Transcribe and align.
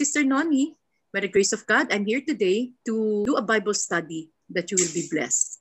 Sister 0.00 0.24
Noni, 0.24 0.80
by 1.12 1.20
the 1.20 1.28
grace 1.28 1.52
of 1.52 1.66
God, 1.68 1.92
I'm 1.92 2.08
here 2.08 2.24
today 2.24 2.72
to 2.88 3.20
do 3.28 3.36
a 3.36 3.44
Bible 3.44 3.76
study 3.76 4.32
that 4.48 4.72
you 4.72 4.80
will 4.80 4.88
be 4.96 5.04
blessed. 5.12 5.60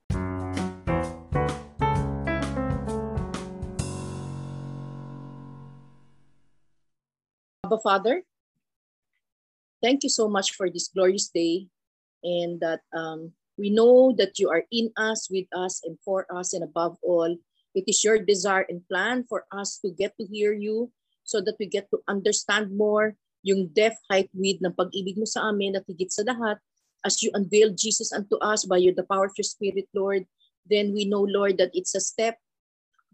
Abba 7.67 7.83
Father, 7.83 8.23
thank 9.83 10.07
you 10.07 10.09
so 10.09 10.31
much 10.31 10.55
for 10.55 10.71
this 10.71 10.87
glorious 10.87 11.27
day 11.27 11.67
and 12.23 12.63
that 12.63 12.79
um, 12.95 13.35
we 13.59 13.69
know 13.69 14.15
that 14.15 14.39
you 14.39 14.47
are 14.47 14.63
in 14.71 14.87
us, 14.95 15.27
with 15.27 15.51
us, 15.51 15.83
and 15.83 15.99
for 15.99 16.23
us, 16.31 16.55
and 16.55 16.63
above 16.63 16.95
all, 17.03 17.35
it 17.75 17.83
is 17.91 18.01
your 18.07 18.17
desire 18.17 18.63
and 18.69 18.87
plan 18.87 19.27
for 19.27 19.43
us 19.51 19.83
to 19.83 19.91
get 19.91 20.15
to 20.15 20.23
hear 20.23 20.53
you 20.53 20.93
so 21.25 21.41
that 21.41 21.59
we 21.59 21.67
get 21.67 21.91
to 21.91 21.99
understand 22.07 22.71
more 22.71 23.19
yung 23.43 23.71
depth, 23.71 23.99
height, 24.11 24.29
width 24.33 24.59
ng 24.63 24.75
pag-ibig 24.75 25.15
mo 25.15 25.25
sa 25.25 25.49
amin 25.49 25.75
at 25.75 25.87
higit 25.87 26.11
sa 26.11 26.23
lahat, 26.27 26.59
as 27.05 27.23
you 27.23 27.31
unveil 27.33 27.71
Jesus 27.71 28.11
unto 28.11 28.35
us 28.43 28.67
by 28.67 28.75
your, 28.75 28.93
the 28.93 29.07
power 29.07 29.31
of 29.31 29.37
your 29.37 29.47
Spirit, 29.47 29.87
Lord, 29.95 30.27
then 30.67 30.91
we 30.91 31.05
know, 31.07 31.23
Lord, 31.23 31.57
that 31.57 31.71
it's 31.73 31.95
a 31.95 32.03
step 32.03 32.35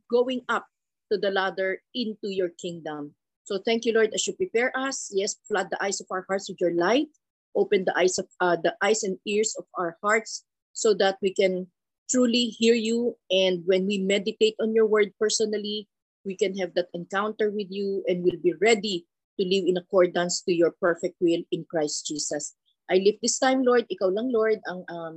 going 0.10 0.42
up 0.50 0.66
to 1.12 1.18
the 1.18 1.30
ladder 1.30 1.82
into 1.94 2.34
your 2.34 2.50
kingdom. 2.58 3.14
So 3.46 3.62
thank 3.62 3.86
you, 3.86 3.94
Lord, 3.94 4.10
as 4.14 4.26
you 4.26 4.34
prepare 4.34 4.74
us. 4.74 5.14
Yes, 5.14 5.38
flood 5.46 5.70
the 5.70 5.78
eyes 5.78 6.02
of 6.02 6.08
our 6.10 6.26
hearts 6.28 6.50
with 6.50 6.58
your 6.60 6.74
light. 6.74 7.14
Open 7.55 7.86
the 7.86 7.94
eyes 7.98 8.18
of 8.18 8.26
uh, 8.42 8.58
the 8.58 8.74
eyes 8.82 9.04
and 9.04 9.18
ears 9.26 9.55
of 9.58 9.66
our 9.78 9.98
hearts 10.02 10.44
so 10.74 10.94
that 10.98 11.22
we 11.22 11.32
can 11.32 11.70
truly 12.10 12.49
hear 12.58 12.74
you. 12.74 13.16
And 13.30 13.62
when 13.66 13.86
we 13.86 13.99
meditate 13.99 14.58
on 14.60 14.74
your 14.74 14.88
word 14.90 15.14
personally, 15.21 15.88
we 16.26 16.36
can 16.36 16.58
have 16.58 16.74
that 16.74 16.90
encounter 16.94 17.52
with 17.54 17.70
you 17.70 18.04
and 18.10 18.26
we'll 18.26 18.42
be 18.42 18.58
ready 18.60 19.05
to 19.40 19.44
live 19.46 19.66
in 19.68 19.78
accordance 19.78 20.41
to 20.44 20.54
your 20.54 20.74
perfect 20.80 21.16
will 21.20 21.44
in 21.52 21.66
Christ 21.70 22.08
Jesus. 22.08 22.55
I 22.90 23.02
live 23.02 23.18
this 23.22 23.40
time, 23.40 23.66
Lord. 23.66 23.86
Ikaw 23.90 24.14
lang, 24.14 24.30
Lord, 24.30 24.62
ang 24.70 24.86
um, 24.90 25.16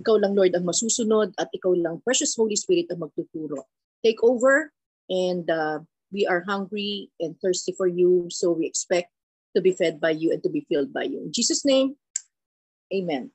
ikaw 0.00 0.18
lang, 0.18 0.34
Lord, 0.34 0.56
ang 0.56 0.66
masusunod 0.66 1.36
at 1.38 1.52
ikaw 1.54 1.76
lang, 1.76 2.02
precious 2.02 2.34
Holy 2.34 2.56
Spirit, 2.56 2.90
ang 2.90 3.04
magtuturo. 3.04 3.68
Take 4.02 4.20
over 4.24 4.72
and 5.08 5.46
uh, 5.48 5.80
we 6.10 6.26
are 6.26 6.42
hungry 6.46 7.10
and 7.20 7.36
thirsty 7.38 7.74
for 7.76 7.86
you, 7.86 8.26
so 8.30 8.52
we 8.52 8.66
expect 8.66 9.10
to 9.54 9.60
be 9.62 9.72
fed 9.72 10.00
by 10.00 10.10
you 10.10 10.32
and 10.32 10.42
to 10.42 10.50
be 10.50 10.66
filled 10.66 10.92
by 10.92 11.06
you. 11.06 11.22
In 11.22 11.32
Jesus' 11.32 11.64
name, 11.64 11.94
amen. 12.92 13.30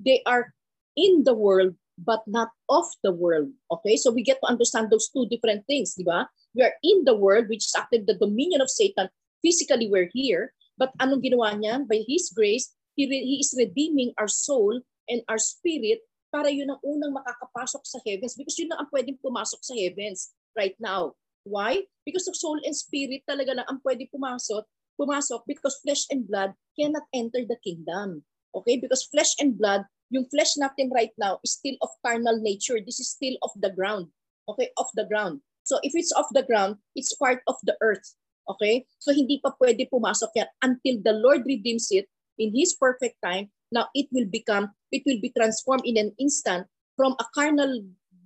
They 0.00 0.20
are 0.26 0.52
in 0.96 1.24
the 1.24 1.34
world, 1.34 1.74
but 1.98 2.22
not 2.26 2.50
of 2.68 2.84
the 3.02 3.12
world. 3.12 3.50
Okay, 3.70 3.96
so 3.96 4.10
we 4.10 4.22
get 4.22 4.38
to 4.42 4.50
understand 4.50 4.90
those 4.90 5.08
two 5.08 5.26
different 5.30 5.66
things, 5.66 5.94
di 5.94 6.04
ba? 6.04 6.28
We 6.54 6.62
are 6.62 6.74
in 6.82 7.04
the 7.04 7.16
world, 7.16 7.48
which 7.48 7.66
is 7.66 7.74
active 7.76 8.06
the 8.06 8.18
dominion 8.18 8.60
of 8.60 8.70
Satan. 8.70 9.08
Physically, 9.44 9.92
we're 9.92 10.08
here. 10.16 10.56
But 10.80 10.96
anong 10.96 11.20
ginawa 11.20 11.52
niya? 11.60 11.84
By 11.84 12.02
His 12.08 12.32
grace, 12.32 12.72
He, 12.94 13.10
re- 13.10 13.26
he 13.26 13.42
is 13.42 13.54
redeeming 13.58 14.14
our 14.18 14.28
soul 14.28 14.80
and 15.08 15.22
our 15.28 15.38
spirit 15.38 15.98
para 16.30 16.50
yun 16.50 16.70
ang 16.70 16.82
unang 16.82 17.14
makakapasok 17.14 17.82
sa 17.86 17.98
heavens 18.06 18.34
because 18.38 18.58
yun 18.58 18.70
ang 18.74 18.90
pwedeng 18.90 19.18
pumasok 19.18 19.60
sa 19.62 19.74
heavens 19.74 20.34
right 20.54 20.74
now. 20.78 21.14
Why? 21.42 21.86
Because 22.06 22.26
of 22.30 22.38
soul 22.38 22.58
and 22.62 22.74
spirit 22.74 23.26
talaga 23.26 23.58
lang 23.58 23.66
ang 23.66 23.82
pwedeng 23.82 24.10
pumasok, 24.10 24.66
pumasok 24.98 25.42
because 25.46 25.78
flesh 25.82 26.06
and 26.10 26.26
blood 26.26 26.54
cannot 26.78 27.06
enter 27.14 27.42
the 27.42 27.58
kingdom. 27.62 28.22
Okay? 28.54 28.78
Because 28.78 29.06
flesh 29.10 29.34
and 29.42 29.58
blood, 29.58 29.82
yung 30.14 30.26
flesh 30.30 30.54
natin 30.58 30.94
right 30.94 31.12
now 31.18 31.42
is 31.42 31.58
still 31.58 31.74
of 31.82 31.90
carnal 32.06 32.38
nature. 32.38 32.78
This 32.78 33.02
is 33.02 33.10
still 33.10 33.34
of 33.42 33.50
the 33.58 33.74
ground. 33.74 34.10
Okay? 34.46 34.70
Off 34.78 34.90
the 34.94 35.06
ground. 35.06 35.42
So 35.66 35.82
if 35.82 35.98
it's 35.98 36.14
off 36.14 36.30
the 36.30 36.46
ground, 36.46 36.78
it's 36.94 37.14
part 37.18 37.42
of 37.50 37.58
the 37.66 37.74
earth. 37.82 38.14
Okay? 38.48 38.84
So 39.00 39.10
hindi 39.10 39.40
pa 39.40 39.52
pwede 39.56 39.88
pumasok 39.88 40.30
yan 40.36 40.48
until 40.62 40.96
the 41.00 41.14
Lord 41.16 41.44
redeems 41.48 41.88
it 41.90 42.08
in 42.36 42.52
His 42.52 42.76
perfect 42.76 43.20
time. 43.24 43.50
Now 43.72 43.90
it 43.96 44.08
will 44.14 44.28
become, 44.28 44.70
it 44.94 45.02
will 45.08 45.18
be 45.18 45.32
transformed 45.32 45.82
in 45.88 45.96
an 45.98 46.12
instant 46.20 46.68
from 46.94 47.18
a 47.18 47.26
carnal 47.34 47.82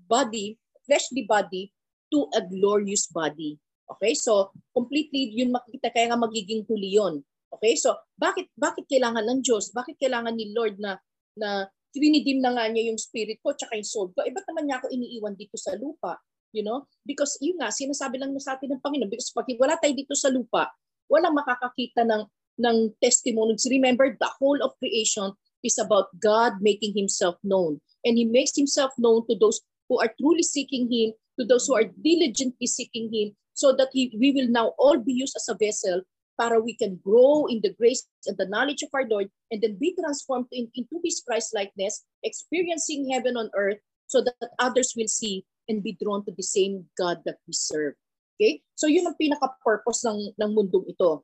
body, 0.09 0.59
fleshly 0.84 1.25
body, 1.25 1.73
to 2.12 2.29
a 2.37 2.41
glorious 2.45 3.09
body. 3.09 3.61
Okay? 3.97 4.12
So 4.17 4.53
completely 4.73 5.33
yun 5.33 5.53
makikita 5.53 5.93
kaya 5.93 6.12
nga 6.12 6.21
magiging 6.21 6.65
huli 6.69 6.97
yun. 6.97 7.25
Okay? 7.53 7.77
So 7.77 7.97
bakit 8.17 8.53
bakit 8.56 8.85
kailangan 8.89 9.25
ng 9.25 9.41
Diyos? 9.41 9.73
Bakit 9.73 9.97
kailangan 9.97 10.37
ni 10.37 10.53
Lord 10.53 10.77
na 10.81 11.00
na 11.39 11.69
trinidim 11.93 12.45
na 12.45 12.53
nga 12.53 12.69
niya 12.69 12.93
yung 12.93 13.00
spirit 13.00 13.41
ko 13.41 13.56
tsaka 13.56 13.77
yung 13.77 13.89
soul 13.89 14.09
ko? 14.12 14.25
Eh 14.25 14.33
ba't 14.33 14.45
naman 14.53 14.69
niya 14.69 14.77
ako 14.83 14.93
iniiwan 14.93 15.35
dito 15.37 15.56
sa 15.56 15.73
lupa? 15.77 16.21
You 16.53 16.65
know? 16.65 16.89
Because 17.05 17.37
yun 17.41 17.61
nga, 17.61 17.69
sinasabi 17.69 18.21
lang 18.21 18.33
sa 18.41 18.57
atin 18.57 18.77
ng 18.77 18.83
Panginoon, 18.83 19.11
because 19.13 19.33
pag 19.33 19.49
wala 19.61 19.77
tayo 19.77 19.93
dito 19.93 20.17
sa 20.17 20.33
lupa, 20.33 20.73
walang 21.09 21.37
makakakita 21.37 22.05
ng, 22.05 22.23
ng 22.65 22.77
testimonies. 23.01 23.69
Remember, 23.69 24.09
the 24.13 24.31
whole 24.41 24.59
of 24.65 24.77
creation 24.81 25.33
is 25.65 25.77
about 25.77 26.09
God 26.21 26.61
making 26.61 26.97
Himself 26.97 27.37
known. 27.45 27.81
And 28.05 28.17
He 28.17 28.25
makes 28.25 28.57
Himself 28.57 28.93
known 28.97 29.27
to 29.29 29.37
those 29.37 29.61
who 29.89 30.01
are 30.01 30.13
truly 30.21 30.45
seeking 30.45 30.89
Him, 30.89 31.17
to 31.41 31.45
those 31.45 31.67
who 31.67 31.75
are 31.77 31.89
diligently 31.89 32.67
seeking 32.67 33.13
Him, 33.13 33.37
so 33.59 33.75
that 33.75 33.91
he, 33.93 34.15
we 34.15 34.31
will 34.31 34.47
now 34.47 34.71
all 34.79 34.97
be 35.03 35.13
used 35.13 35.35
as 35.35 35.51
a 35.51 35.59
vessel 35.59 36.03
para 36.39 36.63
we 36.63 36.79
can 36.79 36.95
grow 37.03 37.51
in 37.51 37.59
the 37.61 37.75
grace 37.75 38.07
and 38.31 38.39
the 38.39 38.47
knowledge 38.47 38.87
of 38.87 38.95
our 38.95 39.03
Lord 39.11 39.27
and 39.51 39.61
then 39.61 39.75
be 39.75 39.99
transformed 39.99 40.47
in, 40.53 40.71
into 40.79 41.03
His 41.03 41.21
Christ 41.27 41.51
likeness, 41.53 42.07
experiencing 42.23 43.11
heaven 43.11 43.37
on 43.37 43.51
earth 43.59 43.83
so 44.07 44.23
that 44.23 44.55
others 44.61 44.95
will 44.97 45.11
see 45.11 45.45
and 45.69 45.84
be 45.84 45.95
drawn 46.01 46.25
to 46.25 46.33
the 46.33 46.43
same 46.43 46.89
God 46.97 47.21
that 47.29 47.39
we 47.47 47.53
serve. 47.53 47.95
Okay? 48.37 48.65
So 48.75 48.89
yun 48.89 49.06
ang 49.06 49.21
pinaka-purpose 49.21 50.09
ng, 50.09 50.33
ng 50.34 50.51
mundong 50.56 50.89
ito. 50.89 51.23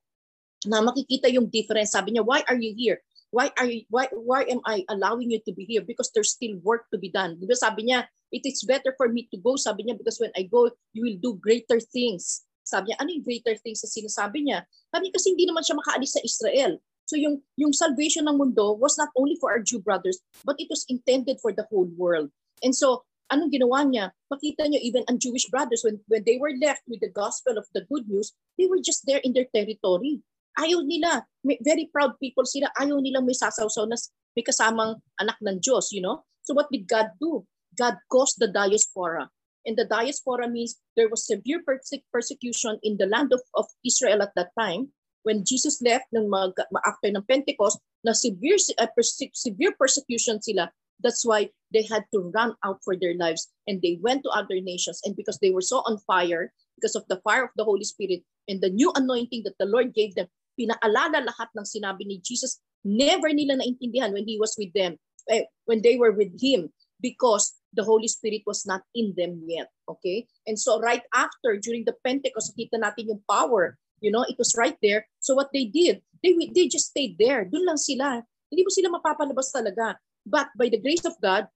Na 0.69 0.85
makikita 0.85 1.33
yung 1.33 1.49
difference. 1.49 1.97
Sabi 1.97 2.15
niya, 2.15 2.25
why 2.25 2.45
are 2.49 2.57
you 2.57 2.77
here? 2.77 3.01
Why 3.35 3.51
are 3.59 3.67
you, 3.67 3.83
why 3.91 4.07
why 4.15 4.47
am 4.47 4.63
I 4.63 4.87
allowing 4.87 5.35
you 5.35 5.43
to 5.43 5.53
be 5.53 5.67
here? 5.67 5.83
Because 5.83 6.15
there's 6.15 6.31
still 6.31 6.55
work 6.63 6.87
to 6.95 6.99
be 7.03 7.11
done. 7.11 7.35
Diba 7.35 7.59
sabi 7.59 7.91
niya, 7.91 8.07
it 8.31 8.47
is 8.47 8.63
better 8.63 8.95
for 8.95 9.11
me 9.11 9.27
to 9.35 9.39
go. 9.43 9.59
Sabi 9.59 9.83
niya, 9.85 9.99
because 9.99 10.23
when 10.23 10.31
I 10.39 10.47
go, 10.47 10.71
you 10.95 11.03
will 11.03 11.19
do 11.19 11.35
greater 11.43 11.83
things. 11.83 12.47
Sabi 12.63 12.95
niya, 12.95 13.03
ano 13.03 13.11
yung 13.11 13.27
greater 13.27 13.59
things 13.59 13.83
na 13.83 13.91
sinasabi 13.91 14.47
niya? 14.47 14.63
Sabi 14.89 15.11
niya, 15.11 15.15
kasi 15.19 15.35
hindi 15.35 15.51
naman 15.51 15.67
siya 15.67 15.77
makaalis 15.77 16.15
sa 16.15 16.23
Israel. 16.23 16.79
So 17.05 17.21
yung, 17.21 17.43
yung 17.61 17.75
salvation 17.77 18.25
ng 18.25 18.39
mundo 18.39 18.73
was 18.79 18.97
not 18.97 19.13
only 19.19 19.37
for 19.37 19.53
our 19.53 19.61
Jew 19.61 19.83
brothers, 19.83 20.23
but 20.47 20.57
it 20.63 20.71
was 20.71 20.87
intended 20.89 21.43
for 21.43 21.53
the 21.53 21.67
whole 21.69 21.91
world. 21.99 22.31
And 22.65 22.73
so 22.73 23.05
anong 23.33 23.53
ginawa 23.53 23.85
niya? 23.87 24.13
Makita 24.29 24.69
niyo 24.69 24.81
even 24.83 25.05
ang 25.09 25.21
Jewish 25.21 25.49
brothers 25.49 25.85
when 25.85 26.01
when 26.11 26.25
they 26.25 26.37
were 26.37 26.53
left 26.61 26.85
with 26.89 27.01
the 27.01 27.13
gospel 27.13 27.57
of 27.57 27.69
the 27.73 27.87
good 27.89 28.05
news, 28.09 28.33
they 28.59 28.69
were 28.69 28.81
just 28.83 29.05
there 29.09 29.23
in 29.23 29.33
their 29.33 29.49
territory. 29.53 30.21
Ayaw 30.55 30.87
nila, 30.87 31.27
may, 31.43 31.59
very 31.63 31.91
proud 31.91 32.15
people 32.23 32.47
sila, 32.47 32.71
ayaw 32.79 33.03
nilang 33.03 33.27
may 33.27 33.35
sasawsaw 33.35 33.91
na 33.91 33.99
may 34.39 34.45
kasamang 34.47 35.03
anak 35.19 35.39
ng 35.43 35.59
Diyos, 35.59 35.91
you 35.91 35.99
know? 35.99 36.23
So 36.47 36.55
what 36.55 36.71
did 36.71 36.87
God 36.87 37.11
do? 37.19 37.43
God 37.75 37.99
caused 38.07 38.39
the 38.39 38.47
diaspora. 38.47 39.27
And 39.67 39.75
the 39.75 39.89
diaspora 39.89 40.47
means 40.47 40.79
there 40.95 41.09
was 41.09 41.27
severe 41.27 41.65
persecution 42.13 42.79
in 42.85 43.01
the 43.01 43.11
land 43.11 43.33
of, 43.33 43.41
of 43.57 43.67
Israel 43.83 44.23
at 44.23 44.37
that 44.37 44.55
time. 44.59 44.93
When 45.25 45.43
Jesus 45.43 45.81
left 45.81 46.05
ng 46.13 46.29
mag, 46.29 46.53
after 46.85 47.09
ng 47.09 47.25
Pentecost, 47.25 47.81
na 48.05 48.13
severe, 48.13 48.61
uh, 48.77 48.87
perse- 48.93 49.33
severe 49.33 49.73
persecution 49.73 50.37
sila 50.45 50.69
That's 51.03 51.25
why 51.25 51.51
they 51.73 51.83
had 51.83 52.05
to 52.15 52.31
run 52.35 52.55
out 52.65 52.79
for 52.85 52.97
their 52.97 53.15
lives 53.19 53.51
and 53.67 53.83
they 53.83 53.99
went 54.01 54.23
to 54.25 54.31
other 54.31 54.61
nations. 54.61 55.01
And 55.05 55.17
because 55.17 55.39
they 55.39 55.51
were 55.51 55.65
so 55.65 55.83
on 55.87 55.99
fire, 56.07 56.53
because 56.77 56.95
of 56.95 57.05
the 57.09 57.21
fire 57.25 57.45
of 57.45 57.55
the 57.57 57.65
Holy 57.65 57.85
Spirit 57.85 58.23
and 58.49 58.61
the 58.61 58.71
new 58.71 58.93
anointing 58.95 59.43
that 59.45 59.59
the 59.59 59.67
Lord 59.67 59.95
gave 59.95 60.15
them, 60.15 60.29
pinaalala 60.59 61.27
lahat 61.27 61.51
ng 61.59 61.67
sinabi 61.67 62.07
ni 62.07 62.23
Jesus. 62.23 62.63
Never 62.85 63.33
nila 63.33 63.59
naintindihan 63.59 64.13
when 64.13 64.29
He 64.29 64.39
was 64.39 64.55
with 64.59 64.71
them, 64.77 65.01
eh, 65.33 65.49
when 65.65 65.83
they 65.83 65.97
were 65.97 66.13
with 66.13 66.31
Him, 66.37 66.71
because 67.01 67.57
the 67.75 67.83
Holy 67.83 68.09
Spirit 68.09 68.47
was 68.47 68.63
not 68.65 68.83
in 68.95 69.13
them 69.17 69.43
yet. 69.49 69.73
Okay? 69.89 70.29
And 70.47 70.59
so 70.59 70.79
right 70.79 71.03
after, 71.13 71.59
during 71.59 71.85
the 71.85 71.97
Pentecost, 72.05 72.55
kita 72.55 72.79
natin 72.79 73.11
yung 73.11 73.23
power. 73.27 73.77
You 73.99 74.13
know, 74.13 74.23
it 74.29 74.37
was 74.39 74.55
right 74.55 74.77
there. 74.85 75.09
So 75.19 75.35
what 75.35 75.51
they 75.51 75.65
did, 75.65 76.05
they, 76.23 76.37
they 76.55 76.69
just 76.69 76.93
stayed 76.93 77.17
there. 77.19 77.49
Doon 77.49 77.67
lang 77.67 77.81
sila. 77.81 78.23
Hindi 78.53 78.63
mo 78.63 78.71
sila 78.71 78.89
mapapalabas 78.93 79.51
talaga. 79.51 79.97
But 80.25 80.49
by 80.57 80.73
the 80.73 80.81
grace 80.81 81.05
of 81.05 81.21
God, 81.21 81.47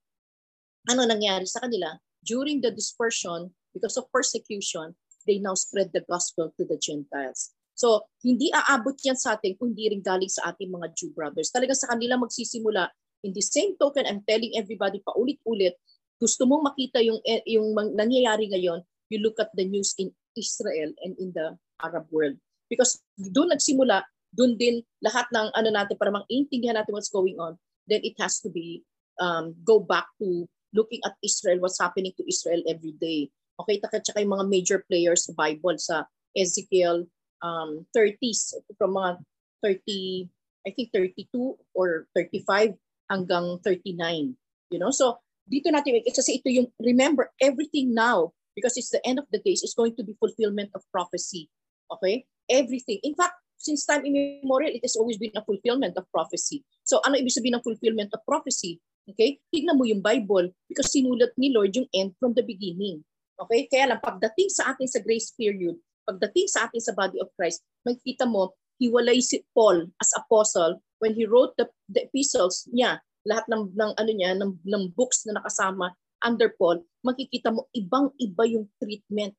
ano 0.88 1.08
nangyari 1.08 1.48
sa 1.48 1.64
kanila? 1.64 1.96
During 2.24 2.60
the 2.60 2.72
dispersion, 2.72 3.52
because 3.72 3.96
of 3.96 4.08
persecution, 4.12 4.92
they 5.24 5.40
now 5.40 5.56
spread 5.56 5.92
the 5.92 6.04
gospel 6.04 6.52
to 6.56 6.62
the 6.68 6.76
Gentiles. 6.76 7.52
So, 7.78 8.10
hindi 8.26 8.50
aabot 8.52 8.96
yan 9.00 9.16
sa 9.16 9.38
atin 9.38 9.54
kung 9.56 9.72
hindi 9.72 9.88
rin 9.92 10.02
galing 10.02 10.28
sa 10.28 10.52
ating 10.52 10.68
mga 10.68 10.98
Jew 10.98 11.14
brothers. 11.14 11.48
Talaga 11.54 11.78
sa 11.78 11.88
kanila 11.94 12.18
magsisimula. 12.18 12.90
In 13.22 13.32
the 13.32 13.44
same 13.44 13.78
token, 13.78 14.04
I'm 14.04 14.26
telling 14.26 14.52
everybody 14.58 14.98
paulit-ulit, 15.00 15.78
gusto 16.18 16.42
mong 16.44 16.74
makita 16.74 16.98
yung, 17.00 17.22
eh, 17.22 17.42
yung 17.46 17.72
nangyayari 17.94 18.50
ngayon, 18.50 18.82
you 19.08 19.22
look 19.22 19.38
at 19.38 19.54
the 19.54 19.62
news 19.62 19.94
in 19.96 20.10
Israel 20.34 20.90
and 21.06 21.14
in 21.22 21.30
the 21.32 21.54
Arab 21.78 22.10
world. 22.10 22.34
Because 22.66 22.98
doon 23.14 23.54
nagsimula, 23.54 24.02
doon 24.34 24.58
din 24.58 24.82
lahat 25.00 25.30
ng 25.30 25.54
ano 25.54 25.68
natin 25.70 25.96
para 25.96 26.12
maintindihan 26.12 26.76
natin 26.76 26.92
what's 26.92 27.08
going 27.08 27.38
on 27.38 27.56
then 27.88 28.04
it 28.04 28.14
has 28.20 28.40
to 28.44 28.52
be 28.52 28.84
um, 29.18 29.56
go 29.64 29.80
back 29.80 30.06
to 30.20 30.46
looking 30.74 31.00
at 31.04 31.16
Israel, 31.24 31.58
what's 31.60 31.80
happening 31.80 32.12
to 32.16 32.24
Israel 32.28 32.62
every 32.68 32.92
day. 33.00 33.32
Okay, 33.58 33.80
taka 33.80 33.98
tsaka 34.04 34.22
yung 34.22 34.38
mga 34.38 34.46
major 34.46 34.78
players 34.86 35.26
sa 35.26 35.34
Bible 35.34 35.80
sa 35.80 36.06
Ezekiel 36.36 37.08
um, 37.42 37.82
30s, 37.96 38.54
from 38.76 38.94
mga 38.94 39.18
30, 39.64 40.30
I 40.66 40.70
think 40.70 40.92
32 40.94 41.56
or 41.74 42.06
35 42.14 42.76
hanggang 43.10 43.58
39. 43.64 44.36
You 44.70 44.78
know, 44.78 44.92
so 44.92 45.18
dito 45.48 45.72
natin, 45.72 46.04
kasi 46.12 46.38
ito 46.38 46.52
yung, 46.52 46.68
remember, 46.78 47.32
everything 47.40 47.96
now, 47.96 48.36
because 48.52 48.76
it's 48.76 48.92
the 48.92 49.00
end 49.02 49.18
of 49.18 49.26
the 49.32 49.40
days, 49.40 49.64
is 49.64 49.74
going 49.74 49.96
to 49.96 50.04
be 50.04 50.14
fulfillment 50.20 50.70
of 50.76 50.84
prophecy. 50.92 51.48
Okay? 51.90 52.28
Everything. 52.52 53.00
In 53.02 53.16
fact, 53.16 53.34
since 53.58 53.84
time 53.84 54.06
immemorial, 54.06 54.72
it 54.72 54.82
has 54.86 54.96
always 54.96 55.18
been 55.18 55.34
a 55.34 55.44
fulfillment 55.44 55.98
of 55.98 56.06
prophecy. 56.14 56.64
So 56.86 57.02
ano 57.02 57.18
ibig 57.18 57.34
sabihin 57.34 57.58
ng 57.58 57.66
fulfillment 57.66 58.14
of 58.14 58.22
prophecy? 58.24 58.78
Okay? 59.10 59.42
Tignan 59.50 59.76
mo 59.76 59.84
yung 59.84 60.00
Bible 60.00 60.54
because 60.70 60.88
sinulat 60.94 61.34
ni 61.36 61.50
Lord 61.50 61.74
yung 61.74 61.90
end 61.92 62.14
from 62.16 62.32
the 62.32 62.46
beginning. 62.46 63.02
Okay? 63.36 63.66
Kaya 63.66 63.92
lang, 63.92 64.00
pagdating 64.00 64.48
sa 64.48 64.72
atin 64.72 64.88
sa 64.88 65.02
grace 65.02 65.34
period, 65.34 65.76
pagdating 66.06 66.48
sa 66.48 66.70
atin 66.70 66.80
sa 66.80 66.96
body 66.96 67.18
of 67.20 67.28
Christ, 67.36 67.60
makikita 67.84 68.24
mo, 68.24 68.56
hiwalay 68.78 69.18
si 69.18 69.42
Paul 69.52 69.90
as 69.98 70.14
apostle 70.14 70.78
when 71.02 71.18
he 71.18 71.26
wrote 71.26 71.50
the, 71.58 71.66
the 71.90 72.06
epistles 72.06 72.62
niya 72.70 73.02
lahat 73.26 73.44
ng, 73.50 73.74
ng 73.74 73.92
ano 73.98 74.10
niya, 74.14 74.38
ng, 74.38 74.54
ng 74.62 74.84
books 74.94 75.26
na 75.26 75.36
nakasama 75.36 75.92
under 76.22 76.50
Paul, 76.54 76.82
makikita 77.04 77.52
mo 77.52 77.66
ibang-iba 77.74 78.44
yung 78.48 78.66
treatment. 78.80 79.34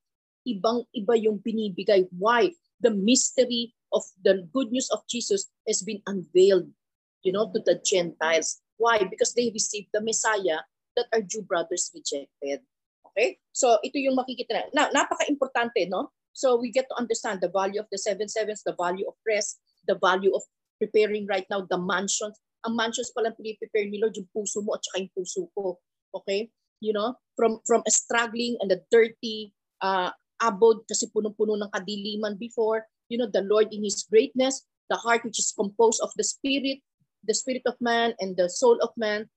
Ibang-iba 0.47 1.13
yung 1.19 1.41
binibigay. 1.41 2.07
Why? 2.15 2.53
The 2.79 2.93
mystery 2.93 3.75
of 3.93 4.03
the 4.23 4.47
good 4.53 4.71
news 4.71 4.89
of 4.91 5.05
Jesus 5.09 5.49
has 5.67 5.81
been 5.81 6.01
unveiled, 6.07 6.69
you 7.23 7.31
know, 7.31 7.51
to 7.51 7.59
the 7.65 7.81
Gentiles. 7.83 8.61
Why? 8.77 9.03
Because 9.03 9.33
they 9.33 9.51
received 9.53 9.89
the 9.93 10.01
Messiah 10.01 10.63
that 10.95 11.07
our 11.13 11.21
Jew 11.21 11.41
brothers 11.41 11.91
rejected. 11.93 12.61
Okay? 13.11 13.39
So 13.51 13.77
ito 13.83 13.97
yung 13.99 14.15
makikita 14.15 14.53
na. 14.53 14.63
na 14.73 14.83
napaka-importante, 15.03 15.89
no? 15.89 16.11
So 16.31 16.55
we 16.55 16.71
get 16.71 16.87
to 16.87 16.95
understand 16.95 17.41
the 17.41 17.51
value 17.51 17.81
of 17.81 17.91
the 17.91 17.97
seven 17.97 18.29
sevens, 18.29 18.63
the 18.63 18.77
value 18.77 19.07
of 19.09 19.17
rest, 19.27 19.59
the 19.87 19.99
value 19.99 20.31
of 20.31 20.43
preparing 20.79 21.27
right 21.27 21.45
now 21.51 21.67
the 21.67 21.77
mansions, 21.77 22.39
ang 22.63 22.75
mansions 22.75 23.11
pa 23.11 23.23
lang 23.23 23.35
prepare 23.35 23.87
ni 23.87 23.99
Lord, 23.99 24.15
yung 24.15 24.27
puso 24.31 24.63
mo 24.63 24.75
at 24.75 24.83
saka 24.83 25.03
yung 25.03 25.13
puso 25.15 25.47
ko. 25.55 25.79
Okay? 26.15 26.51
You 26.79 26.95
know, 26.95 27.19
from 27.35 27.59
from 27.67 27.83
a 27.83 27.91
struggling 27.91 28.55
and 28.63 28.71
a 28.71 28.79
dirty 28.87 29.51
uh, 29.83 30.11
abode 30.39 30.87
kasi 30.87 31.11
punong-puno 31.11 31.59
ng 31.59 31.71
kadiliman 31.75 32.39
before, 32.39 32.87
you 33.09 33.17
know, 33.17 33.27
the 33.27 33.41
Lord 33.41 33.73
in 33.73 33.83
His 33.83 34.05
greatness, 34.09 34.65
the 34.89 34.95
heart 34.95 35.25
which 35.25 35.39
is 35.39 35.53
composed 35.57 35.99
of 36.01 36.13
the 36.15 36.23
spirit, 36.23 36.79
the 37.25 37.33
spirit 37.33 37.63
of 37.65 37.75
man 37.81 38.13
and 38.19 38.37
the 38.37 38.49
soul 38.49 38.79
of 38.81 38.89
man, 38.95 39.27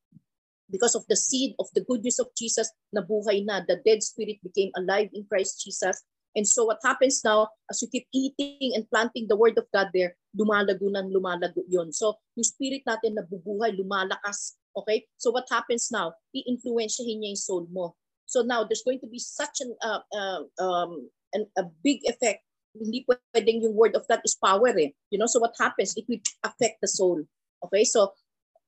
because 0.71 0.95
of 0.95 1.05
the 1.09 1.17
seed 1.17 1.55
of 1.59 1.67
the 1.75 1.85
good 1.85 2.05
news 2.05 2.19
of 2.19 2.29
Jesus, 2.37 2.71
nabuhay 2.97 3.45
na. 3.45 3.61
The 3.67 3.81
dead 3.85 4.03
spirit 4.03 4.41
became 4.45 4.73
alive 4.77 5.11
in 5.13 5.29
Christ 5.29 5.65
Jesus. 5.65 6.01
And 6.35 6.49
so 6.49 6.65
what 6.65 6.81
happens 6.83 7.21
now, 7.25 7.49
as 7.69 7.83
you 7.83 7.89
keep 7.93 8.09
eating 8.13 8.73
and 8.75 8.89
planting 8.89 9.29
the 9.29 9.37
word 9.37 9.59
of 9.59 9.69
God 9.69 9.93
there, 9.93 10.17
lumalago 10.33 10.89
ng 10.89 11.13
lumalago 11.13 11.61
yon. 11.69 11.93
So 11.93 12.17
yung 12.37 12.49
spirit 12.49 12.89
natin 12.89 13.21
nabubuhay, 13.21 13.77
lumalakas. 13.77 14.57
Okay? 14.73 15.05
So 15.21 15.31
what 15.31 15.45
happens 15.53 15.93
now? 15.93 16.17
I-influensyahin 16.33 17.21
niya 17.21 17.37
yung 17.37 17.45
soul 17.45 17.65
mo. 17.69 18.01
So 18.25 18.41
now 18.41 18.65
there's 18.65 18.81
going 18.81 19.05
to 19.05 19.11
be 19.13 19.21
such 19.21 19.61
an, 19.61 19.77
uh, 19.85 20.01
uh, 20.09 20.43
um, 20.57 21.13
an 21.37 21.45
a 21.61 21.69
big 21.85 22.01
effect. 22.09 22.41
Hindi 22.73 23.05
pwedeng 23.05 23.63
yung 23.63 23.77
word 23.77 23.95
of 23.95 24.09
God 24.09 24.25
is 24.25 24.37
power 24.37 24.73
eh. 24.77 24.93
You 25.13 25.21
know, 25.21 25.29
so 25.29 25.41
what 25.41 25.57
happens? 25.61 25.93
It 25.97 26.09
will 26.09 26.21
affect 26.45 26.81
the 26.81 26.89
soul. 26.89 27.21
Okay? 27.69 27.85
So 27.85 28.17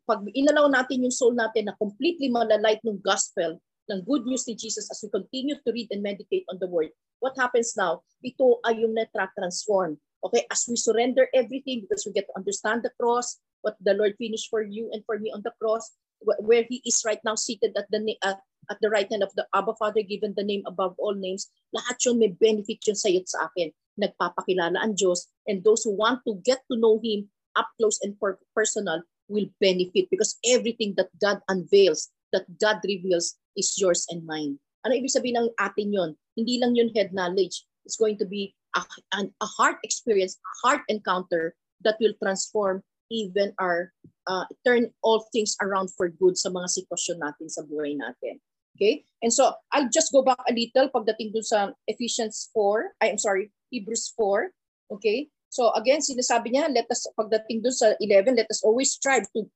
pag 0.05 0.21
inalaw 0.37 0.69
natin 0.69 1.05
yung 1.05 1.15
soul 1.15 1.33
natin 1.33 1.69
na 1.69 1.77
completely 1.81 2.29
malalight 2.29 2.81
ng 2.85 3.01
gospel, 3.01 3.57
ng 3.89 4.01
good 4.05 4.25
news 4.25 4.45
ni 4.49 4.57
Jesus 4.57 4.89
as 4.93 5.01
we 5.01 5.09
continue 5.13 5.57
to 5.61 5.71
read 5.73 5.89
and 5.93 6.05
meditate 6.05 6.45
on 6.53 6.61
the 6.61 6.69
word, 6.69 6.93
what 7.21 7.37
happens 7.37 7.73
now? 7.77 8.05
Ito 8.21 8.61
ay 8.69 8.85
yung 8.85 8.93
na-transform. 8.97 9.97
Okay, 10.25 10.49
as 10.49 10.65
we 10.69 10.77
surrender 10.77 11.29
everything 11.37 11.85
because 11.85 12.05
we 12.09 12.13
get 12.13 12.25
to 12.29 12.37
understand 12.37 12.81
the 12.81 12.93
cross, 12.97 13.41
what 13.61 13.77
the 13.81 13.93
Lord 13.93 14.17
finished 14.17 14.49
for 14.49 14.65
you 14.65 14.89
and 14.93 15.05
for 15.05 15.21
me 15.21 15.29
on 15.33 15.45
the 15.45 15.53
cross, 15.61 15.93
where 16.41 16.65
He 16.65 16.81
is 16.85 17.05
right 17.05 17.21
now 17.25 17.37
seated 17.37 17.77
at 17.77 17.85
the 17.93 18.01
uh, 18.25 18.41
at 18.73 18.81
the 18.81 18.89
right 18.89 19.09
hand 19.09 19.21
of 19.21 19.33
the 19.37 19.45
Abba 19.53 19.77
Father, 19.77 20.01
given 20.01 20.33
the 20.33 20.45
name 20.45 20.65
above 20.65 20.97
all 20.97 21.13
names, 21.13 21.53
lahat 21.77 22.01
yun 22.09 22.17
may 22.17 22.33
benefit 22.33 22.81
yun 22.89 22.97
sa 22.97 23.13
iyo 23.13 23.21
sa 23.29 23.53
akin. 23.53 23.69
Nagpapakilala 24.01 24.79
ang 24.81 24.99
Diyos 24.99 25.31
and 25.47 25.63
those 25.63 25.87
who 25.87 25.95
want 25.95 26.23
to 26.27 26.39
get 26.43 26.63
to 26.71 26.79
know 26.79 26.99
Him 26.99 27.31
up 27.55 27.71
close 27.79 28.03
and 28.03 28.19
personal 28.55 29.03
will 29.29 29.47
benefit 29.61 30.11
because 30.11 30.37
everything 30.45 30.95
that 30.97 31.09
God 31.21 31.41
unveils, 31.49 32.11
that 32.33 32.45
God 32.61 32.83
reveals 32.85 33.39
is 33.57 33.75
yours 33.79 34.07
and 34.11 34.27
mine. 34.27 34.59
Ano 34.85 34.93
ibig 34.93 35.15
sabihin 35.15 35.41
ng 35.41 35.51
atin 35.57 35.95
yon? 35.95 36.11
Hindi 36.37 36.61
lang 36.61 36.77
yun 36.77 36.93
head 36.93 37.17
knowledge. 37.17 37.65
It's 37.89 37.97
going 37.97 38.21
to 38.21 38.29
be 38.29 38.53
a, 38.77 38.83
a 39.17 39.49
heart 39.49 39.81
experience, 39.81 40.37
a 40.37 40.53
heart 40.61 40.83
encounter 40.89 41.57
that 41.85 41.97
will 42.01 42.13
transform 42.21 42.83
even 43.09 43.53
our, 43.57 43.93
uh, 44.27 44.45
turn 44.67 44.93
all 45.01 45.25
things 45.33 45.57
around 45.63 45.89
for 45.97 46.09
good 46.09 46.37
sa 46.37 46.51
mga 46.51 46.69
sitwasyon 46.69 47.23
natin 47.23 47.49
sa 47.49 47.63
buhay 47.65 47.97
natin. 47.97 48.41
Okay? 48.77 49.07
And 49.23 49.33
so, 49.33 49.55
I'll 49.73 49.89
just 49.89 50.11
go 50.11 50.27
back 50.27 50.41
a 50.45 50.53
little 50.53 50.91
pagdating 50.91 51.33
dun 51.33 51.47
sa 51.47 51.71
Ephesians 51.87 52.51
4, 52.53 52.99
I'm 53.01 53.23
sorry, 53.23 53.54
Hebrews 53.75 54.15
4. 54.15 54.51
Okay? 54.95 55.29
So 55.51 55.71
again, 55.75 56.03
sinasabi 56.03 56.55
niya, 56.55 56.71
let 56.71 56.91
us, 56.91 57.07
pagdating 57.15 57.63
dun 57.63 57.75
sa 57.75 57.95
11, 57.99 58.35
let 58.35 58.51
us 58.51 58.63
always 58.67 58.95
strive 58.95 59.27
to 59.35 59.47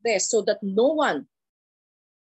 best 0.00 0.32
so 0.32 0.40
that 0.48 0.60
no 0.64 0.96
one, 0.96 1.28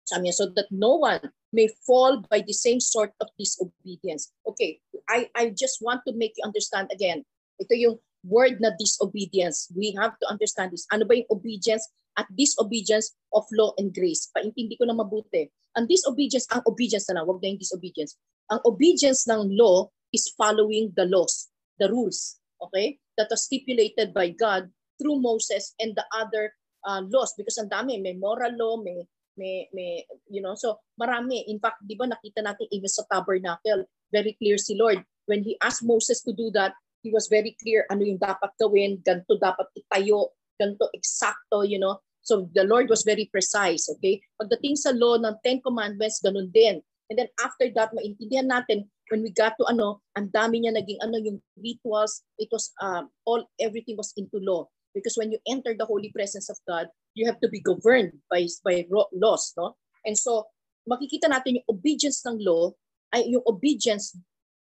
sabi 0.08 0.28
niya, 0.28 0.40
so 0.40 0.49
that 0.56 0.69
no 0.72 0.96
one 0.96 1.20
may 1.52 1.69
fall 1.84 2.25
by 2.28 2.40
the 2.40 2.52
same 2.52 2.81
sort 2.81 3.12
of 3.20 3.28
disobedience. 3.37 4.32
Okay, 4.44 4.81
I, 5.08 5.28
I 5.37 5.52
just 5.52 5.81
want 5.81 6.00
to 6.08 6.12
make 6.12 6.32
you 6.37 6.44
understand 6.44 6.88
again. 6.93 7.25
Ito 7.61 7.76
yung 7.76 7.96
word 8.25 8.61
na 8.61 8.72
disobedience. 8.76 9.69
We 9.72 9.94
have 9.96 10.16
to 10.20 10.26
understand 10.28 10.72
this. 10.72 10.88
Ano 10.93 11.04
ba 11.04 11.16
yung 11.16 11.31
obedience 11.32 11.84
at 12.16 12.28
disobedience 12.37 13.14
of 13.32 13.44
law 13.52 13.72
and 13.76 13.94
grace? 13.94 14.28
Paintindi 14.32 14.76
ko 14.76 14.84
na 14.84 14.96
mabuti. 14.96 15.49
Ang 15.76 15.87
disobedience, 15.87 16.49
ang 16.50 16.64
obedience 16.66 17.06
na 17.08 17.20
lang, 17.20 17.28
wag 17.28 17.40
na 17.40 17.52
yung 17.52 17.62
disobedience. 17.62 18.16
Ang 18.49 18.61
obedience 18.64 19.28
ng 19.28 19.52
law 19.56 19.93
is 20.12 20.32
following 20.37 20.93
the 20.96 21.05
laws, 21.05 21.49
the 21.78 21.88
rules, 21.88 22.40
okay? 22.62 22.99
That 23.16 23.28
was 23.31 23.44
stipulated 23.44 24.14
by 24.14 24.31
God 24.31 24.70
through 24.99 25.20
Moses 25.20 25.75
and 25.78 25.94
the 25.94 26.05
other 26.14 26.52
uh, 26.87 27.02
laws. 27.08 27.34
Because 27.37 27.58
ang 27.58 27.70
dami, 27.70 28.02
may 28.02 28.14
moral 28.14 28.55
law, 28.58 28.78
may 28.78 29.06
may 29.38 29.71
may 29.71 30.02
you 30.26 30.42
know 30.42 30.59
so 30.59 30.82
marami. 30.99 31.47
In 31.47 31.62
fact 31.62 31.80
di 31.87 31.94
ba 31.94 32.11
nakita 32.11 32.42
natin 32.42 32.66
even 32.75 32.90
sa 32.90 33.06
tabernacle 33.06 33.87
very 34.11 34.35
clear 34.37 34.59
si 34.59 34.75
Lord. 34.75 34.99
When 35.30 35.47
he 35.47 35.54
asked 35.62 35.87
Moses 35.87 36.21
to 36.26 36.35
do 36.35 36.50
that 36.59 36.75
he 37.06 37.14
was 37.14 37.30
very 37.30 37.54
clear 37.62 37.87
ano 37.88 38.02
yung 38.02 38.18
dapat 38.18 38.50
gawin 38.59 38.99
ganto 39.06 39.38
dapat 39.38 39.71
itayo 39.78 40.35
ganto 40.59 40.90
eksakto 40.90 41.62
you 41.62 41.78
know. 41.78 42.02
So 42.26 42.50
the 42.52 42.66
Lord 42.66 42.90
was 42.90 43.06
very 43.06 43.30
precise 43.30 43.87
okay? 43.88 44.18
Pagdating 44.37 44.76
sa 44.76 44.90
law 44.92 45.16
ng 45.16 45.38
10 45.40 45.62
commandments 45.64 46.18
ganun 46.21 46.50
din. 46.50 46.82
And 47.09 47.16
then 47.16 47.30
after 47.40 47.71
that 47.78 47.94
maintindihan 47.94 48.50
natin 48.50 48.90
when 49.10 49.22
we 49.22 49.30
got 49.32 49.56
to 49.56 49.64
ano 49.68 50.00
ang 50.16 50.28
dami 50.30 50.62
niya 50.62 50.72
naging 50.76 51.00
ano 51.00 51.16
yung 51.20 51.38
rituals 51.58 52.24
it 52.36 52.48
was 52.52 52.72
um, 52.80 53.08
all 53.24 53.44
everything 53.60 53.96
was 53.96 54.12
into 54.16 54.38
law. 54.40 54.68
Because 54.96 55.14
when 55.20 55.30
you 55.30 55.38
enter 55.46 55.76
the 55.76 55.86
holy 55.86 56.10
presence 56.10 56.48
of 56.48 56.58
God 56.66 56.88
you 57.14 57.26
have 57.26 57.40
to 57.40 57.48
be 57.48 57.60
governed 57.60 58.16
by 58.30 58.46
by 58.64 58.84
laws 58.90 59.52
no? 59.56 59.76
And 60.04 60.16
so 60.16 60.48
makikita 60.88 61.28
natin 61.28 61.60
yung 61.60 61.68
obedience 61.68 62.24
ng 62.24 62.40
law 62.40 62.72
ay 63.12 63.28
yung 63.28 63.44
obedience 63.44 64.16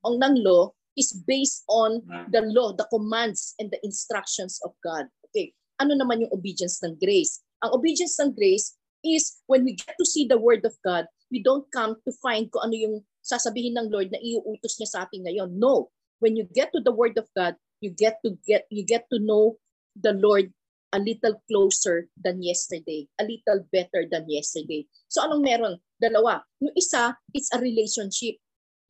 ng 0.05 0.35
law 0.41 0.73
is 0.97 1.13
based 1.25 1.63
on 1.71 2.03
the 2.29 2.41
law 2.51 2.73
the 2.75 2.85
commands 2.89 3.55
and 3.57 3.71
the 3.71 3.79
instructions 3.85 4.61
of 4.65 4.73
God. 4.85 5.09
Okay 5.29 5.53
ano 5.81 5.97
naman 5.97 6.21
yung 6.21 6.33
obedience 6.33 6.77
ng 6.85 6.93
grace? 7.01 7.41
Ang 7.65 7.73
obedience 7.73 8.17
ng 8.21 8.37
grace 8.37 8.77
is 9.01 9.41
when 9.49 9.65
we 9.65 9.73
get 9.73 9.97
to 9.97 10.05
see 10.05 10.29
the 10.29 10.37
word 10.37 10.61
of 10.61 10.77
God 10.85 11.09
we 11.31 11.39
don't 11.41 11.65
come 11.71 11.95
to 12.03 12.11
find 12.19 12.51
kung 12.51 12.69
ano 12.69 12.75
yung 12.75 12.95
sasabihin 13.21 13.77
ng 13.77 13.89
Lord 13.89 14.09
na 14.09 14.21
iuutos 14.21 14.77
niya 14.77 14.89
sa 14.89 14.99
atin 15.05 15.25
ngayon 15.25 15.57
no 15.57 15.89
when 16.21 16.37
you 16.37 16.45
get 16.53 16.73
to 16.73 16.81
the 16.81 16.93
word 16.93 17.17
of 17.17 17.25
God 17.37 17.55
you 17.81 17.93
get 17.93 18.21
to 18.21 18.37
get 18.45 18.65
you 18.69 18.85
get 18.85 19.09
to 19.09 19.17
know 19.21 19.57
the 19.97 20.13
Lord 20.13 20.53
a 20.91 20.99
little 20.99 21.41
closer 21.47 22.07
than 22.19 22.43
yesterday, 22.43 23.07
a 23.19 23.23
little 23.23 23.63
better 23.71 24.05
than 24.11 24.27
yesterday. 24.27 24.85
So 25.07 25.23
anong 25.23 25.43
meron? 25.43 25.75
Dalawa. 26.03 26.43
Yung 26.59 26.75
isa, 26.75 27.15
it's 27.33 27.51
a 27.55 27.59
relationship. 27.59 28.35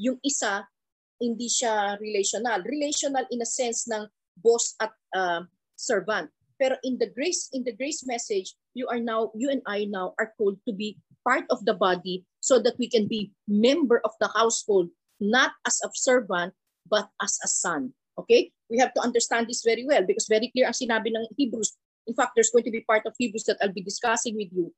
Yung 0.01 0.17
isa, 0.25 0.65
hindi 1.21 1.45
siya 1.45 2.01
relational. 2.01 2.65
Relational 2.65 3.25
in 3.29 3.41
a 3.41 3.49
sense 3.49 3.85
ng 3.85 4.09
boss 4.41 4.73
at 4.81 4.91
uh, 5.13 5.45
servant. 5.77 6.29
Pero 6.57 6.77
in 6.85 6.97
the 6.97 7.09
grace 7.09 7.49
in 7.53 7.65
the 7.65 7.73
grace 7.73 8.05
message, 8.05 8.53
you 8.73 8.85
are 8.89 9.01
now 9.01 9.29
you 9.33 9.49
and 9.49 9.61
I 9.65 9.85
now 9.85 10.13
are 10.17 10.33
called 10.37 10.57
to 10.65 10.73
be 10.73 10.97
part 11.25 11.45
of 11.53 11.61
the 11.65 11.77
body 11.77 12.25
so 12.41 12.59
that 12.59 12.75
we 12.77 12.89
can 12.89 13.07
be 13.07 13.31
member 13.47 14.01
of 14.03 14.11
the 14.19 14.27
household 14.33 14.89
not 15.21 15.53
as 15.65 15.79
a 15.85 15.89
servant 15.93 16.53
but 16.89 17.07
as 17.21 17.37
a 17.45 17.47
son. 17.47 17.93
Okay? 18.17 18.51
We 18.69 18.77
have 18.79 18.93
to 18.95 19.01
understand 19.01 19.47
this 19.47 19.63
very 19.63 19.85
well 19.85 20.03
because 20.03 20.27
very 20.27 20.51
clear 20.51 20.65
ang 20.67 20.75
sinabi 20.75 21.13
ng 21.13 21.31
Hebrews 21.37 21.77
in 22.07 22.15
fact, 22.15 22.33
there's 22.35 22.49
going 22.49 22.65
to 22.65 22.71
be 22.71 22.81
part 22.81 23.05
of 23.05 23.13
Hebrews 23.17 23.45
that 23.45 23.57
I'll 23.61 23.73
be 23.73 23.83
discussing 23.83 24.35
with 24.35 24.49
you 24.51 24.73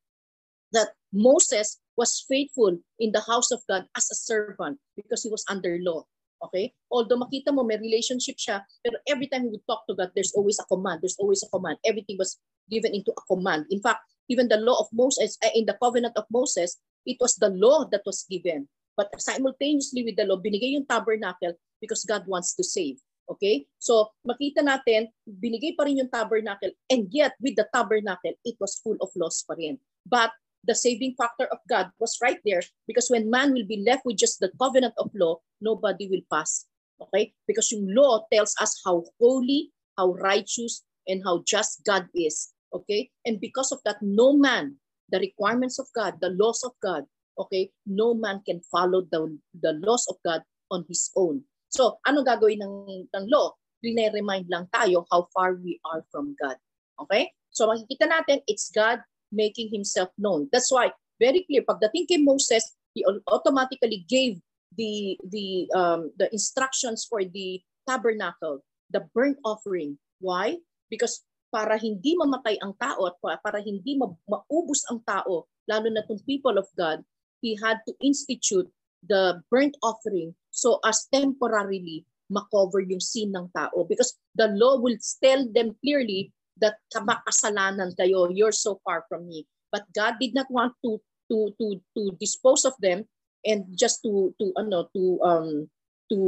that 0.72 0.90
Moses 1.12 1.80
was 1.96 2.24
faithful 2.28 2.78
in 2.98 3.12
the 3.12 3.22
house 3.22 3.50
of 3.50 3.62
God 3.68 3.86
as 3.96 4.10
a 4.10 4.14
servant 4.14 4.78
because 4.96 5.22
he 5.22 5.30
was 5.30 5.44
under 5.48 5.78
law. 5.80 6.04
Okay? 6.42 6.74
Although 6.90 7.22
makita 7.22 7.54
mo 7.54 7.62
may 7.62 7.78
relationship 7.78 8.36
siya, 8.36 8.62
pero 8.84 8.98
every 9.08 9.30
time 9.30 9.46
he 9.46 9.50
would 9.54 9.64
talk 9.64 9.86
to 9.88 9.94
God, 9.94 10.10
there's 10.14 10.34
always 10.34 10.58
a 10.58 10.66
command. 10.66 11.00
There's 11.00 11.16
always 11.18 11.42
a 11.42 11.48
command. 11.48 11.78
Everything 11.86 12.18
was 12.18 12.36
given 12.68 12.92
into 12.92 13.14
a 13.16 13.24
command. 13.30 13.66
In 13.70 13.80
fact, 13.80 14.04
even 14.28 14.48
the 14.48 14.58
law 14.60 14.76
of 14.80 14.88
Moses, 14.92 15.38
uh, 15.44 15.54
in 15.54 15.64
the 15.64 15.78
covenant 15.80 16.18
of 16.18 16.24
Moses, 16.28 16.76
it 17.06 17.18
was 17.20 17.36
the 17.36 17.50
law 17.50 17.84
that 17.92 18.02
was 18.04 18.24
given. 18.28 18.68
But 18.96 19.10
simultaneously 19.20 20.04
with 20.04 20.16
the 20.16 20.24
law, 20.24 20.38
binigay 20.38 20.78
yung 20.78 20.86
tabernacle 20.86 21.54
because 21.80 22.04
God 22.04 22.26
wants 22.26 22.54
to 22.56 22.64
save. 22.64 22.98
Okay? 23.28 23.66
So, 23.78 24.12
makita 24.22 24.62
natin, 24.62 25.10
binigay 25.26 25.76
pa 25.76 25.84
rin 25.84 25.98
yung 25.98 26.12
tabernacle 26.12 26.70
and 26.90 27.08
yet 27.10 27.34
with 27.40 27.56
the 27.56 27.66
tabernacle, 27.74 28.32
it 28.44 28.56
was 28.60 28.78
full 28.84 28.96
of 29.00 29.10
laws 29.16 29.42
pa 29.42 29.58
rin. 29.58 29.80
But 30.06 30.30
the 30.64 30.74
saving 30.74 31.14
factor 31.18 31.44
of 31.52 31.60
God 31.68 31.92
was 32.00 32.16
right 32.22 32.40
there 32.44 32.62
because 32.88 33.10
when 33.10 33.28
man 33.28 33.52
will 33.52 33.68
be 33.68 33.84
left 33.84 34.04
with 34.04 34.16
just 34.16 34.40
the 34.40 34.52
covenant 34.60 34.94
of 34.96 35.12
law, 35.14 35.40
nobody 35.60 36.08
will 36.08 36.24
pass. 36.32 36.64
Okay? 37.00 37.34
Because 37.46 37.72
yung 37.72 37.90
law 37.90 38.24
tells 38.32 38.54
us 38.60 38.80
how 38.84 39.04
holy, 39.20 39.72
how 39.98 40.14
righteous, 40.14 40.84
and 41.08 41.22
how 41.24 41.42
just 41.44 41.84
God 41.84 42.08
is. 42.14 42.52
Okay? 42.72 43.10
And 43.24 43.40
because 43.40 43.72
of 43.72 43.80
that, 43.84 44.00
no 44.00 44.32
man, 44.32 44.76
the 45.14 45.22
requirements 45.22 45.78
of 45.78 45.86
God, 45.94 46.18
the 46.18 46.34
laws 46.34 46.66
of 46.66 46.74
God, 46.82 47.06
okay, 47.38 47.70
no 47.86 48.18
man 48.18 48.42
can 48.42 48.58
follow 48.66 49.06
the, 49.14 49.38
the 49.62 49.78
laws 49.86 50.02
of 50.10 50.18
God 50.26 50.42
on 50.74 50.82
his 50.90 51.14
own. 51.14 51.46
So, 51.70 52.02
ano 52.02 52.26
gagawin 52.26 52.58
ng, 52.58 53.06
ng 53.14 53.26
law? 53.30 53.54
Rine-remind 53.78 54.50
lang 54.50 54.66
tayo 54.74 55.06
how 55.14 55.30
far 55.30 55.54
we 55.54 55.78
are 55.86 56.02
from 56.10 56.34
God. 56.34 56.58
Okay? 56.98 57.30
So, 57.54 57.70
makikita 57.70 58.10
natin, 58.10 58.42
it's 58.50 58.74
God 58.74 59.06
making 59.30 59.70
himself 59.70 60.10
known. 60.18 60.50
That's 60.50 60.74
why, 60.74 60.90
very 61.22 61.46
clear, 61.46 61.62
pagdating 61.62 62.10
kay 62.10 62.18
Moses, 62.18 62.74
he 62.90 63.06
automatically 63.30 64.02
gave 64.10 64.42
the, 64.74 65.14
the, 65.30 65.70
um, 65.78 66.10
the 66.18 66.26
instructions 66.34 67.06
for 67.06 67.22
the 67.22 67.62
tabernacle, 67.86 68.66
the 68.90 69.06
burnt 69.14 69.38
offering. 69.46 69.98
Why? 70.18 70.58
Because 70.90 71.22
para 71.54 71.78
hindi 71.78 72.18
mamatay 72.18 72.58
ang 72.58 72.74
tao 72.74 73.06
at 73.06 73.14
para 73.38 73.62
hindi 73.62 73.94
ma- 73.94 74.10
maubos 74.26 74.82
ang 74.90 74.98
tao, 75.06 75.46
lalo 75.70 75.86
na 75.86 76.02
itong 76.02 76.18
people 76.26 76.58
of 76.58 76.66
God, 76.74 76.98
he 77.38 77.54
had 77.54 77.78
to 77.86 77.94
institute 78.02 78.66
the 79.06 79.38
burnt 79.54 79.78
offering 79.86 80.34
so 80.50 80.82
as 80.82 81.06
temporarily 81.14 82.02
makover 82.26 82.82
yung 82.82 82.98
sin 82.98 83.30
ng 83.30 83.54
tao. 83.54 83.86
Because 83.86 84.18
the 84.34 84.50
law 84.58 84.82
will 84.82 84.98
tell 85.22 85.46
them 85.54 85.78
clearly 85.78 86.34
that 86.58 86.74
kamakasalanan 86.90 87.94
kayo 87.94 88.26
you're 88.34 88.54
so 88.54 88.82
far 88.82 89.06
from 89.06 89.30
me. 89.30 89.46
But 89.70 89.86
God 89.94 90.18
did 90.18 90.34
not 90.34 90.50
want 90.50 90.74
to 90.82 90.98
to 91.30 91.54
to 91.54 91.66
to 91.94 92.02
dispose 92.18 92.66
of 92.66 92.74
them 92.82 93.06
and 93.46 93.62
just 93.78 94.02
to 94.02 94.34
to 94.42 94.50
ano 94.58 94.90
to 94.90 95.02
um 95.22 95.70
to 96.10 96.18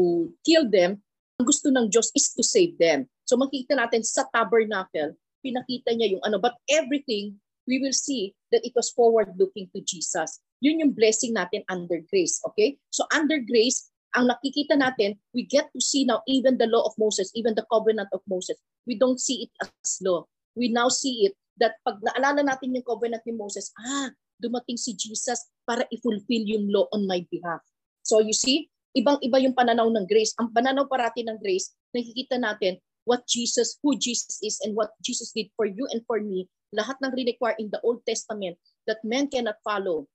kill 0.46 0.70
them. 0.70 1.02
Ang 1.42 1.46
gusto 1.50 1.68
ng 1.74 1.90
Diyos 1.90 2.14
is 2.14 2.30
to 2.38 2.46
save 2.46 2.78
them 2.78 3.10
so 3.26 3.36
makita 3.36 3.74
natin 3.74 4.00
sa 4.06 4.24
tabernacle 4.30 5.12
pinakita 5.42 5.92
niya 5.92 6.16
yung 6.16 6.22
ano 6.24 6.38
but 6.40 6.54
everything 6.70 7.36
we 7.66 7.82
will 7.82 7.94
see 7.94 8.30
that 8.54 8.62
it 8.62 8.72
was 8.78 8.94
forward 8.94 9.34
looking 9.36 9.66
to 9.74 9.82
Jesus 9.82 10.40
yun 10.60 10.80
yung 10.80 10.92
blessing 10.96 11.36
natin 11.36 11.64
under 11.68 12.00
grace. 12.08 12.40
Okay? 12.52 12.80
So 12.92 13.04
under 13.12 13.40
grace, 13.40 13.92
ang 14.16 14.32
nakikita 14.32 14.80
natin, 14.80 15.20
we 15.36 15.44
get 15.44 15.68
to 15.76 15.80
see 15.80 16.08
now 16.08 16.24
even 16.24 16.56
the 16.56 16.70
law 16.70 16.88
of 16.88 16.96
Moses, 16.96 17.28
even 17.36 17.52
the 17.52 17.66
covenant 17.68 18.08
of 18.16 18.24
Moses. 18.24 18.56
We 18.88 18.96
don't 18.96 19.20
see 19.20 19.48
it 19.48 19.52
as 19.60 20.00
law. 20.00 20.24
We 20.56 20.72
now 20.72 20.88
see 20.88 21.28
it 21.28 21.34
that 21.60 21.76
pag 21.84 22.00
naalala 22.00 22.48
natin 22.48 22.72
yung 22.72 22.86
covenant 22.86 23.24
ni 23.28 23.36
Moses, 23.36 23.72
ah, 23.76 24.08
dumating 24.40 24.80
si 24.80 24.96
Jesus 24.96 25.36
para 25.68 25.84
i-fulfill 25.92 26.44
yung 26.48 26.68
law 26.72 26.88
on 26.96 27.04
my 27.04 27.24
behalf. 27.28 27.60
So 28.04 28.24
you 28.24 28.32
see, 28.32 28.72
ibang-iba 28.96 29.36
yung 29.44 29.56
pananaw 29.56 29.88
ng 29.92 30.08
grace. 30.08 30.32
Ang 30.40 30.52
pananaw 30.52 30.88
parati 30.88 31.20
ng 31.24 31.36
grace, 31.36 31.76
nakikita 31.92 32.40
natin 32.40 32.80
what 33.06 33.24
Jesus, 33.30 33.78
who 33.80 33.96
Jesus 33.96 34.42
is 34.42 34.58
and 34.66 34.74
what 34.74 34.92
Jesus 35.00 35.32
did 35.32 35.48
for 35.54 35.64
you 35.64 35.86
and 35.94 36.02
for 36.04 36.20
me. 36.20 36.50
Lahat 36.74 36.98
ng 37.00 37.14
require 37.14 37.54
in 37.56 37.70
the 37.70 37.80
Old 37.80 38.02
Testament 38.04 38.58
that 38.90 39.00
men 39.06 39.30
cannot 39.30 39.62
follow 39.62 40.10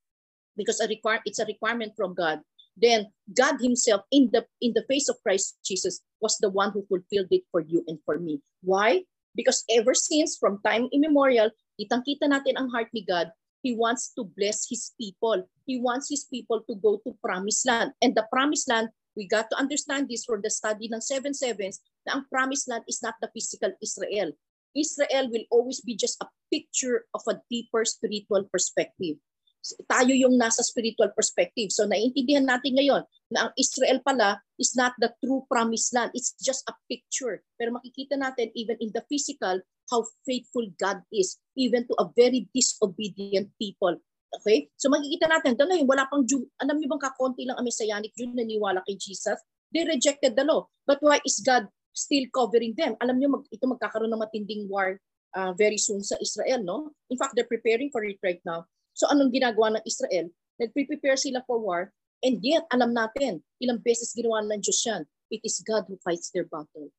because 0.59 0.83
a 0.83 0.87
require, 0.87 1.23
it's 1.25 1.39
a 1.39 1.47
requirement 1.47 1.95
from 1.95 2.13
God, 2.13 2.43
then 2.75 3.07
God 3.31 3.57
himself 3.63 4.03
in 4.11 4.29
the 4.31 4.45
in 4.59 4.75
the 4.75 4.83
face 4.87 5.07
of 5.07 5.19
Christ 5.23 5.59
Jesus 5.63 6.03
was 6.19 6.37
the 6.39 6.51
one 6.51 6.71
who 6.71 6.85
fulfilled 6.87 7.31
it 7.31 7.47
for 7.51 7.63
you 7.63 7.83
and 7.87 7.99
for 8.05 8.19
me. 8.19 8.43
Why? 8.61 9.07
Because 9.35 9.63
ever 9.71 9.95
since 9.95 10.35
from 10.35 10.59
time 10.63 10.91
immemorial, 10.91 11.51
kitang-kita 11.79 12.27
natin 12.27 12.59
ang 12.59 12.69
heart 12.69 12.91
ni 12.91 13.07
God. 13.07 13.31
He 13.61 13.77
wants 13.77 14.09
to 14.17 14.25
bless 14.25 14.65
his 14.65 14.89
people. 14.97 15.45
He 15.69 15.77
wants 15.77 16.09
his 16.09 16.25
people 16.25 16.65
to 16.65 16.73
go 16.81 16.97
to 17.05 17.13
promised 17.21 17.61
land. 17.69 17.93
And 18.01 18.17
the 18.17 18.25
promised 18.33 18.65
land, 18.65 18.89
we 19.15 19.27
got 19.27 19.49
to 19.51 19.59
understand 19.59 20.07
this 20.07 20.25
from 20.25 20.41
the 20.41 20.49
study 20.49 20.87
ng 20.87 21.01
seven 21.01 21.33
sevens, 21.33 21.79
na 22.07 22.19
ang 22.19 22.25
promised 22.31 22.69
land 22.69 22.83
is 22.87 23.03
not 23.03 23.15
the 23.21 23.29
physical 23.33 23.71
Israel. 23.83 24.31
Israel 24.71 25.27
will 25.27 25.43
always 25.51 25.83
be 25.83 25.95
just 25.95 26.15
a 26.23 26.31
picture 26.47 27.05
of 27.13 27.21
a 27.27 27.39
deeper 27.51 27.83
spiritual 27.83 28.47
perspective 28.47 29.19
tayo 29.85 30.13
yung 30.13 30.35
nasa 30.41 30.65
spiritual 30.65 31.13
perspective. 31.13 31.69
So 31.69 31.85
naiintindihan 31.85 32.49
natin 32.49 32.77
ngayon 32.77 33.03
na 33.29 33.47
ang 33.47 33.51
Israel 33.55 34.01
pala 34.01 34.41
is 34.57 34.73
not 34.73 34.97
the 34.97 35.13
true 35.21 35.45
promised 35.45 35.93
land. 35.93 36.11
It's 36.17 36.33
just 36.41 36.65
a 36.65 36.75
picture. 36.89 37.45
Pero 37.61 37.77
makikita 37.77 38.17
natin 38.17 38.49
even 38.57 38.77
in 38.81 38.89
the 38.91 39.05
physical 39.05 39.61
how 39.93 40.07
faithful 40.25 40.65
God 40.81 41.03
is 41.13 41.37
even 41.53 41.85
to 41.85 41.93
a 42.01 42.09
very 42.17 42.49
disobedient 42.55 43.53
people. 43.61 44.01
Okay? 44.39 44.71
So 44.79 44.87
makikita 44.87 45.27
natin, 45.27 45.59
ito 45.59 45.65
ngayon, 45.67 45.87
wala 45.87 46.07
pang 46.07 46.23
Jew. 46.23 46.47
Alam 46.63 46.79
niyo 46.79 46.87
bang 46.95 47.03
kakonti 47.03 47.43
lang 47.43 47.59
ang 47.59 47.67
Messianic 47.67 48.15
Jew 48.15 48.31
na 48.31 48.47
niwala 48.47 48.79
kay 48.87 48.95
Jesus? 48.95 49.39
They 49.71 49.83
rejected 49.83 50.35
the 50.35 50.47
law. 50.47 50.67
But 50.87 51.03
why 51.03 51.19
is 51.23 51.39
God 51.43 51.67
still 51.91 52.27
covering 52.31 52.75
them? 52.75 52.95
Alam 53.03 53.19
niyo, 53.19 53.31
mag, 53.31 53.43
ito 53.51 53.63
magkakaroon 53.67 54.11
ng 54.11 54.21
matinding 54.23 54.67
war 54.71 54.99
uh, 55.35 55.51
very 55.55 55.79
soon 55.79 56.03
sa 56.03 56.15
Israel, 56.19 56.63
no? 56.63 56.91
In 57.11 57.19
fact, 57.19 57.35
they're 57.35 57.47
preparing 57.47 57.91
for 57.91 58.03
it 58.03 58.19
right 58.23 58.39
now. 58.43 58.67
So 58.95 59.07
anong 59.07 59.31
ginagawa 59.31 59.79
ng 59.79 59.83
Israel? 59.87 60.27
Nagpre-prepare 60.59 61.15
sila 61.15 61.43
for 61.47 61.59
war 61.59 61.91
and 62.21 62.37
yet 62.45 62.63
alam 62.69 62.93
natin 62.93 63.41
ilang 63.57 63.81
beses 63.81 64.13
ginawa 64.13 64.45
ng 64.45 64.61
Diyos 64.61 64.81
yan. 64.85 65.03
It 65.33 65.41
is 65.47 65.63
God 65.65 65.87
who 65.87 65.97
fights 66.03 66.29
their 66.29 66.45
battle. 66.45 66.91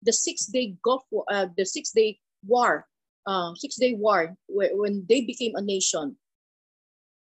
The 0.00 0.14
six-day 0.14 0.80
Gulf 0.80 1.04
uh, 1.12 1.52
the 1.52 1.66
six-day 1.66 2.16
war, 2.46 2.88
uh, 3.28 3.52
six-day 3.58 3.98
war 4.00 4.32
when 4.48 5.04
they 5.04 5.20
became 5.20 5.52
a 5.58 5.64
nation, 5.64 6.16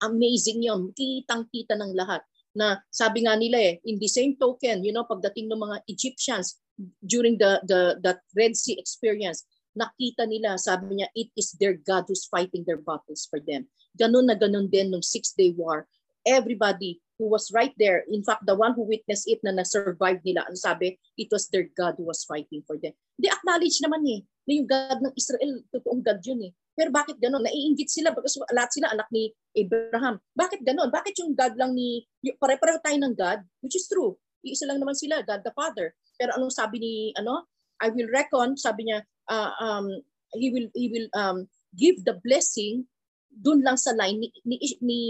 amazing 0.04 0.62
yon 0.64 0.94
kitang-kita 0.94 1.78
ng 1.78 1.94
lahat 1.98 2.22
na 2.58 2.82
sabi 2.90 3.26
nga 3.26 3.38
nila 3.38 3.58
eh 3.58 3.74
in 3.86 4.02
the 4.02 4.10
same 4.10 4.34
token 4.38 4.82
you 4.82 4.94
know 4.94 5.06
pagdating 5.06 5.46
ng 5.50 5.62
mga 5.62 5.78
Egyptians 5.90 6.58
during 7.06 7.38
the 7.38 7.62
the 7.66 7.98
that 8.02 8.22
Red 8.34 8.58
Sea 8.58 8.78
experience 8.78 9.46
nakita 9.78 10.26
nila 10.26 10.58
sabi 10.58 10.98
niya 11.02 11.10
it 11.14 11.30
is 11.38 11.54
their 11.62 11.78
God 11.78 12.10
who's 12.10 12.26
fighting 12.26 12.66
their 12.66 12.82
battles 12.82 13.30
for 13.30 13.38
them 13.38 13.70
Ganun 13.98 14.30
na 14.30 14.38
ganun 14.38 14.70
din 14.70 14.94
nung 14.94 15.02
Six-Day 15.02 15.58
War. 15.58 15.90
Everybody 16.22 17.02
who 17.18 17.26
was 17.26 17.50
right 17.50 17.74
there, 17.82 18.06
in 18.06 18.22
fact, 18.22 18.46
the 18.46 18.54
one 18.54 18.78
who 18.78 18.86
witnessed 18.86 19.26
it 19.26 19.42
na 19.42 19.50
na-survive 19.50 20.22
nila, 20.22 20.46
ang 20.46 20.54
sabi, 20.54 21.02
it 21.18 21.34
was 21.34 21.50
their 21.50 21.66
God 21.74 21.98
who 21.98 22.06
was 22.06 22.22
fighting 22.22 22.62
for 22.70 22.78
them. 22.78 22.94
They 23.18 23.34
acknowledge 23.34 23.82
naman 23.82 24.06
eh, 24.06 24.22
na 24.46 24.52
yung 24.54 24.70
God 24.70 25.02
ng 25.02 25.14
Israel, 25.18 25.66
totoong 25.74 26.06
God 26.06 26.22
yun 26.22 26.46
eh. 26.46 26.54
Pero 26.78 26.94
bakit 26.94 27.18
ganun? 27.18 27.42
Naiingit 27.42 27.90
sila 27.90 28.14
because 28.14 28.38
lahat 28.54 28.70
sila 28.70 28.94
anak 28.94 29.10
ni 29.10 29.34
Abraham. 29.58 30.22
Bakit 30.38 30.62
ganun? 30.62 30.94
Bakit 30.94 31.18
yung 31.18 31.34
God 31.34 31.58
lang 31.58 31.74
ni, 31.74 32.06
pare-pareho 32.38 32.78
tayo 32.86 32.98
ng 33.02 33.18
God, 33.18 33.42
which 33.66 33.74
is 33.74 33.90
true. 33.90 34.14
Iisa 34.46 34.70
lang 34.70 34.78
naman 34.78 34.94
sila, 34.94 35.26
God 35.26 35.42
the 35.42 35.50
Father. 35.58 35.98
Pero 36.22 36.38
anong 36.38 36.54
sabi 36.54 36.78
ni, 36.78 36.94
ano, 37.18 37.50
I 37.82 37.90
will 37.90 38.14
reckon, 38.14 38.54
sabi 38.54 38.86
niya, 38.86 39.02
uh, 39.26 39.52
um, 39.58 39.90
he 40.38 40.54
will, 40.54 40.70
he 40.78 40.94
will 40.94 41.10
um, 41.18 41.50
give 41.74 42.06
the 42.06 42.22
blessing 42.22 42.86
dun 43.34 43.66
lang 43.66 43.78
sa 43.82 43.98
line 43.98 44.22
ni, 44.22 44.30
ni, 44.46 44.58
ni, 44.82 45.02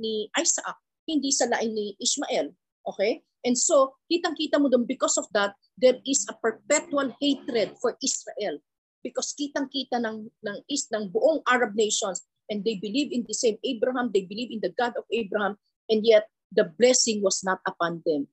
ni 0.00 0.12
Isaac, 0.40 0.80
hindi 1.04 1.28
sa 1.32 1.52
line 1.52 1.72
ni 1.76 1.86
Ishmael. 2.00 2.48
Okay? 2.88 3.20
And 3.44 3.56
so, 3.56 3.96
kitang-kita 4.08 4.60
mo 4.60 4.68
doon, 4.68 4.84
because 4.84 5.16
of 5.16 5.28
that, 5.32 5.56
there 5.76 5.96
is 6.04 6.28
a 6.28 6.36
perpetual 6.36 7.12
hatred 7.20 7.76
for 7.80 7.96
Israel. 8.04 8.60
Because 9.00 9.32
kitang-kita 9.32 10.00
ng, 10.00 10.28
ng, 10.28 10.58
is, 10.68 10.88
ng 10.92 11.08
buong 11.08 11.40
Arab 11.48 11.74
nations, 11.74 12.24
and 12.50 12.64
they 12.64 12.76
believe 12.76 13.12
in 13.12 13.24
the 13.26 13.34
same 13.34 13.56
Abraham, 13.64 14.10
they 14.12 14.26
believe 14.26 14.50
in 14.50 14.60
the 14.60 14.74
God 14.74 14.92
of 14.98 15.04
Abraham, 15.12 15.56
and 15.88 16.04
yet 16.04 16.28
the 16.52 16.68
blessing 16.76 17.22
was 17.22 17.40
not 17.44 17.60
upon 17.66 18.02
them. 18.04 18.26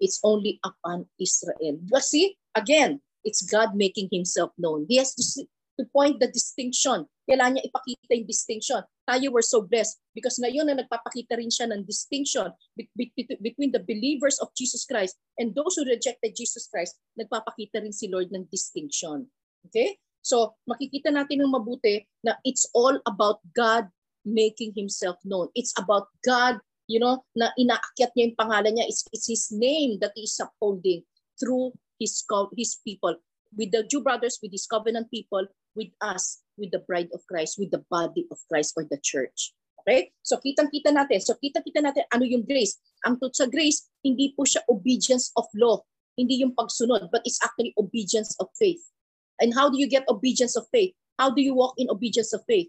It's 0.00 0.20
only 0.22 0.60
upon 0.64 1.06
Israel. 1.20 1.78
But 1.90 2.02
see, 2.02 2.38
again, 2.54 3.00
it's 3.24 3.42
God 3.42 3.74
making 3.74 4.08
himself 4.12 4.52
known. 4.58 4.86
He 4.88 4.96
has 4.98 5.14
to, 5.14 5.44
to 5.80 5.84
point 5.90 6.20
the 6.20 6.28
distinction. 6.28 7.06
Kailangan 7.26 7.58
niya 7.58 7.68
ipakita 7.72 8.12
yung 8.14 8.28
distinction 8.28 8.84
tayo 9.04 9.30
were 9.30 9.44
so 9.44 9.60
blessed 9.60 10.00
because 10.16 10.40
ngayon 10.40 10.64
na 10.64 10.80
nagpapakita 10.80 11.36
rin 11.36 11.52
siya 11.52 11.68
ng 11.68 11.84
distinction 11.84 12.48
between 12.74 13.70
the 13.70 13.84
believers 13.84 14.40
of 14.40 14.48
Jesus 14.56 14.88
Christ 14.88 15.20
and 15.36 15.52
those 15.52 15.76
who 15.76 15.84
rejected 15.84 16.32
Jesus 16.32 16.66
Christ, 16.72 16.96
nagpapakita 17.20 17.84
rin 17.84 17.92
si 17.92 18.08
Lord 18.08 18.32
ng 18.32 18.48
distinction. 18.48 19.28
Okay? 19.68 20.00
So, 20.24 20.56
makikita 20.64 21.12
natin 21.12 21.44
ng 21.44 21.52
mabuti 21.52 22.08
na 22.24 22.40
it's 22.48 22.64
all 22.72 22.96
about 23.04 23.44
God 23.52 23.92
making 24.24 24.72
Himself 24.72 25.20
known. 25.28 25.52
It's 25.52 25.76
about 25.76 26.08
God 26.24 26.64
you 26.86 27.00
know, 27.00 27.24
na 27.36 27.52
inaakyat 27.56 28.12
niya 28.12 28.32
yung 28.32 28.38
pangalan 28.38 28.76
niya. 28.76 28.88
It's, 28.88 29.08
it's 29.12 29.28
his 29.28 29.48
name 29.52 29.98
that 30.00 30.12
he 30.14 30.28
is 30.28 30.36
upholding 30.36 31.04
through 31.40 31.72
his, 31.98 32.24
his 32.56 32.76
people. 32.84 33.16
With 33.54 33.70
the 33.72 33.86
Jew 33.86 34.02
brothers, 34.02 34.38
with 34.42 34.52
his 34.52 34.66
covenant 34.66 35.10
people, 35.10 35.46
with 35.74 35.94
us, 36.02 36.42
with 36.58 36.70
the 36.70 36.82
bride 36.84 37.08
of 37.14 37.22
Christ, 37.26 37.56
with 37.58 37.70
the 37.70 37.82
body 37.90 38.26
of 38.30 38.38
Christ 38.50 38.74
or 38.76 38.84
the 38.84 38.98
church. 39.00 39.54
Okay? 39.80 40.12
So 40.22 40.38
kitang-kita 40.42 40.92
natin. 40.92 41.22
So 41.22 41.38
kita-kita 41.38 41.80
natin 41.80 42.04
ano 42.12 42.24
yung 42.26 42.44
grace. 42.44 42.76
Ang 43.06 43.20
tut 43.20 43.36
sa 43.36 43.46
grace, 43.46 43.88
hindi 44.02 44.32
po 44.34 44.44
siya 44.44 44.64
obedience 44.68 45.30
of 45.38 45.46
law. 45.56 45.80
Hindi 46.14 46.46
yung 46.46 46.54
pagsunod, 46.54 47.10
but 47.10 47.26
it's 47.26 47.42
actually 47.42 47.74
obedience 47.74 48.38
of 48.38 48.46
faith. 48.54 48.82
And 49.40 49.54
how 49.54 49.70
do 49.70 49.78
you 49.78 49.88
get 49.88 50.08
obedience 50.08 50.56
of 50.56 50.66
faith? 50.70 50.94
How 51.18 51.30
do 51.30 51.42
you 51.42 51.54
walk 51.54 51.74
in 51.78 51.90
obedience 51.90 52.32
of 52.32 52.42
faith? 52.46 52.68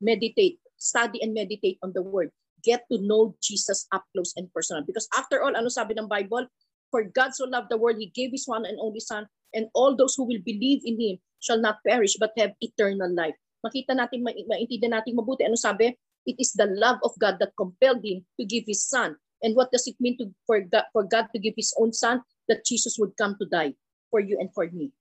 Meditate, 0.00 0.58
study 0.78 1.22
and 1.22 1.34
meditate 1.34 1.78
on 1.82 1.92
the 1.94 2.02
word. 2.02 2.30
Get 2.62 2.84
to 2.92 2.98
know 3.00 3.36
Jesus 3.42 3.86
up 3.92 4.04
close 4.14 4.34
and 4.36 4.52
personal. 4.52 4.82
Because 4.84 5.08
after 5.16 5.42
all, 5.42 5.56
ano 5.56 5.68
sabi 5.68 5.94
ng 5.96 6.08
Bible? 6.08 6.46
For 6.90 7.06
God 7.06 7.34
so 7.34 7.46
loved 7.46 7.70
the 7.70 7.78
world, 7.78 8.02
He 8.02 8.10
gave 8.10 8.34
His 8.34 8.50
one 8.50 8.66
and 8.66 8.76
only 8.82 9.00
Son, 9.00 9.26
and 9.54 9.70
all 9.74 9.94
those 9.94 10.18
who 10.18 10.26
will 10.26 10.42
believe 10.42 10.82
in 10.84 10.98
Him 10.98 11.16
shall 11.38 11.62
not 11.62 11.78
perish 11.86 12.18
but 12.18 12.34
have 12.36 12.52
eternal 12.60 13.08
life. 13.14 13.38
Makita 13.62 13.94
natin, 13.94 14.26
ma- 14.26 14.36
maintindihan 14.50 14.98
natin 14.98 15.14
mabuti. 15.14 15.46
Ano 15.46 15.54
sabi? 15.54 15.94
It 16.26 16.36
is 16.36 16.52
the 16.52 16.66
love 16.66 16.98
of 17.06 17.14
God 17.22 17.38
that 17.40 17.56
compelled 17.56 18.04
Him 18.04 18.26
to 18.36 18.44
give 18.44 18.66
His 18.66 18.82
Son. 18.82 19.16
And 19.40 19.56
what 19.56 19.72
does 19.72 19.86
it 19.86 19.96
mean 20.02 20.18
to, 20.18 20.28
for, 20.44 20.60
God, 20.60 20.84
for 20.92 21.04
God 21.06 21.32
to 21.32 21.38
give 21.38 21.54
His 21.56 21.72
own 21.78 21.94
Son? 21.94 22.20
That 22.50 22.66
Jesus 22.66 22.98
would 22.98 23.16
come 23.16 23.38
to 23.40 23.46
die 23.46 23.78
for 24.10 24.18
you 24.18 24.36
and 24.40 24.50
for 24.52 24.66
me. 24.68 24.92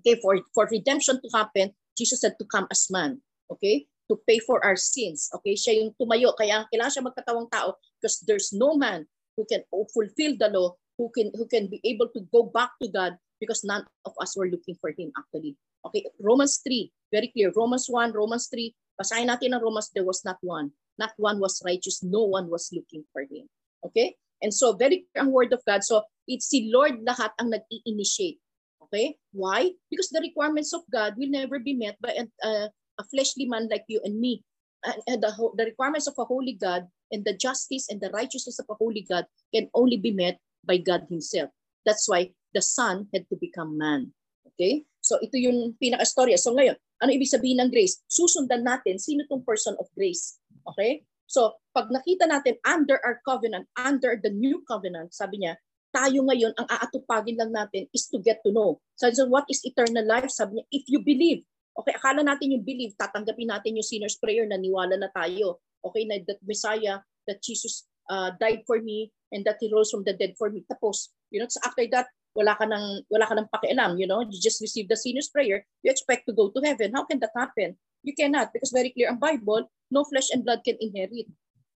Okay, 0.00 0.20
for, 0.22 0.38
for 0.54 0.68
redemption 0.70 1.20
to 1.20 1.28
happen, 1.34 1.74
Jesus 1.96 2.22
had 2.22 2.38
to 2.38 2.46
come 2.46 2.66
as 2.70 2.86
man. 2.90 3.20
Okay? 3.50 3.86
To 4.08 4.16
pay 4.26 4.38
for 4.38 4.62
our 4.64 4.76
sins. 4.76 5.28
Okay? 5.34 5.58
Siya 5.58 5.82
yung 5.82 5.92
tumayo. 5.98 6.32
Kaya 6.38 6.64
kailangan 6.70 6.92
siya 6.94 7.06
magkatawang 7.06 7.50
tao 7.50 7.74
because 7.98 8.22
there's 8.24 8.54
no 8.54 8.78
man 8.78 9.04
who 9.36 9.46
can 9.46 9.62
fulfill 9.70 10.38
the 10.38 10.48
law, 10.50 10.78
who 10.98 11.10
can 11.14 11.30
who 11.34 11.46
can 11.46 11.66
be 11.66 11.82
able 11.82 12.10
to 12.14 12.22
go 12.30 12.46
back 12.46 12.74
to 12.82 12.90
God 12.90 13.18
because 13.38 13.62
none 13.62 13.86
of 14.06 14.14
us 14.18 14.34
were 14.34 14.50
looking 14.50 14.74
for 14.82 14.90
Him 14.90 15.14
actually. 15.14 15.54
Okay, 15.86 16.06
Romans 16.18 16.58
3, 16.66 16.90
very 17.14 17.30
clear. 17.30 17.54
Romans 17.54 17.86
1, 17.86 18.10
Romans 18.10 18.50
3, 18.50 18.74
basahin 18.98 19.30
natin 19.30 19.54
ang 19.54 19.62
Romans, 19.62 19.90
there 19.94 20.06
was 20.06 20.26
not 20.26 20.36
one. 20.42 20.74
Not 20.98 21.14
one 21.16 21.38
was 21.38 21.62
righteous, 21.62 22.02
no 22.02 22.26
one 22.26 22.50
was 22.50 22.74
looking 22.74 23.06
for 23.14 23.22
Him. 23.22 23.46
Okay? 23.86 24.18
And 24.42 24.50
so, 24.50 24.74
very 24.74 25.06
clear 25.10 25.22
ang 25.22 25.30
word 25.30 25.54
of 25.54 25.62
God. 25.62 25.86
So, 25.86 26.02
it's 26.26 26.50
si 26.50 26.70
Lord 26.70 27.06
lahat 27.06 27.30
ang 27.38 27.54
nag-i-initiate. 27.54 28.42
Okay? 28.88 29.16
Why? 29.32 29.76
Because 29.92 30.08
the 30.08 30.24
requirements 30.24 30.72
of 30.72 30.82
God 30.88 31.14
will 31.16 31.28
never 31.28 31.60
be 31.60 31.74
met 31.74 32.00
by 32.00 32.16
a, 32.16 32.24
uh, 32.40 32.68
a 32.98 33.04
fleshly 33.12 33.44
man 33.44 33.68
like 33.70 33.84
you 33.88 34.00
and 34.04 34.18
me. 34.18 34.44
And, 34.84 35.02
and 35.06 35.18
the, 35.22 35.32
the 35.56 35.64
requirements 35.64 36.06
of 36.06 36.14
a 36.18 36.24
holy 36.24 36.54
God 36.54 36.88
and 37.12 37.24
the 37.24 37.36
justice 37.36 37.88
and 37.90 38.00
the 38.00 38.10
righteousness 38.10 38.58
of 38.58 38.66
a 38.70 38.78
holy 38.78 39.04
God 39.08 39.26
can 39.54 39.68
only 39.74 39.96
be 39.96 40.12
met 40.12 40.38
by 40.64 40.78
God 40.78 41.06
Himself. 41.08 41.50
That's 41.84 42.08
why 42.08 42.32
the 42.54 42.62
Son 42.62 43.08
had 43.12 43.28
to 43.28 43.36
become 43.36 43.76
man. 43.76 44.12
Okay? 44.54 44.84
So 45.00 45.16
ito 45.20 45.36
yung 45.40 45.76
pinaka-storya. 45.80 46.36
So 46.36 46.52
ngayon, 46.52 46.76
ano 47.00 47.10
ibig 47.14 47.30
sabihin 47.30 47.62
ng 47.62 47.70
grace? 47.72 48.02
Susundan 48.08 48.66
natin 48.66 49.00
sino 49.00 49.24
tong 49.28 49.44
person 49.44 49.76
of 49.80 49.88
grace. 49.96 50.40
Okay? 50.74 51.04
So 51.28 51.60
pag 51.76 51.92
nakita 51.92 52.28
natin 52.28 52.56
under 52.64 53.00
our 53.04 53.20
covenant, 53.24 53.68
under 53.76 54.16
the 54.16 54.32
new 54.32 54.64
covenant, 54.64 55.12
sabi 55.12 55.44
niya, 55.44 55.56
tayo 55.92 56.20
ngayon, 56.24 56.52
ang 56.56 56.68
aatupagin 56.68 57.36
lang 57.40 57.52
natin 57.52 57.88
is 57.92 58.06
to 58.08 58.20
get 58.20 58.44
to 58.44 58.52
know. 58.52 58.80
So, 58.96 59.08
so 59.10 59.24
what 59.26 59.48
is 59.48 59.64
eternal 59.64 60.04
life? 60.04 60.28
Sabi 60.28 60.60
niya, 60.60 60.66
if 60.70 60.84
you 60.86 61.00
believe, 61.00 61.44
okay, 61.78 61.96
akala 61.96 62.20
natin 62.20 62.52
yung 62.52 62.64
believe, 62.66 62.92
tatanggapin 62.98 63.48
natin 63.48 63.78
yung 63.78 63.86
sinner's 63.86 64.18
prayer, 64.20 64.44
naniwala 64.44 64.98
na 65.00 65.08
tayo. 65.12 65.62
Okay, 65.80 66.04
na 66.04 66.18
that 66.26 66.42
Messiah, 66.42 67.00
that 67.24 67.38
Jesus 67.40 67.86
uh, 68.10 68.34
died 68.36 68.66
for 68.66 68.82
me, 68.82 69.14
and 69.30 69.46
that 69.46 69.62
He 69.62 69.70
rose 69.70 69.88
from 69.88 70.02
the 70.02 70.12
dead 70.12 70.34
for 70.36 70.50
me. 70.50 70.66
Tapos, 70.66 71.14
you 71.30 71.38
know, 71.38 71.48
so 71.48 71.62
after 71.64 71.86
that, 71.94 72.10
wala 72.36 72.54
ka 72.54 72.66
nang 72.66 73.02
wala 73.08 73.26
ka 73.26 73.34
nang 73.34 73.48
pakialam, 73.50 73.98
you 73.98 74.06
know, 74.06 74.22
you 74.22 74.38
just 74.38 74.60
receive 74.60 74.86
the 74.86 74.98
sinner's 74.98 75.30
prayer, 75.30 75.64
you 75.82 75.90
expect 75.90 76.26
to 76.26 76.34
go 76.34 76.50
to 76.50 76.60
heaven. 76.62 76.92
How 76.94 77.02
can 77.06 77.18
that 77.18 77.34
happen? 77.34 77.74
You 78.06 78.14
cannot 78.14 78.54
because 78.54 78.70
very 78.70 78.94
clear 78.94 79.10
ang 79.10 79.18
Bible, 79.18 79.66
no 79.90 80.06
flesh 80.06 80.30
and 80.30 80.46
blood 80.46 80.62
can 80.62 80.78
inherit 80.78 81.26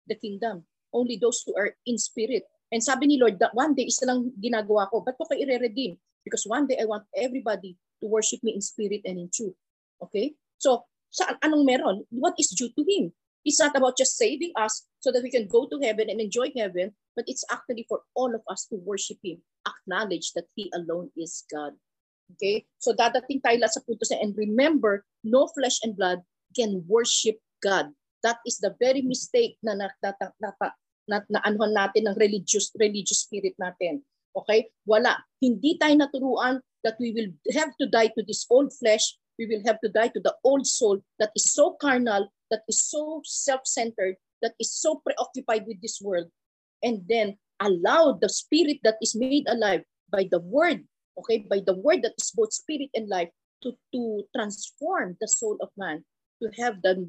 the 0.06 0.18
kingdom. 0.18 0.66
Only 0.90 1.20
those 1.20 1.44
who 1.44 1.54
are 1.54 1.76
in 1.86 1.98
spirit. 2.00 2.48
And 2.72 2.84
sabi 2.84 3.08
ni 3.08 3.16
Lord, 3.16 3.40
that 3.40 3.56
one 3.56 3.72
day 3.72 3.88
isa 3.88 4.04
lang 4.04 4.32
ginagawa 4.36 4.90
ko. 4.92 5.00
Ba't 5.00 5.16
ko 5.16 5.24
kayo 5.24 5.44
i-redeem? 5.48 5.96
Because 6.24 6.44
one 6.44 6.68
day 6.68 6.76
I 6.76 6.84
want 6.84 7.08
everybody 7.16 7.76
to 8.00 8.06
worship 8.06 8.44
me 8.44 8.52
in 8.52 8.60
spirit 8.60 9.02
and 9.08 9.16
in 9.16 9.32
truth. 9.32 9.56
Okay? 10.04 10.36
So, 10.60 10.84
saan 11.08 11.40
anong 11.40 11.64
meron? 11.64 12.04
What 12.12 12.36
is 12.36 12.52
due 12.52 12.68
to 12.68 12.82
Him? 12.84 13.16
It's 13.48 13.56
not 13.56 13.72
about 13.72 13.96
just 13.96 14.20
saving 14.20 14.52
us 14.60 14.84
so 15.00 15.08
that 15.08 15.24
we 15.24 15.32
can 15.32 15.48
go 15.48 15.64
to 15.64 15.80
heaven 15.80 16.12
and 16.12 16.20
enjoy 16.20 16.52
heaven, 16.52 16.92
but 17.16 17.24
it's 17.24 17.46
actually 17.48 17.88
for 17.88 18.04
all 18.12 18.28
of 18.36 18.44
us 18.52 18.68
to 18.68 18.76
worship 18.76 19.16
Him 19.24 19.40
acknowledge 19.68 20.32
that 20.32 20.48
He 20.56 20.72
alone 20.74 21.10
is 21.16 21.44
God. 21.52 21.76
Okay? 22.36 22.64
So 22.80 22.92
dadating 22.92 23.40
tayo 23.44 23.60
sa 23.68 23.84
punto 23.84 24.04
sa 24.04 24.20
and 24.20 24.36
remember, 24.36 25.04
no 25.24 25.48
flesh 25.52 25.80
and 25.84 25.96
blood 25.96 26.24
can 26.56 26.84
worship 26.88 27.40
God. 27.60 27.92
That 28.24 28.42
is 28.44 28.58
the 28.58 28.74
very 28.76 29.00
mistake 29.00 29.56
na 29.62 29.78
na, 29.78 29.88
na, 30.02 30.12
na, 30.20 30.28
na, 30.40 30.70
na 31.08 31.40
anuhan 31.48 31.72
natin 31.72 32.06
ng 32.06 32.16
religious 32.20 32.70
religious 32.76 33.24
spirit 33.24 33.56
natin. 33.56 34.04
Okay? 34.36 34.68
Wala. 34.84 35.16
Hindi 35.40 35.80
tayo 35.80 35.96
naturuan 35.96 36.60
that 36.84 37.00
we 37.00 37.10
will 37.10 37.32
have 37.56 37.74
to 37.80 37.88
die 37.88 38.12
to 38.14 38.22
this 38.22 38.46
old 38.52 38.70
flesh. 38.76 39.16
We 39.40 39.46
will 39.46 39.62
have 39.66 39.80
to 39.82 39.90
die 39.90 40.12
to 40.14 40.20
the 40.20 40.34
old 40.44 40.66
soul 40.66 41.00
that 41.18 41.32
is 41.34 41.50
so 41.50 41.78
carnal, 41.80 42.30
that 42.50 42.62
is 42.68 42.78
so 42.78 43.22
self-centered, 43.24 44.18
that 44.42 44.54
is 44.58 44.70
so 44.74 45.02
preoccupied 45.02 45.66
with 45.66 45.80
this 45.82 45.98
world. 46.02 46.30
And 46.82 47.02
then 47.08 47.38
allow 47.58 48.18
the 48.18 48.28
spirit 48.28 48.78
that 48.82 48.98
is 49.02 49.14
made 49.14 49.46
alive 49.48 49.82
by 50.10 50.26
the 50.30 50.38
word, 50.38 50.86
okay, 51.18 51.46
by 51.46 51.62
the 51.64 51.74
word 51.74 52.02
that 52.02 52.14
is 52.18 52.30
both 52.34 52.52
spirit 52.52 52.90
and 52.94 53.08
life 53.08 53.30
to, 53.62 53.74
to 53.94 54.22
transform 54.34 55.16
the 55.20 55.28
soul 55.28 55.58
of 55.60 55.70
man, 55.76 56.04
to 56.42 56.50
have 56.62 56.82
the 56.82 57.06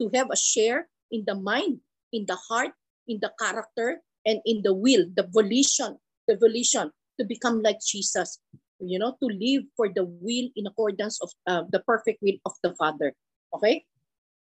to 0.00 0.10
have 0.14 0.30
a 0.32 0.36
share 0.36 0.88
in 1.10 1.24
the 1.26 1.34
mind, 1.34 1.78
in 2.12 2.24
the 2.26 2.36
heart, 2.48 2.72
in 3.10 3.18
the 3.18 3.34
character, 3.34 3.98
and 4.24 4.38
in 4.46 4.62
the 4.62 4.72
will, 4.74 5.04
the 5.16 5.26
volition, 5.34 5.98
the 6.28 6.36
volition 6.36 6.90
to 7.18 7.24
become 7.26 7.62
like 7.62 7.80
Jesus, 7.82 8.38
you 8.80 8.98
know, 8.98 9.16
to 9.20 9.26
live 9.28 9.64
for 9.76 9.88
the 9.88 10.04
will 10.04 10.48
in 10.56 10.66
accordance 10.66 11.20
of 11.20 11.30
uh, 11.46 11.62
the 11.68 11.80
perfect 11.80 12.22
will 12.22 12.38
of 12.46 12.52
the 12.62 12.74
Father. 12.76 13.12
Okay? 13.52 13.84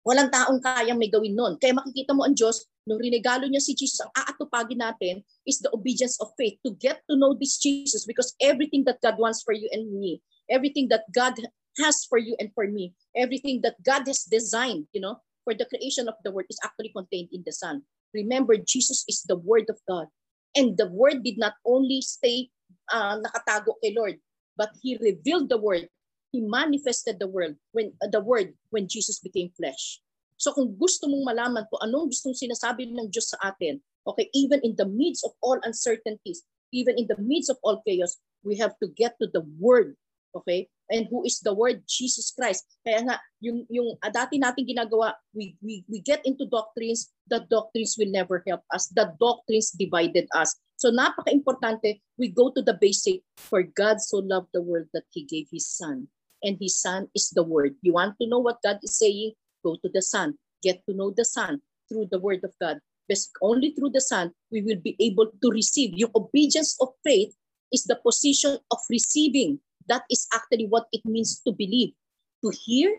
Walang 0.01 0.33
taong 0.33 0.57
kayang 0.61 0.97
may 0.97 1.13
gawin 1.13 1.37
nun. 1.37 1.61
Kaya 1.61 1.77
makikita 1.77 2.17
mo 2.17 2.25
ang 2.25 2.33
Diyos, 2.33 2.65
nung 2.89 2.97
rinegalo 2.97 3.45
niya 3.45 3.61
si 3.61 3.77
Jesus, 3.77 4.01
ang 4.01 4.13
aatupagin 4.17 4.81
natin 4.81 5.21
is 5.45 5.61
the 5.61 5.69
obedience 5.69 6.17
of 6.17 6.33
faith 6.33 6.57
to 6.65 6.73
get 6.81 7.05
to 7.05 7.13
know 7.13 7.37
this 7.37 7.61
Jesus 7.61 8.09
because 8.09 8.33
everything 8.41 8.81
that 8.89 8.97
God 9.05 9.21
wants 9.21 9.45
for 9.45 9.53
you 9.53 9.69
and 9.69 9.93
me, 9.93 10.17
everything 10.49 10.89
that 10.89 11.05
God 11.13 11.37
has 11.77 12.01
for 12.09 12.17
you 12.17 12.33
and 12.41 12.49
for 12.57 12.65
me, 12.65 12.97
everything 13.13 13.61
that 13.61 13.77
God 13.85 14.09
has 14.09 14.25
designed, 14.25 14.89
you 14.89 15.05
know, 15.05 15.21
for 15.45 15.53
the 15.53 15.69
creation 15.69 16.09
of 16.09 16.17
the 16.25 16.33
world 16.33 16.49
is 16.49 16.57
actually 16.65 16.89
contained 16.89 17.29
in 17.29 17.45
the 17.45 17.53
Son. 17.53 17.85
Remember, 18.13 18.57
Jesus 18.57 19.03
is 19.07 19.23
the 19.23 19.37
Word 19.37 19.67
of 19.69 19.79
God. 19.87 20.07
And 20.55 20.75
the 20.75 20.87
Word 20.87 21.23
did 21.23 21.37
not 21.37 21.55
only 21.65 22.01
stay 22.01 22.51
uh, 22.91 23.19
nakatago 23.19 23.79
kay 23.83 23.95
Lord, 23.95 24.19
but 24.57 24.71
He 24.83 24.99
revealed 24.99 25.49
the 25.49 25.57
Word. 25.57 25.87
He 26.31 26.41
manifested 26.41 27.19
the 27.19 27.27
Word 27.27 27.55
when 27.71 27.93
uh, 28.03 28.11
the 28.11 28.19
Word 28.19 28.53
when 28.69 28.87
Jesus 28.87 29.19
became 29.19 29.51
flesh. 29.55 29.99
So 30.35 30.51
kung 30.51 30.75
gusto 30.75 31.07
mong 31.07 31.23
malaman 31.23 31.69
kung 31.69 31.85
anong 31.85 32.11
gustong 32.11 32.35
sinasabi 32.35 32.89
ng 32.91 33.13
Diyos 33.13 33.31
sa 33.31 33.53
atin, 33.53 33.79
okay, 34.09 34.27
even 34.33 34.59
in 34.65 34.73
the 34.75 34.89
midst 34.89 35.23
of 35.23 35.37
all 35.39 35.61
uncertainties, 35.63 36.43
even 36.73 36.97
in 36.97 37.05
the 37.07 37.19
midst 37.21 37.53
of 37.53 37.61
all 37.61 37.79
chaos, 37.85 38.17
we 38.41 38.57
have 38.57 38.73
to 38.81 38.89
get 38.97 39.15
to 39.21 39.29
the 39.29 39.45
Word. 39.61 39.95
Okay? 40.33 40.67
And 40.91 41.07
who 41.07 41.23
is 41.23 41.39
the 41.39 41.55
Word? 41.55 41.87
Jesus 41.87 42.35
Christ. 42.35 42.67
Kaya 42.83 42.99
nga, 43.07 43.15
yung, 43.39 43.63
yung 43.71 43.95
uh, 44.03 44.11
dati 44.11 44.35
natin 44.35 44.67
ginagawa, 44.67 45.15
we, 45.31 45.55
we, 45.63 45.87
we 45.87 46.03
get 46.03 46.19
into 46.27 46.45
doctrines, 46.51 47.09
the 47.31 47.47
doctrines 47.47 47.95
will 47.95 48.11
never 48.11 48.43
help 48.43 48.61
us. 48.75 48.91
The 48.91 49.15
doctrines 49.15 49.71
divided 49.71 50.27
us. 50.35 50.51
So 50.75 50.91
napaka-importante, 50.91 52.03
we 52.19 52.27
go 52.27 52.51
to 52.51 52.61
the 52.61 52.75
basic, 52.75 53.23
for 53.39 53.63
God 53.63 54.03
so 54.03 54.19
loved 54.19 54.51
the 54.51 54.61
world 54.61 54.91
that 54.93 55.07
He 55.15 55.23
gave 55.23 55.47
His 55.47 55.65
Son. 55.65 56.11
And 56.43 56.57
His 56.59 56.75
Son 56.75 57.07
is 57.15 57.31
the 57.31 57.47
Word. 57.47 57.79
You 57.81 57.95
want 57.95 58.19
to 58.19 58.27
know 58.27 58.43
what 58.43 58.59
God 58.61 58.83
is 58.83 58.99
saying? 58.99 59.33
go 59.63 59.77
to 59.81 59.89
the 59.93 60.01
Son, 60.01 60.35
get 60.61 60.81
to 60.89 60.95
know 60.95 61.13
the 61.15 61.25
Son 61.25 61.61
through 61.89 62.07
the 62.11 62.19
Word 62.19 62.43
of 62.43 62.53
God. 62.59 62.79
Because 63.07 63.29
only 63.41 63.71
through 63.71 63.91
the 63.91 64.01
Son, 64.01 64.31
we 64.51 64.61
will 64.61 64.79
be 64.81 64.95
able 64.99 65.27
to 65.27 65.49
receive. 65.49 65.93
Yung 65.93 66.11
obedience 66.15 66.77
of 66.81 66.89
faith 67.03 67.33
is 67.71 67.83
the 67.83 67.95
position 67.95 68.57
of 68.71 68.79
receiving. 68.89 69.59
That 69.91 70.07
is 70.07 70.23
actually 70.31 70.71
what 70.71 70.87
it 70.95 71.03
means 71.03 71.43
to 71.43 71.51
believe. 71.51 71.91
To 72.47 72.49
hear, 72.55 72.95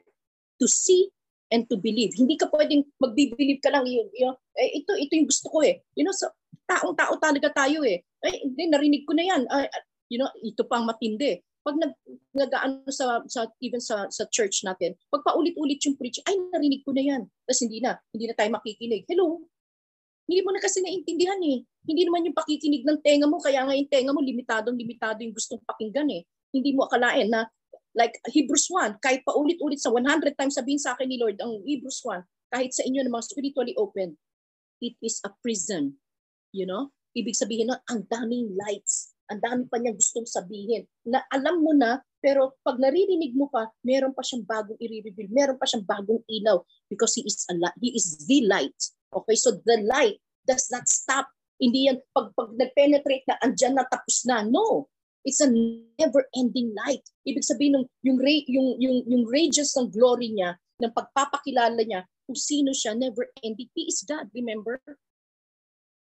to 0.61 0.67
see, 0.69 1.09
and 1.49 1.65
to 1.73 1.81
believe. 1.81 2.13
Hindi 2.13 2.37
ka 2.37 2.53
pwedeng 2.53 2.85
magbibilieve 3.01 3.65
ka 3.65 3.73
lang. 3.73 3.89
Yun, 3.89 4.13
yun, 4.13 4.37
eh, 4.61 4.85
ito, 4.85 4.93
ito 5.01 5.13
yung 5.17 5.29
gusto 5.29 5.49
ko 5.49 5.65
eh. 5.65 5.81
You 5.97 6.05
know, 6.05 6.13
so, 6.13 6.29
taong-tao 6.69 7.17
talaga 7.17 7.49
tayo 7.57 7.81
eh. 7.89 8.05
Ay, 8.21 8.45
hindi, 8.45 8.69
narinig 8.69 9.09
ko 9.09 9.17
na 9.17 9.25
yan. 9.25 9.43
Uh, 9.49 9.67
you 10.13 10.21
know, 10.21 10.29
ito 10.45 10.69
pang 10.69 10.85
matindi 10.85 11.41
pag 11.63 11.79
nag 11.79 11.95
nagaano 12.35 12.91
sa 12.91 13.23
sa 13.31 13.47
even 13.63 13.79
sa 13.79 14.11
sa 14.11 14.27
church 14.35 14.67
natin, 14.67 14.99
pag 15.09 15.23
paulit-ulit 15.23 15.79
yung 15.87 15.95
preach, 15.95 16.19
ay 16.27 16.35
narinig 16.51 16.83
ko 16.83 16.91
na 16.91 17.03
yan. 17.07 17.23
Tapos 17.47 17.63
hindi 17.63 17.79
na, 17.79 17.95
hindi 18.11 18.27
na 18.27 18.35
tayo 18.35 18.51
makikinig. 18.51 19.07
Hello. 19.07 19.47
Hindi 20.27 20.43
mo 20.43 20.51
na 20.55 20.63
kasi 20.63 20.83
naintindihan 20.83 21.39
eh. 21.43 21.63
Hindi 21.87 22.03
naman 22.07 22.27
yung 22.27 22.37
pakikinig 22.37 22.83
ng 22.87 22.99
tenga 23.03 23.27
mo, 23.27 23.39
kaya 23.43 23.67
nga 23.67 23.75
yung 23.75 23.91
tenga 23.91 24.11
mo, 24.15 24.23
limitadong 24.23 24.79
limitado 24.79 25.23
yung 25.23 25.35
gustong 25.35 25.63
pakinggan 25.67 26.11
eh. 26.15 26.23
Hindi 26.53 26.77
mo 26.77 26.87
akalain 26.87 27.33
na 27.33 27.49
like 27.93 28.17
Hebrews 28.29 28.69
1, 28.69 29.05
kahit 29.05 29.21
pa 29.25 29.37
ulit-ulit 29.37 29.81
sa 29.81 29.93
100 29.93 30.37
times 30.37 30.57
sabihin 30.57 30.81
sa 30.81 30.97
akin 30.97 31.09
ni 31.09 31.21
Lord, 31.21 31.37
ang 31.41 31.61
Hebrews 31.65 32.01
1, 32.05 32.25
kahit 32.53 32.73
sa 32.73 32.85
inyo 32.85 33.01
na 33.05 33.13
mga 33.13 33.29
spiritually 33.29 33.77
open, 33.77 34.17
it 34.81 34.97
is 35.05 35.21
a 35.25 35.31
prison. 35.45 35.97
You 36.53 36.65
know? 36.65 36.93
Ibig 37.13 37.37
sabihin 37.37 37.69
na 37.69 37.81
ang 37.93 38.09
daming 38.09 38.57
lights, 38.57 39.13
ang 39.29 39.41
dami 39.41 39.65
pa 39.69 39.81
niyang 39.81 39.97
gustong 39.97 40.29
sabihin 40.29 40.89
na 41.05 41.25
alam 41.33 41.61
mo 41.61 41.73
na 41.73 42.01
pero 42.23 42.55
pag 42.63 42.79
naririnig 42.79 43.35
mo 43.35 43.51
pa, 43.51 43.67
meron 43.83 44.15
pa 44.15 44.23
siyang 44.23 44.47
bagong 44.47 44.79
i-reveal, 44.79 45.27
meron 45.35 45.59
pa 45.59 45.67
siyang 45.67 45.83
bagong 45.83 46.23
ilaw 46.31 46.63
because 46.87 47.19
he 47.19 47.27
is 47.27 47.43
a 47.51 47.55
he 47.83 47.91
is 47.99 48.15
the 48.31 48.47
light. 48.47 48.79
Okay, 49.11 49.35
so 49.35 49.59
the 49.67 49.83
light 49.83 50.23
does 50.47 50.71
not 50.71 50.87
stop. 50.87 51.27
Hindi 51.59 51.91
yan 51.91 51.99
pag, 52.15 52.31
pag 52.39 52.55
nag-penetrate 52.55 53.27
na 53.27 53.37
andyan 53.43 53.75
na 53.75 53.85
tapos 53.91 54.23
na. 54.23 54.47
No. 54.47 54.87
It's 55.23 55.41
a 55.41 55.49
never-ending 55.49 56.75
light. 56.75 57.07
Ibig 57.23 57.47
sabihin 57.47 57.79
ng 57.79 57.87
yung 58.03 58.19
yung 58.51 58.69
yung 58.79 58.97
yung 59.07 59.25
radius 59.31 59.75
ng 59.79 59.91
glory 59.91 60.35
niya, 60.35 60.59
ng 60.83 60.91
pagpapakilala 60.91 61.79
niya 61.87 62.03
kung 62.27 62.39
sino 62.39 62.75
siya, 62.75 62.95
never-ending. 62.99 63.71
He 63.75 63.87
is 63.87 64.03
God, 64.03 64.31
remember? 64.35 64.83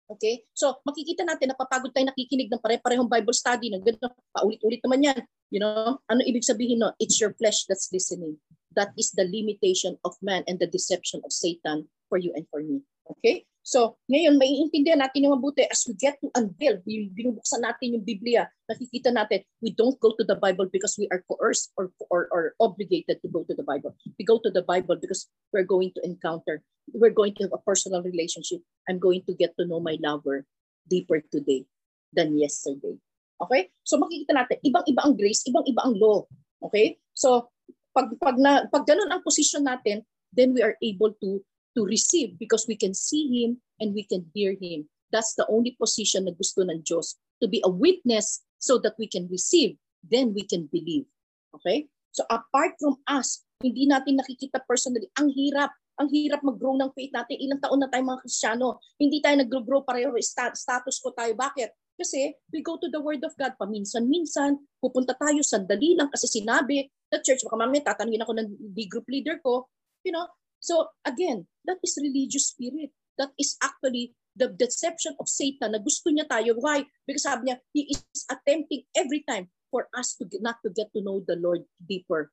Okay? 0.08 0.47
So, 0.56 0.80
makikita 0.88 1.27
natin, 1.27 1.51
napapagod 1.51 1.91
tayo 1.91 2.08
nakikinig 2.08 2.47
ng 2.47 2.63
pare-parehong 2.63 3.12
Bible 3.12 3.36
study, 3.36 3.67
ng 3.73 3.84
ganito, 3.84 4.08
paulit-ulit 4.32 4.80
naman 4.86 5.03
yan. 5.03 5.21
You 5.51 5.60
know, 5.63 5.99
ano 6.12 6.21
ibig 6.23 6.43
sabihin 6.43 6.84
no? 6.84 6.91
It's 6.99 7.19
your 7.19 7.36
flesh 7.36 7.67
that's 7.67 7.91
listening. 7.91 8.39
That 8.75 8.91
is 8.99 9.12
the 9.15 9.25
limitation 9.25 9.95
of 10.03 10.15
man 10.19 10.43
and 10.45 10.60
the 10.60 10.69
deception 10.69 11.23
of 11.23 11.32
Satan 11.32 11.88
for 12.12 12.19
you 12.19 12.32
and 12.36 12.45
for 12.51 12.63
me. 12.63 12.84
Okay? 13.08 13.47
So, 13.67 13.99
ngayon, 14.08 14.39
maiintindihan 14.39 15.03
natin 15.03 15.27
yung 15.27 15.36
mabuti 15.36 15.67
as 15.67 15.84
we 15.84 15.91
get 15.99 16.15
to 16.23 16.32
unveil, 16.39 16.80
binubuksan 16.88 17.67
natin 17.67 17.99
yung 17.99 18.06
Biblia, 18.08 18.47
nakikita 18.63 19.12
natin, 19.12 19.43
we 19.60 19.75
don't 19.75 19.99
go 19.99 20.15
to 20.15 20.23
the 20.23 20.39
Bible 20.39 20.71
because 20.71 20.95
we 20.95 21.03
are 21.12 21.19
coerced 21.27 21.75
or, 21.75 21.91
or, 22.08 22.32
or 22.32 22.56
obligated 22.63 23.19
to 23.19 23.27
go 23.27 23.43
to 23.43 23.51
the 23.51 23.67
Bible. 23.67 23.91
We 24.15 24.23
go 24.23 24.39
to 24.39 24.47
the 24.47 24.63
Bible 24.63 24.95
because 24.95 25.27
we're 25.51 25.67
going 25.67 25.91
to 25.99 26.01
encounter, 26.08 26.63
we're 26.95 27.12
going 27.12 27.36
to 27.43 27.51
have 27.51 27.60
a 27.60 27.65
personal 27.67 27.99
relationship. 28.08 28.63
I'm 28.88 29.03
going 29.03 29.27
to 29.27 29.36
get 29.36 29.51
to 29.60 29.67
know 29.67 29.84
my 29.84 29.99
lover 29.99 30.47
deeper 30.88 31.19
today 31.27 31.67
than 32.15 32.39
yesterday. 32.39 32.95
Okay? 33.43 33.67
So 33.84 33.99
makikita 33.99 34.32
natin, 34.32 34.63
ibang-iba 34.63 35.03
ang 35.03 35.19
grace, 35.19 35.43
ibang-iba 35.43 35.84
ang 35.84 35.99
law. 35.99 36.23
Okay? 36.63 37.03
So 37.12 37.51
pag 37.91 38.15
pag 38.15 38.39
na 38.39 38.63
pag 38.71 38.88
ganun 38.88 39.12
ang 39.12 39.27
position 39.27 39.67
natin, 39.67 40.08
then 40.32 40.56
we 40.56 40.63
are 40.63 40.80
able 40.80 41.12
to 41.19 41.43
to 41.77 41.85
receive 41.85 42.33
because 42.41 42.65
we 42.65 42.73
can 42.73 42.97
see 42.97 43.29
Him 43.29 43.61
and 43.77 43.93
we 43.93 44.01
can 44.09 44.25
hear 44.33 44.57
Him. 44.57 44.89
That's 45.13 45.37
the 45.37 45.45
only 45.45 45.77
position 45.77 46.25
na 46.25 46.33
gusto 46.33 46.65
ng 46.65 46.81
Diyos. 46.81 47.21
To 47.39 47.45
be 47.45 47.61
a 47.61 47.69
witness 47.69 48.41
so 48.57 48.81
that 48.81 48.97
we 48.97 49.05
can 49.05 49.29
receive, 49.29 49.77
then 50.01 50.33
we 50.33 50.41
can 50.41 50.65
believe. 50.73 51.05
Okay? 51.53 51.85
So 52.17 52.25
apart 52.33 52.81
from 52.81 52.97
us, 53.05 53.45
hindi 53.61 53.85
natin 53.85 54.17
nakikita 54.17 54.65
personally, 54.65 55.05
ang 55.21 55.29
hirap, 55.29 55.69
ang 56.01 56.09
hirap 56.09 56.41
mag-grow 56.41 56.73
ng 56.77 56.89
faith 56.97 57.13
natin. 57.13 57.37
Ilang 57.37 57.61
taon 57.61 57.81
na 57.81 57.89
tayo 57.89 58.01
mga 58.05 58.21
Kristiyano, 58.25 58.81
hindi 58.97 59.21
tayo 59.21 59.37
nag-grow 59.37 59.85
pareho, 59.85 60.09
status 60.17 60.97
ko 60.97 61.13
tayo. 61.13 61.37
Bakit? 61.37 61.69
Kasi 61.97 62.37
we 62.53 62.61
go 62.61 62.77
to 62.77 62.89
the 62.93 63.01
Word 63.01 63.25
of 63.25 63.33
God 63.33 63.57
paminsan-minsan, 63.57 64.61
pupunta 64.77 65.17
tayo 65.17 65.41
sandali 65.41 65.97
lang 65.97 66.13
kasi 66.13 66.29
sinabi, 66.29 66.85
the 67.09 67.17
church, 67.25 67.41
baka 67.41 67.57
mamaya 67.57 67.81
tatanungin 67.81 68.21
ako 68.21 68.33
ng 68.37 68.47
big 68.77 68.93
group 68.93 69.09
leader 69.09 69.41
ko, 69.41 69.65
you 70.05 70.13
know, 70.13 70.29
So 70.60 70.93
again, 71.06 71.48
that 71.65 71.78
is 71.84 72.00
religious 72.02 72.54
spirit. 72.54 72.91
That 73.17 73.34
is 73.38 73.58
actually 73.62 74.13
the 74.38 74.54
deception 74.54 75.17
of 75.17 75.26
Satan 75.26 75.74
na 75.74 75.82
gusto 75.82 76.13
niya 76.13 76.30
tayo. 76.30 76.54
Why? 76.62 76.86
Because 77.10 77.26
sabi 77.26 77.50
niya, 77.50 77.58
he 77.74 77.89
is 77.89 78.02
attempting 78.30 78.86
every 78.93 79.26
time 79.26 79.50
for 79.74 79.89
us 79.98 80.13
to 80.22 80.30
get, 80.30 80.46
not 80.46 80.62
to 80.62 80.70
get 80.70 80.93
to 80.93 81.02
know 81.02 81.26
the 81.26 81.36
Lord 81.41 81.65
deeper. 81.82 82.30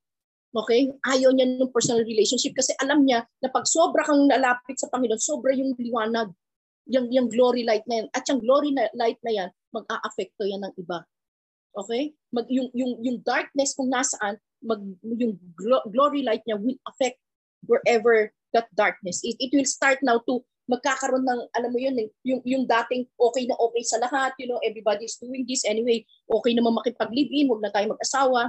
Okay? 0.54 0.92
Ayaw 1.08 1.34
niya 1.34 1.58
ng 1.58 1.72
personal 1.72 2.04
relationship 2.04 2.54
kasi 2.54 2.76
alam 2.78 3.02
niya 3.02 3.26
na 3.42 3.48
pag 3.50 3.66
sobra 3.66 4.04
kang 4.06 4.28
nalapit 4.28 4.76
sa 4.78 4.86
Panginoon, 4.92 5.18
sobra 5.18 5.56
yung 5.56 5.74
liwanag, 5.80 6.30
yung, 6.86 7.08
yung 7.10 7.26
glory 7.32 7.64
light 7.64 7.88
na 7.88 8.04
yan. 8.04 8.08
At 8.12 8.28
yung 8.28 8.44
glory 8.44 8.70
na, 8.70 8.86
light 8.94 9.18
na 9.24 9.32
yan, 9.32 9.48
mag-a-affecto 9.72 10.44
yan 10.46 10.62
ng 10.62 10.74
iba. 10.78 11.02
Okay? 11.74 12.14
Mag, 12.30 12.46
yung, 12.52 12.68
yung, 12.76 12.92
yung 13.02 13.18
darkness 13.24 13.74
kung 13.74 13.90
nasaan, 13.90 14.38
mag, 14.62 14.78
yung 15.02 15.34
glory 15.90 16.22
light 16.22 16.44
niya 16.46 16.60
will 16.60 16.78
affect 16.86 17.18
wherever 17.66 18.30
that 18.52 18.70
darkness 18.74 19.20
is. 19.24 19.36
It 19.38 19.50
will 19.52 19.66
start 19.66 19.98
now 20.02 20.22
to 20.28 20.44
magkakaroon 20.70 21.28
ng, 21.28 21.40
alam 21.52 21.70
mo 21.72 21.78
yun, 21.78 21.96
eh, 22.00 22.08
yung, 22.24 22.40
yung 22.44 22.64
dating 22.64 23.04
okay 23.20 23.44
na 23.44 23.56
okay 23.60 23.84
sa 23.84 24.00
lahat, 24.00 24.32
you 24.40 24.48
know, 24.48 24.56
everybody's 24.64 25.20
doing 25.20 25.44
this 25.44 25.60
anyway, 25.68 26.00
okay 26.24 26.56
naman 26.56 26.72
makipag-live-in, 26.72 27.52
huwag 27.52 27.60
na 27.60 27.68
tayo 27.68 27.92
mag-asawa, 27.92 28.48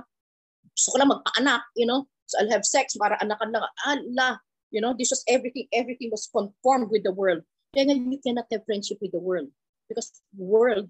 gusto 0.72 0.96
ko 0.96 0.98
lang 1.04 1.12
magpaanak, 1.12 1.64
you 1.76 1.84
know, 1.84 2.08
so 2.24 2.40
I'll 2.40 2.52
have 2.56 2.64
sex 2.64 2.96
para 2.96 3.20
anakan 3.20 3.52
lang, 3.52 3.68
ala, 3.84 4.40
you 4.72 4.80
know, 4.80 4.96
this 4.96 5.12
was 5.12 5.28
everything, 5.28 5.68
everything 5.76 6.08
was 6.08 6.32
conformed 6.32 6.88
with 6.88 7.04
the 7.04 7.12
world. 7.12 7.44
Kaya 7.76 7.92
you 7.92 8.20
cannot 8.24 8.48
have 8.48 8.64
friendship 8.64 9.04
with 9.04 9.12
the 9.12 9.20
world 9.20 9.52
because 9.92 10.24
world 10.32 10.88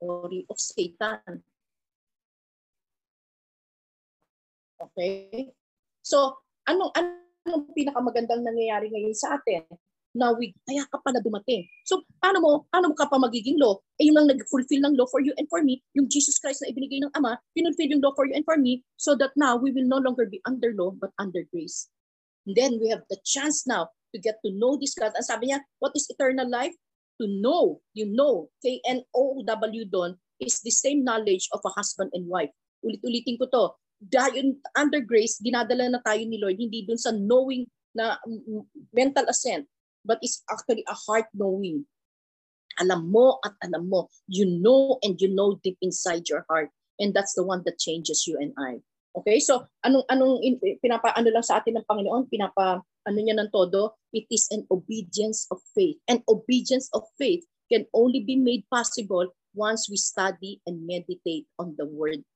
glory 0.00 0.48
of 0.48 0.56
Satan. 0.56 1.44
Okay? 4.80 5.52
So, 6.00 6.43
anong 6.68 6.92
anong 7.44 7.64
pinakamagandang 7.76 8.42
nangyayari 8.44 8.88
ngayon 8.92 9.16
sa 9.16 9.36
atin? 9.36 9.64
Now 10.14 10.38
we, 10.38 10.54
kaya 10.62 10.86
ka 10.86 11.02
pala 11.02 11.18
dumating. 11.18 11.66
So, 11.82 12.06
paano 12.22 12.38
mo, 12.38 12.50
paano 12.70 12.94
mo 12.94 12.96
ka 12.96 13.10
pa 13.10 13.18
magiging 13.18 13.58
law? 13.58 13.82
Eh, 13.98 14.06
yung 14.06 14.14
lang 14.14 14.30
nag-fulfill 14.30 14.78
ng 14.86 14.94
law 14.94 15.10
for 15.10 15.18
you 15.18 15.34
and 15.34 15.50
for 15.50 15.58
me, 15.58 15.82
yung 15.98 16.06
Jesus 16.06 16.38
Christ 16.38 16.62
na 16.62 16.70
ibinigay 16.70 17.02
ng 17.02 17.10
Ama, 17.18 17.34
pinulfill 17.50 17.90
yung 17.90 17.98
law 17.98 18.14
for 18.14 18.22
you 18.22 18.30
and 18.38 18.46
for 18.46 18.54
me, 18.54 18.86
so 18.94 19.18
that 19.18 19.34
now 19.34 19.58
we 19.58 19.74
will 19.74 19.86
no 19.90 19.98
longer 19.98 20.22
be 20.22 20.38
under 20.46 20.70
law, 20.78 20.94
but 20.94 21.10
under 21.18 21.42
grace. 21.50 21.90
And 22.46 22.54
then 22.54 22.78
we 22.78 22.94
have 22.94 23.02
the 23.10 23.18
chance 23.26 23.66
now 23.66 23.90
to 24.14 24.22
get 24.22 24.38
to 24.46 24.54
know 24.54 24.78
this 24.78 24.94
God. 24.94 25.10
Ang 25.18 25.26
sabi 25.26 25.50
niya, 25.50 25.66
what 25.82 25.90
is 25.98 26.06
eternal 26.06 26.46
life? 26.46 26.78
To 27.18 27.26
know, 27.26 27.82
you 27.98 28.06
know, 28.06 28.54
K-N-O-W 28.62 29.84
doon, 29.90 30.14
is 30.38 30.62
the 30.62 30.70
same 30.70 31.02
knowledge 31.02 31.50
of 31.50 31.58
a 31.66 31.74
husband 31.74 32.14
and 32.14 32.30
wife. 32.30 32.54
Ulit-ulitin 32.86 33.34
ko 33.42 33.50
to 33.50 33.64
dahil 34.02 34.58
under 34.76 35.00
grace, 35.00 35.40
dinadala 35.40 35.88
na 35.88 36.00
tayo 36.02 36.20
ni 36.24 36.36
Lord, 36.36 36.58
hindi 36.58 36.84
dun 36.84 37.00
sa 37.00 37.14
knowing 37.14 37.64
na 37.94 38.18
mental 38.90 39.24
assent, 39.30 39.64
but 40.02 40.18
it's 40.20 40.42
actually 40.50 40.82
a 40.90 40.96
heart 41.06 41.30
knowing. 41.32 41.86
Alam 42.82 43.06
mo 43.14 43.38
at 43.46 43.54
alam 43.62 43.86
mo. 43.86 44.10
You 44.26 44.50
know 44.50 44.98
and 45.06 45.14
you 45.22 45.30
know 45.30 45.62
deep 45.62 45.78
inside 45.78 46.26
your 46.26 46.42
heart. 46.50 46.74
And 46.98 47.14
that's 47.14 47.38
the 47.38 47.46
one 47.46 47.62
that 47.66 47.78
changes 47.78 48.26
you 48.26 48.34
and 48.38 48.50
I. 48.58 48.82
Okay? 49.14 49.38
So, 49.38 49.66
anong 49.86 50.10
anong 50.10 50.42
pinapa 50.82 51.14
ano 51.14 51.30
lang 51.30 51.46
sa 51.46 51.62
atin 51.62 51.78
ng 51.78 51.86
Panginoon, 51.86 52.26
pinapa 52.26 52.82
ano 53.06 53.18
niya 53.18 53.38
ng 53.38 53.50
todo, 53.54 53.94
it 54.10 54.26
is 54.26 54.50
an 54.50 54.66
obedience 54.74 55.46
of 55.54 55.62
faith. 55.74 55.98
And 56.10 56.26
obedience 56.26 56.90
of 56.90 57.06
faith 57.14 57.46
can 57.70 57.86
only 57.94 58.26
be 58.26 58.34
made 58.34 58.66
possible 58.74 59.30
once 59.54 59.86
we 59.86 59.94
study 59.94 60.58
and 60.66 60.82
meditate 60.82 61.46
on 61.62 61.78
the 61.78 61.86
word 61.86 62.26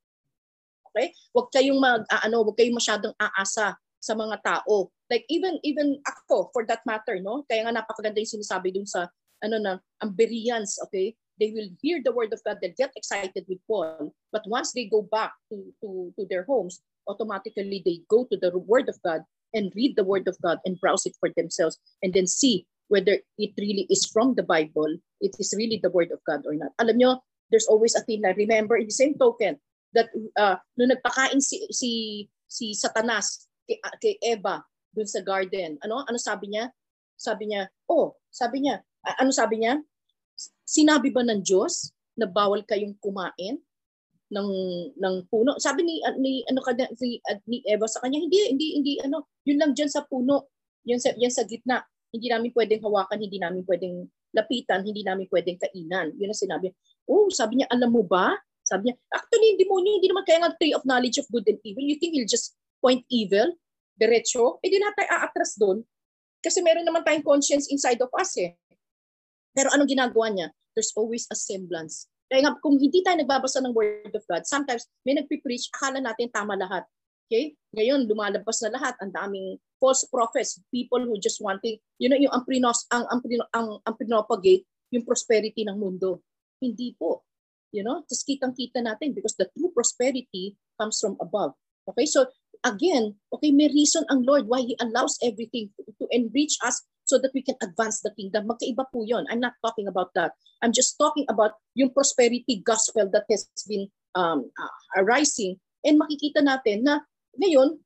Okay? 0.99 1.15
Huwag 1.31 1.55
kayong 1.55 1.79
mag 1.79 2.03
uh, 2.11 2.23
ano, 2.27 2.43
huwag 2.43 2.59
kayong 2.59 2.75
masyadong 2.75 3.15
aasa 3.15 3.79
sa 4.03 4.13
mga 4.19 4.43
tao. 4.43 4.91
Like 5.07 5.23
even 5.31 5.63
even 5.63 6.03
ako 6.03 6.51
for 6.51 6.67
that 6.67 6.83
matter, 6.83 7.23
no? 7.23 7.47
Kaya 7.47 7.71
nga 7.71 7.79
napakaganda 7.79 8.19
yung 8.19 8.43
sinasabi 8.43 8.75
dun 8.75 8.87
sa 8.87 9.07
ano 9.39 9.63
na, 9.63 9.79
ang 10.03 10.19
Bereans, 10.19 10.83
okay? 10.83 11.15
They 11.39 11.55
will 11.55 11.71
hear 11.79 12.03
the 12.03 12.11
word 12.11 12.35
of 12.35 12.43
God, 12.43 12.59
they'll 12.59 12.75
get 12.75 12.91
excited 12.99 13.47
with 13.47 13.63
Paul, 13.71 14.11
but 14.35 14.43
once 14.51 14.75
they 14.75 14.91
go 14.91 15.07
back 15.07 15.39
to 15.55 15.71
to 15.87 16.11
to 16.19 16.27
their 16.27 16.43
homes, 16.43 16.83
automatically 17.07 17.79
they 17.87 18.03
go 18.11 18.27
to 18.27 18.35
the 18.35 18.51
word 18.59 18.91
of 18.91 18.99
God 19.07 19.23
and 19.55 19.71
read 19.79 19.95
the 19.95 20.05
word 20.05 20.27
of 20.27 20.35
God 20.43 20.59
and 20.67 20.83
browse 20.83 21.07
it 21.07 21.15
for 21.23 21.31
themselves 21.33 21.79
and 22.03 22.13
then 22.13 22.27
see 22.27 22.67
whether 22.91 23.17
it 23.39 23.53
really 23.57 23.87
is 23.89 24.05
from 24.05 24.35
the 24.35 24.43
Bible, 24.43 24.99
it 25.21 25.37
is 25.39 25.55
really 25.57 25.79
the 25.81 25.93
word 25.95 26.11
of 26.11 26.21
God 26.27 26.43
or 26.45 26.57
not. 26.57 26.75
Alam 26.81 26.99
nyo, 26.99 27.23
there's 27.53 27.69
always 27.69 27.95
a 27.95 28.05
thing 28.05 28.25
na 28.25 28.37
remember 28.37 28.77
in 28.77 28.89
the 28.89 28.97
same 28.97 29.17
token, 29.17 29.61
that 29.97 30.09
uh, 30.37 30.57
nung 30.77 30.93
nagpakain 30.93 31.41
si 31.41 31.65
si 31.73 31.91
si 32.49 32.73
Satanas 32.77 33.49
kay, 33.65 33.79
uh, 33.81 33.97
kay 34.01 34.15
Eva 34.21 34.61
dun 34.93 35.09
sa 35.09 35.21
garden, 35.25 35.77
ano 35.85 36.05
ano 36.05 36.19
sabi 36.21 36.53
niya? 36.53 36.73
Sabi 37.19 37.51
niya, 37.51 37.69
"Oh, 37.89 38.17
sabi 38.29 38.65
niya, 38.65 38.81
uh, 39.05 39.17
ano 39.21 39.31
sabi 39.33 39.61
niya? 39.65 39.81
Sinabi 40.65 41.11
ba 41.11 41.25
ng 41.25 41.43
Diyos 41.43 41.91
na 42.15 42.29
bawal 42.29 42.63
kayong 42.65 42.97
kumain 43.01 43.61
ng 44.33 44.51
ng 44.97 45.15
puno?" 45.29 45.57
Sabi 45.61 45.85
ni 45.85 46.01
uh, 46.05 46.17
ni 46.17 46.45
ano 46.49 46.61
kada 46.65 46.89
si 46.97 47.21
uh, 47.25 47.39
ni 47.49 47.65
Eva 47.65 47.89
sa 47.89 48.01
kanya, 48.05 48.21
"Hindi, 48.21 48.39
hindi 48.53 48.67
hindi 48.77 48.93
ano, 49.05 49.29
yun 49.45 49.61
lang 49.61 49.73
diyan 49.73 49.91
sa 49.91 50.05
puno, 50.05 50.53
yan 50.85 51.01
sa 51.01 51.13
yan 51.17 51.33
sa 51.33 51.45
gitna. 51.45 51.85
Hindi 52.09 52.33
namin 52.33 52.51
pwedeng 52.57 52.81
hawakan, 52.81 53.21
hindi 53.21 53.37
namin 53.37 53.69
pwedeng 53.69 54.09
lapitan, 54.33 54.81
hindi 54.85 55.05
namin 55.05 55.29
pwedeng 55.29 55.61
kainan." 55.61 56.17
Yun 56.17 56.33
ang 56.33 56.41
sinabi. 56.41 56.73
Oh, 57.09 57.29
sabi 57.33 57.61
niya, 57.61 57.69
"Alam 57.73 57.93
mo 57.93 58.05
ba? 58.05 58.37
Sabi 58.69 58.93
niya, 58.93 58.95
actually, 59.09 59.57
yung 59.57 59.61
demonyo, 59.65 59.91
hindi 59.97 60.09
naman 60.13 60.25
kaya 60.29 60.39
nga 60.45 60.53
tree 60.61 60.77
of 60.77 60.85
knowledge 60.85 61.17
of 61.17 61.27
good 61.33 61.49
and 61.49 61.57
evil. 61.65 61.81
You 61.81 61.97
think 61.97 62.13
he'll 62.13 62.29
just 62.29 62.53
point 62.85 63.01
evil? 63.09 63.57
Diretso? 63.97 64.61
Eh, 64.61 64.69
di 64.69 64.77
lahat 64.77 64.95
tayo 65.01 65.11
aatras 65.17 65.57
doon. 65.57 65.81
Kasi 66.45 66.61
meron 66.61 66.85
naman 66.85 67.03
tayong 67.03 67.25
conscience 67.25 67.73
inside 67.73 67.99
of 68.05 68.13
us 68.15 68.37
eh. 68.39 68.55
Pero 69.57 69.73
anong 69.73 69.91
ginagawa 69.91 70.29
niya? 70.31 70.49
There's 70.77 70.95
always 70.95 71.27
a 71.33 71.37
semblance. 71.37 72.07
Kaya 72.29 72.45
nga, 72.45 72.61
kung 72.61 72.77
hindi 72.77 73.01
tayo 73.01 73.19
nagbabasa 73.19 73.65
ng 73.65 73.73
Word 73.73 74.13
of 74.13 74.23
God, 74.29 74.45
sometimes 74.45 74.85
may 75.03 75.17
nagpipreach, 75.17 75.73
akala 75.73 75.99
natin 75.99 76.29
tama 76.29 76.55
lahat. 76.55 76.85
Okay? 77.27 77.57
Ngayon, 77.75 78.05
lumalabas 78.07 78.61
na 78.63 78.77
lahat. 78.77 78.95
Ang 79.01 79.11
daming 79.17 79.57
false 79.81 80.05
prophets, 80.13 80.61
people 80.69 81.01
who 81.01 81.17
just 81.19 81.41
wanting, 81.41 81.81
you 81.97 82.07
know, 82.07 82.21
yung 82.21 82.31
ang, 82.31 82.45
prinos, 82.45 82.85
ang, 82.93 83.09
ang, 83.09 83.21
ang, 83.57 83.69
ang 83.83 83.95
pinopagate, 83.97 84.69
yung 84.93 85.05
prosperity 85.05 85.65
ng 85.65 85.77
mundo. 85.77 86.21
Hindi 86.61 86.95
po. 86.95 87.28
You 87.73 87.85
know, 87.85 88.05
just 88.09 88.25
kitang-kita 88.25 88.81
natin 88.81 89.13
because 89.13 89.37
the 89.37 89.49
true 89.53 89.73
prosperity 89.77 90.57
comes 90.81 90.97
from 91.01 91.21
above. 91.21 91.53
Okay, 91.89 92.05
so 92.05 92.29
again, 92.65 93.17
okay, 93.33 93.53
may 93.53 93.69
reason 93.69 94.05
ang 94.09 94.25
Lord 94.25 94.49
why 94.49 94.65
He 94.65 94.77
allows 94.81 95.17
everything 95.25 95.73
to, 95.77 96.07
enrich 96.13 96.57
us 96.65 96.81
so 97.05 97.17
that 97.21 97.33
we 97.33 97.45
can 97.45 97.57
advance 97.61 98.01
the 98.01 98.13
kingdom. 98.17 98.49
Magkaiba 98.49 98.89
po 98.93 99.05
yun. 99.05 99.25
I'm 99.29 99.41
not 99.41 99.57
talking 99.65 99.89
about 99.89 100.13
that. 100.17 100.33
I'm 100.61 100.73
just 100.73 100.97
talking 101.01 101.25
about 101.29 101.57
yung 101.77 101.93
prosperity 101.93 102.61
gospel 102.65 103.09
that 103.13 103.25
has 103.29 103.49
been 103.69 103.89
um, 104.17 104.49
uh, 104.57 105.01
arising. 105.01 105.61
And 105.85 106.01
makikita 106.01 106.45
natin 106.45 106.85
na 106.85 107.05
ngayon, 107.41 107.81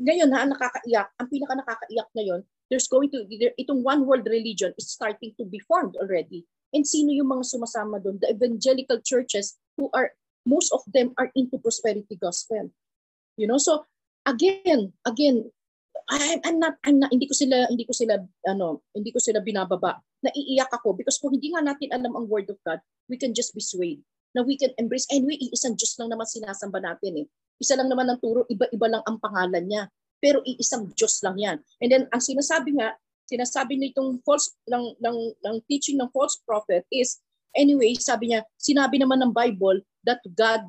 ngayon 0.00 0.28
na 0.28 0.48
nakakaiyak, 0.48 1.08
ang 1.16 1.28
pinaka 1.28 1.54
nakakaiyak 1.60 2.08
ngayon, 2.16 2.40
there's 2.68 2.88
going 2.88 3.12
to, 3.12 3.24
itong 3.60 3.84
one 3.84 4.08
world 4.08 4.24
religion 4.24 4.72
is 4.76 4.88
starting 4.92 5.32
to 5.36 5.44
be 5.44 5.60
formed 5.68 5.96
already. 6.00 6.44
And 6.72 6.88
sino 6.88 7.12
yung 7.12 7.28
mga 7.28 7.44
sumasama 7.44 8.00
doon? 8.00 8.16
The 8.18 8.32
evangelical 8.32 8.98
churches 9.04 9.60
who 9.76 9.92
are, 9.92 10.16
most 10.48 10.72
of 10.72 10.80
them 10.88 11.12
are 11.20 11.28
into 11.36 11.60
prosperity 11.60 12.16
gospel. 12.16 12.72
You 13.36 13.46
know, 13.46 13.60
so 13.60 13.84
again, 14.24 14.96
again, 15.04 15.52
I, 16.08 16.40
I'm 16.44 16.58
not, 16.58 16.80
I'm 16.82 16.98
not, 16.98 17.12
hindi 17.12 17.28
ko 17.28 17.36
sila, 17.36 17.68
hindi 17.68 17.84
ko 17.84 17.94
sila, 17.94 18.18
ano, 18.48 18.82
hindi 18.96 19.12
ko 19.12 19.20
sila 19.20 19.44
binababa. 19.44 20.00
Naiiyak 20.24 20.72
ako 20.72 20.96
because 20.96 21.20
kung 21.20 21.36
hindi 21.36 21.52
nga 21.52 21.62
natin 21.62 21.92
alam 21.92 22.16
ang 22.16 22.26
word 22.26 22.48
of 22.50 22.58
God, 22.66 22.80
we 23.06 23.20
can 23.20 23.36
just 23.36 23.54
be 23.54 23.62
swayed. 23.62 24.00
Na 24.32 24.40
we 24.40 24.56
can 24.56 24.72
embrace, 24.80 25.04
anyway, 25.12 25.36
iisang 25.36 25.76
Diyos 25.76 25.92
lang 26.00 26.08
naman 26.08 26.24
sinasamba 26.24 26.80
natin 26.80 27.20
eh. 27.20 27.26
Isa 27.60 27.76
lang 27.76 27.92
naman 27.92 28.08
ang 28.08 28.16
turo, 28.16 28.48
iba-iba 28.48 28.88
lang 28.88 29.04
ang 29.04 29.20
pangalan 29.20 29.64
niya. 29.68 29.92
Pero 30.22 30.40
iisang 30.46 30.88
Diyos 30.96 31.20
lang 31.20 31.36
yan. 31.36 31.56
And 31.84 31.88
then, 31.92 32.02
ang 32.08 32.22
sinasabi 32.24 32.80
nga, 32.80 32.96
sinasabi 33.30 33.78
nitong 33.78 34.20
false 34.26 34.54
ng, 34.68 34.98
ng, 34.98 35.18
ng 35.40 35.56
teaching 35.70 35.98
ng 35.98 36.10
false 36.10 36.38
prophet 36.42 36.84
is 36.90 37.22
anyway 37.54 37.94
sabi 37.96 38.32
niya 38.32 38.42
sinabi 38.58 38.98
naman 38.98 39.20
ng 39.22 39.32
Bible 39.32 39.82
that 40.02 40.22
God 40.34 40.66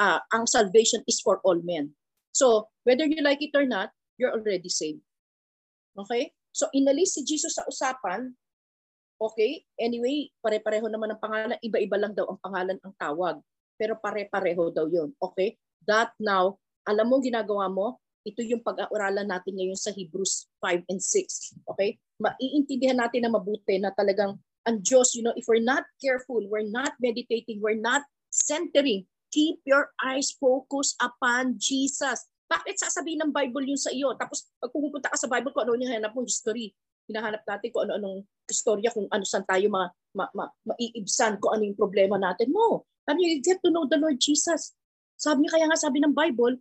uh, 0.00 0.20
ang 0.32 0.44
salvation 0.46 1.02
is 1.08 1.20
for 1.20 1.42
all 1.42 1.58
men. 1.60 1.92
So 2.32 2.70
whether 2.86 3.04
you 3.04 3.20
like 3.20 3.42
it 3.42 3.54
or 3.56 3.66
not 3.66 3.90
you're 4.16 4.34
already 4.34 4.70
saved. 4.70 5.02
Okay? 5.98 6.30
So 6.54 6.70
inalis 6.74 7.18
si 7.18 7.26
Jesus 7.26 7.58
sa 7.58 7.66
usapan. 7.66 8.32
Okay? 9.18 9.66
Anyway 9.76 10.30
pare-pareho 10.40 10.86
naman 10.86 11.14
ang 11.14 11.20
pangalan. 11.20 11.58
Iba-iba 11.60 11.96
lang 11.98 12.14
daw 12.14 12.30
ang 12.30 12.38
pangalan 12.40 12.78
ang 12.82 12.94
tawag. 12.96 13.36
Pero 13.78 13.94
pare-pareho 13.98 14.74
daw 14.74 14.86
yon 14.90 15.14
okay? 15.22 15.54
That 15.86 16.14
now 16.18 16.58
alam 16.88 17.06
mo 17.12 17.20
ginagawa 17.20 17.68
mo 17.68 18.00
ito 18.26 18.40
yung 18.42 18.62
pag-aaralan 18.64 19.28
natin 19.28 19.56
ngayon 19.56 19.78
sa 19.78 19.94
Hebrews 19.94 20.50
5 20.60 20.90
and 20.90 21.00
6. 21.00 21.58
Okay? 21.74 21.98
Maiintindihan 22.18 22.98
natin 22.98 23.26
na 23.26 23.32
mabuti 23.32 23.78
na 23.78 23.94
talagang 23.94 24.36
ang 24.68 24.84
Diyos, 24.84 25.16
you 25.16 25.24
know, 25.24 25.32
if 25.32 25.48
we're 25.48 25.64
not 25.64 25.88
careful, 25.96 26.44
we're 26.44 26.66
not 26.66 26.92
meditating, 27.00 27.62
we're 27.64 27.78
not 27.78 28.04
centering, 28.28 29.08
keep 29.32 29.56
your 29.64 29.92
eyes 30.04 30.28
focused 30.36 30.98
upon 31.00 31.56
Jesus. 31.56 32.28
Bakit 32.48 32.76
sasabihin 32.76 33.24
ng 33.24 33.32
Bible 33.32 33.64
yun 33.64 33.80
sa 33.80 33.92
iyo? 33.92 34.12
Tapos 34.16 34.44
pag 34.60 34.72
pumupunta 34.72 35.08
ka 35.08 35.16
sa 35.16 35.28
Bible, 35.28 35.52
kung 35.56 35.68
ano 35.68 35.76
yung 35.76 35.88
hanap 35.88 36.12
mo, 36.12 36.24
history. 36.24 36.72
Hinahanap 37.08 37.40
natin 37.48 37.68
kung 37.72 37.88
ano-anong 37.88 38.24
istorya, 38.48 38.92
kung 38.92 39.08
ano 39.08 39.24
saan 39.24 39.44
tayo 39.48 39.72
ma, 39.72 39.88
ma, 40.12 40.28
ma, 40.36 40.44
maiibsan, 40.68 41.40
kung 41.40 41.56
ano 41.56 41.64
yung 41.64 41.76
problema 41.76 42.20
natin. 42.20 42.52
No. 42.52 42.84
Sabi 43.08 43.24
you 43.24 43.40
get 43.40 43.60
to 43.64 43.72
know 43.72 43.88
the 43.88 43.96
Lord 43.96 44.20
Jesus. 44.20 44.76
Sabi 45.16 45.44
niya, 45.44 45.56
kaya 45.56 45.66
nga 45.72 45.80
sabi 45.80 46.04
ng 46.04 46.12
Bible, 46.12 46.60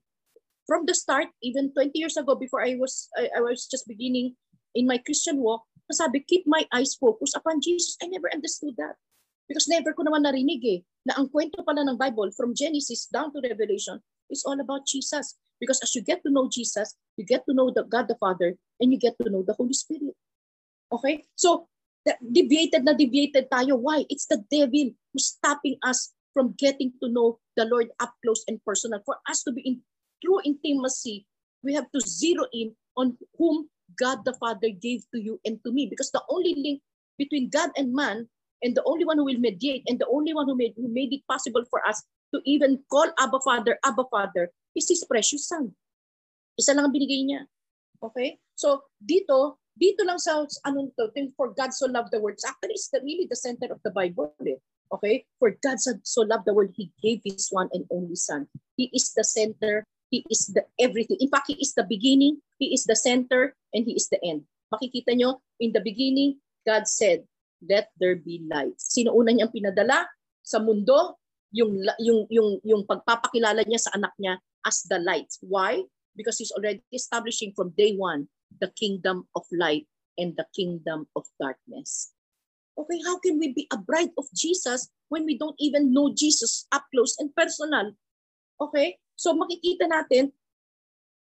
from 0.67 0.85
the 0.85 0.93
start, 0.93 1.31
even 1.41 1.73
20 1.73 1.95
years 1.95 2.17
ago, 2.17 2.35
before 2.35 2.61
I 2.61 2.75
was 2.75 3.07
I, 3.17 3.31
I 3.37 3.41
was 3.41 3.65
just 3.65 3.87
beginning 3.87 4.35
in 4.75 4.85
my 4.85 4.99
Christian 4.99 5.39
walk, 5.39 5.63
sabi, 5.91 6.19
keep 6.27 6.43
my 6.45 6.67
eyes 6.75 6.93
focused 6.99 7.35
upon 7.35 7.63
Jesus. 7.63 7.95
I 8.03 8.07
never 8.07 8.27
understood 8.29 8.75
that. 8.77 8.99
Because 9.47 9.71
never 9.71 9.95
ko 9.95 10.03
naman 10.03 10.27
narinig 10.27 10.61
eh, 10.67 10.79
na 11.07 11.15
ang 11.15 11.31
kwento 11.31 11.63
pala 11.63 11.87
ng 11.87 11.95
Bible 11.95 12.35
from 12.35 12.51
Genesis 12.51 13.07
down 13.07 13.31
to 13.31 13.39
Revelation 13.39 14.03
is 14.27 14.43
all 14.43 14.59
about 14.59 14.83
Jesus. 14.83 15.39
Because 15.55 15.79
as 15.79 15.95
you 15.95 16.03
get 16.03 16.19
to 16.27 16.29
know 16.29 16.51
Jesus, 16.51 16.99
you 17.15 17.23
get 17.23 17.47
to 17.47 17.55
know 17.55 17.71
the 17.71 17.87
God 17.87 18.11
the 18.11 18.19
Father, 18.19 18.59
and 18.83 18.91
you 18.91 18.99
get 18.99 19.15
to 19.23 19.31
know 19.31 19.41
the 19.47 19.55
Holy 19.55 19.73
Spirit. 19.73 20.13
Okay? 20.91 21.23
So, 21.39 21.71
deviated 22.19 22.83
na 22.83 22.91
deviated 22.93 23.47
tayo. 23.47 23.79
Why? 23.79 24.03
It's 24.11 24.27
the 24.27 24.43
devil 24.51 24.91
who's 25.15 25.31
stopping 25.39 25.79
us 25.81 26.11
from 26.35 26.53
getting 26.59 26.93
to 27.01 27.07
know 27.09 27.39
the 27.55 27.65
Lord 27.65 27.89
up 28.03 28.13
close 28.21 28.43
and 28.51 28.59
personal. 28.67 28.99
For 29.07 29.17
us 29.25 29.41
to 29.47 29.55
be 29.55 29.63
in 29.63 29.81
true 30.23 30.41
intimacy, 30.45 31.25
we 31.63 31.73
have 31.73 31.89
to 31.91 31.99
zero 32.01 32.45
in 32.53 32.75
on 32.95 33.17
whom 33.37 33.69
God 33.95 34.25
the 34.25 34.33
Father 34.33 34.69
gave 34.69 35.05
to 35.13 35.21
you 35.21 35.39
and 35.45 35.59
to 35.63 35.71
me. 35.71 35.87
Because 35.87 36.11
the 36.11 36.23
only 36.29 36.55
link 36.57 36.81
between 37.17 37.49
God 37.49 37.71
and 37.77 37.93
man, 37.93 38.27
and 38.61 38.75
the 38.75 38.83
only 38.85 39.05
one 39.05 39.17
who 39.17 39.25
will 39.25 39.39
mediate, 39.39 39.83
and 39.87 39.99
the 39.99 40.09
only 40.09 40.33
one 40.33 40.45
who 40.45 40.55
made, 40.55 40.73
who 40.75 40.89
made 40.89 41.13
it 41.13 41.21
possible 41.29 41.63
for 41.69 41.85
us 41.87 42.03
to 42.33 42.41
even 42.45 42.79
call 42.89 43.07
Abba 43.19 43.39
Father, 43.41 43.77
Abba 43.85 44.03
Father, 44.09 44.49
is 44.75 44.89
His 44.89 45.05
precious 45.05 45.47
Son. 45.47 45.73
Isa 46.57 46.73
lang 46.73 46.89
ang 46.89 46.93
binigay 46.93 47.21
niya. 47.21 47.45
Okay? 48.01 48.41
So, 48.57 48.89
dito, 48.97 49.61
dito 49.77 50.01
lang 50.01 50.17
sa, 50.17 50.45
ano 50.65 50.89
to, 50.97 51.13
for 51.37 51.53
God 51.53 51.73
so 51.73 51.85
loved 51.85 52.09
the 52.09 52.19
world. 52.19 52.41
Actually, 52.41 52.77
it's 52.77 52.89
the, 52.89 52.99
really 53.01 53.29
the 53.29 53.37
center 53.37 53.69
of 53.69 53.81
the 53.85 53.93
Bible. 53.93 54.33
Eh. 54.41 54.57
Okay? 54.91 55.25
For 55.37 55.53
God 55.61 55.77
so 55.79 56.21
loved 56.25 56.49
the 56.49 56.53
world, 56.53 56.73
He 56.73 56.89
gave 57.01 57.21
His 57.23 57.49
one 57.53 57.69
and 57.71 57.85
only 57.93 58.17
Son. 58.17 58.49
He 58.75 58.89
is 58.93 59.13
the 59.13 59.23
center 59.23 59.85
He 60.09 60.23
is 60.31 60.47
the 60.51 60.63
everything. 60.79 61.17
In 61.19 61.27
fact, 61.27 61.51
He 61.51 61.59
is 61.59 61.75
the 61.75 61.83
beginning, 61.83 62.39
He 62.59 62.71
is 62.73 62.87
the 62.87 62.95
center, 62.95 63.55
and 63.73 63.83
He 63.83 63.95
is 63.95 64.07
the 64.07 64.19
end. 64.23 64.47
Makikita 64.71 65.15
nyo, 65.15 65.43
in 65.59 65.71
the 65.71 65.83
beginning, 65.83 66.39
God 66.63 66.87
said, 66.87 67.23
let 67.63 67.89
there 67.99 68.15
be 68.15 68.43
light. 68.45 68.77
Sino 68.77 69.15
una 69.15 69.33
niyang 69.33 69.51
pinadala 69.51 70.07
sa 70.43 70.59
mundo? 70.59 71.17
Yung, 71.55 71.79
yung, 71.99 72.27
yung, 72.29 72.49
yung 72.63 72.83
pagpapakilala 72.83 73.63
niya 73.63 73.79
sa 73.79 73.95
anak 73.95 74.11
niya 74.19 74.37
as 74.67 74.83
the 74.87 74.99
light. 74.99 75.31
Why? 75.41 75.83
Because 76.15 76.37
He's 76.37 76.51
already 76.51 76.83
establishing 76.91 77.55
from 77.55 77.71
day 77.75 77.95
one 77.95 78.27
the 78.59 78.71
kingdom 78.79 79.27
of 79.35 79.43
light 79.51 79.87
and 80.17 80.35
the 80.35 80.47
kingdom 80.55 81.07
of 81.15 81.27
darkness. 81.39 82.11
Okay, 82.77 82.99
how 83.05 83.17
can 83.19 83.39
we 83.39 83.53
be 83.53 83.65
a 83.73 83.77
bride 83.77 84.13
of 84.17 84.25
Jesus 84.35 84.87
when 85.09 85.25
we 85.25 85.37
don't 85.37 85.57
even 85.57 85.91
know 85.91 86.13
Jesus 86.13 86.67
up 86.71 86.85
close 86.93 87.17
and 87.17 87.33
personal? 87.33 87.91
Okay? 88.61 88.97
So 89.17 89.33
makikita 89.33 89.89
natin, 89.89 90.29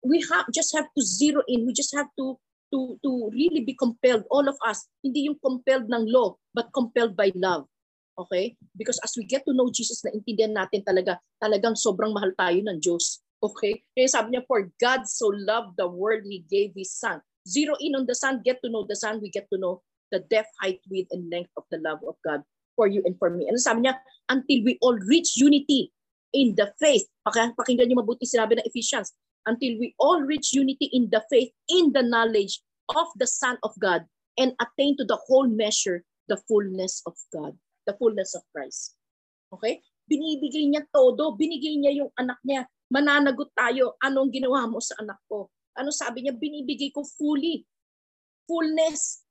we 0.02 0.20
have 0.26 0.50
just 0.50 0.74
have 0.74 0.90
to 0.90 1.02
zero 1.02 1.46
in. 1.46 1.64
We 1.64 1.72
just 1.72 1.94
have 1.94 2.10
to 2.18 2.36
to 2.74 2.98
to 2.98 3.30
really 3.30 3.62
be 3.62 3.78
compelled 3.78 4.26
all 4.28 4.46
of 4.50 4.58
us. 4.66 4.90
Hindi 5.00 5.30
yung 5.30 5.38
compelled 5.38 5.86
ng 5.86 6.10
law 6.10 6.34
but 6.50 6.74
compelled 6.74 7.14
by 7.14 7.30
love. 7.38 7.70
Okay? 8.18 8.58
Because 8.74 8.98
as 9.06 9.14
we 9.14 9.22
get 9.22 9.46
to 9.46 9.54
know 9.54 9.70
Jesus 9.70 10.02
na 10.02 10.10
intindihan 10.10 10.56
natin 10.56 10.82
talaga 10.82 11.22
talagang 11.38 11.78
sobrang 11.78 12.10
mahal 12.10 12.34
tayo 12.34 12.58
ng 12.58 12.82
Diyos. 12.82 13.22
Okay? 13.38 13.86
Kaya 13.94 14.10
sabi 14.10 14.34
niya 14.34 14.42
for 14.50 14.66
God 14.82 15.06
so 15.06 15.30
loved 15.30 15.78
the 15.78 15.86
world 15.86 16.26
he 16.26 16.42
gave 16.50 16.74
his 16.74 16.90
son. 16.90 17.22
Zero 17.46 17.78
in 17.78 17.94
on 17.94 18.10
the 18.10 18.16
son 18.18 18.42
get 18.42 18.58
to 18.66 18.68
know 18.72 18.82
the 18.82 18.98
son 18.98 19.22
we 19.22 19.30
get 19.30 19.46
to 19.54 19.60
know 19.60 19.78
the 20.10 20.18
depth 20.26 20.50
height 20.58 20.82
width 20.90 21.14
and 21.14 21.30
length 21.30 21.54
of 21.54 21.62
the 21.70 21.78
love 21.78 22.02
of 22.02 22.18
God 22.26 22.42
for 22.74 22.90
you 22.90 23.02
and 23.06 23.14
for 23.20 23.30
me. 23.30 23.46
And 23.46 23.54
sabi 23.60 23.86
niya? 23.86 24.00
Until 24.26 24.66
we 24.66 24.74
all 24.82 24.98
reach 25.06 25.38
unity 25.38 25.94
in 26.36 26.52
the 26.52 26.68
faith. 26.76 27.08
Pakinggan 27.24 27.88
niyo 27.88 28.04
mabuti 28.04 28.28
sinabi 28.28 28.60
ng 28.60 28.68
Ephesians. 28.68 29.16
Until 29.48 29.80
we 29.80 29.96
all 29.96 30.20
reach 30.20 30.52
unity 30.52 30.92
in 30.92 31.08
the 31.08 31.24
faith, 31.32 31.48
in 31.72 31.94
the 31.96 32.04
knowledge 32.04 32.60
of 32.92 33.08
the 33.16 33.26
Son 33.26 33.56
of 33.64 33.72
God, 33.80 34.04
and 34.36 34.52
attain 34.60 34.98
to 35.00 35.04
the 35.08 35.16
whole 35.16 35.48
measure, 35.48 36.04
the 36.28 36.36
fullness 36.50 37.00
of 37.06 37.14
God, 37.32 37.56
the 37.86 37.94
fullness 37.96 38.34
of 38.36 38.42
Christ. 38.52 38.98
Okay? 39.54 39.80
Binibigay 40.10 40.66
niya 40.70 40.84
todo. 40.90 41.38
Binigay 41.38 41.78
niya 41.78 42.04
yung 42.04 42.10
anak 42.18 42.42
niya. 42.42 42.66
Mananagot 42.90 43.54
tayo, 43.54 43.94
anong 44.02 44.34
ginawa 44.34 44.66
mo 44.66 44.82
sa 44.82 44.98
anak 44.98 45.18
ko? 45.30 45.50
Ano 45.78 45.94
sabi 45.94 46.26
niya? 46.26 46.34
Binibigay 46.34 46.90
ko 46.90 47.06
fully. 47.16 47.62
Fullness. 48.50 49.22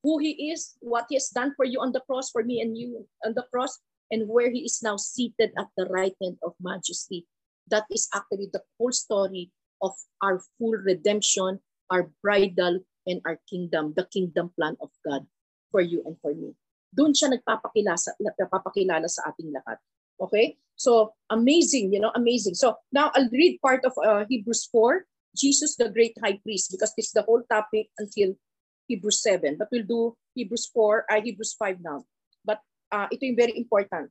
Who 0.00 0.16
He 0.22 0.54
is, 0.54 0.78
what 0.80 1.10
He 1.12 1.20
has 1.20 1.28
done 1.28 1.52
for 1.58 1.68
you 1.68 1.82
on 1.82 1.92
the 1.92 2.00
cross, 2.08 2.32
for 2.32 2.40
me 2.40 2.64
and 2.64 2.72
you 2.72 3.04
on 3.20 3.36
the 3.36 3.44
cross, 3.52 3.76
and 4.10 4.28
where 4.28 4.50
he 4.50 4.66
is 4.66 4.82
now 4.82 4.96
seated 4.96 5.50
at 5.58 5.70
the 5.76 5.86
right 5.86 6.14
hand 6.20 6.38
of 6.42 6.54
majesty. 6.60 7.26
That 7.70 7.86
is 7.90 8.08
actually 8.14 8.50
the 8.52 8.62
whole 8.78 8.92
story 8.92 9.50
of 9.82 9.94
our 10.22 10.42
full 10.58 10.76
redemption, 10.82 11.60
our 11.90 12.10
bridal, 12.22 12.80
and 13.06 13.20
our 13.24 13.38
kingdom, 13.48 13.94
the 13.96 14.04
kingdom 14.12 14.52
plan 14.58 14.76
of 14.82 14.90
God 15.06 15.26
for 15.70 15.80
you 15.80 16.02
and 16.04 16.16
for 16.20 16.34
me. 16.34 16.52
Doon 16.90 17.14
siya 17.14 17.30
nagpapakilala 17.30 17.96
sa, 17.96 18.10
nagpapakilala 18.18 19.06
sa 19.06 19.30
ating 19.30 19.54
lahat. 19.54 19.78
Okay? 20.18 20.58
So, 20.74 21.14
amazing, 21.30 21.94
you 21.94 22.00
know, 22.02 22.10
amazing. 22.16 22.58
So, 22.58 22.76
now 22.90 23.12
I'll 23.14 23.30
read 23.30 23.62
part 23.62 23.86
of 23.86 23.94
uh, 24.02 24.26
Hebrews 24.26 24.68
4, 24.72 25.06
Jesus 25.36 25.76
the 25.78 25.88
great 25.88 26.18
high 26.18 26.42
priest, 26.42 26.74
because 26.74 26.92
this 26.98 27.14
is 27.14 27.16
the 27.16 27.22
whole 27.22 27.42
topic 27.46 27.88
until 27.98 28.34
Hebrews 28.90 29.22
7, 29.22 29.56
but 29.56 29.68
we'll 29.70 29.86
do 29.86 30.16
Hebrews 30.34 30.66
4, 30.74 31.06
uh, 31.06 31.20
Hebrews 31.22 31.54
5 31.54 31.78
now. 31.80 32.02
Uh, 32.90 33.06
ito 33.14 33.22
yung 33.22 33.38
very 33.38 33.54
important. 33.54 34.10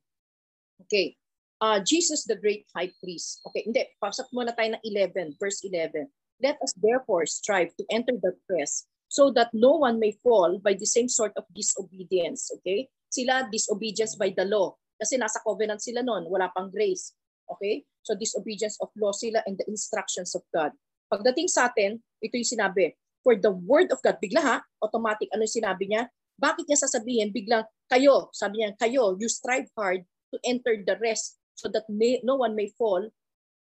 Okay. 0.87 1.19
Uh, 1.59 1.83
Jesus 1.83 2.23
the 2.23 2.39
great 2.39 2.63
high 2.71 2.89
priest. 3.03 3.43
Okay, 3.51 3.67
hindi. 3.67 3.83
Pasok 3.99 4.31
muna 4.31 4.55
tayo 4.55 4.79
ng 4.79 4.83
11, 4.87 5.35
verse 5.35 5.59
11. 5.67 6.07
Let 6.39 6.55
us 6.63 6.71
therefore 6.79 7.27
strive 7.27 7.75
to 7.75 7.83
enter 7.91 8.15
the 8.15 8.31
rest 8.47 8.87
so 9.11 9.27
that 9.35 9.51
no 9.51 9.75
one 9.75 9.99
may 9.99 10.15
fall 10.23 10.55
by 10.63 10.77
the 10.77 10.87
same 10.87 11.11
sort 11.11 11.35
of 11.35 11.43
disobedience. 11.51 12.47
Okay? 12.61 12.87
Sila 13.11 13.51
disobedience 13.51 14.15
by 14.15 14.31
the 14.31 14.47
law. 14.47 14.71
Kasi 14.95 15.19
nasa 15.19 15.43
covenant 15.43 15.83
sila 15.83 15.99
noon, 15.99 16.31
wala 16.31 16.47
pang 16.55 16.71
grace. 16.71 17.11
Okay? 17.51 17.83
So 18.07 18.15
disobedience 18.15 18.79
of 18.79 18.93
law 18.95 19.11
sila 19.11 19.43
and 19.43 19.59
the 19.59 19.67
instructions 19.67 20.31
of 20.37 20.47
God. 20.55 20.71
Pagdating 21.11 21.51
sa 21.51 21.67
atin, 21.67 21.99
ito 22.21 22.33
yung 22.37 22.47
sinabi, 22.47 22.95
for 23.25 23.35
the 23.35 23.51
word 23.51 23.91
of 23.91 23.99
God, 23.99 24.21
bigla 24.21 24.39
ha, 24.39 24.57
automatic, 24.79 25.27
ano 25.35 25.43
yung 25.43 25.57
sinabi 25.59 25.91
niya? 25.91 26.07
Bakit 26.39 26.69
niya 26.69 26.79
sasabihin, 26.79 27.35
biglang 27.35 27.67
kayo, 27.89 28.29
sabi 28.31 28.61
niya, 28.61 28.77
kayo, 28.77 29.17
you 29.17 29.27
strive 29.27 29.67
hard 29.73 30.05
to 30.29 30.37
enter 30.45 30.77
the 30.77 30.95
rest 31.01 31.41
so 31.57 31.67
that 31.67 31.83
may, 31.89 32.21
no 32.23 32.37
one 32.37 32.53
may 32.53 32.69
fall 32.77 33.01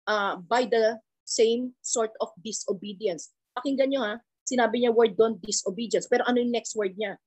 uh, 0.09 0.35
by 0.49 0.65
the 0.65 0.97
same 1.23 1.73
sort 1.81 2.11
of 2.19 2.33
disobedience. 2.41 3.31
Pakinggan 3.53 3.93
nyo 3.93 4.01
ha, 4.01 4.13
sinabi 4.45 4.81
niya 4.81 4.93
word 4.93 5.17
doon, 5.17 5.37
disobedience. 5.41 6.09
Pero 6.09 6.25
ano 6.25 6.41
yung 6.41 6.53
next 6.53 6.73
word 6.75 6.97
niya? 6.97 7.17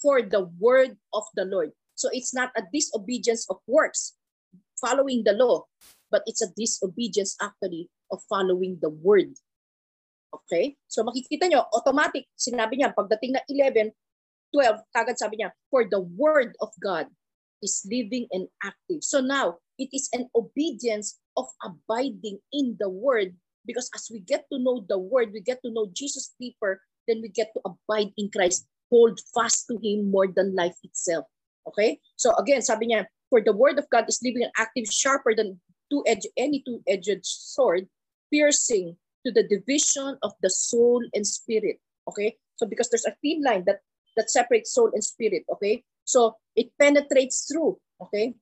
For 0.00 0.24
the 0.24 0.48
word 0.60 0.96
of 1.12 1.24
the 1.36 1.44
Lord. 1.44 1.72
So 1.96 2.12
it's 2.12 2.36
not 2.36 2.52
a 2.56 2.64
disobedience 2.68 3.48
of 3.48 3.60
works, 3.64 4.16
following 4.76 5.24
the 5.24 5.32
law, 5.32 5.64
but 6.12 6.20
it's 6.28 6.44
a 6.44 6.52
disobedience 6.52 7.36
actually 7.40 7.88
of 8.12 8.20
following 8.28 8.76
the 8.84 8.92
word. 8.92 9.32
Okay? 10.28 10.76
So 10.88 11.00
makikita 11.00 11.48
nyo, 11.48 11.64
automatic, 11.72 12.28
sinabi 12.36 12.80
niya, 12.80 12.92
pagdating 12.92 13.40
na 13.40 13.42
11, 13.48 13.96
12, 14.56 14.80
kagad 14.96 15.20
sabi 15.20 15.44
niya, 15.44 15.52
for 15.68 15.84
the 15.84 16.00
word 16.16 16.56
of 16.64 16.72
God 16.80 17.12
is 17.60 17.84
living 17.84 18.24
and 18.32 18.48
active. 18.64 19.04
So 19.04 19.20
now, 19.20 19.60
it 19.76 19.92
is 19.92 20.08
an 20.16 20.32
obedience 20.32 21.20
of 21.36 21.44
abiding 21.60 22.40
in 22.56 22.80
the 22.80 22.88
word 22.88 23.36
Because 23.66 23.90
as 23.94 24.08
we 24.10 24.20
get 24.20 24.46
to 24.52 24.58
know 24.58 24.86
the 24.88 24.96
word, 24.96 25.34
we 25.34 25.42
get 25.42 25.60
to 25.66 25.74
know 25.74 25.90
Jesus 25.92 26.32
deeper, 26.40 26.80
then 27.10 27.20
we 27.20 27.28
get 27.28 27.50
to 27.54 27.60
abide 27.66 28.14
in 28.16 28.30
Christ, 28.30 28.66
hold 28.88 29.18
fast 29.34 29.66
to 29.68 29.76
Him 29.82 30.10
more 30.10 30.30
than 30.30 30.54
life 30.54 30.78
itself. 30.86 31.26
Okay? 31.66 31.98
So 32.14 32.32
again, 32.38 32.62
sabi 32.62 32.94
niya, 32.94 33.10
for 33.28 33.42
the 33.42 33.52
word 33.52 33.78
of 33.78 33.90
God 33.90 34.06
is 34.08 34.22
living 34.22 34.46
and 34.46 34.54
active, 34.56 34.86
sharper 34.86 35.34
than 35.34 35.60
two-edged, 35.90 36.30
any 36.38 36.62
two-edged 36.62 37.26
sword, 37.26 37.90
piercing 38.32 38.96
to 39.26 39.34
the 39.34 39.42
division 39.42 40.16
of 40.22 40.32
the 40.40 40.50
soul 40.50 41.02
and 41.12 41.26
spirit. 41.26 41.82
Okay? 42.08 42.38
So 42.54 42.66
because 42.70 42.88
there's 42.88 43.06
a 43.06 43.18
thin 43.20 43.42
line 43.42 43.66
that 43.66 43.82
that 44.16 44.32
separates 44.32 44.72
soul 44.72 44.90
and 44.92 45.04
spirit. 45.04 45.44
Okay? 45.48 45.84
So 46.04 46.36
it 46.56 46.72
penetrates 46.80 47.46
through. 47.46 47.78
Okay? 48.00 48.34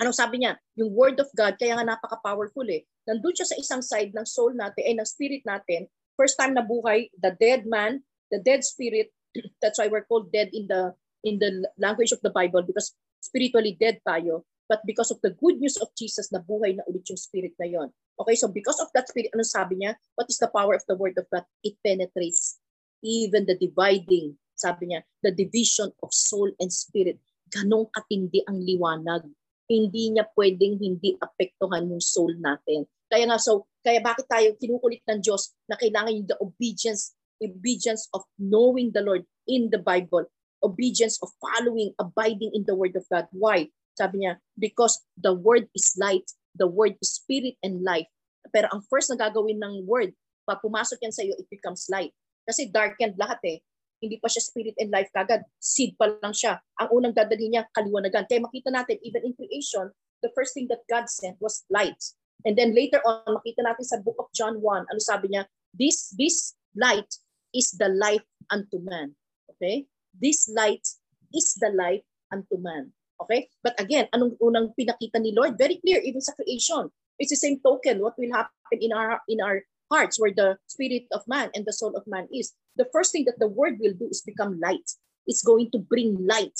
Anong 0.00 0.16
sabi 0.16 0.44
niya? 0.44 0.60
Yung 0.76 0.92
word 0.92 1.16
of 1.20 1.28
God, 1.32 1.56
kaya 1.56 1.76
nga 1.76 1.96
napaka-powerful 1.96 2.68
eh. 2.68 2.84
Nandun 3.08 3.32
siya 3.32 3.48
sa 3.48 3.56
isang 3.56 3.80
side 3.80 4.12
ng 4.12 4.28
soul 4.28 4.52
natin, 4.52 4.82
eh, 4.84 4.92
ng 4.92 5.08
spirit 5.08 5.40
natin. 5.48 5.88
First 6.16 6.36
time 6.36 6.52
na 6.52 6.64
buhay, 6.64 7.08
the 7.16 7.32
dead 7.40 7.64
man, 7.64 8.04
the 8.28 8.40
dead 8.40 8.60
spirit, 8.60 9.12
that's 9.62 9.80
why 9.80 9.88
we're 9.88 10.04
called 10.04 10.28
dead 10.32 10.52
in 10.52 10.68
the 10.68 10.92
in 11.24 11.40
the 11.40 11.64
language 11.80 12.12
of 12.12 12.20
the 12.22 12.30
Bible 12.30 12.62
because 12.62 12.92
spiritually 13.24 13.74
dead 13.74 13.98
tayo. 14.04 14.44
But 14.66 14.82
because 14.82 15.14
of 15.14 15.22
the 15.22 15.30
good 15.32 15.62
news 15.62 15.78
of 15.78 15.94
Jesus, 15.94 16.34
na 16.34 16.42
buhay 16.42 16.74
na 16.74 16.86
ulit 16.90 17.06
yung 17.06 17.20
spirit 17.20 17.54
na 17.56 17.70
yon. 17.70 17.88
Okay, 18.18 18.34
so 18.34 18.50
because 18.50 18.82
of 18.82 18.90
that 18.98 19.06
spirit, 19.06 19.30
ano 19.30 19.46
sabi 19.46 19.78
niya? 19.78 19.94
What 20.18 20.26
is 20.26 20.42
the 20.42 20.50
power 20.50 20.74
of 20.74 20.82
the 20.90 20.98
word 20.98 21.14
of 21.16 21.30
God? 21.30 21.46
It 21.62 21.78
penetrates 21.86 22.58
even 23.06 23.46
the 23.46 23.54
dividing, 23.54 24.34
sabi 24.56 24.90
niya, 24.90 25.04
the 25.20 25.30
division 25.30 25.92
of 26.00 26.10
soul 26.10 26.48
and 26.58 26.72
spirit. 26.72 27.20
Ganong 27.52 27.92
katindi 27.94 28.42
ang 28.48 28.58
liwanag 28.58 29.22
hindi 29.66 30.14
niya 30.14 30.26
pwedeng 30.34 30.78
hindi 30.78 31.18
apektuhan 31.18 31.90
yung 31.90 32.02
soul 32.02 32.34
natin. 32.38 32.86
Kaya 33.06 33.26
nga 33.26 33.38
so, 33.38 33.66
kaya 33.82 34.02
bakit 34.02 34.26
tayo 34.26 34.54
kinukulit 34.58 35.02
ng 35.06 35.22
Diyos 35.22 35.54
na 35.70 35.78
kailangan 35.78 36.14
yung 36.14 36.28
the 36.30 36.38
obedience, 36.42 37.14
obedience 37.38 38.10
of 38.14 38.22
knowing 38.38 38.90
the 38.94 39.02
Lord 39.02 39.26
in 39.46 39.70
the 39.70 39.78
Bible, 39.78 40.26
obedience 40.62 41.18
of 41.22 41.30
following, 41.38 41.94
abiding 41.98 42.50
in 42.54 42.66
the 42.66 42.74
Word 42.74 42.94
of 42.98 43.06
God. 43.10 43.30
Why? 43.34 43.70
Sabi 43.94 44.26
niya, 44.26 44.42
because 44.58 45.02
the 45.18 45.34
Word 45.34 45.70
is 45.74 45.94
light, 45.98 46.26
the 46.54 46.66
Word 46.66 46.98
is 46.98 47.22
spirit 47.22 47.58
and 47.62 47.82
life. 47.82 48.10
Pero 48.50 48.70
ang 48.70 48.82
first 48.86 49.10
na 49.10 49.18
gagawin 49.18 49.58
ng 49.62 49.86
Word, 49.86 50.14
pag 50.46 50.62
pumasok 50.62 51.02
yan 51.02 51.14
sa 51.14 51.26
iyo, 51.26 51.34
it 51.38 51.50
becomes 51.50 51.90
light. 51.90 52.14
Kasi 52.46 52.70
darkened 52.70 53.18
lahat 53.18 53.42
eh 53.42 53.58
hindi 54.00 54.20
pa 54.20 54.28
siya 54.28 54.44
spirit 54.44 54.76
and 54.76 54.92
life 54.92 55.08
kagad. 55.12 55.44
Seed 55.56 55.96
pa 55.96 56.12
lang 56.20 56.34
siya. 56.34 56.60
Ang 56.82 56.88
unang 56.92 57.14
dadali 57.16 57.48
niya, 57.48 57.68
kaliwanagan. 57.72 58.28
Kaya 58.28 58.44
makita 58.44 58.68
natin, 58.68 59.00
even 59.00 59.22
in 59.24 59.32
creation, 59.32 59.88
the 60.20 60.30
first 60.36 60.52
thing 60.52 60.68
that 60.68 60.84
God 60.88 61.08
sent 61.08 61.40
was 61.40 61.64
light. 61.72 61.98
And 62.44 62.54
then 62.54 62.76
later 62.76 63.00
on, 63.02 63.24
makita 63.40 63.64
natin 63.64 63.84
sa 63.88 63.98
book 64.04 64.16
of 64.20 64.28
John 64.36 64.60
1, 64.60 64.92
ano 64.92 65.00
sabi 65.00 65.32
niya? 65.32 65.48
This, 65.72 66.12
this 66.14 66.54
light 66.76 67.08
is 67.56 67.72
the 67.76 67.88
life 67.88 68.24
unto 68.52 68.78
man. 68.84 69.16
Okay? 69.56 69.88
This 70.12 70.48
light 70.52 70.84
is 71.32 71.56
the 71.56 71.72
life 71.72 72.04
unto 72.28 72.60
man. 72.60 72.92
Okay? 73.24 73.48
But 73.64 73.80
again, 73.80 74.12
anong 74.12 74.36
unang 74.44 74.76
pinakita 74.76 75.20
ni 75.20 75.32
Lord? 75.32 75.56
Very 75.56 75.80
clear, 75.80 76.04
even 76.04 76.20
sa 76.20 76.36
creation. 76.36 76.92
It's 77.16 77.32
the 77.32 77.40
same 77.40 77.58
token, 77.64 78.04
what 78.04 78.16
will 78.20 78.32
happen 78.32 78.76
in 78.76 78.92
our 78.92 79.24
in 79.24 79.40
our 79.40 79.64
hearts 79.90 80.18
where 80.18 80.34
the 80.34 80.58
spirit 80.66 81.06
of 81.12 81.22
man 81.26 81.50
and 81.54 81.64
the 81.64 81.72
soul 81.72 81.94
of 81.96 82.06
man 82.06 82.28
is, 82.32 82.52
the 82.76 82.86
first 82.92 83.12
thing 83.12 83.24
that 83.26 83.38
the 83.38 83.48
word 83.48 83.78
will 83.80 83.94
do 83.94 84.08
is 84.10 84.22
become 84.22 84.60
light. 84.60 84.86
It's 85.26 85.42
going 85.42 85.70
to 85.72 85.78
bring 85.78 86.16
light. 86.26 86.56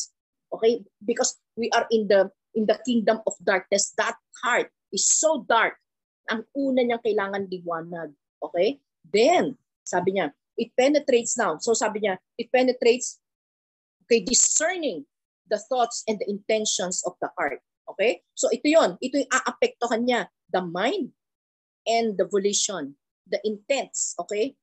Okay? 0.53 0.83
Because 1.05 1.37
we 1.57 1.71
are 1.71 1.87
in 1.91 2.09
the 2.09 2.31
in 2.55 2.65
the 2.67 2.81
kingdom 2.87 3.21
of 3.27 3.35
darkness. 3.45 3.93
That 3.99 4.17
heart 4.43 4.73
is 4.93 5.07
so 5.07 5.45
dark. 5.45 5.77
Ang 6.33 6.49
una 6.57 6.83
niyang 6.83 7.05
kailangan 7.05 7.47
liwanag. 7.53 8.17
Okay? 8.43 8.81
Then, 9.07 9.55
sabi 9.85 10.19
niya, 10.19 10.33
it 10.57 10.73
penetrates 10.75 11.37
now. 11.39 11.61
So 11.61 11.77
sabi 11.77 12.03
niya, 12.03 12.19
it 12.41 12.51
penetrates 12.51 13.21
okay, 14.09 14.25
discerning 14.25 15.05
the 15.47 15.61
thoughts 15.71 16.03
and 16.09 16.19
the 16.19 16.27
intentions 16.27 17.05
of 17.07 17.15
the 17.23 17.31
heart. 17.39 17.63
Okay? 17.95 18.25
So 18.35 18.51
ito 18.51 18.67
yon, 18.67 18.99
ito 18.99 19.23
yung 19.23 19.31
aapektuhan 19.31 20.03
niya, 20.09 20.27
the 20.51 20.65
mind 20.65 21.15
and 21.87 22.19
the 22.19 22.27
volition 22.27 22.99
the 23.27 23.41
intents, 23.45 24.15
okay? 24.19 24.55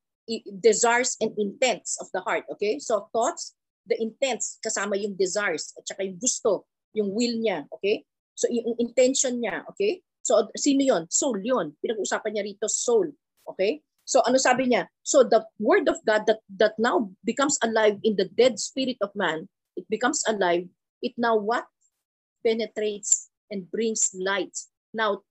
Desires 0.63 1.17
and 1.19 1.35
intents 1.37 1.99
of 1.99 2.07
the 2.13 2.21
heart, 2.21 2.43
okay? 2.51 2.79
So 2.79 3.09
thoughts, 3.11 3.55
the 3.87 3.99
intents, 3.99 4.59
kasama 4.63 4.95
yung 4.95 5.15
desires, 5.19 5.75
at 5.77 5.87
saka 5.87 6.07
yung 6.07 6.19
gusto, 6.19 6.65
yung 6.95 7.11
will 7.11 7.35
niya, 7.39 7.67
okay? 7.75 8.07
So 8.35 8.47
yung 8.49 8.75
intention 8.79 9.43
niya, 9.43 9.67
okay? 9.69 10.01
So 10.23 10.47
sino 10.55 10.83
yon? 10.87 11.03
Soul 11.11 11.43
yon. 11.43 11.75
Pinag-uusapan 11.83 12.31
niya 12.39 12.47
rito, 12.47 12.71
soul, 12.71 13.11
okay? 13.43 13.83
So 14.03 14.23
ano 14.23 14.39
sabi 14.39 14.71
niya? 14.71 14.87
So 15.03 15.23
the 15.23 15.43
word 15.59 15.87
of 15.87 15.99
God 16.03 16.27
that 16.27 16.43
that 16.59 16.75
now 16.79 17.11
becomes 17.23 17.59
alive 17.63 17.99
in 18.03 18.15
the 18.15 18.27
dead 18.35 18.59
spirit 18.59 18.99
of 18.99 19.11
man, 19.15 19.47
it 19.75 19.87
becomes 19.87 20.23
alive. 20.27 20.67
It 21.03 21.15
now 21.19 21.35
what? 21.35 21.67
Penetrates 22.43 23.31
and 23.51 23.67
brings 23.71 24.11
light. 24.15 24.51
Now, 24.91 25.23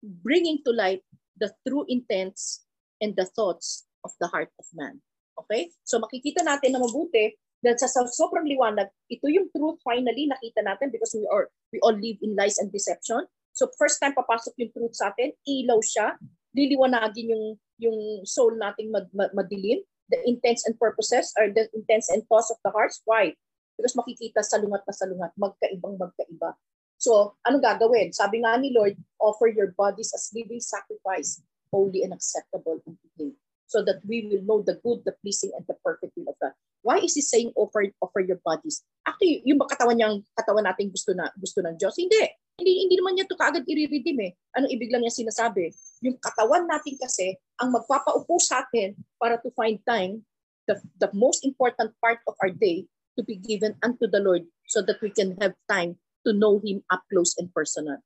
bringing 0.00 0.64
to 0.64 0.72
light 0.72 1.04
the 1.36 1.52
true 1.68 1.84
intents 1.88 2.63
and 3.04 3.12
the 3.20 3.28
thoughts 3.28 3.84
of 4.00 4.16
the 4.16 4.28
heart 4.32 4.48
of 4.56 4.64
man. 4.72 5.04
Okay? 5.36 5.68
So 5.84 6.00
makikita 6.00 6.40
natin 6.40 6.72
na 6.72 6.80
mabuti 6.80 7.36
dahil 7.64 7.80
sa, 7.80 7.88
sa 7.88 8.04
sobrang 8.04 8.44
liwanag, 8.44 8.92
ito 9.08 9.24
yung 9.28 9.48
truth 9.52 9.80
finally 9.80 10.28
nakita 10.28 10.60
natin 10.60 10.92
because 10.92 11.16
we 11.16 11.24
are 11.32 11.48
we 11.72 11.80
all 11.80 11.96
live 11.96 12.20
in 12.20 12.36
lies 12.36 12.60
and 12.60 12.68
deception. 12.68 13.24
So 13.56 13.72
first 13.80 14.04
time 14.04 14.12
papasok 14.12 14.52
yung 14.60 14.72
truth 14.76 14.96
sa 14.96 15.12
atin, 15.12 15.32
ilaw 15.48 15.80
siya, 15.80 16.20
liliwanagin 16.52 17.32
yung 17.32 17.44
yung 17.80 17.98
soul 18.28 18.52
nating 18.60 18.92
mad, 18.92 19.08
mad, 19.16 19.32
madilim. 19.32 19.80
The 20.12 20.20
intents 20.28 20.68
and 20.68 20.76
purposes 20.76 21.32
are 21.40 21.48
the 21.48 21.72
intents 21.72 22.12
and 22.12 22.20
thoughts 22.28 22.52
of 22.52 22.60
the 22.60 22.68
hearts. 22.68 23.00
Why? 23.08 23.32
Because 23.80 23.96
makikita 23.96 24.44
salungat 24.44 24.84
na 24.84 24.92
salungat, 24.92 25.32
magkaibang 25.40 25.96
magkaiba. 25.96 26.54
So, 27.00 27.40
ano 27.42 27.58
gagawin? 27.58 28.12
Sabi 28.12 28.44
nga 28.44 28.54
ni 28.60 28.70
Lord, 28.70 29.00
offer 29.18 29.48
your 29.48 29.72
bodies 29.72 30.12
as 30.12 30.30
living 30.36 30.60
sacrifice, 30.60 31.40
holy 31.74 32.06
and 32.06 32.14
acceptable 32.14 32.78
unto 32.86 33.08
Him, 33.18 33.34
so 33.66 33.82
that 33.82 33.98
we 34.06 34.30
will 34.30 34.46
know 34.46 34.62
the 34.62 34.78
good, 34.78 35.02
the 35.02 35.18
pleasing, 35.18 35.50
and 35.58 35.66
the 35.66 35.74
perfect 35.82 36.14
will 36.14 36.30
of 36.30 36.38
God. 36.38 36.54
Why 36.86 37.02
is 37.02 37.18
He 37.18 37.24
saying 37.26 37.50
offer 37.58 37.90
offer 37.98 38.22
your 38.22 38.38
bodies? 38.46 38.86
Actually, 39.02 39.42
yung 39.42 39.58
katawan 39.58 39.98
niyang 39.98 40.22
katawan 40.38 40.62
natin 40.62 40.94
gusto 40.94 41.10
na 41.18 41.34
gusto 41.34 41.58
ng 41.66 41.74
Diyos, 41.74 41.98
hindi. 41.98 42.22
Hindi 42.54 42.86
hindi 42.86 42.94
naman 43.02 43.18
niya 43.18 43.26
to 43.26 43.34
kaagad 43.34 43.66
i-redeem 43.66 44.30
eh. 44.30 44.32
Anong 44.54 44.70
ibig 44.70 44.94
lang 44.94 45.02
niya 45.02 45.10
sinasabi? 45.10 45.74
Yung 46.06 46.14
katawan 46.22 46.70
natin 46.70 46.94
kasi 46.94 47.34
ang 47.58 47.74
magpapaupo 47.74 48.38
sa 48.38 48.62
atin 48.62 48.94
para 49.18 49.42
to 49.42 49.50
find 49.58 49.82
time, 49.82 50.22
the, 50.70 50.78
the 51.02 51.10
most 51.10 51.42
important 51.42 51.90
part 51.98 52.22
of 52.30 52.38
our 52.38 52.52
day 52.54 52.86
to 53.18 53.26
be 53.26 53.34
given 53.34 53.74
unto 53.82 54.06
the 54.06 54.22
Lord 54.22 54.46
so 54.70 54.82
that 54.86 55.02
we 55.02 55.10
can 55.10 55.34
have 55.42 55.56
time 55.66 55.98
to 56.26 56.30
know 56.32 56.60
Him 56.62 56.86
up 56.94 57.02
close 57.10 57.34
and 57.40 57.50
personal. 57.50 57.98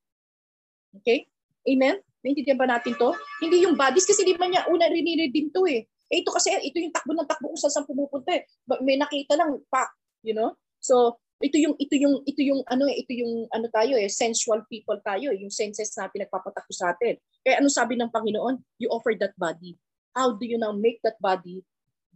Okay? 1.03 1.29
Amen? 1.69 2.01
Naintindihan 2.23 2.59
ba 2.59 2.67
natin 2.67 2.99
to? 2.99 3.15
Hindi 3.39 3.63
yung 3.63 3.79
bodies 3.79 4.07
kasi 4.07 4.27
hindi 4.27 4.35
man 4.35 4.51
niya 4.51 4.67
una 4.67 4.91
rin 4.91 5.07
redeem 5.07 5.55
to 5.55 5.63
eh. 5.71 5.87
Eh, 6.09 6.25
ito 6.25 6.33
kasi, 6.33 6.51
ito 6.65 6.81
yung 6.81 6.91
takbo 6.91 7.13
ng 7.13 7.29
takbo 7.29 7.53
kung 7.53 7.61
saan 7.61 7.85
pumupunta 7.85 8.33
eh. 8.33 8.49
May 8.81 8.97
nakita 8.97 9.37
lang, 9.37 9.61
pa, 9.69 9.85
you 10.25 10.33
know? 10.33 10.57
So, 10.81 11.21
ito 11.39 11.55
yung 11.55 11.79
ito 11.79 11.95
yung 11.95 12.19
ito 12.27 12.43
yung 12.43 12.67
ano 12.67 12.91
ito 12.91 13.15
yung 13.15 13.47
ano 13.55 13.71
tayo 13.71 13.95
eh 13.95 14.11
sensual 14.11 14.67
people 14.67 14.99
tayo 15.07 15.31
yung 15.31 15.55
senses 15.55 15.95
natin 15.95 16.27
nagpapatakbo 16.27 16.75
sa 16.75 16.91
atin 16.91 17.15
kaya 17.47 17.63
ano 17.63 17.71
sabi 17.71 17.95
ng 17.95 18.11
Panginoon 18.11 18.59
you 18.83 18.91
offer 18.91 19.15
that 19.15 19.31
body 19.39 19.79
how 20.19 20.35
do 20.35 20.43
you 20.43 20.59
now 20.59 20.75
make 20.75 20.99
that 21.07 21.15
body 21.23 21.63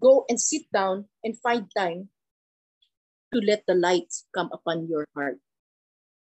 go 0.02 0.26
and 0.26 0.42
sit 0.42 0.66
down 0.74 1.06
and 1.22 1.38
find 1.38 1.70
time 1.70 2.10
to 3.30 3.38
let 3.46 3.62
the 3.70 3.78
light 3.78 4.10
come 4.34 4.50
upon 4.50 4.90
your 4.90 5.06
heart 5.14 5.38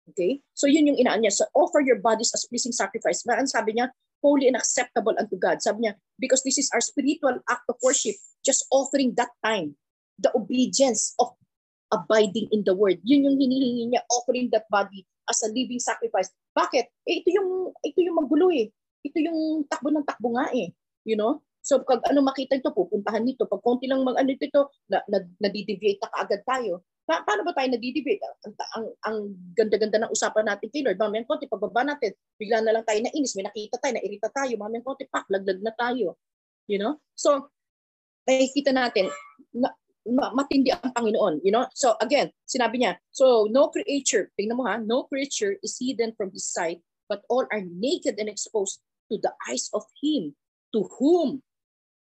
okay 0.09 0.41
so 0.55 0.65
yun 0.65 0.89
yung 0.89 0.97
inaan 0.97 1.21
niya 1.21 1.33
so 1.33 1.45
offer 1.53 1.83
your 1.83 1.99
bodies 1.99 2.33
as 2.33 2.47
pleasing 2.49 2.73
sacrifice 2.73 3.21
Ang 3.27 3.49
sabi 3.49 3.77
niya 3.77 3.93
holy 4.21 4.45
and 4.45 4.57
acceptable 4.57 5.13
unto 5.17 5.37
God 5.37 5.61
sabi 5.61 5.85
niya 5.85 5.93
because 6.21 6.41
this 6.45 6.57
is 6.57 6.69
our 6.73 6.81
spiritual 6.81 7.41
act 7.49 7.65
of 7.69 7.77
worship 7.81 8.17
just 8.41 8.65
offering 8.73 9.13
that 9.17 9.33
time 9.45 9.77
the 10.21 10.29
obedience 10.37 11.17
of 11.17 11.33
abiding 11.91 12.47
in 12.55 12.63
the 12.63 12.73
word. 12.73 12.97
Yun 13.03 13.27
yung 13.27 13.37
hinihingi 13.37 13.91
niya, 13.91 14.01
offering 14.07 14.47
that 14.55 14.65
body 14.71 15.03
as 15.27 15.43
a 15.43 15.51
living 15.51 15.81
sacrifice. 15.81 16.31
Bakit? 16.55 16.87
Eh, 17.05 17.21
ito 17.21 17.29
yung 17.35 17.75
ito 17.83 17.99
yung 17.99 18.17
magulo 18.17 18.47
eh. 18.49 18.71
Ito 19.03 19.17
yung 19.19 19.67
takbo 19.67 19.91
ng 19.91 20.07
takbo 20.07 20.33
nga 20.39 20.47
eh. 20.55 20.71
You 21.03 21.19
know? 21.19 21.43
So 21.61 21.83
pag 21.83 22.01
ano 22.09 22.25
makita 22.25 22.57
ito, 22.57 22.71
pupuntahan 22.73 23.21
nito. 23.21 23.45
Pag 23.45 23.61
konti 23.61 23.85
lang 23.85 24.01
mag 24.01 24.17
ano 24.17 24.31
ito, 24.33 24.71
na, 24.87 25.03
na, 25.05 25.21
nadideviate 25.43 26.01
na 26.01 26.09
kaagad 26.09 26.41
tayo. 26.47 26.81
Pa, 27.11 27.27
paano 27.27 27.43
ba 27.43 27.51
tayo 27.51 27.67
nadideviate? 27.75 28.23
Ang, 28.23 28.55
ang, 28.55 28.85
ang 29.03 29.17
ganda-ganda 29.51 29.99
ng 29.99 30.15
usapan 30.15 30.47
natin 30.47 30.71
kay 30.71 30.79
Lord. 30.79 30.95
Mamayang 30.95 31.27
konti, 31.27 31.43
pagbaba 31.43 31.83
natin, 31.83 32.15
bigla 32.39 32.63
na 32.63 32.71
lang 32.71 32.87
tayo 32.87 33.03
nainis, 33.03 33.35
may 33.35 33.43
nakita 33.43 33.75
tayo, 33.83 33.99
nairita 33.99 34.31
tayo, 34.31 34.55
mamayang 34.55 34.87
konti, 34.87 35.11
pak, 35.11 35.27
laglag 35.27 35.59
na 35.59 35.75
tayo. 35.75 36.15
You 36.71 36.79
know? 36.79 37.03
So, 37.19 37.51
nakikita 38.23 38.71
natin, 38.71 39.11
na, 39.51 39.75
matindi 40.07 40.71
ang 40.71 40.95
Panginoon, 40.95 41.43
you 41.43 41.51
know? 41.51 41.67
So 41.75 41.99
again, 41.99 42.31
sinabi 42.47 42.79
niya, 42.79 42.95
so 43.11 43.51
no 43.51 43.69
creature, 43.69 44.31
tingnan 44.39 44.55
mo 44.55 44.65
ha, 44.65 44.79
no 44.79 45.05
creature 45.05 45.59
is 45.61 45.75
hidden 45.77 46.15
from 46.15 46.31
his 46.31 46.47
sight, 46.47 46.79
but 47.11 47.27
all 47.27 47.43
are 47.51 47.61
naked 47.61 48.15
and 48.17 48.31
exposed 48.31 48.79
to 49.11 49.19
the 49.19 49.35
eyes 49.51 49.67
of 49.75 49.83
him 49.99 50.31
to 50.71 50.87
whom 50.95 51.43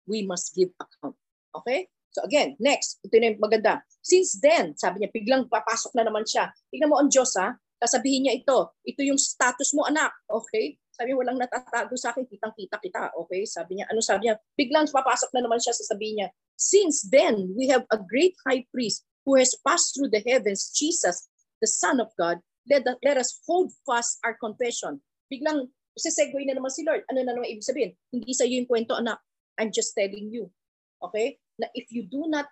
we 0.06 0.22
must 0.22 0.54
give 0.54 0.70
account. 0.78 1.18
Okay? 1.52 1.90
So 2.12 2.24
again, 2.28 2.60
next, 2.60 3.00
ito 3.00 3.16
na 3.16 3.32
yung 3.32 3.40
maganda. 3.40 3.80
Since 4.04 4.38
then, 4.44 4.76
sabi 4.76 5.00
niya, 5.00 5.10
biglang 5.10 5.48
papasok 5.48 5.96
na 5.96 6.04
naman 6.04 6.28
siya. 6.28 6.52
Tingnan 6.68 6.92
mo 6.92 7.00
ang 7.00 7.08
Diyos 7.08 7.32
ha, 7.40 7.56
sasabihin 7.80 8.28
niya 8.28 8.36
ito, 8.36 8.76
ito 8.84 9.00
yung 9.02 9.18
status 9.18 9.74
mo 9.74 9.88
anak, 9.88 10.12
okay? 10.28 10.78
Sabi 10.92 11.16
walang 11.16 11.40
natatago 11.40 11.96
sa 11.96 12.12
akin, 12.12 12.28
kitang-kita 12.28 12.76
kita, 12.78 13.10
okay? 13.16 13.42
Sabi 13.48 13.80
niya, 13.80 13.88
ano 13.88 14.04
sabi 14.04 14.28
niya? 14.28 14.36
Biglang 14.54 14.86
papasok 14.92 15.32
na 15.34 15.42
naman 15.48 15.58
siya, 15.58 15.72
sasabihin 15.72 16.22
niya, 16.22 16.28
Since 16.62 17.10
then, 17.10 17.56
we 17.58 17.66
have 17.74 17.82
a 17.90 17.98
great 17.98 18.38
high 18.46 18.62
priest 18.70 19.02
who 19.26 19.34
has 19.34 19.56
passed 19.66 19.96
through 19.96 20.14
the 20.14 20.22
heavens, 20.22 20.70
Jesus, 20.70 21.26
the 21.58 21.66
Son 21.66 21.98
of 21.98 22.14
God. 22.14 22.38
Let, 22.70 22.86
let 23.02 23.18
us 23.18 23.42
hold 23.48 23.74
fast 23.82 24.22
our 24.22 24.38
confession. 24.38 25.02
Biglang, 25.26 25.74
sesegue 25.98 26.38
na 26.46 26.54
naman 26.54 26.70
si 26.70 26.86
Lord. 26.86 27.02
Ano 27.10 27.26
na 27.26 27.34
naman 27.34 27.50
ibig 27.50 27.66
sabihin? 27.66 27.98
Hindi 28.14 28.30
sa 28.30 28.46
iyo 28.46 28.62
yung 28.62 28.70
kwento, 28.70 28.94
anak. 28.94 29.18
I'm 29.58 29.74
just 29.74 29.96
telling 29.98 30.30
you. 30.30 30.54
Okay? 31.02 31.42
Na 31.62 31.70
if 31.78 31.94
you 31.94 32.02
do 32.02 32.26
not 32.26 32.50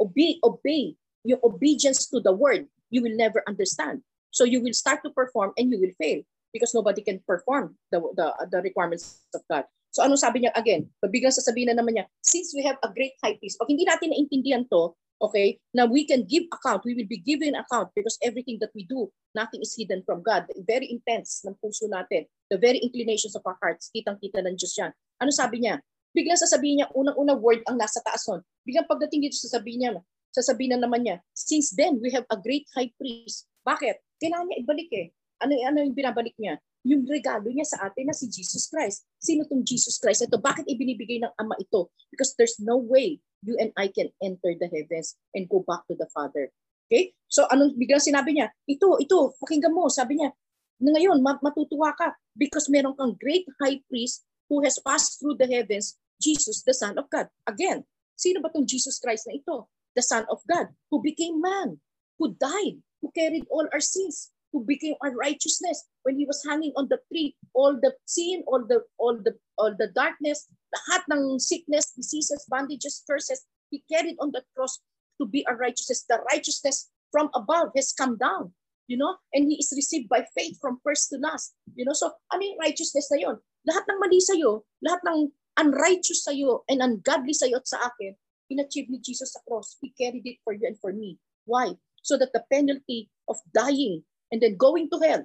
obey, 0.00 0.40
obey 0.40 0.96
your 1.22 1.38
obedience 1.44 2.08
to 2.08 2.18
the 2.24 2.32
word, 2.32 2.66
you 2.88 3.04
will 3.04 3.14
never 3.14 3.44
understand. 3.44 4.00
So 4.32 4.48
you 4.48 4.64
will 4.64 4.72
start 4.72 5.04
to 5.04 5.12
perform 5.12 5.52
and 5.60 5.70
you 5.70 5.78
will 5.78 5.92
fail 6.00 6.24
because 6.52 6.72
nobody 6.72 7.04
can 7.04 7.20
perform 7.28 7.76
the, 7.92 8.00
the, 8.16 8.32
the 8.50 8.60
requirements 8.64 9.20
of 9.34 9.44
God. 9.48 9.64
So 9.92 10.00
ano 10.00 10.16
sabi 10.16 10.40
niya 10.40 10.56
again? 10.56 10.88
Biglang 11.04 11.36
sasabihin 11.36 11.68
na 11.68 11.76
naman 11.76 12.00
niya, 12.00 12.08
since 12.24 12.56
we 12.56 12.64
have 12.64 12.80
a 12.80 12.88
great 12.88 13.12
high 13.20 13.36
priest, 13.36 13.60
pag 13.60 13.68
hindi 13.68 13.84
natin 13.84 14.16
naintindihan 14.16 14.64
to, 14.72 14.96
okay, 15.20 15.60
na 15.76 15.84
we 15.84 16.08
can 16.08 16.24
give 16.24 16.48
account, 16.48 16.80
we 16.88 16.96
will 16.96 17.08
be 17.08 17.20
given 17.20 17.52
account 17.54 17.92
because 17.92 18.16
everything 18.24 18.56
that 18.64 18.72
we 18.72 18.88
do, 18.88 19.12
nothing 19.36 19.60
is 19.60 19.76
hidden 19.76 20.00
from 20.08 20.24
God. 20.24 20.48
Very 20.64 20.88
intense 20.88 21.44
ng 21.44 21.56
puso 21.60 21.92
natin. 21.92 22.24
The 22.48 22.56
very 22.56 22.80
inclinations 22.80 23.36
of 23.36 23.44
our 23.44 23.60
hearts, 23.60 23.92
kitang-kita 23.92 24.40
ng 24.40 24.56
Diyos 24.56 24.72
yan. 24.80 24.96
Ano 25.20 25.28
sabi 25.28 25.60
niya? 25.60 25.76
Biglang 26.12 26.40
sasabihin 26.40 26.84
niya, 26.84 26.88
unang-unang 26.92 27.40
word 27.40 27.60
ang 27.68 27.80
nasa 27.80 28.00
taas 28.04 28.24
nun. 28.28 28.44
Biglang 28.68 28.88
pagdating 28.88 29.28
dito 29.28 29.36
sasabihin 29.40 29.78
niya, 29.80 29.90
sasabihin 30.32 30.76
na 30.76 30.84
naman 30.84 31.04
niya, 31.04 31.16
since 31.32 31.72
then 31.72 32.00
we 32.00 32.12
have 32.12 32.28
a 32.28 32.38
great 32.38 32.68
high 32.76 32.92
priest. 33.00 33.48
Bakit? 33.64 34.00
Kailangan 34.20 34.46
niya 34.48 34.58
ibalik 34.60 34.90
eh. 34.92 35.06
Ano, 35.42 35.52
ano 35.56 35.78
yung 35.82 35.96
binabalik 35.96 36.36
niya? 36.36 36.60
yung 36.82 37.06
regalo 37.06 37.46
niya 37.46 37.66
sa 37.66 37.86
atin 37.86 38.10
na 38.10 38.14
si 38.14 38.26
Jesus 38.26 38.66
Christ. 38.66 39.06
Sino 39.22 39.46
tong 39.46 39.62
Jesus 39.62 40.02
Christ 40.02 40.26
ito? 40.26 40.38
Bakit 40.38 40.66
ibinibigay 40.66 41.22
ng 41.22 41.32
Ama 41.38 41.54
ito? 41.62 41.94
Because 42.10 42.34
there's 42.34 42.58
no 42.58 42.78
way 42.78 43.22
you 43.46 43.54
and 43.58 43.70
I 43.78 43.90
can 43.90 44.10
enter 44.18 44.54
the 44.54 44.66
heavens 44.66 45.14
and 45.34 45.46
go 45.46 45.62
back 45.62 45.86
to 45.90 45.94
the 45.94 46.10
Father. 46.10 46.50
Okay? 46.90 47.14
So 47.30 47.46
anong 47.50 47.78
biglang 47.78 48.02
sinabi 48.02 48.34
niya? 48.34 48.50
Ito, 48.66 48.98
ito, 48.98 49.38
pakinggan 49.38 49.74
mo. 49.74 49.86
Sabi 49.86 50.18
niya, 50.18 50.34
na 50.82 50.90
ngayon 50.98 51.22
matutuwa 51.22 51.94
ka 51.94 52.18
because 52.34 52.66
meron 52.66 52.98
kang 52.98 53.14
great 53.14 53.46
high 53.62 53.78
priest 53.86 54.26
who 54.50 54.58
has 54.66 54.82
passed 54.82 55.22
through 55.22 55.38
the 55.38 55.46
heavens, 55.46 55.94
Jesus, 56.22 56.62
the 56.62 56.74
Son 56.74 56.94
of 56.96 57.10
God. 57.10 57.26
Again, 57.50 57.82
sino 58.14 58.38
ba 58.38 58.54
tong 58.54 58.70
Jesus 58.70 59.02
Christ 59.02 59.26
na 59.26 59.34
ito? 59.34 59.66
The 59.98 60.06
Son 60.06 60.22
of 60.30 60.38
God, 60.46 60.70
who 60.88 61.02
became 61.02 61.42
man, 61.42 61.82
who 62.22 62.38
died, 62.38 62.78
who 63.02 63.10
carried 63.10 63.44
all 63.50 63.66
our 63.74 63.82
sins, 63.82 64.30
who 64.54 64.62
became 64.62 64.94
our 65.02 65.10
righteousness. 65.12 65.90
When 66.06 66.18
he 66.18 66.26
was 66.26 66.44
hanging 66.46 66.72
on 66.76 66.86
the 66.86 66.98
tree 67.10 67.34
all 67.54 67.78
the 67.78 67.94
sin 68.06 68.42
all 68.46 68.64
the 68.66 68.82
all 68.98 69.16
the 69.16 69.38
all 69.56 69.70
the 69.70 69.88
darkness 69.94 70.48
lahat 70.72 71.06
ng 71.12 71.38
sickness 71.38 71.92
diseases 71.94 72.42
bondages 72.50 73.04
curses 73.06 73.44
he 73.70 73.84
carried 73.86 74.16
on 74.20 74.32
the 74.32 74.42
cross 74.56 74.80
to 75.20 75.24
be 75.24 75.46
our 75.46 75.56
righteousness. 75.56 76.04
The 76.08 76.20
righteousness 76.32 76.90
from 77.12 77.30
above 77.34 77.72
has 77.76 77.92
come 77.92 78.16
down 78.16 78.52
you 78.90 78.98
know? 78.98 79.14
And 79.32 79.48
he 79.48 79.56
is 79.56 79.72
received 79.76 80.10
by 80.10 80.26
faith 80.36 80.58
from 80.60 80.82
first 80.82 81.08
to 81.10 81.22
last 81.22 81.54
you 81.74 81.84
know? 81.84 81.94
So 81.94 82.12
ano 82.32 82.42
yung 82.42 82.60
righteousness 82.60 83.08
na 83.12 83.18
yon 83.22 83.36
lahat 83.68 83.86
ng 83.86 83.98
mali 84.02 84.18
sa 84.18 84.34
iyo 84.34 84.66
lahat 84.82 85.00
ng 85.06 85.30
unrighteous 85.58 86.24
sa 86.24 86.32
iyo 86.32 86.64
and 86.68 86.80
ungodly 86.80 87.36
sa 87.36 87.46
iyo 87.46 87.60
at 87.60 87.68
sa 87.68 87.80
akin 87.84 88.16
inachieve 88.48 88.88
ni 88.88 89.00
Jesus 89.00 89.32
sa 89.32 89.40
cross 89.48 89.76
he 89.80 89.92
carried 89.96 90.24
it 90.24 90.40
for 90.44 90.52
you 90.52 90.64
and 90.68 90.76
for 90.80 90.92
me 90.92 91.16
why 91.44 91.72
so 92.02 92.18
that 92.18 92.34
the 92.34 92.42
penalty 92.50 93.08
of 93.30 93.38
dying 93.54 94.02
and 94.32 94.40
then 94.40 94.56
going 94.56 94.88
to 94.90 94.98
hell. 94.98 95.22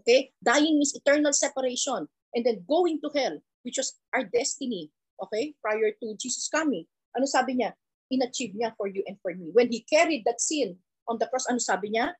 Okay? 0.00 0.32
Dying 0.42 0.80
means 0.80 0.96
eternal 0.96 1.32
separation. 1.32 2.08
And 2.34 2.44
then 2.44 2.64
going 2.68 3.00
to 3.04 3.10
hell, 3.14 3.38
which 3.62 3.76
was 3.78 3.96
our 4.12 4.24
destiny, 4.24 4.90
okay, 5.22 5.54
prior 5.62 5.92
to 6.02 6.16
Jesus 6.20 6.48
coming. 6.52 6.84
Ano 7.16 7.24
sabi 7.24 7.56
niya? 7.56 7.72
In-achieve 8.12 8.52
niya 8.52 8.76
for 8.76 8.88
you 8.88 9.00
and 9.06 9.16
for 9.22 9.32
me. 9.32 9.48
When 9.52 9.72
he 9.72 9.86
carried 9.88 10.24
that 10.28 10.40
sin 10.40 10.76
on 11.08 11.16
the 11.16 11.28
cross, 11.32 11.48
ano 11.48 11.58
sabi 11.58 11.96
niya? 11.96 12.12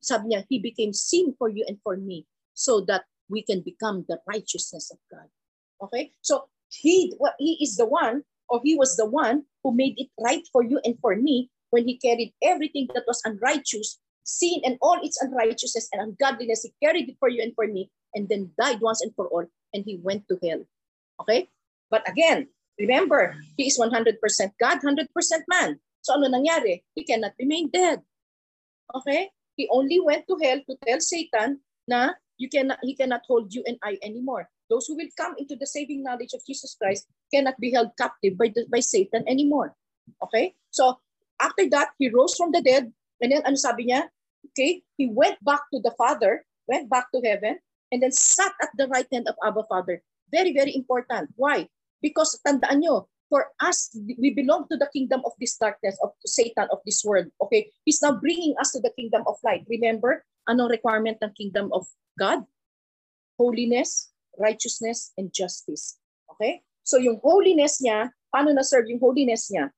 Sabi 0.00 0.34
niya, 0.34 0.46
he 0.48 0.58
became 0.58 0.90
sin 0.90 1.34
for 1.38 1.46
you 1.46 1.62
and 1.68 1.78
for 1.82 1.94
me 1.94 2.26
so 2.54 2.82
that 2.90 3.06
we 3.30 3.42
can 3.42 3.62
become 3.62 4.02
the 4.08 4.18
righteousness 4.26 4.90
of 4.90 4.98
God. 5.06 5.30
Okay? 5.88 6.12
So 6.22 6.48
he, 6.70 7.14
what 7.18 7.34
he 7.38 7.58
is 7.62 7.76
the 7.76 7.86
one, 7.86 8.22
or 8.48 8.60
he 8.64 8.74
was 8.74 8.96
the 8.96 9.06
one 9.06 9.44
who 9.62 9.72
made 9.72 9.94
it 9.96 10.08
right 10.20 10.42
for 10.52 10.62
you 10.62 10.80
and 10.84 10.98
for 11.00 11.16
me 11.16 11.50
when 11.70 11.88
he 11.88 11.96
carried 11.98 12.32
everything 12.42 12.88
that 12.94 13.04
was 13.06 13.20
unrighteous 13.24 13.98
sin 14.24 14.60
and 14.64 14.78
all 14.80 14.98
its 15.02 15.20
unrighteousness 15.20 15.88
and 15.92 16.00
ungodliness. 16.00 16.64
He 16.64 16.72
carried 16.82 17.08
it 17.08 17.16
for 17.20 17.28
you 17.28 17.42
and 17.42 17.54
for 17.54 17.66
me 17.66 17.90
and 18.14 18.28
then 18.28 18.50
died 18.58 18.80
once 18.80 19.00
and 19.00 19.14
for 19.14 19.28
all 19.28 19.44
and 19.72 19.84
he 19.84 20.00
went 20.02 20.26
to 20.28 20.38
hell. 20.42 20.64
Okay? 21.20 21.48
But 21.90 22.08
again, 22.08 22.48
remember, 22.78 23.36
he 23.56 23.68
is 23.68 23.78
100% 23.78 24.18
God, 24.58 24.80
100% 24.80 25.06
man. 25.48 25.78
So 26.00 26.14
ano 26.14 26.28
nangyari? 26.28 26.82
He 26.94 27.04
cannot 27.04 27.32
remain 27.38 27.70
dead. 27.70 28.02
Okay? 28.94 29.30
He 29.56 29.68
only 29.70 30.00
went 30.00 30.26
to 30.26 30.36
hell 30.42 30.60
to 30.66 30.74
tell 30.82 31.00
Satan 31.00 31.60
na 31.86 32.16
you 32.36 32.48
cannot, 32.48 32.78
he 32.82 32.96
cannot 32.96 33.22
hold 33.28 33.54
you 33.54 33.62
and 33.66 33.78
I 33.84 33.98
anymore. 34.02 34.48
Those 34.74 34.90
who 34.90 34.98
will 34.98 35.14
come 35.14 35.38
into 35.38 35.54
the 35.54 35.70
saving 35.70 36.02
knowledge 36.02 36.34
of 36.34 36.42
Jesus 36.42 36.74
Christ 36.74 37.06
cannot 37.30 37.54
be 37.62 37.70
held 37.70 37.94
captive 37.94 38.34
by, 38.34 38.50
the, 38.50 38.66
by 38.66 38.82
Satan 38.82 39.22
anymore. 39.30 39.78
Okay? 40.18 40.58
So 40.74 40.98
after 41.38 41.70
that, 41.70 41.94
he 42.02 42.10
rose 42.10 42.34
from 42.34 42.50
the 42.50 42.58
dead 42.58 42.90
And 43.24 43.32
then 43.32 43.42
ano 43.48 43.56
sabi 43.56 43.90
niya? 43.90 44.10
Okay, 44.52 44.84
he 45.00 45.08
went 45.08 45.40
back 45.40 45.64
to 45.72 45.80
the 45.80 45.96
Father, 45.96 46.44
went 46.68 46.92
back 46.92 47.08
to 47.16 47.24
heaven, 47.24 47.56
and 47.88 48.04
then 48.04 48.12
sat 48.12 48.52
at 48.60 48.70
the 48.76 48.86
right 48.92 49.08
hand 49.08 49.26
of 49.26 49.38
Abba 49.40 49.64
Father. 49.64 50.04
Very, 50.28 50.52
very 50.52 50.76
important. 50.76 51.32
Why? 51.40 51.64
Because 52.04 52.36
tandaan 52.44 52.84
nyo, 52.84 53.08
for 53.32 53.50
us, 53.64 53.90
we 53.96 54.36
belong 54.36 54.68
to 54.68 54.76
the 54.76 54.90
kingdom 54.92 55.24
of 55.24 55.32
this 55.40 55.56
darkness, 55.56 55.96
of 56.04 56.12
Satan, 56.28 56.68
of 56.68 56.84
this 56.84 57.00
world. 57.00 57.32
Okay? 57.40 57.72
He's 57.88 58.04
now 58.04 58.14
bringing 58.20 58.54
us 58.60 58.76
to 58.76 58.80
the 58.84 58.92
kingdom 58.92 59.24
of 59.26 59.40
light. 59.40 59.64
Remember, 59.72 60.22
anong 60.44 60.70
requirement 60.70 61.18
ng 61.24 61.32
kingdom 61.32 61.72
of 61.72 61.88
God? 62.20 62.44
Holiness, 63.40 64.12
righteousness, 64.38 65.12
and 65.18 65.32
justice. 65.32 65.98
Okay? 66.34 66.62
So 66.84 67.00
yung 67.00 67.20
holiness 67.24 67.80
niya, 67.80 68.12
paano 68.28 68.52
na-serve 68.52 68.92
yung 68.92 69.00
holiness 69.00 69.48
niya? 69.48 69.72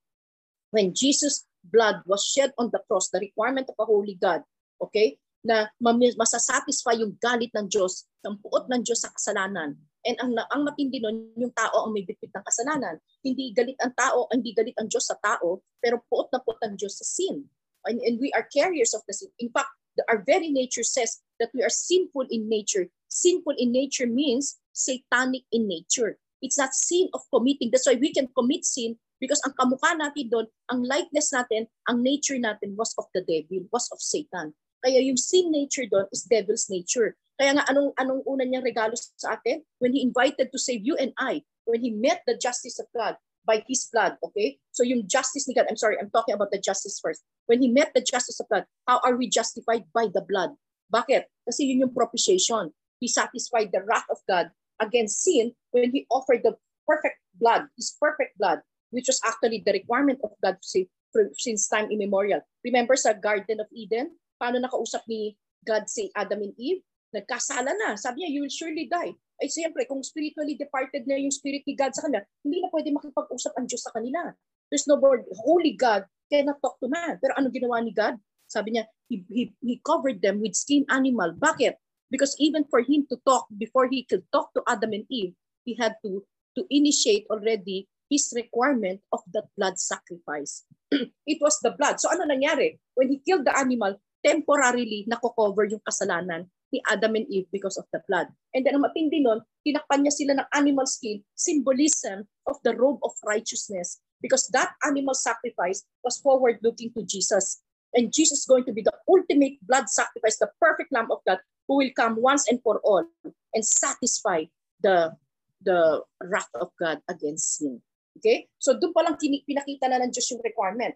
When 0.74 0.92
Jesus 0.92 1.46
blood 1.62 2.02
was 2.06 2.26
shed 2.26 2.52
on 2.58 2.70
the 2.74 2.82
cross, 2.86 3.10
the 3.10 3.22
requirement 3.22 3.70
of 3.70 3.78
a 3.78 3.86
holy 3.86 4.18
God, 4.18 4.42
okay, 4.82 5.18
na 5.46 5.70
masasatisfy 6.18 6.98
yung 6.98 7.14
galit 7.22 7.54
ng 7.54 7.70
Diyos, 7.70 8.10
ang 8.26 8.42
puot 8.42 8.66
ng 8.66 8.82
Diyos 8.82 9.06
sa 9.06 9.14
kasalanan. 9.14 9.78
And 10.02 10.16
ang, 10.18 10.34
ang 10.34 10.62
matindi 10.66 10.98
nun, 10.98 11.34
yung 11.38 11.54
tao 11.54 11.86
ang 11.86 11.94
may 11.94 12.02
bitbit 12.02 12.34
ng 12.34 12.42
kasalanan. 12.46 12.98
Hindi 13.22 13.54
galit 13.54 13.78
ang 13.78 13.94
tao, 13.94 14.26
hindi 14.34 14.50
galit 14.50 14.74
ang 14.78 14.90
Diyos 14.90 15.06
sa 15.06 15.18
tao, 15.18 15.62
pero 15.78 16.02
puot 16.10 16.30
na 16.34 16.42
puot 16.42 16.58
ang 16.66 16.74
Diyos 16.74 16.98
sa 16.98 17.06
sin. 17.06 17.46
And, 17.86 18.02
and 18.02 18.18
we 18.18 18.34
are 18.34 18.46
carriers 18.50 18.90
of 18.94 19.06
the 19.06 19.14
sin. 19.14 19.30
In 19.38 19.50
fact, 19.54 19.70
our 20.08 20.20
very 20.26 20.52
nature 20.52 20.84
says 20.84 21.20
that 21.40 21.50
we 21.54 21.62
are 21.62 21.72
sinful 21.72 22.26
in 22.28 22.48
nature. 22.48 22.88
Sinful 23.08 23.54
in 23.56 23.72
nature 23.72 24.06
means 24.06 24.58
satanic 24.72 25.42
in 25.52 25.68
nature. 25.68 26.18
It's 26.42 26.58
not 26.58 26.74
sin 26.74 27.08
of 27.14 27.22
committing. 27.32 27.70
That's 27.72 27.86
why 27.86 27.96
we 27.96 28.12
can 28.12 28.28
commit 28.36 28.64
sin 28.64 28.96
because 29.20 29.40
ang 29.48 29.56
kamukha 29.56 29.96
natin 29.96 30.28
doon, 30.28 30.46
ang 30.68 30.84
likeness 30.84 31.32
natin, 31.32 31.66
ang 31.88 32.04
nature 32.04 32.36
natin 32.36 32.76
was 32.76 32.92
of 33.00 33.08
the 33.16 33.24
devil, 33.24 33.64
was 33.72 33.88
of 33.88 34.00
Satan. 34.00 34.52
Kaya 34.84 35.00
yung 35.00 35.16
sin 35.16 35.48
nature 35.48 35.88
doon 35.88 36.04
is 36.12 36.28
devil's 36.28 36.68
nature. 36.68 37.16
Kaya 37.40 37.56
nga 37.56 37.64
anong 37.72 37.92
anong 37.96 38.22
una 38.28 38.44
niyang 38.44 38.64
regalo 38.64 38.92
sa 38.96 39.36
atin? 39.36 39.64
When 39.80 39.96
he 39.96 40.04
invited 40.04 40.52
to 40.52 40.58
save 40.60 40.84
you 40.84 40.96
and 41.00 41.16
I, 41.16 41.44
when 41.64 41.80
he 41.80 41.92
met 41.92 42.24
the 42.28 42.36
justice 42.36 42.76
of 42.80 42.88
God 42.92 43.16
by 43.46 43.62
his 43.68 43.86
blood, 43.88 44.18
okay? 44.22 44.58
So 44.74 44.82
yung 44.82 45.06
justice 45.06 45.46
ni 45.46 45.54
God, 45.54 45.70
I'm 45.70 45.78
sorry, 45.78 45.96
I'm 45.96 46.10
talking 46.10 46.34
about 46.34 46.50
the 46.50 46.58
justice 46.58 46.98
first. 46.98 47.22
When 47.46 47.62
he 47.62 47.70
met 47.70 47.94
the 47.94 48.02
justice 48.02 48.40
of 48.40 48.50
God, 48.50 48.66
how 48.86 49.00
are 49.06 49.16
we 49.16 49.30
justified 49.30 49.86
by 49.94 50.10
the 50.10 50.20
blood? 50.20 50.50
Bakit? 50.90 51.30
Kasi 51.46 51.70
yun 51.70 51.86
yung 51.86 51.94
propitiation. 51.94 52.74
He 52.98 53.06
satisfied 53.06 53.70
the 53.70 53.86
wrath 53.86 54.06
of 54.10 54.18
God 54.26 54.50
against 54.82 55.22
sin 55.22 55.54
when 55.70 55.94
he 55.94 56.06
offered 56.10 56.42
the 56.42 56.58
perfect 56.84 57.22
blood, 57.38 57.70
his 57.78 57.94
perfect 58.02 58.36
blood, 58.36 58.60
which 58.90 59.06
was 59.06 59.22
actually 59.22 59.62
the 59.64 59.72
requirement 59.72 60.18
of 60.26 60.34
God 60.42 60.58
since 60.62 61.68
time 61.70 61.88
immemorial. 61.94 62.42
Remember 62.66 62.98
sa 62.98 63.14
Garden 63.14 63.62
of 63.62 63.70
Eden, 63.70 64.18
paano 64.42 64.58
nakausap 64.58 65.06
ni 65.06 65.38
God 65.62 65.86
si 65.86 66.10
Adam 66.18 66.42
and 66.42 66.54
Eve? 66.58 66.82
nagkasala 67.14 67.72
na. 67.72 67.96
Sabi 67.96 68.20
niya, 68.20 68.30
you 68.34 68.40
will 68.44 68.52
surely 68.52 68.84
die. 68.84 69.16
Ay 69.36 69.52
siyempre, 69.52 69.84
kung 69.84 70.00
spiritually 70.00 70.56
departed 70.56 71.04
na 71.04 71.20
yung 71.20 71.32
spirit 71.32 71.64
ni 71.68 71.76
God 71.76 71.92
sa 71.92 72.08
kanila, 72.08 72.24
hindi 72.40 72.58
na 72.64 72.72
pwede 72.72 72.88
makipag-usap 72.92 73.52
ang 73.56 73.68
Diyos 73.68 73.84
sa 73.84 73.92
kanila. 73.92 74.32
There's 74.72 74.88
no 74.88 74.96
word, 74.96 75.28
holy 75.44 75.76
God 75.76 76.08
cannot 76.32 76.58
talk 76.58 76.80
to 76.82 76.90
man. 76.90 77.20
Pero 77.22 77.36
ano 77.38 77.52
ginawa 77.52 77.78
ni 77.84 77.94
God? 77.94 78.18
Sabi 78.46 78.74
niya, 78.74 78.86
he, 79.10 79.22
he, 79.30 79.42
he 79.62 79.74
covered 79.82 80.22
them 80.22 80.42
with 80.42 80.58
skin 80.58 80.86
animal. 80.90 81.34
Bakit? 81.34 81.78
Because 82.10 82.34
even 82.38 82.66
for 82.70 82.82
him 82.82 83.06
to 83.10 83.18
talk, 83.26 83.46
before 83.50 83.90
he 83.90 84.06
could 84.06 84.22
talk 84.30 84.54
to 84.54 84.62
Adam 84.66 84.94
and 84.94 85.06
Eve, 85.10 85.34
he 85.66 85.74
had 85.74 85.98
to 86.06 86.22
to 86.56 86.64
initiate 86.70 87.26
already 87.28 87.90
his 88.08 88.32
requirement 88.32 89.02
of 89.12 89.20
the 89.34 89.42
blood 89.58 89.76
sacrifice. 89.76 90.64
It 91.26 91.42
was 91.42 91.58
the 91.60 91.74
blood. 91.74 91.98
So 91.98 92.08
ano 92.08 92.24
nangyari? 92.24 92.78
When 92.94 93.10
he 93.10 93.20
killed 93.20 93.44
the 93.44 93.52
animal, 93.52 93.98
temporarily 94.22 95.04
nako-cover 95.10 95.68
yung 95.68 95.82
kasalanan 95.84 96.48
ni 96.76 96.84
Adam 96.92 97.16
and 97.16 97.24
Eve 97.32 97.48
because 97.48 97.80
of 97.80 97.88
the 97.96 98.04
blood. 98.04 98.28
And 98.52 98.68
then 98.68 98.76
ang 98.76 98.84
matindi 98.84 99.24
nun, 99.24 99.40
tinakpan 99.64 100.04
niya 100.04 100.12
sila 100.12 100.36
ng 100.36 100.48
animal 100.52 100.84
skin, 100.84 101.24
symbolism 101.32 102.28
of 102.44 102.60
the 102.60 102.76
robe 102.76 103.00
of 103.00 103.16
righteousness 103.24 104.04
because 104.20 104.44
that 104.52 104.76
animal 104.84 105.16
sacrifice 105.16 105.88
was 106.04 106.20
forward 106.20 106.60
looking 106.60 106.92
to 106.92 107.02
Jesus. 107.08 107.64
And 107.96 108.12
Jesus 108.12 108.44
is 108.44 108.48
going 108.48 108.68
to 108.68 108.76
be 108.76 108.84
the 108.84 108.92
ultimate 109.08 109.56
blood 109.64 109.88
sacrifice, 109.88 110.36
the 110.36 110.52
perfect 110.60 110.92
Lamb 110.92 111.08
of 111.08 111.24
God 111.24 111.40
who 111.64 111.80
will 111.80 111.94
come 111.96 112.20
once 112.20 112.44
and 112.44 112.60
for 112.60 112.84
all 112.84 113.08
and 113.24 113.64
satisfy 113.64 114.44
the 114.84 115.16
the 115.64 116.04
wrath 116.20 116.52
of 116.60 116.68
God 116.76 117.00
against 117.08 117.56
sin. 117.56 117.80
Okay? 118.20 118.52
So 118.60 118.76
doon 118.76 118.92
pa 118.92 119.00
lang 119.00 119.16
pinakita 119.16 119.88
na 119.88 120.04
ng 120.04 120.12
Diyos 120.12 120.28
yung 120.28 120.44
requirement. 120.44 120.92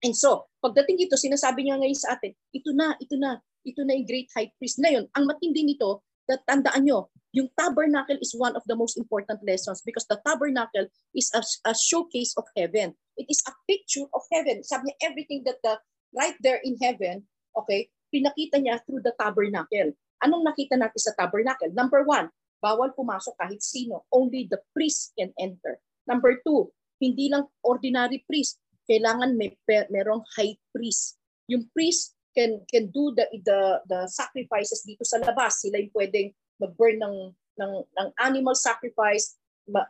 And 0.00 0.16
so, 0.16 0.48
pagdating 0.64 0.96
dito, 0.96 1.20
sinasabi 1.20 1.60
niya 1.60 1.76
ngayon 1.76 1.98
sa 1.98 2.16
atin, 2.16 2.32
ito 2.56 2.72
na, 2.72 2.96
ito 2.96 3.20
na, 3.20 3.36
ito 3.64 3.80
na 3.84 3.96
yung 3.96 4.08
great 4.08 4.28
high 4.32 4.50
priest. 4.56 4.80
Ngayon, 4.80 5.08
ang 5.12 5.24
matindi 5.28 5.64
nito, 5.64 6.04
tandaan 6.46 6.86
nyo, 6.86 7.10
yung 7.30 7.50
tabernacle 7.54 8.18
is 8.18 8.34
one 8.34 8.54
of 8.58 8.62
the 8.66 8.74
most 8.74 8.98
important 8.98 9.38
lessons 9.46 9.82
because 9.86 10.06
the 10.10 10.18
tabernacle 10.26 10.86
is 11.14 11.30
a, 11.34 11.42
a 11.70 11.74
showcase 11.74 12.34
of 12.34 12.46
heaven. 12.58 12.94
It 13.14 13.30
is 13.30 13.42
a 13.46 13.54
picture 13.70 14.06
of 14.10 14.22
heaven. 14.30 14.62
Sabi 14.66 14.90
niya, 14.90 14.96
everything 15.06 15.40
that 15.46 15.62
the 15.62 15.78
right 16.10 16.34
there 16.42 16.58
in 16.62 16.74
heaven, 16.82 17.22
okay, 17.54 17.90
pinakita 18.10 18.58
niya 18.58 18.82
through 18.82 19.02
the 19.06 19.14
tabernacle. 19.14 19.94
Anong 20.20 20.42
nakita 20.42 20.74
natin 20.74 21.00
sa 21.00 21.14
tabernacle? 21.14 21.70
Number 21.70 22.02
one, 22.02 22.28
bawal 22.58 22.92
pumasok 22.92 23.38
kahit 23.38 23.62
sino. 23.62 24.04
Only 24.10 24.50
the 24.50 24.58
priest 24.74 25.14
can 25.14 25.30
enter. 25.38 25.78
Number 26.10 26.42
two, 26.42 26.74
hindi 26.98 27.30
lang 27.30 27.46
ordinary 27.62 28.26
priest. 28.26 28.58
Kailangan 28.90 29.38
may 29.38 29.54
merong 29.66 30.26
high 30.34 30.58
priest. 30.74 31.16
Yung 31.46 31.70
priest 31.70 32.18
can 32.36 32.62
can 32.70 32.88
do 32.94 33.10
the 33.14 33.26
the 33.42 33.60
the 33.90 34.00
sacrifices 34.06 34.86
dito 34.86 35.02
sa 35.02 35.18
labas. 35.18 35.62
Sila 35.62 35.78
yung 35.82 35.94
pwedeng 35.94 36.30
mag-burn 36.62 37.00
ng 37.00 37.16
ng 37.60 37.72
ng 37.84 38.08
animal 38.22 38.54
sacrifice 38.54 39.40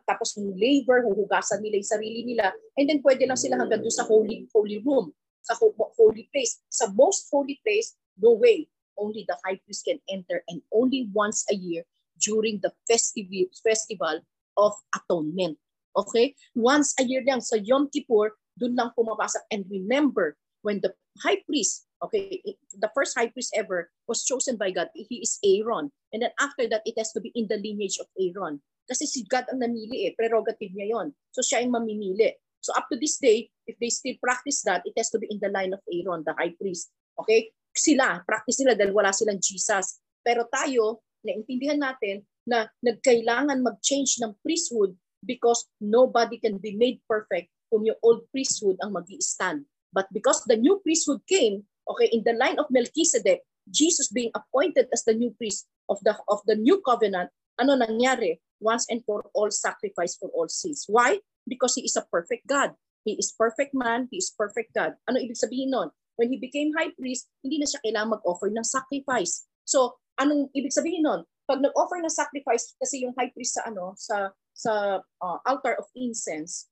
tapos 0.04 0.36
yung 0.36 0.52
labor, 0.56 1.06
huhugasan 1.08 1.64
nila 1.64 1.80
yung 1.80 1.92
sarili 1.96 2.20
nila, 2.26 2.52
and 2.76 2.90
then 2.90 3.00
pwede 3.00 3.24
lang 3.24 3.38
sila 3.38 3.56
hanggang 3.56 3.80
doon 3.80 3.94
sa 3.94 4.04
holy 4.04 4.44
holy 4.52 4.78
room, 4.84 5.12
sa 5.40 5.56
holy 5.96 6.28
place. 6.28 6.60
Sa 6.68 6.90
most 6.92 7.28
holy 7.32 7.56
place, 7.64 7.96
no 8.20 8.36
way. 8.36 8.68
Only 9.00 9.24
the 9.24 9.36
high 9.46 9.56
priest 9.64 9.88
can 9.88 9.96
enter 10.12 10.44
and 10.52 10.60
only 10.76 11.08
once 11.16 11.48
a 11.48 11.56
year 11.56 11.88
during 12.20 12.60
the 12.60 12.68
festival 12.84 13.48
festival 13.64 14.20
of 14.60 14.76
atonement. 14.92 15.56
Okay? 15.96 16.36
Once 16.52 16.92
a 17.00 17.04
year 17.08 17.24
lang 17.24 17.40
sa 17.40 17.56
Yom 17.56 17.88
Kippur, 17.88 18.36
doon 18.60 18.76
lang 18.76 18.92
pumapasok. 18.92 19.40
And 19.48 19.64
remember, 19.72 20.36
when 20.60 20.84
the 20.84 20.92
high 21.24 21.40
priest 21.48 21.88
Okay, 22.00 22.40
the 22.80 22.88
first 22.96 23.12
high 23.12 23.28
priest 23.28 23.52
ever 23.52 23.92
was 24.08 24.24
chosen 24.24 24.56
by 24.56 24.72
God. 24.72 24.88
He 24.96 25.20
is 25.20 25.36
Aaron. 25.44 25.92
And 26.12 26.24
then 26.24 26.32
after 26.40 26.64
that, 26.72 26.80
it 26.88 26.96
has 26.96 27.12
to 27.12 27.20
be 27.20 27.28
in 27.36 27.44
the 27.44 27.60
lineage 27.60 28.00
of 28.00 28.08
Aaron. 28.16 28.64
Kasi 28.88 29.04
si 29.04 29.28
God 29.28 29.44
ang 29.52 29.60
namili 29.60 30.08
eh. 30.08 30.12
Prerogative 30.16 30.72
niya 30.72 30.96
yon. 30.96 31.12
So 31.30 31.44
siya 31.44 31.60
yung 31.60 31.76
mamimili. 31.76 32.40
So 32.64 32.72
up 32.72 32.88
to 32.88 32.96
this 32.96 33.20
day, 33.20 33.52
if 33.68 33.76
they 33.78 33.92
still 33.92 34.16
practice 34.16 34.64
that, 34.64 34.80
it 34.88 34.96
has 34.96 35.12
to 35.12 35.20
be 35.20 35.28
in 35.28 35.38
the 35.44 35.52
line 35.52 35.76
of 35.76 35.84
Aaron, 35.92 36.24
the 36.24 36.32
high 36.34 36.56
priest. 36.56 36.88
Okay? 37.20 37.52
Sila, 37.70 38.24
practice 38.24 38.58
nila 38.64 38.74
dahil 38.74 38.96
wala 38.96 39.12
silang 39.12 39.38
Jesus. 39.38 40.00
Pero 40.24 40.48
tayo, 40.48 41.04
naintindihan 41.22 41.78
natin 41.78 42.24
na 42.48 42.66
nagkailangan 42.80 43.60
mag-change 43.60 44.24
ng 44.24 44.32
priesthood 44.40 44.96
because 45.22 45.68
nobody 45.78 46.40
can 46.40 46.56
be 46.56 46.74
made 46.74 46.98
perfect 47.04 47.52
kung 47.68 47.84
yung 47.84 47.96
old 48.02 48.24
priesthood 48.32 48.74
ang 48.80 48.90
mag 48.96 49.06
stand 49.20 49.68
But 49.90 50.06
because 50.14 50.42
the 50.46 50.58
new 50.58 50.78
priesthood 50.82 51.22
came, 51.26 51.66
okay, 51.90 52.08
in 52.14 52.22
the 52.22 52.34
line 52.38 52.58
of 52.58 52.70
Melchizedek, 52.70 53.42
Jesus 53.68 54.08
being 54.08 54.30
appointed 54.34 54.86
as 54.94 55.04
the 55.04 55.14
new 55.14 55.34
priest 55.34 55.66
of 55.90 55.98
the 56.06 56.14
of 56.30 56.40
the 56.46 56.54
new 56.56 56.78
covenant, 56.82 57.30
ano 57.58 57.74
nangyari? 57.76 58.38
Once 58.60 58.84
and 58.92 59.00
for 59.08 59.24
all 59.32 59.48
sacrifice 59.48 60.20
for 60.20 60.28
all 60.36 60.48
sins. 60.48 60.84
Why? 60.84 61.16
Because 61.48 61.74
he 61.74 61.82
is 61.88 61.96
a 61.96 62.04
perfect 62.12 62.44
God. 62.44 62.76
He 63.08 63.16
is 63.16 63.32
perfect 63.32 63.72
man, 63.72 64.12
he 64.12 64.20
is 64.20 64.28
perfect 64.36 64.76
God. 64.76 65.00
Ano 65.08 65.16
ibig 65.16 65.40
sabihin 65.40 65.72
nun? 65.72 65.88
When 66.20 66.28
he 66.28 66.36
became 66.36 66.76
high 66.76 66.92
priest, 66.92 67.32
hindi 67.40 67.56
na 67.56 67.64
siya 67.64 67.80
kailangan 67.80 68.20
mag-offer 68.20 68.52
ng 68.52 68.66
sacrifice. 68.66 69.48
So, 69.64 69.96
anong 70.20 70.52
ibig 70.52 70.76
sabihin 70.76 71.08
nun? 71.08 71.24
Pag 71.48 71.64
nag-offer 71.64 72.04
ng 72.04 72.12
sacrifice 72.12 72.76
kasi 72.76 73.00
yung 73.00 73.16
high 73.16 73.32
priest 73.32 73.56
sa 73.56 73.64
ano 73.64 73.96
sa 73.96 74.28
sa 74.52 75.00
uh, 75.00 75.38
altar 75.48 75.80
of 75.80 75.88
incense, 75.96 76.68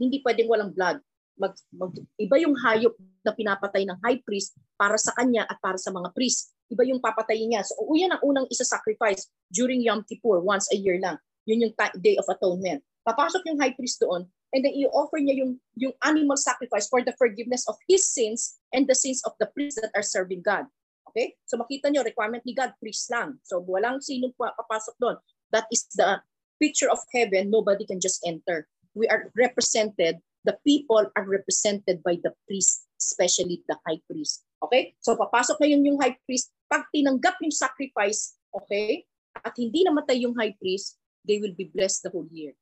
hindi 0.00 0.24
pwedeng 0.24 0.48
walang 0.48 0.72
blood 0.72 1.04
mag, 1.38 1.54
mag, 1.70 1.94
iba 2.18 2.36
yung 2.42 2.52
hayop 2.58 2.92
na 3.22 3.32
pinapatay 3.32 3.86
ng 3.86 3.98
high 4.02 4.20
priest 4.26 4.58
para 4.74 4.98
sa 4.98 5.14
kanya 5.14 5.46
at 5.46 5.56
para 5.62 5.78
sa 5.78 5.94
mga 5.94 6.10
priest. 6.12 6.52
Iba 6.68 6.84
yung 6.84 7.00
papatayin 7.00 7.54
niya. 7.54 7.64
So, 7.64 7.78
yan 7.94 8.12
ang 8.12 8.22
unang 8.26 8.46
isa-sacrifice 8.52 9.30
during 9.48 9.80
Yom 9.80 10.04
Kippur, 10.04 10.44
once 10.44 10.68
a 10.74 10.76
year 10.76 11.00
lang. 11.00 11.16
Yun 11.48 11.64
yung 11.64 11.72
Day 12.04 12.20
of 12.20 12.28
Atonement. 12.28 12.84
Papasok 13.08 13.40
yung 13.48 13.56
high 13.56 13.72
priest 13.72 14.04
doon 14.04 14.28
and 14.52 14.60
then 14.60 14.76
i-offer 14.76 15.16
niya 15.16 15.44
yung, 15.44 15.56
yung 15.80 15.96
animal 16.04 16.36
sacrifice 16.36 16.88
for 16.92 17.00
the 17.00 17.12
forgiveness 17.16 17.64
of 17.68 17.76
his 17.88 18.04
sins 18.04 18.60
and 18.76 18.84
the 18.84 18.96
sins 18.96 19.24
of 19.24 19.32
the 19.40 19.48
priests 19.56 19.80
that 19.80 19.92
are 19.96 20.04
serving 20.04 20.44
God. 20.44 20.68
Okay? 21.08 21.32
So 21.48 21.56
makita 21.56 21.88
nyo, 21.88 22.04
requirement 22.04 22.44
ni 22.44 22.52
God, 22.52 22.76
priest 22.76 23.08
lang. 23.08 23.40
So 23.48 23.64
walang 23.64 24.04
sinong 24.04 24.36
papasok 24.36 24.96
doon. 25.00 25.16
That 25.52 25.64
is 25.72 25.88
the 25.96 26.20
picture 26.60 26.92
of 26.92 27.00
heaven. 27.16 27.48
Nobody 27.48 27.88
can 27.88 28.00
just 28.00 28.20
enter. 28.28 28.68
We 28.92 29.08
are 29.08 29.32
represented 29.32 30.20
the 30.44 30.54
people 30.62 31.02
are 31.16 31.26
represented 31.26 32.02
by 32.02 32.18
the 32.22 32.34
priest, 32.46 32.86
especially 33.00 33.62
the 33.66 33.76
high 33.86 33.98
priest. 34.10 34.44
Okay? 34.62 34.94
So 35.02 35.18
papasok 35.18 35.58
ngayon 35.62 35.86
yung 35.86 35.98
high 35.98 36.16
priest. 36.26 36.54
Pag 36.68 36.86
tinanggap 36.94 37.40
yung 37.42 37.54
sacrifice, 37.54 38.38
okay, 38.54 39.06
at 39.42 39.54
hindi 39.56 39.86
namatay 39.86 40.22
yung 40.22 40.34
high 40.36 40.54
priest, 40.58 40.98
they 41.26 41.38
will 41.38 41.54
be 41.54 41.70
blessed 41.70 42.06
the 42.06 42.10
whole 42.12 42.28
year. 42.30 42.54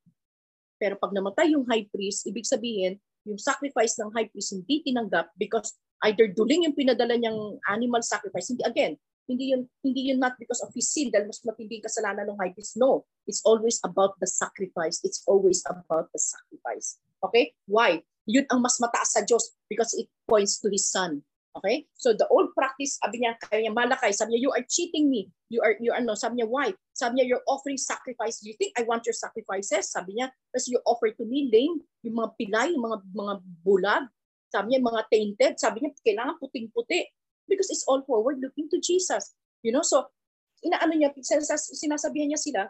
Pero 0.77 0.97
pag 0.97 1.13
namatay 1.13 1.53
yung 1.57 1.65
high 1.65 1.85
priest, 1.89 2.29
ibig 2.29 2.45
sabihin, 2.45 3.01
yung 3.27 3.41
sacrifice 3.41 3.99
ng 3.99 4.13
high 4.15 4.29
priest 4.31 4.55
hindi 4.55 4.79
tinanggap 4.87 5.35
because 5.35 5.75
either 6.07 6.31
duling 6.31 6.63
yung 6.63 6.77
pinadala 6.77 7.19
niyang 7.19 7.59
animal 7.67 7.99
sacrifice, 7.99 8.47
hindi 8.47 8.63
again, 8.63 8.93
hindi 9.27 9.51
yun 9.51 9.67
hindi 9.83 10.07
yun 10.07 10.19
not 10.23 10.39
because 10.39 10.63
of 10.63 10.71
his 10.71 10.87
sin 10.87 11.11
dahil 11.11 11.27
mas 11.27 11.43
matinding 11.43 11.83
kasalanan 11.83 12.31
ng 12.31 12.39
high 12.39 12.55
priest. 12.55 12.79
No, 12.79 13.03
it's 13.27 13.43
always 13.43 13.83
about 13.83 14.15
the 14.23 14.29
sacrifice. 14.29 15.03
It's 15.03 15.21
always 15.27 15.59
about 15.67 16.07
the 16.15 16.21
sacrifice. 16.21 16.95
Okay? 17.23 17.53
Why? 17.65 18.01
Yun 18.27 18.45
ang 18.51 18.59
mas 18.59 18.75
mataas 18.83 19.15
sa 19.15 19.23
Diyos 19.23 19.55
because 19.71 19.95
it 19.95 20.11
points 20.27 20.59
to 20.59 20.67
His 20.67 20.85
Son. 20.87 21.23
Okay? 21.57 21.89
So 21.97 22.13
the 22.13 22.29
old 22.29 22.53
practice, 22.53 23.01
sabi 23.01 23.25
niya, 23.25 23.39
kaya 23.41 23.65
niya 23.65 23.73
malakay, 23.73 24.13
sabi 24.13 24.37
niya, 24.37 24.41
you 24.45 24.51
are 24.53 24.65
cheating 24.69 25.09
me. 25.09 25.33
You 25.49 25.65
are, 25.65 25.73
you 25.81 25.89
are, 25.89 26.03
no, 26.03 26.13
sabi 26.13 26.37
niya, 26.37 26.47
why? 26.47 26.69
Sabi 26.93 27.17
niya, 27.17 27.25
you're 27.33 27.47
offering 27.49 27.81
sacrifice. 27.81 28.37
Do 28.43 28.53
you 28.53 28.57
think 28.61 28.77
I 28.77 28.85
want 28.85 29.09
your 29.09 29.17
sacrifices? 29.17 29.89
Sabi 29.89 30.21
niya, 30.21 30.29
kasi 30.53 30.75
you 30.75 30.79
offer 30.85 31.09
to 31.17 31.25
me 31.25 31.49
lame, 31.49 31.81
yung 32.05 32.21
mga 32.21 32.29
pilay, 32.37 32.77
yung 32.77 32.85
mga, 32.85 32.97
mga 33.09 33.33
bulag. 33.65 34.05
Sabi 34.53 34.75
niya, 34.75 34.85
mga 34.85 35.01
tainted. 35.09 35.53
Sabi 35.57 35.81
niya, 35.81 35.91
kailangan 36.05 36.37
puting-puti. 36.37 37.09
Because 37.47 37.71
it's 37.73 37.87
all 37.87 38.03
forward 38.03 38.37
looking 38.43 38.69
to 38.69 38.77
Jesus. 38.77 39.33
You 39.65 39.73
know, 39.73 39.81
so, 39.81 40.11
inaano 40.61 40.93
niya, 40.93 41.15
sinasabihan 41.73 42.29
niya 42.29 42.41
sila, 42.41 42.61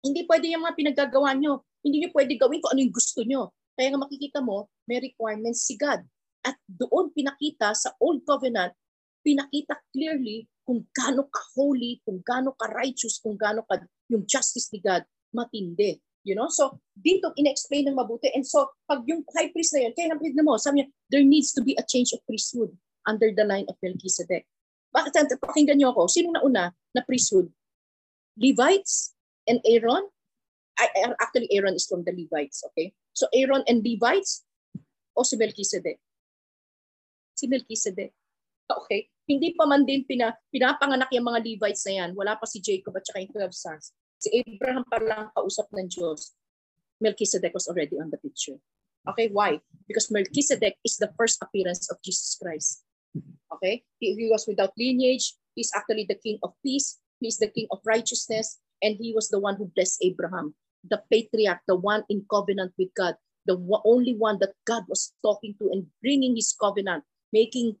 hindi 0.00 0.24
pwede 0.24 0.48
yung 0.48 0.64
mga 0.64 0.76
pinaggagawa 0.78 1.34
nyo. 1.36 1.66
Hindi 1.82 2.06
niyo 2.06 2.10
pwede 2.14 2.38
gawin 2.38 2.62
kung 2.62 2.72
ano 2.72 2.80
yung 2.86 2.94
gusto 2.94 3.20
nyo. 3.26 3.52
Kaya 3.78 3.94
nga 3.94 4.02
makikita 4.02 4.42
mo, 4.42 4.66
may 4.90 4.98
requirements 4.98 5.62
si 5.62 5.78
God. 5.78 6.02
At 6.42 6.58
doon 6.66 7.14
pinakita 7.14 7.70
sa 7.78 7.94
Old 8.02 8.26
Covenant, 8.26 8.74
pinakita 9.22 9.78
clearly 9.94 10.50
kung 10.66 10.82
gaano 10.90 11.30
ka-holy, 11.30 12.02
kung 12.02 12.18
gaano 12.26 12.58
ka-righteous, 12.58 13.22
kung 13.22 13.38
gaano 13.38 13.62
ka 13.70 13.78
yung 14.10 14.26
justice 14.26 14.66
ni 14.74 14.82
God 14.82 15.06
matindi. 15.30 16.02
You 16.26 16.34
know? 16.34 16.50
So, 16.50 16.82
dito 16.92 17.30
in-explain 17.38 17.88
ng 17.88 17.96
mabuti. 17.96 18.28
And 18.34 18.44
so, 18.44 18.68
pag 18.84 19.06
yung 19.06 19.22
high 19.32 19.54
priest 19.54 19.72
na 19.72 19.86
yun, 19.86 19.94
kaya 19.94 20.12
naman 20.12 20.34
mo, 20.42 20.58
sabi 20.58 20.82
niya, 20.82 20.86
there 21.08 21.24
needs 21.24 21.54
to 21.54 21.62
be 21.62 21.78
a 21.78 21.84
change 21.86 22.10
of 22.12 22.20
priesthood 22.26 22.74
under 23.06 23.30
the 23.32 23.46
line 23.46 23.64
of 23.70 23.78
Melchizedek. 23.80 24.44
Bakit? 24.92 25.38
Pakinggan 25.40 25.80
niyo 25.80 25.94
ako. 25.94 26.10
Sino 26.10 26.34
na 26.34 26.44
una 26.44 26.74
na 26.92 27.00
priesthood? 27.06 27.48
Levites 28.36 29.16
and 29.48 29.62
Aaron? 29.64 30.04
I, 30.78 31.10
actually, 31.18 31.48
Aaron 31.52 31.74
is 31.74 31.88
from 31.88 32.04
the 32.04 32.12
Levites. 32.12 32.60
Okay? 32.72 32.92
So, 33.18 33.26
Aaron 33.34 33.66
and 33.66 33.82
Levites 33.82 34.46
o 35.18 35.26
si 35.26 35.34
Melchizedek? 35.34 35.98
Si 37.34 37.50
Melchizedek. 37.50 38.14
Okay? 38.70 39.10
Hindi 39.26 39.58
pa 39.58 39.66
man 39.66 39.82
din 39.82 40.06
pina, 40.06 40.30
pinapanganak 40.54 41.10
yung 41.10 41.26
mga 41.26 41.42
Levites 41.42 41.82
na 41.90 42.06
yan. 42.06 42.10
Wala 42.14 42.38
pa 42.38 42.46
si 42.46 42.62
Jacob 42.62 42.94
at 42.94 43.02
saka 43.02 43.26
yung 43.26 43.34
12 43.34 43.50
sons. 43.50 43.90
Si 44.22 44.30
Abraham 44.30 44.86
pa 44.86 45.02
lang 45.02 45.34
kausap 45.34 45.66
ng 45.74 45.90
Diyos. 45.90 46.38
Melchizedek 47.02 47.50
was 47.50 47.66
already 47.66 47.98
on 47.98 48.14
the 48.14 48.18
picture. 48.22 48.62
Okay, 49.10 49.30
why? 49.34 49.58
Because 49.90 50.10
Melchizedek 50.14 50.78
is 50.86 50.98
the 50.98 51.10
first 51.18 51.42
appearance 51.42 51.90
of 51.90 51.98
Jesus 52.06 52.38
Christ. 52.38 52.86
Okay? 53.58 53.82
He, 53.98 54.14
he 54.14 54.26
was 54.30 54.46
without 54.46 54.74
lineage. 54.78 55.34
He's 55.58 55.74
actually 55.74 56.06
the 56.06 56.18
king 56.18 56.38
of 56.42 56.54
peace. 56.62 57.02
He's 57.18 57.38
the 57.38 57.50
king 57.50 57.66
of 57.74 57.82
righteousness. 57.82 58.62
And 58.82 58.94
he 58.94 59.10
was 59.10 59.28
the 59.28 59.42
one 59.42 59.56
who 59.56 59.70
blessed 59.74 60.06
Abraham, 60.06 60.54
the 60.84 61.02
patriarch, 61.10 61.60
the 61.66 61.76
one 61.76 62.04
in 62.08 62.24
covenant 62.30 62.72
with 62.78 62.92
God, 62.94 63.14
the 63.46 63.56
only 63.84 64.14
one 64.14 64.38
that 64.40 64.52
God 64.66 64.84
was 64.88 65.12
talking 65.24 65.54
to 65.58 65.70
and 65.72 65.86
bringing 66.02 66.36
his 66.36 66.54
covenant, 66.58 67.04
making 67.32 67.76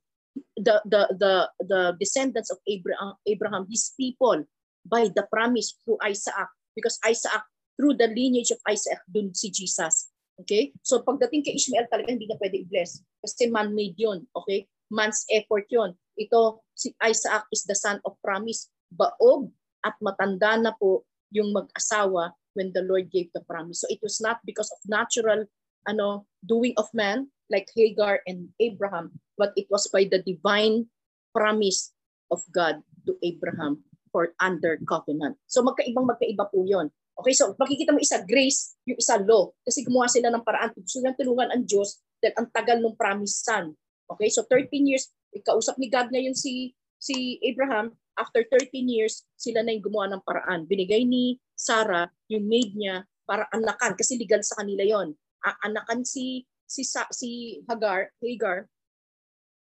the, 0.56 0.80
the, 0.84 1.08
the, 1.18 1.34
the 1.60 1.96
descendants 2.00 2.50
of 2.50 2.58
Abraham, 2.66 3.14
Abraham, 3.26 3.66
his 3.70 3.92
people, 3.98 4.44
by 4.86 5.08
the 5.12 5.26
promise 5.30 5.76
through 5.84 5.98
Isaac. 6.02 6.48
Because 6.74 6.98
Isaac, 7.04 7.42
through 7.76 7.94
the 7.94 8.08
lineage 8.08 8.50
of 8.50 8.58
Isaac, 8.68 8.98
dun 9.12 9.34
si 9.34 9.50
Jesus. 9.50 10.08
Okay? 10.40 10.72
So 10.82 11.02
pagdating 11.02 11.44
kay 11.44 11.54
Ishmael 11.58 11.90
talaga 11.90 12.08
hindi 12.14 12.30
na 12.30 12.38
pwede 12.38 12.64
i-bless. 12.64 13.02
Kasi 13.20 13.50
man-made 13.50 13.98
yun. 13.98 14.24
Okay? 14.32 14.64
Man's 14.88 15.26
effort 15.28 15.68
yun. 15.68 15.92
Ito, 16.16 16.64
si 16.72 16.94
Isaac 17.02 17.44
is 17.52 17.66
the 17.68 17.76
son 17.76 18.00
of 18.06 18.16
promise. 18.24 18.70
Baog 18.88 19.52
at 19.84 19.98
matanda 20.00 20.56
na 20.56 20.72
po 20.72 21.04
yung 21.28 21.52
mag-asawa 21.52 22.32
when 22.58 22.74
the 22.74 22.82
Lord 22.82 23.14
gave 23.14 23.30
the 23.30 23.46
promise. 23.46 23.86
So 23.86 23.88
it 23.88 24.02
was 24.02 24.18
not 24.18 24.42
because 24.42 24.66
of 24.74 24.82
natural 24.90 25.46
ano 25.86 26.26
doing 26.42 26.74
of 26.74 26.90
man 26.90 27.30
like 27.46 27.70
Hagar 27.78 28.20
and 28.26 28.50
Abraham, 28.58 29.14
but 29.38 29.54
it 29.54 29.70
was 29.70 29.86
by 29.86 30.04
the 30.04 30.18
divine 30.20 30.90
promise 31.30 31.94
of 32.34 32.42
God 32.50 32.82
to 33.06 33.14
Abraham 33.22 33.86
for 34.10 34.34
under 34.42 34.76
covenant. 34.84 35.38
So 35.46 35.62
magkaibang 35.62 36.10
magkaiba 36.10 36.50
po 36.50 36.66
yon. 36.66 36.90
Okay, 37.18 37.34
so 37.34 37.54
makikita 37.58 37.90
mo 37.90 37.98
isa 37.98 38.22
grace, 38.22 38.78
yung 38.86 38.98
isa 38.98 39.18
law. 39.22 39.50
Kasi 39.66 39.82
gumawa 39.82 40.06
sila 40.06 40.30
ng 40.30 40.44
paraan. 40.46 40.70
Gusto 40.78 41.02
nilang 41.02 41.18
tulungan 41.18 41.50
ang 41.50 41.62
Diyos 41.66 41.98
dahil 42.22 42.34
ang 42.38 42.46
tagal 42.54 42.78
ng 42.78 42.94
promise 42.94 43.42
son. 43.42 43.74
Okay, 44.06 44.30
so 44.30 44.46
13 44.46 44.86
years, 44.86 45.10
ikausap 45.34 45.76
ni 45.82 45.90
God 45.90 46.14
ngayon 46.14 46.34
si 46.38 46.78
si 46.98 47.38
Abraham. 47.42 47.94
After 48.18 48.42
13 48.42 48.90
years, 48.90 49.22
sila 49.38 49.62
na 49.62 49.70
yung 49.72 49.86
gumawa 49.86 50.10
ng 50.10 50.22
paraan. 50.26 50.66
Binigay 50.66 51.06
ni 51.06 51.38
Sarah 51.54 52.10
yung 52.26 52.50
maid 52.50 52.74
niya 52.74 53.06
para 53.22 53.46
anakan 53.54 53.94
kasi 53.94 54.18
legal 54.18 54.42
sa 54.42 54.58
kanila 54.58 54.82
yon. 54.82 55.14
Aanakan 55.46 56.02
si 56.02 56.42
si 56.66 56.82
si 57.14 57.62
Hagar, 57.70 58.10
Hagar 58.18 58.66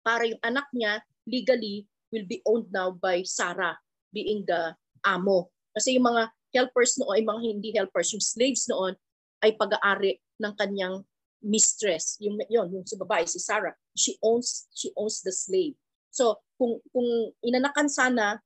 para 0.01 0.26
yung 0.26 0.41
anak 0.41 0.66
niya 0.74 1.03
legally 1.28 1.86
will 2.10 2.26
be 2.26 2.39
owned 2.47 2.72
now 2.72 2.95
by 2.95 3.22
Sarah 3.28 3.76
being 4.16 4.47
the 4.47 4.74
amo. 5.03 5.51
Kasi 5.76 5.99
yung 5.99 6.08
mga 6.08 6.32
helpers 6.55 6.95
noon, 6.95 7.14
ay 7.20 7.24
mga 7.28 7.41
hindi 7.43 7.70
helpers, 7.76 8.16
yung 8.16 8.24
slaves 8.24 8.66
noon 8.72 8.95
ay 9.43 9.53
pag-aari 9.53 10.18
ng 10.41 10.53
kanyang 10.55 11.03
mistress. 11.43 12.18
Yung 12.24 12.39
yon, 12.49 12.72
yung 12.74 12.86
si 12.88 12.95
babae 12.97 13.28
si 13.28 13.38
Sarah, 13.38 13.76
she 13.93 14.18
owns 14.24 14.66
she 14.74 14.89
owns 14.97 15.22
the 15.22 15.34
slave. 15.36 15.76
So 16.10 16.41
kung 16.58 16.82
kung 16.89 17.36
inanakan 17.45 17.91
sana 17.91 18.41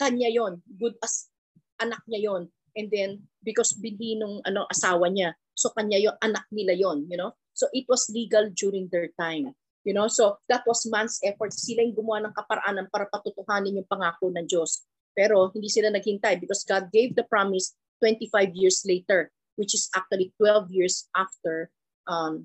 kanya 0.00 0.32
yon, 0.32 0.64
good 0.80 0.96
as 1.04 1.28
anak 1.76 2.00
niya 2.08 2.32
yon. 2.32 2.42
And 2.72 2.88
then 2.88 3.28
because 3.44 3.76
binhi 3.76 4.16
nung 4.16 4.40
ano 4.48 4.64
asawa 4.72 5.12
niya, 5.12 5.36
so 5.52 5.68
kanya 5.76 6.00
yon 6.00 6.16
anak 6.24 6.48
nila 6.48 6.72
yon, 6.72 7.04
you 7.12 7.20
know? 7.20 7.36
So 7.52 7.68
it 7.76 7.84
was 7.92 8.08
legal 8.08 8.48
during 8.56 8.88
their 8.88 9.12
time. 9.20 9.52
You 9.84 9.96
know, 9.96 10.08
so 10.08 10.40
that 10.48 10.64
was 10.68 10.84
man's 10.88 11.20
effort. 11.24 11.56
Sila 11.56 11.80
yung 11.80 11.96
gumawa 11.96 12.28
ng 12.28 12.36
kaparaanan 12.36 12.92
para 12.92 13.08
patutuhanin 13.08 13.80
yung 13.80 13.88
pangako 13.88 14.28
ng 14.28 14.44
Diyos. 14.44 14.84
Pero 15.16 15.48
hindi 15.52 15.72
sila 15.72 15.88
naghintay 15.88 16.36
because 16.40 16.68
God 16.68 16.92
gave 16.92 17.16
the 17.16 17.24
promise 17.24 17.76
25 18.04 18.56
years 18.56 18.84
later, 18.84 19.32
which 19.56 19.72
is 19.72 19.88
actually 19.96 20.32
12 20.36 20.68
years 20.72 21.08
after 21.16 21.72
um, 22.04 22.44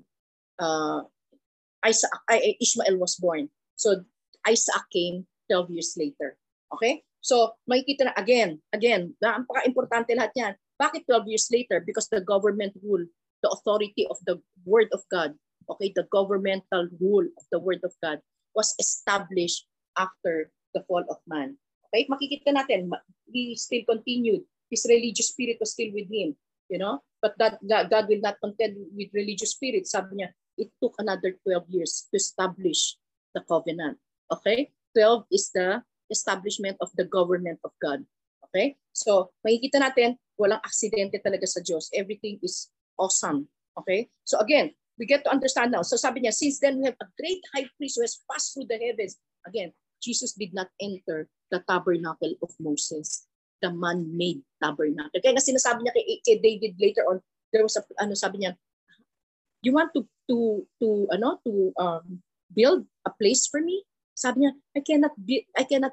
uh, 0.60 1.04
Isaac, 1.84 2.12
Ishmael 2.60 2.96
was 2.96 3.16
born. 3.20 3.48
So 3.76 4.04
Isaac 4.48 4.88
came 4.92 5.28
12 5.52 5.70
years 5.70 5.92
later. 5.96 6.36
Okay? 6.72 7.04
So 7.26 7.58
makikita 7.66 8.06
na 8.06 8.14
again, 8.14 8.62
again, 8.70 9.10
napaka-importante 9.18 10.14
lahat 10.14 10.30
yan. 10.38 10.54
Bakit 10.78 11.10
12 11.10 11.34
years 11.34 11.50
later? 11.50 11.82
Because 11.82 12.06
the 12.06 12.22
government 12.22 12.78
rule 12.86 13.02
the 13.42 13.50
authority 13.50 14.06
of 14.08 14.16
the 14.24 14.38
Word 14.64 14.88
of 14.94 15.02
God, 15.10 15.34
okay, 15.68 15.90
the 15.90 16.06
governmental 16.08 16.88
rule 17.02 17.26
of 17.26 17.44
the 17.50 17.58
Word 17.58 17.82
of 17.84 17.92
God 17.98 18.22
was 18.54 18.72
established 18.78 19.66
after 19.98 20.54
the 20.72 20.86
fall 20.86 21.04
of 21.10 21.18
man. 21.26 21.58
Okay, 21.90 22.06
makikita 22.06 22.54
natin, 22.54 22.94
he 23.28 23.58
still 23.58 23.82
continued. 23.84 24.46
His 24.70 24.86
religious 24.88 25.30
spirit 25.34 25.58
was 25.58 25.74
still 25.74 25.90
with 25.94 26.10
him, 26.10 26.34
you 26.70 26.78
know? 26.78 27.02
But 27.22 27.38
that 27.38 27.62
God, 27.62 27.90
God 27.90 28.06
will 28.10 28.22
not 28.22 28.42
contend 28.42 28.78
with 28.94 29.14
religious 29.14 29.54
spirit. 29.54 29.86
Sabi 29.86 30.22
niya, 30.22 30.34
it 30.58 30.74
took 30.82 30.94
another 30.98 31.38
12 31.46 31.70
years 31.70 32.10
to 32.10 32.18
establish 32.18 32.98
the 33.34 33.42
covenant. 33.46 33.98
Okay? 34.30 34.74
12 34.98 35.30
is 35.30 35.54
the 35.54 35.86
establishment 36.10 36.76
of 36.80 36.90
the 36.94 37.04
government 37.04 37.58
of 37.64 37.72
God. 37.82 38.04
Okay? 38.48 38.76
So, 38.92 39.32
makikita 39.42 39.82
natin, 39.82 40.16
walang 40.36 40.62
aksidente 40.62 41.18
talaga 41.20 41.48
sa 41.48 41.64
Diyos. 41.64 41.88
Everything 41.92 42.38
is 42.44 42.68
awesome. 43.00 43.48
Okay? 43.76 44.08
So 44.24 44.40
again, 44.40 44.72
we 44.98 45.04
get 45.04 45.24
to 45.24 45.32
understand 45.32 45.72
now. 45.72 45.84
So 45.84 45.96
sabi 45.96 46.24
niya, 46.24 46.32
since 46.32 46.60
then 46.60 46.80
we 46.80 46.88
have 46.88 47.00
a 47.00 47.08
great 47.20 47.44
high 47.52 47.68
priest 47.76 48.00
who 48.00 48.04
has 48.04 48.20
passed 48.28 48.56
through 48.56 48.68
the 48.68 48.80
heavens. 48.80 49.20
Again, 49.44 49.72
Jesus 50.00 50.32
did 50.32 50.52
not 50.52 50.68
enter 50.80 51.28
the 51.52 51.60
tabernacle 51.68 52.34
of 52.42 52.50
Moses, 52.60 53.28
the 53.60 53.72
man-made 53.72 54.44
tabernacle. 54.60 55.20
Kaya 55.20 55.36
nga 55.36 55.44
sinasabi 55.44 55.84
niya 55.84 55.94
kay, 55.96 56.04
kay 56.24 56.36
David 56.40 56.72
later 56.80 57.04
on, 57.08 57.20
there 57.52 57.64
was 57.64 57.76
a, 57.76 57.84
ano 58.00 58.16
sabi 58.16 58.44
niya, 58.44 58.56
you 59.64 59.72
want 59.72 59.92
to 59.96 60.04
to 60.28 60.62
to 60.78 61.08
ano 61.10 61.40
to 61.42 61.72
um 61.80 62.20
build 62.52 62.84
a 63.06 63.12
place 63.14 63.46
for 63.48 63.60
me? 63.60 63.82
Sabi 64.16 64.48
niya, 64.48 64.52
I 64.72 64.80
cannot 64.80 65.14
be 65.20 65.44
I 65.52 65.68
cannot 65.68 65.92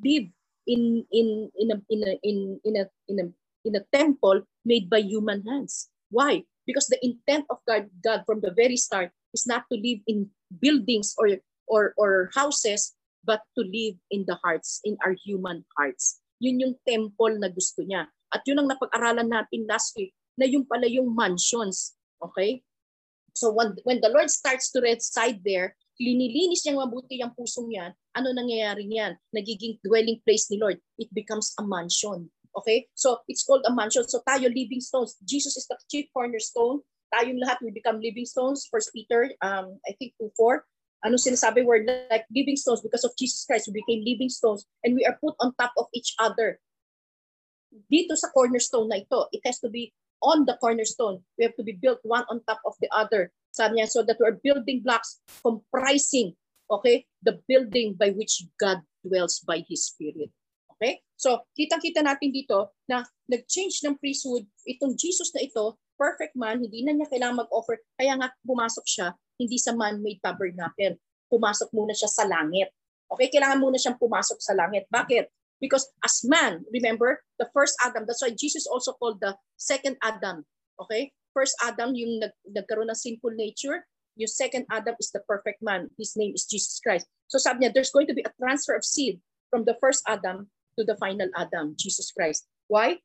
live 0.00 0.30
in 0.64 1.02
in 1.10 1.50
in 1.58 1.68
a 1.74 1.78
in 1.90 2.00
a 2.06 2.12
in, 2.22 2.38
in 2.62 2.74
a 2.78 2.84
in 3.10 3.16
a 3.18 3.26
in 3.66 3.74
a 3.74 3.82
temple 3.90 4.46
made 4.62 4.86
by 4.88 5.02
human 5.02 5.42
hands. 5.42 5.90
Why? 6.14 6.46
Because 6.64 6.86
the 6.88 7.00
intent 7.04 7.44
of 7.50 7.58
God, 7.66 7.90
God 8.00 8.24
from 8.24 8.40
the 8.40 8.52
very 8.52 8.76
start 8.76 9.12
is 9.34 9.44
not 9.50 9.66
to 9.72 9.76
live 9.76 10.00
in 10.06 10.30
buildings 10.60 11.12
or, 11.18 11.28
or, 11.66 11.92
or 11.96 12.30
houses, 12.34 12.94
but 13.24 13.40
to 13.58 13.64
live 13.64 13.96
in 14.10 14.24
the 14.28 14.38
hearts, 14.44 14.80
in 14.84 14.96
our 15.04 15.16
human 15.24 15.64
hearts. 15.76 16.20
Yun 16.40 16.60
yung 16.60 16.74
temple 16.86 17.36
na 17.40 17.48
gusto 17.48 17.82
niya. 17.82 18.08
At 18.32 18.44
yun 18.46 18.60
ang 18.60 18.68
napag-aralan 18.70 19.28
natin 19.28 19.66
last 19.68 19.96
week, 19.96 20.12
na 20.38 20.46
yung 20.46 20.64
pala 20.64 20.88
yung 20.88 21.12
mansions. 21.12 21.96
Okay? 22.20 22.62
So 23.34 23.52
when, 23.52 23.74
when 23.84 24.00
the 24.00 24.08
Lord 24.08 24.30
starts 24.30 24.70
to 24.72 24.80
reside 24.80 25.42
there, 25.44 25.76
linilinis 25.98 26.62
niyang 26.64 26.82
mabuti 26.82 27.18
ang 27.18 27.34
pusong 27.34 27.70
yan, 27.70 27.90
ano 28.14 28.30
nangyayari 28.30 28.86
niyan? 28.86 29.18
Nagiging 29.34 29.82
dwelling 29.82 30.22
place 30.22 30.46
ni 30.50 30.58
Lord. 30.58 30.78
It 30.98 31.10
becomes 31.10 31.50
a 31.58 31.66
mansion. 31.66 32.30
Okay? 32.54 32.86
So 32.94 33.26
it's 33.26 33.42
called 33.42 33.66
a 33.66 33.74
mansion. 33.74 34.06
So 34.06 34.22
tayo 34.22 34.46
living 34.46 34.80
stones. 34.80 35.18
Jesus 35.26 35.58
is 35.58 35.66
the 35.66 35.76
chief 35.90 36.06
cornerstone. 36.14 36.80
Tayong 37.10 37.42
lahat 37.42 37.58
we 37.62 37.74
become 37.74 37.98
living 37.98 38.26
stones. 38.26 38.66
First 38.70 38.94
Peter, 38.94 39.30
um, 39.42 39.78
I 39.86 39.98
think 39.98 40.14
2.4. 40.22 40.62
Ano 41.04 41.20
sinasabi? 41.20 41.66
We're 41.66 41.84
like 42.08 42.24
living 42.32 42.56
stones 42.56 42.80
because 42.80 43.04
of 43.04 43.12
Jesus 43.18 43.44
Christ. 43.44 43.68
We 43.68 43.82
became 43.82 44.06
living 44.06 44.30
stones 44.30 44.64
and 44.86 44.94
we 44.94 45.04
are 45.04 45.18
put 45.20 45.34
on 45.42 45.52
top 45.58 45.74
of 45.76 45.90
each 45.92 46.14
other. 46.16 46.62
dito 47.90 48.14
sa 48.14 48.30
cornerstone 48.30 48.88
na 48.88 49.02
ito. 49.02 49.26
It 49.34 49.42
has 49.44 49.58
to 49.62 49.68
be 49.68 49.90
on 50.24 50.48
the 50.48 50.56
cornerstone. 50.58 51.20
We 51.36 51.44
have 51.44 51.56
to 51.60 51.62
be 51.62 51.76
built 51.76 52.00
one 52.02 52.24
on 52.32 52.40
top 52.48 52.64
of 52.64 52.74
the 52.80 52.88
other. 52.90 53.30
Sabi 53.52 53.78
niya, 53.78 53.86
so 53.86 54.02
that 54.02 54.18
we're 54.18 54.40
building 54.42 54.82
blocks 54.82 55.22
comprising, 55.44 56.34
okay, 56.66 57.06
the 57.22 57.38
building 57.46 57.94
by 57.94 58.10
which 58.16 58.42
God 58.58 58.82
dwells 59.04 59.44
by 59.44 59.62
His 59.68 59.86
Spirit. 59.86 60.32
Okay? 60.74 61.04
So, 61.14 61.46
kitang-kita 61.54 62.02
natin 62.02 62.34
dito 62.34 62.74
na 62.90 63.06
nag-change 63.30 63.84
ng 63.86 63.94
priesthood, 64.00 64.48
itong 64.66 64.98
Jesus 64.98 65.30
na 65.30 65.46
ito, 65.46 65.78
perfect 65.94 66.34
man, 66.34 66.58
hindi 66.58 66.82
na 66.82 66.96
niya 66.96 67.06
kailangan 67.06 67.46
mag-offer. 67.46 67.78
Kaya 67.94 68.18
nga 68.18 68.34
pumasok 68.42 68.82
siya, 68.82 69.14
hindi 69.38 69.60
sa 69.60 69.70
man-made 69.76 70.18
tabernacle. 70.18 70.98
Pumasok 71.30 71.70
muna 71.70 71.94
siya 71.94 72.10
sa 72.10 72.26
langit. 72.26 72.74
Okay? 73.06 73.30
Kailangan 73.30 73.62
muna 73.62 73.78
siyang 73.78 74.00
pumasok 74.00 74.42
sa 74.42 74.58
langit. 74.58 74.90
Bakit? 74.90 75.30
Because 75.60 75.86
as 76.04 76.22
man, 76.24 76.64
remember, 76.72 77.22
the 77.38 77.48
first 77.54 77.76
Adam, 77.82 78.04
that's 78.06 78.22
why 78.22 78.34
Jesus 78.34 78.66
also 78.66 78.92
called 78.92 79.20
the 79.20 79.36
second 79.56 79.96
Adam. 80.02 80.44
Okay? 80.80 81.12
First 81.32 81.56
Adam, 81.62 81.94
yung 81.94 82.20
nag, 82.20 82.34
nagkaroon 82.46 82.90
ng 82.90 82.98
sinful 82.98 83.34
nature. 83.34 83.86
Yung 84.16 84.30
second 84.30 84.66
Adam 84.70 84.94
is 84.98 85.10
the 85.10 85.22
perfect 85.26 85.62
man. 85.62 85.90
His 85.98 86.14
name 86.14 86.32
is 86.34 86.46
Jesus 86.46 86.78
Christ. 86.78 87.06
So 87.26 87.38
sabi 87.38 87.66
niya, 87.66 87.74
there's 87.74 87.90
going 87.90 88.06
to 88.06 88.14
be 88.14 88.22
a 88.22 88.34
transfer 88.38 88.78
of 88.78 88.86
seed 88.86 89.18
from 89.50 89.66
the 89.66 89.74
first 89.82 90.02
Adam 90.06 90.50
to 90.78 90.84
the 90.86 90.94
final 90.98 91.26
Adam, 91.34 91.74
Jesus 91.78 92.10
Christ. 92.14 92.46
Why? 92.70 93.02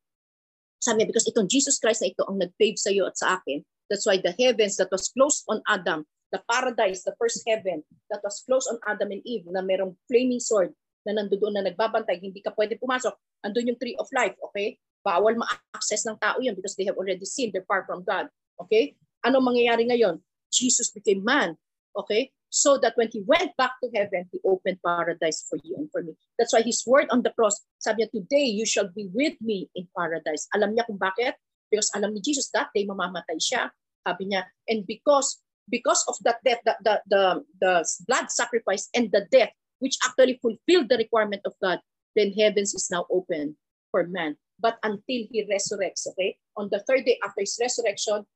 Sabi 0.82 1.02
niya, 1.02 1.10
because 1.10 1.26
itong 1.26 1.50
Jesus 1.50 1.82
Christ 1.82 2.06
na 2.06 2.14
ito 2.14 2.26
ang 2.30 2.38
nag-pave 2.38 2.78
sa 2.78 2.94
iyo 2.94 3.10
at 3.10 3.18
sa 3.18 3.42
akin. 3.42 3.66
That's 3.90 4.06
why 4.06 4.22
the 4.22 4.38
heavens 4.38 4.78
that 4.78 4.94
was 4.94 5.10
closed 5.10 5.50
on 5.50 5.66
Adam, 5.66 6.06
the 6.30 6.42
paradise, 6.46 7.02
the 7.02 7.18
first 7.18 7.42
heaven 7.50 7.82
that 8.14 8.22
was 8.22 8.46
closed 8.46 8.70
on 8.70 8.78
Adam 8.86 9.10
and 9.10 9.26
Eve, 9.26 9.50
na 9.50 9.66
merong 9.66 9.98
flaming 10.06 10.40
sword 10.40 10.78
na 11.10 11.18
nandoon 11.18 11.58
na 11.58 11.66
nagbabantay, 11.66 12.22
hindi 12.22 12.46
ka 12.46 12.54
pwede 12.54 12.78
pumasok. 12.78 13.18
Andun 13.42 13.74
yung 13.74 13.80
tree 13.82 13.98
of 13.98 14.06
life, 14.14 14.38
okay? 14.46 14.78
Bawal 15.02 15.34
ma-access 15.42 16.06
ng 16.06 16.22
tao 16.22 16.38
yun 16.38 16.54
because 16.54 16.78
they 16.78 16.86
have 16.86 17.00
already 17.02 17.26
sinned, 17.26 17.58
they're 17.58 17.66
far 17.66 17.82
from 17.90 18.06
God. 18.06 18.30
Okay? 18.62 18.94
Ano 19.26 19.42
mangyayari 19.42 19.90
ngayon? 19.90 20.22
Jesus 20.54 20.92
became 20.94 21.24
man. 21.24 21.58
Okay? 21.96 22.30
so 22.50 22.78
that 22.82 22.98
when 22.98 23.10
he 23.14 23.22
went 23.26 23.56
back 23.58 23.78
to 23.82 23.90
heaven, 23.94 24.26
he 24.34 24.42
opened 24.44 24.82
paradise 24.84 25.46
for 25.48 25.58
you 25.64 25.78
and 25.78 25.90
for 25.92 26.02
me. 26.02 26.18
That's 26.38 26.54
why 26.54 26.62
his 26.62 26.84
word 26.86 27.08
on 27.10 27.22
the 27.22 27.30
cross, 27.30 27.62
sabi 27.78 28.04
niya, 28.04 28.12
today 28.12 28.50
you 28.50 28.66
shall 28.66 28.90
be 28.90 29.08
with 29.14 29.38
me 29.40 29.70
in 29.78 29.88
paradise. 29.94 30.50
Alam 30.58 30.74
niya 30.74 30.90
kung 30.90 30.98
bakit? 30.98 31.38
Because 31.70 31.94
alam 31.94 32.14
ni 32.14 32.22
Jesus 32.22 32.50
that 32.58 32.74
day 32.74 32.90
mamamatay 32.90 33.38
siya. 33.38 33.70
Sabi 34.02 34.34
niya, 34.34 34.50
and 34.66 34.84
because 34.90 35.38
because 35.70 36.02
of 36.10 36.18
that 36.26 36.42
death, 36.42 36.66
the, 36.66 36.74
the, 36.82 36.96
the, 37.06 37.24
the 37.62 37.74
blood 38.10 38.34
sacrifice 38.34 38.90
and 38.98 39.14
the 39.14 39.30
death, 39.30 39.54
which 39.80 39.98
actually 40.06 40.40
fulfilled 40.40 40.88
the 40.88 41.00
requirement 41.00 41.42
of 41.46 41.56
God, 41.64 41.80
then 42.16 42.32
heavens 42.32 42.74
is 42.74 42.88
now 42.92 43.08
open 43.12 43.56
for 43.92 44.08
man. 44.08 44.36
But 44.60 44.78
until 44.84 45.24
he 45.32 45.48
resurrects, 45.48 46.08
okay? 46.14 46.38
On 46.60 46.68
the 46.72 46.84
third 46.84 47.08
day 47.08 47.18
after 47.24 47.42
his 47.42 47.58
resurrection, 47.60 48.28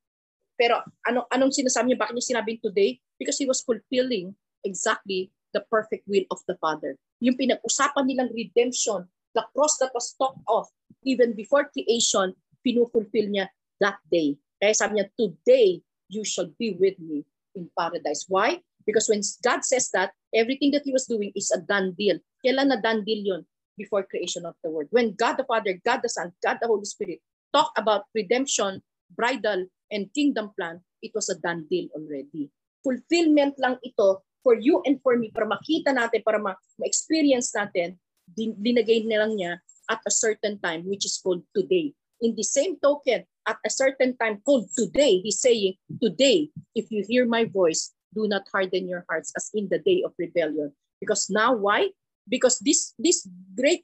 pero 0.56 0.80
ano 1.04 1.28
anong 1.34 1.52
sinasabi 1.52 1.94
niya? 1.94 2.00
Bakit 2.00 2.14
niya 2.16 2.26
sinabing 2.32 2.60
today? 2.64 3.00
Because 3.20 3.38
he 3.38 3.46
was 3.46 3.60
fulfilling 3.60 4.36
exactly 4.64 5.30
the 5.52 5.62
perfect 5.68 6.08
will 6.08 6.26
of 6.32 6.40
the 6.48 6.56
Father. 6.58 6.96
Yung 7.20 7.36
pinag-usapan 7.36 8.08
nilang 8.08 8.32
redemption, 8.32 9.06
the 9.36 9.44
cross 9.52 9.78
that 9.84 9.92
was 9.92 10.16
talked 10.16 10.42
of 10.48 10.68
even 11.04 11.36
before 11.36 11.68
creation, 11.70 12.32
pinufulfill 12.64 13.28
niya 13.28 13.52
that 13.84 14.00
day. 14.08 14.40
Kaya 14.64 14.74
sabi 14.74 15.00
niya, 15.00 15.12
today 15.20 15.84
you 16.08 16.24
shall 16.24 16.48
be 16.56 16.80
with 16.80 16.96
me 17.04 17.28
in 17.56 17.68
paradise. 17.76 18.26
Why? 18.32 18.64
Because 18.88 19.12
when 19.12 19.20
God 19.44 19.68
says 19.68 19.92
that, 19.92 20.16
everything 20.34 20.72
that 20.74 20.84
he 20.84 20.92
was 20.92 21.06
doing 21.06 21.32
is 21.36 21.54
a 21.54 21.62
done 21.62 21.94
deal. 21.98 22.20
Kailan 22.46 22.74
na 22.74 22.82
done 22.82 23.06
deal 23.06 23.24
yun? 23.24 23.46
Before 23.78 24.06
creation 24.06 24.46
of 24.46 24.54
the 24.62 24.70
world. 24.70 24.90
When 24.92 25.18
God 25.18 25.38
the 25.42 25.46
Father, 25.50 25.80
God 25.82 26.06
the 26.06 26.10
Son, 26.10 26.30
God 26.46 26.62
the 26.62 26.70
Holy 26.70 26.86
Spirit 26.86 27.22
talk 27.54 27.74
about 27.78 28.06
redemption, 28.14 28.82
bridal, 29.14 29.66
and 29.90 30.14
kingdom 30.14 30.54
plan, 30.58 30.82
it 31.02 31.10
was 31.14 31.30
a 31.30 31.38
done 31.42 31.66
deal 31.70 31.90
already. 31.98 32.50
Fulfillment 32.86 33.58
lang 33.58 33.78
ito 33.82 34.22
for 34.46 34.54
you 34.54 34.82
and 34.86 35.02
for 35.02 35.18
me 35.18 35.34
para 35.34 35.50
makita 35.50 35.90
natin, 35.90 36.22
para 36.22 36.38
ma-experience 36.38 37.50
natin, 37.56 37.98
dinagay 38.38 39.08
na 39.10 39.26
lang 39.26 39.34
niya 39.38 39.58
at 39.90 40.02
a 40.06 40.12
certain 40.12 40.60
time 40.60 40.86
which 40.86 41.06
is 41.06 41.18
called 41.18 41.42
today. 41.56 41.94
In 42.22 42.36
the 42.36 42.44
same 42.44 42.78
token, 42.78 43.26
at 43.48 43.60
a 43.66 43.72
certain 43.72 44.16
time 44.16 44.40
called 44.46 44.70
today, 44.76 45.20
he's 45.20 45.40
saying, 45.40 45.76
today, 46.02 46.50
if 46.76 46.92
you 46.92 47.04
hear 47.08 47.26
my 47.26 47.44
voice, 47.44 47.92
do 48.14 48.30
not 48.30 48.46
harden 48.54 48.88
your 48.88 49.06
hearts 49.10 49.34
as 49.36 49.50
in 49.54 49.68
the 49.70 49.80
day 49.80 50.04
of 50.06 50.14
rebellion. 50.18 50.72
Because 51.02 51.30
now, 51.30 51.54
why? 51.54 51.90
Because 52.30 52.60
this, 52.60 52.94
this 52.98 53.28
great 53.58 53.84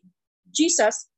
Jesus, 0.53 1.09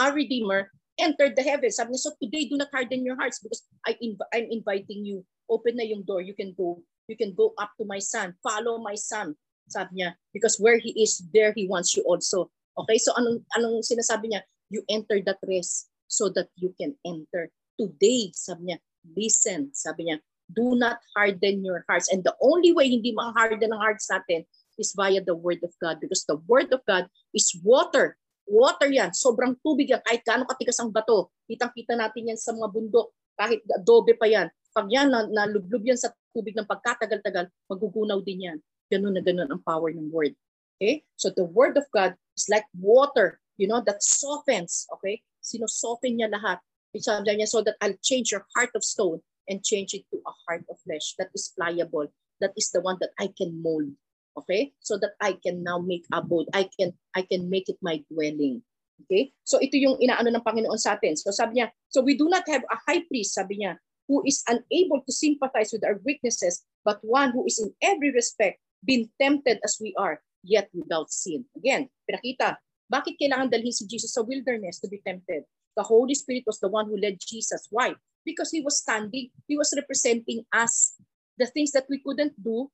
our 0.00 0.12
Redeemer, 0.12 0.72
entered 0.98 1.36
the 1.38 1.46
heavens. 1.46 1.78
Sabi 1.78 1.94
niya, 1.94 2.02
so 2.02 2.12
today 2.18 2.50
do 2.50 2.58
not 2.58 2.74
harden 2.74 3.06
your 3.06 3.14
hearts 3.14 3.38
because 3.38 3.62
I 3.86 3.94
inv- 4.02 4.28
I'm 4.34 4.50
inviting 4.50 5.06
you. 5.06 5.22
Open 5.48 5.78
na 5.78 5.86
yung 5.86 6.02
door. 6.02 6.20
You 6.20 6.34
can 6.34 6.52
go. 6.52 6.82
You 7.06 7.16
can 7.16 7.32
go 7.32 7.54
up 7.56 7.72
to 7.80 7.86
my 7.86 8.02
son. 8.02 8.34
Follow 8.42 8.82
my 8.82 8.98
son. 8.98 9.32
Sabi 9.70 10.02
niya, 10.02 10.18
because 10.34 10.58
where 10.58 10.76
he 10.76 10.92
is, 11.00 11.22
there 11.32 11.52
he 11.54 11.68
wants 11.68 11.94
you 11.96 12.02
also. 12.04 12.50
Okay, 12.76 12.98
so 12.98 13.12
anong, 13.16 13.44
anong 13.56 13.80
sinasabi 13.84 14.32
niya? 14.32 14.42
You 14.68 14.84
enter 14.88 15.20
that 15.24 15.40
rest 15.46 15.88
so 16.08 16.28
that 16.36 16.52
you 16.56 16.74
can 16.76 16.96
enter. 17.04 17.48
Today, 17.78 18.32
sabi 18.34 18.72
niya, 18.72 18.78
listen, 19.16 19.72
sabi 19.72 20.08
niya, 20.08 20.18
do 20.52 20.76
not 20.76 20.98
harden 21.16 21.64
your 21.64 21.84
hearts. 21.88 22.08
And 22.12 22.24
the 22.24 22.34
only 22.40 22.72
way 22.72 22.88
hindi 22.88 23.12
ma-harden 23.12 23.72
ang 23.72 23.80
hearts 23.80 24.08
natin 24.08 24.48
is 24.78 24.94
via 24.96 25.20
the 25.20 25.36
word 25.36 25.60
of 25.66 25.74
God 25.82 26.00
because 26.00 26.24
the 26.24 26.40
word 26.48 26.72
of 26.72 26.80
God 26.88 27.10
is 27.34 27.52
water 27.60 28.16
Water 28.48 28.88
yan. 28.88 29.12
Sobrang 29.12 29.52
tubig 29.60 29.92
yan. 29.92 30.00
Kahit 30.00 30.24
gaano 30.24 30.48
katigas 30.48 30.80
ang 30.80 30.88
bato. 30.88 31.28
Kitang-kita 31.44 31.92
natin 31.92 32.32
yan 32.32 32.40
sa 32.40 32.56
mga 32.56 32.72
bundok. 32.72 33.12
Kahit 33.36 33.60
adobe 33.76 34.16
pa 34.16 34.24
yan. 34.24 34.48
Pag 34.72 34.88
yan, 34.88 35.12
na, 35.12 35.28
nalublob 35.28 35.84
yan 35.84 36.00
sa 36.00 36.08
tubig 36.32 36.56
ng 36.56 36.64
pagkatagal-tagal, 36.64 37.52
magugunaw 37.68 38.24
din 38.24 38.48
yan. 38.48 38.58
Ganun 38.88 39.12
na 39.12 39.22
ganun 39.22 39.52
ang 39.52 39.60
power 39.60 39.92
ng 39.92 40.08
word. 40.08 40.32
Okay? 40.80 41.04
So 41.20 41.28
the 41.28 41.44
word 41.44 41.76
of 41.76 41.84
God 41.92 42.16
is 42.40 42.48
like 42.48 42.64
water, 42.72 43.36
you 43.60 43.68
know, 43.68 43.84
that 43.84 44.00
softens. 44.00 44.88
Okay? 44.96 45.20
Sino-soften 45.44 46.16
niya 46.16 46.32
lahat. 46.32 46.58
Sabi 46.96 47.36
niya, 47.36 47.46
so 47.46 47.60
that 47.60 47.76
I'll 47.84 48.00
change 48.00 48.32
your 48.32 48.48
heart 48.56 48.72
of 48.72 48.82
stone 48.82 49.20
and 49.48 49.64
change 49.64 49.94
it 49.94 50.04
to 50.12 50.20
a 50.22 50.32
heart 50.46 50.64
of 50.70 50.76
flesh 50.84 51.16
that 51.18 51.32
is 51.34 51.52
pliable. 51.56 52.12
That 52.40 52.52
is 52.56 52.70
the 52.70 52.80
one 52.80 52.96
that 53.00 53.10
I 53.18 53.32
can 53.34 53.60
mold. 53.62 53.90
Okay? 54.36 54.72
So 54.80 54.96
that 54.98 55.18
I 55.20 55.36
can 55.40 55.64
now 55.64 55.78
make 55.78 56.04
abode. 56.12 56.46
I 56.54 56.70
can 56.78 56.94
I 57.16 57.22
can 57.26 57.50
make 57.50 57.68
it 57.68 57.80
my 57.82 58.04
dwelling. 58.12 58.62
Okay? 59.04 59.32
So 59.42 59.58
ito 59.58 59.74
yung 59.78 59.98
inaano 59.98 60.30
ng 60.30 60.44
Panginoon 60.44 60.78
sa 60.78 60.94
atin. 60.94 61.16
So 61.16 61.34
sabi 61.34 61.58
niya, 61.58 61.74
so 61.88 62.02
we 62.02 62.14
do 62.14 62.28
not 62.30 62.46
have 62.46 62.62
a 62.68 62.78
high 62.86 63.02
priest, 63.06 63.34
sabi 63.34 63.64
niya, 63.64 63.78
who 64.08 64.24
is 64.24 64.42
unable 64.48 65.04
to 65.04 65.12
sympathize 65.12 65.70
with 65.70 65.84
our 65.84 66.00
weaknesses, 66.02 66.64
but 66.82 66.98
one 67.04 67.30
who 67.30 67.44
is 67.44 67.60
in 67.60 67.70
every 67.84 68.10
respect 68.10 68.58
been 68.82 69.10
tempted 69.20 69.60
as 69.62 69.76
we 69.78 69.92
are, 70.00 70.22
yet 70.42 70.70
without 70.72 71.12
sin. 71.12 71.44
Again, 71.58 71.92
pinakita, 72.08 72.56
bakit 72.88 73.20
kailangan 73.20 73.52
dalhin 73.52 73.74
si 73.74 73.84
Jesus 73.84 74.16
sa 74.16 74.24
wilderness 74.24 74.80
to 74.80 74.88
be 74.88 75.02
tempted? 75.04 75.44
The 75.78 75.86
Holy 75.86 76.18
Spirit 76.18 76.42
was 76.42 76.58
the 76.58 76.66
one 76.66 76.90
who 76.90 76.98
led 76.98 77.22
Jesus. 77.22 77.70
Why? 77.70 77.94
Because 78.26 78.50
he 78.50 78.60
was 78.60 78.82
standing, 78.82 79.30
he 79.46 79.54
was 79.54 79.70
representing 79.70 80.42
us. 80.50 80.98
The 81.38 81.46
things 81.46 81.70
that 81.78 81.86
we 81.86 82.02
couldn't 82.02 82.34
do, 82.34 82.66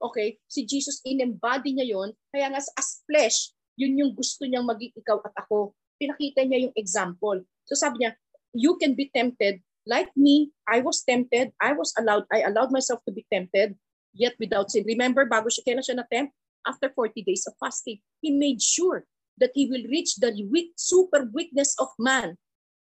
Okay? 0.00 0.40
Si 0.48 0.64
Jesus, 0.64 1.04
in-embody 1.04 1.76
niya 1.76 1.92
yon 1.92 2.10
Kaya 2.32 2.48
nga 2.48 2.60
as 2.60 3.04
flesh, 3.04 3.52
yun 3.76 4.00
yung 4.00 4.12
gusto 4.16 4.48
niyang 4.48 4.64
maging 4.64 4.96
ikaw 4.96 5.20
at 5.20 5.36
ako. 5.36 5.76
Pinakita 6.00 6.40
niya 6.48 6.68
yung 6.68 6.74
example. 6.74 7.44
So 7.68 7.76
sabi 7.76 8.02
niya, 8.02 8.16
you 8.56 8.80
can 8.80 8.96
be 8.96 9.12
tempted 9.12 9.60
like 9.84 10.08
me. 10.16 10.50
I 10.64 10.80
was 10.80 11.04
tempted. 11.04 11.52
I 11.60 11.76
was 11.76 11.92
allowed, 12.00 12.24
I 12.32 12.48
allowed 12.48 12.72
myself 12.72 13.04
to 13.04 13.12
be 13.12 13.28
tempted, 13.28 13.76
yet 14.16 14.34
without 14.40 14.72
sin. 14.72 14.88
Remember, 14.88 15.28
bago 15.28 15.52
siya, 15.52 15.68
kailan 15.68 15.84
siya 15.84 16.00
na-tempt? 16.00 16.32
After 16.64 16.92
40 16.92 17.24
days 17.24 17.44
of 17.48 17.56
fasting, 17.56 18.04
he 18.20 18.36
made 18.36 18.60
sure 18.60 19.08
that 19.40 19.56
he 19.56 19.64
will 19.68 19.84
reach 19.88 20.20
the 20.20 20.28
weak, 20.52 20.76
super 20.76 21.24
weakness 21.32 21.72
of 21.80 21.88
man 21.96 22.36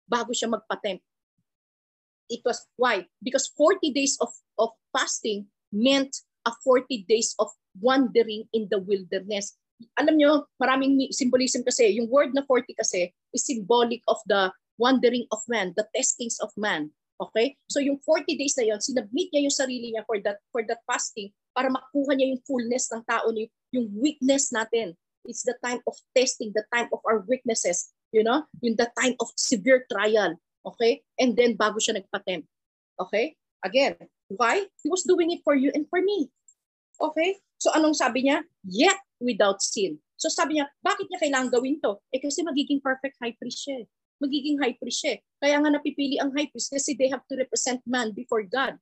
bago 0.08 0.32
siya 0.32 0.49
magpatempt. 0.49 1.03
It 2.28 2.43
was 2.43 2.64
why? 2.76 3.08
Because 3.24 3.51
40 3.55 3.91
days 3.95 4.20
of, 4.20 4.32
of 4.60 4.76
fasting 4.91 5.47
meant 5.72 6.12
a 6.43 6.51
40 6.64 7.08
days 7.08 7.36
of 7.39 7.51
wandering 7.80 8.47
in 8.51 8.68
the 8.72 8.80
wilderness. 8.80 9.55
Alam 9.99 10.18
nyo, 10.18 10.49
maraming 10.60 11.12
symbolism 11.14 11.62
kasi. 11.64 11.95
Yung 11.99 12.10
word 12.10 12.34
na 12.34 12.43
40 12.43 12.74
kasi 12.76 13.14
is 13.32 13.45
symbolic 13.45 14.01
of 14.10 14.18
the 14.26 14.51
wandering 14.80 15.28
of 15.32 15.39
man, 15.47 15.72
the 15.78 15.86
testings 15.93 16.39
of 16.41 16.49
man. 16.58 16.89
Okay? 17.18 17.58
So 17.70 17.80
yung 17.80 18.01
40 18.01 18.38
days 18.38 18.58
na 18.58 18.74
yon, 18.74 18.82
sinabmit 18.82 19.30
niya 19.34 19.45
yung 19.45 19.58
sarili 19.58 19.93
niya 19.93 20.05
for 20.05 20.18
that 20.22 20.38
for 20.53 20.62
that 20.66 20.82
fasting 20.86 21.34
para 21.53 21.74
makuha 21.74 22.14
niya 22.14 22.34
yung 22.34 22.43
fullness 22.45 22.89
ng 22.93 23.03
tao 23.10 23.28
niya, 23.34 23.49
yung 23.74 23.89
weakness 23.97 24.53
natin. 24.53 24.93
It's 25.26 25.43
the 25.43 25.58
time 25.60 25.82
of 25.89 25.97
testing, 26.16 26.53
the 26.55 26.64
time 26.72 26.88
of 26.93 27.03
our 27.03 27.26
weaknesses, 27.26 27.91
you 28.12 28.24
know? 28.24 28.43
Yung 28.62 28.76
the 28.76 28.89
time 28.99 29.16
of 29.20 29.32
severe 29.36 29.86
trial. 29.91 30.36
Okay? 30.66 31.03
And 31.20 31.36
then 31.36 31.55
bago 31.55 31.80
siya 31.80 32.01
nagpatempt. 32.01 32.47
Okay? 32.99 33.36
Again, 33.64 33.95
why? 34.28 34.68
He 34.84 34.88
was 34.89 35.03
doing 35.03 35.32
it 35.32 35.41
for 35.43 35.55
you 35.55 35.72
and 35.74 35.88
for 35.89 36.01
me. 36.01 36.30
Okay? 36.99 37.38
So 37.58 37.72
anong 37.74 37.97
sabi 37.97 38.28
niya? 38.28 38.43
Yet 38.68 38.97
without 39.20 39.62
sin. 39.62 39.97
So 40.18 40.30
sabi 40.30 40.58
niya, 40.58 40.70
bakit 40.82 41.08
niya 41.10 41.22
kailangan 41.22 41.53
gawin 41.53 41.78
to? 41.82 42.01
Eh 42.14 42.22
kasi 42.22 42.41
magiging 42.41 42.82
perfect 42.82 43.18
high 43.22 43.34
priest 43.38 43.66
siya. 43.66 43.86
Eh. 43.86 43.88
magiging 44.22 44.58
high 44.62 44.76
priest 44.78 45.05
siya. 45.05 45.22
Kaya 45.38 45.62
nga 45.62 45.70
napipili 45.70 46.18
ang 46.18 46.34
high 46.34 46.49
priest 46.49 46.74
kasi 46.74 46.97
they 46.97 47.10
have 47.10 47.24
to 47.30 47.38
represent 47.38 47.82
man 47.86 48.14
before 48.14 48.43
God. 48.45 48.78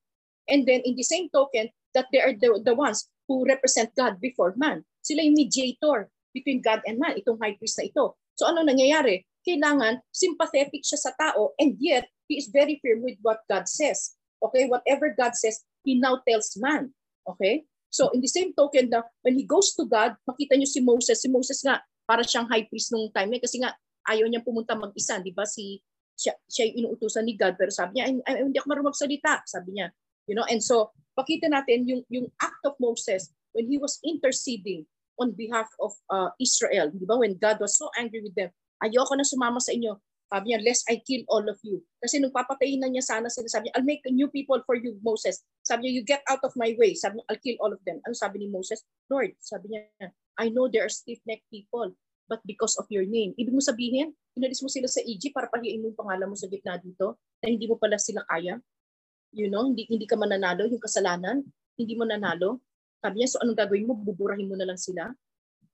And 0.48 0.64
then 0.64 0.84
in 0.86 0.96
the 0.96 1.04
same 1.04 1.28
token, 1.28 1.72
that 1.96 2.08
they 2.12 2.20
are 2.20 2.36
the, 2.36 2.60
the 2.60 2.76
ones 2.76 3.08
who 3.26 3.44
represent 3.48 3.96
God 3.96 4.20
before 4.20 4.54
man. 4.56 4.84
Sila 5.00 5.24
yung 5.24 5.36
mediator 5.36 6.12
between 6.36 6.60
God 6.60 6.84
and 6.84 7.00
man, 7.00 7.16
itong 7.16 7.40
high 7.40 7.56
priest 7.56 7.80
na 7.80 7.88
ito. 7.88 8.14
So 8.36 8.46
ano 8.46 8.62
nangyayari? 8.62 9.24
Kailangan 9.42 10.04
sympathetic 10.12 10.84
siya 10.84 11.00
sa 11.00 11.12
tao 11.16 11.56
and 11.56 11.74
yet 11.80 12.06
he 12.28 12.36
is 12.36 12.52
very 12.52 12.78
firm 12.84 13.02
with 13.02 13.16
what 13.24 13.42
God 13.48 13.66
says. 13.66 14.14
Okay, 14.44 14.68
whatever 14.68 15.10
God 15.16 15.32
says, 15.32 15.64
he 15.82 15.96
now 15.96 16.20
tells 16.28 16.54
man. 16.60 16.92
Okay? 17.24 17.64
So 17.88 18.12
in 18.12 18.20
the 18.20 18.28
same 18.28 18.52
token 18.52 18.92
na 18.92 19.08
when 19.24 19.40
he 19.40 19.48
goes 19.48 19.72
to 19.80 19.88
God, 19.88 20.20
makita 20.28 20.60
niyo 20.60 20.68
si 20.68 20.84
Moses, 20.84 21.24
si 21.24 21.32
Moses 21.32 21.64
nga 21.64 21.80
para 22.04 22.20
siyang 22.20 22.46
high 22.52 22.68
priest 22.68 22.92
nung 22.92 23.08
time 23.10 23.32
niya 23.32 23.42
kasi 23.42 23.56
nga 23.64 23.72
ayaw 24.06 24.28
niya 24.28 24.44
pumunta 24.44 24.76
mag-isa, 24.76 25.18
di 25.18 25.32
ba? 25.32 25.48
Si 25.48 25.80
siya, 26.16 26.36
siya 26.48 26.68
yung 26.70 26.92
inuutusan 26.92 27.24
ni 27.24 27.34
God 27.36 27.56
pero 27.56 27.72
sabi 27.72 27.98
niya, 27.98 28.04
ay, 28.08 28.14
ay, 28.24 28.34
hindi 28.44 28.56
ako 28.60 28.68
marunong 28.68 28.92
magsalita, 28.92 29.42
sabi 29.48 29.80
niya. 29.80 29.88
You 30.26 30.34
know, 30.34 30.46
and 30.48 30.60
so 30.60 30.92
pakita 31.16 31.48
natin 31.48 31.88
yung 31.88 32.02
yung 32.12 32.28
act 32.42 32.60
of 32.68 32.76
Moses 32.82 33.32
when 33.56 33.70
he 33.70 33.80
was 33.80 33.96
interceding 34.04 34.84
on 35.16 35.32
behalf 35.32 35.68
of 35.80 35.92
uh, 36.12 36.30
Israel, 36.40 36.92
di 36.92 37.04
ba? 37.08 37.16
When 37.16 37.36
God 37.40 37.60
was 37.60 37.76
so 37.76 37.88
angry 37.96 38.20
with 38.20 38.36
them, 38.36 38.52
ayoko 38.84 39.16
na 39.16 39.24
sumama 39.24 39.60
sa 39.60 39.72
inyo. 39.72 39.96
Sabi 40.26 40.50
niya, 40.50 40.58
lest 40.66 40.82
I 40.90 40.98
kill 41.06 41.22
all 41.30 41.46
of 41.46 41.54
you. 41.62 41.78
Kasi 42.02 42.18
nung 42.18 42.34
papatayin 42.34 42.82
na 42.82 42.90
niya 42.90 43.06
sana 43.06 43.30
sila, 43.30 43.46
sabi 43.46 43.70
niya, 43.70 43.78
I'll 43.78 43.86
make 43.86 44.02
new 44.10 44.26
people 44.26 44.58
for 44.66 44.74
you, 44.74 44.98
Moses. 44.98 45.46
Sabi 45.62 45.86
niya, 45.86 45.92
you 45.94 46.02
get 46.02 46.22
out 46.26 46.42
of 46.42 46.50
my 46.58 46.74
way. 46.74 46.98
Sabi 46.98 47.22
niya, 47.22 47.24
I'll 47.30 47.42
kill 47.46 47.58
all 47.62 47.70
of 47.70 47.78
them. 47.86 48.02
Ano 48.02 48.14
sabi 48.18 48.42
ni 48.42 48.50
Moses? 48.50 48.82
Lord, 49.06 49.38
sabi 49.38 49.70
niya, 49.70 50.10
I 50.34 50.50
know 50.50 50.66
there 50.66 50.82
are 50.82 50.90
stiff-necked 50.90 51.46
people, 51.46 51.94
but 52.26 52.42
because 52.42 52.74
of 52.74 52.90
your 52.90 53.06
name. 53.06 53.38
Ibig 53.38 53.54
mo 53.54 53.62
sabihin, 53.62 54.18
inalis 54.34 54.60
mo 54.60 54.68
sila 54.68 54.90
sa 54.90 54.98
Egypt 55.06 55.30
para 55.30 55.46
pahiyain 55.46 55.78
mo 55.78 55.94
yung 55.94 56.00
pangalan 56.02 56.26
mo 56.26 56.34
sa 56.34 56.50
gitna 56.50 56.74
dito, 56.82 57.22
na 57.38 57.46
hindi 57.46 57.70
mo 57.70 57.78
pala 57.78 57.94
sila 57.94 58.26
kaya. 58.26 58.58
You 59.30 59.46
know, 59.46 59.70
hindi, 59.70 59.86
hindi 59.86 60.10
ka 60.10 60.18
mananalo, 60.18 60.66
yung 60.66 60.82
kasalanan, 60.82 61.46
hindi 61.78 61.94
mo 61.94 62.02
nanalo. 62.02 62.58
Sabi 63.06 63.22
niya, 63.22 63.30
so 63.30 63.38
anong 63.38 63.54
gagawin 63.54 63.86
mo? 63.86 63.94
Buburahin 63.94 64.50
mo 64.50 64.58
na 64.58 64.66
lang 64.66 64.74
sila? 64.74 65.14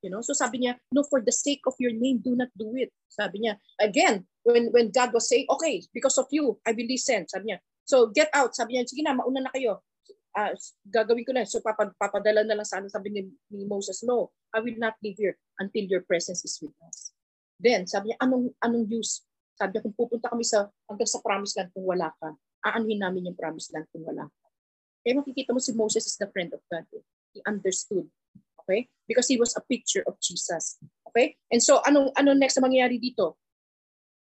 You 0.04 0.12
know, 0.12 0.20
so 0.20 0.36
sabi 0.36 0.60
niya, 0.60 0.76
no, 0.92 1.00
for 1.00 1.24
the 1.24 1.32
sake 1.32 1.64
of 1.64 1.72
your 1.80 1.96
name, 1.96 2.20
do 2.20 2.36
not 2.36 2.52
do 2.52 2.76
it. 2.76 2.92
Sabi 3.08 3.40
niya, 3.40 3.56
again, 3.80 4.28
when 4.44 4.68
when 4.68 4.92
God 4.92 5.16
was 5.16 5.32
saying, 5.32 5.48
okay, 5.48 5.80
because 5.96 6.20
of 6.20 6.28
you, 6.28 6.60
I 6.68 6.76
will 6.76 6.84
listen. 6.84 7.24
Sabi 7.24 7.48
niya, 7.48 7.58
so 7.88 8.12
get 8.12 8.28
out. 8.36 8.52
Sabi 8.52 8.76
niya, 8.76 8.84
sige 8.84 9.00
na, 9.00 9.16
mauna 9.16 9.48
na 9.48 9.54
kayo. 9.54 9.80
Uh, 10.36 10.52
gagawin 10.84 11.24
ko 11.24 11.32
na. 11.32 11.48
So 11.48 11.64
papad, 11.64 11.96
papadala 11.96 12.44
na 12.44 12.52
lang 12.52 12.68
sana. 12.68 12.84
Sabi 12.92 13.16
ni, 13.16 13.32
ni 13.48 13.64
Moses, 13.64 14.04
no, 14.04 14.28
I 14.52 14.60
will 14.60 14.76
not 14.76 15.00
leave 15.00 15.16
here 15.16 15.40
until 15.56 15.88
your 15.88 16.04
presence 16.04 16.44
is 16.44 16.60
with 16.60 16.76
us. 16.84 17.16
Then, 17.56 17.88
sabi 17.88 18.12
niya, 18.12 18.20
anong, 18.28 18.52
anong 18.60 18.92
use? 18.92 19.24
Sabi 19.56 19.78
niya, 19.78 19.88
kung 19.88 19.96
pupunta 19.96 20.28
kami 20.28 20.44
sa, 20.44 20.68
hanggang 20.84 21.08
sa 21.08 21.24
promised 21.24 21.56
land 21.56 21.72
kung 21.72 21.88
wala 21.88 22.12
ka, 22.20 22.36
aanhin 22.68 23.00
namin 23.00 23.32
yung 23.32 23.38
promised 23.38 23.72
land 23.72 23.88
kung 23.88 24.04
wala 24.04 24.28
ka. 24.28 24.46
Kaya 25.02 25.18
makikita 25.18 25.50
mo 25.50 25.58
si 25.58 25.74
Moses 25.74 26.06
is 26.06 26.14
the 26.14 26.30
friend 26.30 26.54
of 26.54 26.62
God. 26.70 26.86
He 27.32 27.42
understood 27.46 28.08
Okay? 28.62 28.88
Because 29.06 29.28
he 29.28 29.36
was 29.36 29.54
a 29.56 29.62
picture 29.66 30.04
of 30.06 30.18
Jesus. 30.22 30.78
Okay? 31.08 31.36
And 31.50 31.62
so, 31.62 31.82
anong, 31.82 32.14
anong 32.14 32.38
next 32.38 32.56
na 32.58 32.66
mangyayari 32.66 33.02
dito? 33.02 33.36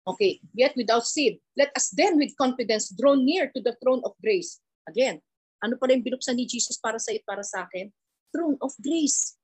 Okay, 0.06 0.40
yet 0.56 0.72
without 0.74 1.04
sin. 1.04 1.38
Let 1.54 1.70
us 1.76 1.92
then 1.92 2.16
with 2.16 2.34
confidence 2.34 2.88
draw 2.88 3.14
near 3.14 3.52
to 3.52 3.60
the 3.60 3.76
throne 3.84 4.00
of 4.02 4.16
grace. 4.18 4.58
Again, 4.88 5.20
ano 5.60 5.76
pala 5.76 5.92
yung 5.92 6.02
binuksan 6.02 6.40
ni 6.40 6.48
Jesus 6.48 6.80
para 6.80 6.96
sa 6.96 7.12
para 7.28 7.44
sa 7.44 7.68
akin? 7.68 7.92
Throne 8.32 8.56
of 8.64 8.72
grace. 8.80 9.36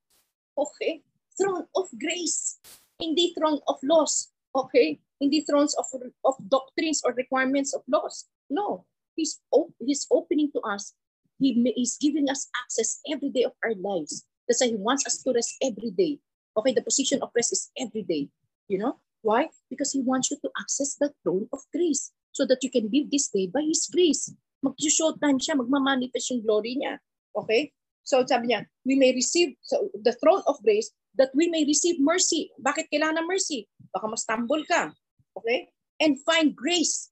Okay? 0.57 1.05
Throne 1.37 1.69
of 1.77 1.87
grace. 1.93 2.57
Hindi 2.97 3.37
throne 3.37 3.61
of 3.69 3.77
laws. 3.85 4.33
Okay? 4.57 4.97
Hindi 5.21 5.45
thrones 5.45 5.77
of, 5.77 5.85
of 6.25 6.35
doctrines 6.49 7.05
or 7.05 7.13
requirements 7.13 7.77
of 7.77 7.85
laws. 7.85 8.25
No. 8.49 8.89
He's, 9.13 9.37
he's 9.77 10.09
opening 10.09 10.49
to 10.57 10.61
us. 10.65 10.97
He 11.39 11.53
is 11.77 11.97
giving 12.01 12.29
us 12.29 12.49
access 12.63 12.99
every 13.09 13.29
day 13.29 13.43
of 13.43 13.53
our 13.63 13.75
lives 13.77 14.25
That's 14.47 14.63
why 14.63 14.71
He 14.71 14.79
wants 14.79 15.05
us 15.05 15.21
to 15.23 15.35
rest 15.35 15.59
every 15.61 15.91
day. 15.91 16.19
Okay, 16.55 16.73
the 16.73 16.81
position 16.81 17.19
of 17.21 17.29
rest 17.35 17.51
is 17.51 17.69
every 17.77 18.01
day. 18.01 18.31
You 18.67 18.79
know? 18.79 18.99
Why? 19.21 19.51
Because 19.69 19.91
He 19.91 20.01
wants 20.01 20.31
you 20.31 20.37
to 20.41 20.49
access 20.59 20.95
the 20.95 21.11
throne 21.21 21.47
of 21.51 21.59
grace 21.75 22.11
so 22.31 22.47
that 22.47 22.63
you 22.63 22.71
can 22.71 22.89
live 22.91 23.11
this 23.11 23.27
day 23.27 23.51
by 23.51 23.61
His 23.61 23.91
grace. 23.91 24.31
Mag-show 24.63 25.19
time 25.21 25.37
siya, 25.37 25.59
magmamanifest 25.59 26.31
yung 26.31 26.41
glory 26.41 26.79
niya. 26.79 26.97
Okay? 27.35 27.75
So 28.07 28.23
sabi 28.23 28.55
niya, 28.55 28.65
we 28.87 28.95
may 28.95 29.11
receive 29.11 29.59
so 29.61 29.91
the 29.93 30.15
throne 30.23 30.41
of 30.47 30.57
grace 30.63 30.89
that 31.19 31.29
we 31.35 31.51
may 31.51 31.67
receive 31.67 31.99
mercy. 31.99 32.49
Bakit 32.57 32.87
kailangan 32.87 33.21
ng 33.21 33.27
mercy? 33.27 33.67
Baka 33.91 34.07
ma-stumble 34.07 34.63
ka. 34.63 34.95
Okay? 35.35 35.69
And 35.99 36.17
find 36.23 36.55
grace 36.55 37.11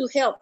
to 0.00 0.08
help 0.16 0.40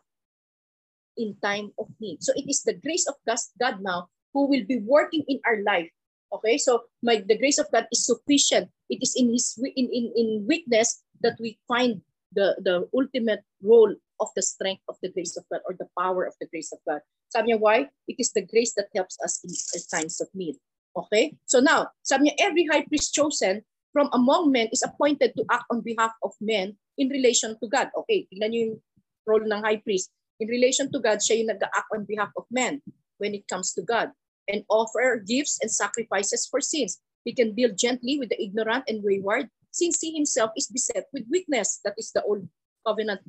in 1.17 1.37
time 1.43 1.73
of 1.79 1.89
need. 2.01 2.23
So 2.23 2.33
it 2.37 2.49
is 2.49 2.63
the 2.63 2.75
grace 2.75 3.07
of 3.09 3.15
God 3.27 3.83
now 3.83 4.09
who 4.33 4.49
will 4.49 4.65
be 4.65 4.81
working 4.81 5.25
in 5.29 5.41
our 5.45 5.63
life 5.63 5.91
Okay, 6.33 6.57
so 6.57 6.89
my 7.05 7.21
the 7.21 7.37
grace 7.37 7.61
of 7.61 7.69
God 7.69 7.85
is 7.93 8.09
sufficient. 8.09 8.73
It 8.89 9.05
is 9.05 9.13
in 9.21 9.29
His 9.37 9.53
in 9.61 9.87
in, 9.93 10.05
in 10.17 10.29
weakness 10.49 11.05
that 11.21 11.37
we 11.37 11.61
find 11.69 12.01
the 12.33 12.57
the 12.65 12.89
ultimate 12.97 13.45
role 13.61 13.93
of 14.17 14.29
the 14.33 14.41
strength 14.41 14.81
of 14.89 14.97
the 15.05 15.13
grace 15.13 15.37
of 15.37 15.45
God 15.53 15.61
or 15.69 15.77
the 15.77 15.93
power 15.93 16.25
of 16.25 16.33
the 16.41 16.49
grace 16.49 16.73
of 16.73 16.81
God. 16.89 17.05
Sabi 17.29 17.53
niya, 17.53 17.61
why? 17.61 17.93
It 18.09 18.17
is 18.17 18.33
the 18.33 18.49
grace 18.49 18.73
that 18.81 18.89
helps 18.97 19.21
us 19.21 19.45
in 19.45 19.53
times 19.93 20.25
of 20.25 20.33
need. 20.33 20.57
Okay? 20.97 21.37
So 21.45 21.61
now, 21.61 21.93
sabi 22.01 22.33
niya, 22.33 22.49
every 22.49 22.65
high 22.65 22.89
priest 22.89 23.13
chosen 23.13 23.61
from 23.93 24.09
among 24.17 24.53
men 24.53 24.73
is 24.73 24.81
appointed 24.81 25.37
to 25.37 25.45
act 25.53 25.69
on 25.69 25.85
behalf 25.85 26.17
of 26.25 26.33
men 26.41 26.81
in 26.97 27.13
relation 27.13 27.61
to 27.61 27.67
God. 27.69 27.93
Okay, 27.93 28.25
tingnan 28.33 28.57
niyo 28.57 28.63
yung 28.73 28.79
role 29.29 29.45
ng 29.45 29.61
high 29.61 29.81
priest. 29.85 30.09
In 30.43 30.51
relation 30.51 30.91
to 30.91 30.99
God, 30.99 31.23
siya 31.23 31.39
yung 31.39 31.55
nag-act 31.55 31.95
on 31.95 32.03
behalf 32.03 32.35
of 32.35 32.51
men 32.51 32.83
when 33.23 33.31
it 33.31 33.47
comes 33.47 33.71
to 33.79 33.83
God 33.87 34.11
and 34.51 34.67
offer 34.67 35.23
gifts 35.23 35.63
and 35.63 35.71
sacrifices 35.71 36.51
for 36.51 36.59
sins. 36.59 36.99
He 37.23 37.31
can 37.31 37.55
deal 37.55 37.71
gently 37.71 38.19
with 38.19 38.35
the 38.35 38.43
ignorant 38.43 38.91
and 38.91 39.07
wayward, 39.07 39.47
since 39.71 40.03
he 40.03 40.11
himself 40.11 40.51
is 40.59 40.67
beset 40.67 41.07
with 41.15 41.31
weakness. 41.31 41.79
That 41.87 41.95
is 41.95 42.11
the 42.11 42.27
old 42.27 42.51
covenant 42.83 43.23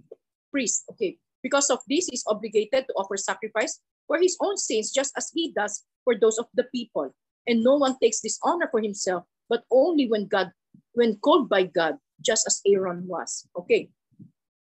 priest. 0.50 0.90
Okay. 0.90 1.22
Because 1.46 1.70
of 1.70 1.86
this, 1.86 2.10
he 2.10 2.18
is 2.18 2.26
obligated 2.26 2.90
to 2.90 2.94
offer 2.98 3.14
sacrifice 3.14 3.78
for 4.10 4.18
his 4.18 4.34
own 4.42 4.58
sins, 4.58 4.90
just 4.90 5.14
as 5.14 5.30
he 5.30 5.54
does 5.54 5.86
for 6.02 6.18
those 6.18 6.42
of 6.42 6.50
the 6.58 6.66
people. 6.74 7.14
And 7.46 7.62
no 7.62 7.78
one 7.78 7.94
takes 8.02 8.26
this 8.26 8.40
honor 8.42 8.74
for 8.74 8.82
himself, 8.82 9.30
but 9.50 9.70
only 9.70 10.10
when 10.10 10.26
God, 10.26 10.50
when 10.98 11.22
called 11.22 11.46
by 11.46 11.70
God, 11.70 12.02
just 12.26 12.48
as 12.48 12.58
Aaron 12.66 13.06
was. 13.06 13.46
Okay. 13.54 13.94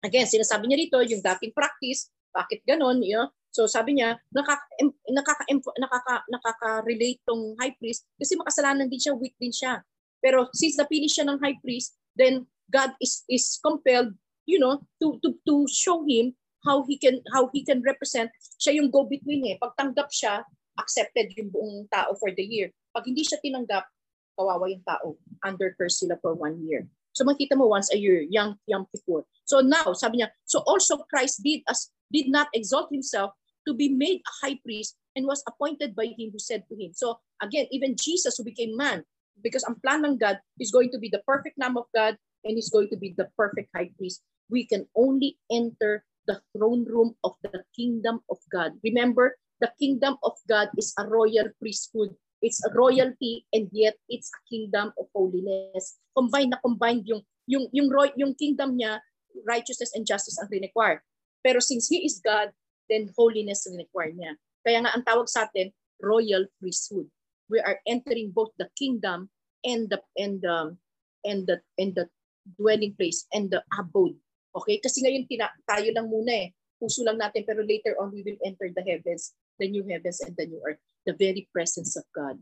Again, 0.04 0.30
sinasabi 0.30 0.70
niya 0.70 0.86
dito, 0.86 1.02
yung 1.02 1.24
dating 1.24 1.50
practice, 1.50 2.12
bakit 2.36 2.60
ganon, 2.68 3.00
you 3.00 3.16
know, 3.16 3.32
So 3.56 3.64
sabi 3.64 3.96
niya, 3.96 4.20
nakaka, 4.36 4.68
nakaka, 5.08 5.44
nakaka, 5.80 6.14
nakaka-relate 6.28 7.24
tong 7.24 7.56
high 7.56 7.72
priest 7.80 8.04
kasi 8.20 8.36
makasalanan 8.36 8.92
din 8.92 9.00
siya, 9.00 9.16
weak 9.16 9.32
din 9.40 9.48
siya. 9.48 9.80
Pero 10.20 10.52
since 10.52 10.76
napili 10.76 11.08
siya 11.08 11.24
ng 11.24 11.40
high 11.40 11.56
priest, 11.64 11.96
then 12.20 12.44
God 12.68 12.92
is 13.00 13.24
is 13.32 13.56
compelled, 13.64 14.12
you 14.44 14.60
know, 14.60 14.84
to 15.00 15.16
to 15.24 15.40
to 15.48 15.64
show 15.72 16.04
him 16.04 16.36
how 16.68 16.84
he 16.84 17.00
can 17.00 17.24
how 17.32 17.48
he 17.56 17.64
can 17.64 17.80
represent 17.80 18.28
siya 18.60 18.76
yung 18.76 18.92
go 18.92 19.08
between 19.08 19.48
eh. 19.48 19.56
Pag 19.56 19.72
tanggap 19.80 20.12
siya, 20.12 20.44
accepted 20.76 21.32
yung 21.40 21.48
buong 21.48 21.88
tao 21.88 22.12
for 22.20 22.28
the 22.36 22.44
year. 22.44 22.68
Pag 22.92 23.08
hindi 23.08 23.24
siya 23.24 23.40
tinanggap, 23.40 23.88
kawawa 24.36 24.68
yung 24.68 24.84
tao. 24.84 25.16
Under 25.40 25.72
curse 25.80 26.04
sila 26.04 26.20
for 26.20 26.36
one 26.36 26.60
year. 26.68 26.84
So 27.16 27.24
makita 27.24 27.56
mo 27.56 27.72
once 27.72 27.88
a 27.88 27.96
year, 27.96 28.20
young 28.20 28.60
young 28.68 28.84
Kippur. 28.92 29.24
So 29.48 29.64
now, 29.64 29.96
sabi 29.96 30.20
niya, 30.20 30.28
so 30.44 30.60
also 30.68 31.00
Christ 31.08 31.40
did 31.40 31.64
as 31.64 31.88
did 32.12 32.28
not 32.28 32.48
exalt 32.54 32.88
himself 32.90 33.32
to 33.66 33.74
be 33.74 33.88
made 33.88 34.22
a 34.22 34.34
high 34.46 34.58
priest 34.64 34.96
and 35.14 35.26
was 35.26 35.42
appointed 35.48 35.94
by 35.94 36.06
him 36.06 36.30
who 36.30 36.38
said 36.38 36.62
to 36.68 36.74
him. 36.76 36.92
So 36.94 37.18
again, 37.42 37.66
even 37.70 37.96
Jesus 37.98 38.36
who 38.36 38.44
became 38.44 38.76
man, 38.76 39.02
because 39.42 39.64
ang 39.66 39.80
plan 39.82 40.04
ng 40.06 40.16
God 40.16 40.38
is 40.60 40.70
going 40.70 40.90
to 40.92 40.98
be 40.98 41.10
the 41.10 41.24
perfect 41.26 41.58
Lamb 41.58 41.76
of 41.76 41.90
God 41.92 42.16
and 42.44 42.56
is 42.56 42.70
going 42.70 42.88
to 42.90 42.96
be 42.96 43.12
the 43.16 43.28
perfect 43.36 43.68
high 43.74 43.90
priest. 43.98 44.22
We 44.48 44.64
can 44.64 44.86
only 44.94 45.36
enter 45.50 46.06
the 46.26 46.40
throne 46.54 46.86
room 46.86 47.14
of 47.24 47.34
the 47.42 47.62
kingdom 47.74 48.22
of 48.30 48.38
God. 48.50 48.78
Remember, 48.82 49.34
the 49.60 49.72
kingdom 49.78 50.16
of 50.22 50.34
God 50.48 50.68
is 50.78 50.94
a 50.98 51.06
royal 51.06 51.50
priesthood. 51.58 52.14
It's 52.42 52.62
a 52.62 52.70
royalty 52.74 53.46
and 53.52 53.68
yet 53.72 53.96
it's 54.08 54.30
a 54.30 54.40
kingdom 54.46 54.92
of 55.00 55.06
holiness. 55.14 55.98
Combine 56.14 56.52
na 56.52 56.60
combined 56.60 57.08
yung 57.08 57.22
yung 57.48 57.66
yung 57.72 57.88
yung 58.14 58.34
kingdom 58.36 58.76
niya, 58.76 59.00
righteousness 59.48 59.94
and 59.96 60.06
justice 60.06 60.36
ang 60.38 60.50
require. 60.52 61.02
Pero 61.46 61.62
since 61.62 61.86
he 61.86 62.02
is 62.02 62.18
God, 62.18 62.50
then 62.90 63.14
holiness 63.14 63.70
ang 63.70 63.78
require 63.78 64.10
niya. 64.10 64.34
Kaya 64.66 64.82
nga 64.82 64.90
ang 64.90 65.06
tawag 65.06 65.30
sa 65.30 65.46
atin, 65.46 65.70
royal 66.02 66.50
priesthood. 66.58 67.06
We 67.46 67.62
are 67.62 67.78
entering 67.86 68.34
both 68.34 68.50
the 68.58 68.66
kingdom 68.74 69.30
and 69.62 69.86
the 69.86 70.02
and 70.18 70.42
the 70.42 70.74
and 71.22 71.46
the 71.46 71.62
and 71.78 71.94
the 71.94 72.10
dwelling 72.58 72.98
place 72.98 73.30
and 73.30 73.46
the 73.46 73.62
abode. 73.78 74.18
Okay? 74.58 74.82
Kasi 74.82 75.06
ngayon 75.06 75.30
tina, 75.30 75.46
tayo 75.70 75.86
lang 75.94 76.10
muna 76.10 76.34
eh. 76.34 76.48
Puso 76.82 77.06
lang 77.06 77.22
natin 77.22 77.46
pero 77.46 77.62
later 77.62 77.94
on 78.02 78.10
we 78.10 78.26
will 78.26 78.42
enter 78.42 78.66
the 78.74 78.82
heavens, 78.82 79.38
the 79.62 79.70
new 79.70 79.86
heavens 79.86 80.18
and 80.26 80.34
the 80.34 80.50
new 80.50 80.58
earth, 80.66 80.82
the 81.06 81.14
very 81.14 81.46
presence 81.54 81.94
of 81.94 82.02
God. 82.10 82.34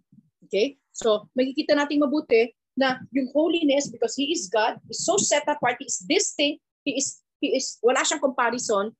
Okay? 0.49 0.81
So, 0.97 1.29
makikita 1.37 1.77
natin 1.77 2.01
mabuti 2.01 2.57
na 2.75 3.05
yung 3.13 3.29
holiness 3.37 3.93
because 3.93 4.17
he 4.17 4.33
is 4.33 4.49
God 4.49 4.81
is 4.89 5.05
so 5.05 5.21
set 5.21 5.45
apart, 5.45 5.77
he 5.79 5.87
is 5.93 6.01
distinct 6.01 6.65
He 6.85 7.01
is, 7.01 7.24
he 7.45 7.53
is, 7.53 7.77
wala 7.85 8.01
siyang 8.01 8.25
comparison 8.25 8.97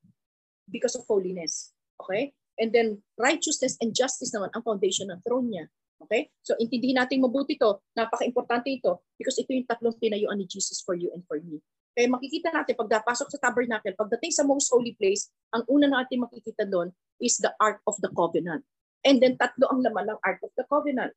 because 0.69 0.93
of 0.93 1.09
holiness. 1.09 1.73
Okay? 1.97 2.37
And 2.61 2.69
then 2.69 3.01
righteousness 3.17 3.81
and 3.81 3.97
justice 3.97 4.31
naman 4.37 4.53
ang 4.53 4.61
foundation 4.61 5.09
ng 5.09 5.25
throne 5.25 5.49
niya. 5.49 5.65
Okay? 6.05 6.29
So 6.45 6.53
intindihin 6.61 7.01
natin 7.01 7.25
mabuti 7.25 7.57
ito. 7.57 7.81
Napaka-importante 7.97 8.69
ito 8.69 9.09
because 9.17 9.41
ito 9.41 9.57
yung 9.57 9.65
tatlong 9.65 9.97
tinayuan 9.97 10.37
ni 10.37 10.45
Jesus 10.45 10.85
for 10.85 10.93
you 10.93 11.09
and 11.17 11.25
for 11.25 11.41
me. 11.41 11.65
Kaya 11.95 12.11
makikita 12.11 12.51
natin 12.51 12.75
pag 12.75 12.91
napasok 12.91 13.31
sa 13.33 13.39
tabernacle, 13.39 13.95
pagdating 13.95 14.35
sa 14.35 14.43
most 14.43 14.69
holy 14.69 14.99
place, 14.99 15.31
ang 15.55 15.63
una 15.71 15.87
natin 15.87 16.27
makikita 16.27 16.67
doon 16.67 16.91
is 17.23 17.39
the 17.39 17.55
Ark 17.63 17.81
of 17.87 17.95
the 18.03 18.11
Covenant. 18.13 18.67
And 19.07 19.23
then 19.23 19.39
tatlo 19.39 19.71
ang 19.71 19.81
laman 19.81 20.11
ng 20.11 20.21
Ark 20.27 20.43
of 20.43 20.51
the 20.59 20.67
Covenant. 20.67 21.15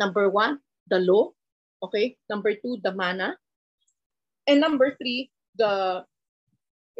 Number 0.00 0.32
one, 0.32 0.64
the 0.88 0.98
law. 1.04 1.36
Okay? 1.84 2.16
Number 2.26 2.56
two, 2.56 2.80
the 2.80 2.96
manna. 2.96 3.36
And 4.48 4.64
number 4.64 4.96
three, 4.96 5.28
the 5.60 6.02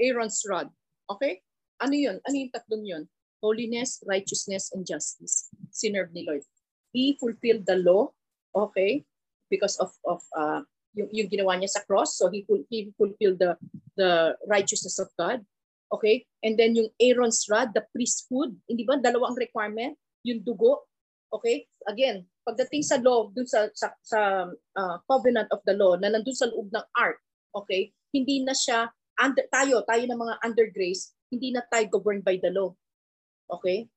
Aaron's 0.00 0.42
rod. 0.48 0.70
Okay? 1.10 1.42
Ano 1.82 1.94
yun? 1.94 2.16
Ano 2.24 2.34
yung 2.34 2.52
tatlong 2.54 2.84
yun? 2.86 3.02
Holiness, 3.42 4.02
righteousness, 4.06 4.70
and 4.74 4.86
justice. 4.86 5.50
Sinerve 5.70 6.10
ni 6.14 6.26
Lord. 6.26 6.42
He 6.90 7.18
fulfilled 7.20 7.66
the 7.66 7.78
law. 7.78 8.10
Okay? 8.54 9.04
Because 9.50 9.78
of, 9.78 9.92
of 10.06 10.22
uh, 10.34 10.62
yung, 10.94 11.08
yung 11.12 11.28
ginawa 11.30 11.56
niya 11.56 11.70
sa 11.70 11.84
cross. 11.86 12.18
So 12.18 12.30
he, 12.30 12.44
he 12.68 12.90
fulfilled 12.98 13.38
the, 13.38 13.54
the 13.96 14.34
righteousness 14.46 14.98
of 14.98 15.08
God. 15.18 15.44
Okay? 15.92 16.26
And 16.42 16.58
then 16.58 16.74
yung 16.74 16.90
Aaron's 17.00 17.46
rod, 17.48 17.72
the 17.74 17.86
priesthood, 17.94 18.56
hindi 18.68 18.84
ba 18.84 18.98
dalawang 18.98 19.38
requirement? 19.38 19.96
Yung 20.26 20.42
dugo. 20.42 20.88
Okay? 21.32 21.68
Again, 21.86 22.26
pagdating 22.48 22.80
sa 22.80 22.96
law, 22.96 23.28
dun 23.28 23.44
sa, 23.44 23.68
sa, 23.76 23.92
sa 24.00 24.48
uh, 24.48 24.96
covenant 25.04 25.52
of 25.52 25.60
the 25.68 25.76
law, 25.76 26.00
na 26.00 26.08
nandun 26.08 26.32
sa 26.32 26.48
loob 26.48 26.72
ng 26.72 26.86
ark, 26.96 27.20
okay? 27.52 27.92
Hindi 28.08 28.40
na 28.40 28.56
siya, 28.56 28.88
under, 29.18 29.44
tayo, 29.50 29.82
tayo 29.84 30.02
ng 30.06 30.18
mga 30.18 30.34
under 30.46 30.66
grace, 30.70 31.12
hindi 31.28 31.52
na 31.52 31.62
tayo 31.66 31.90
governed 31.90 32.24
by 32.24 32.38
the 32.38 32.50
law. 32.54 32.72
Okay? 33.50 33.90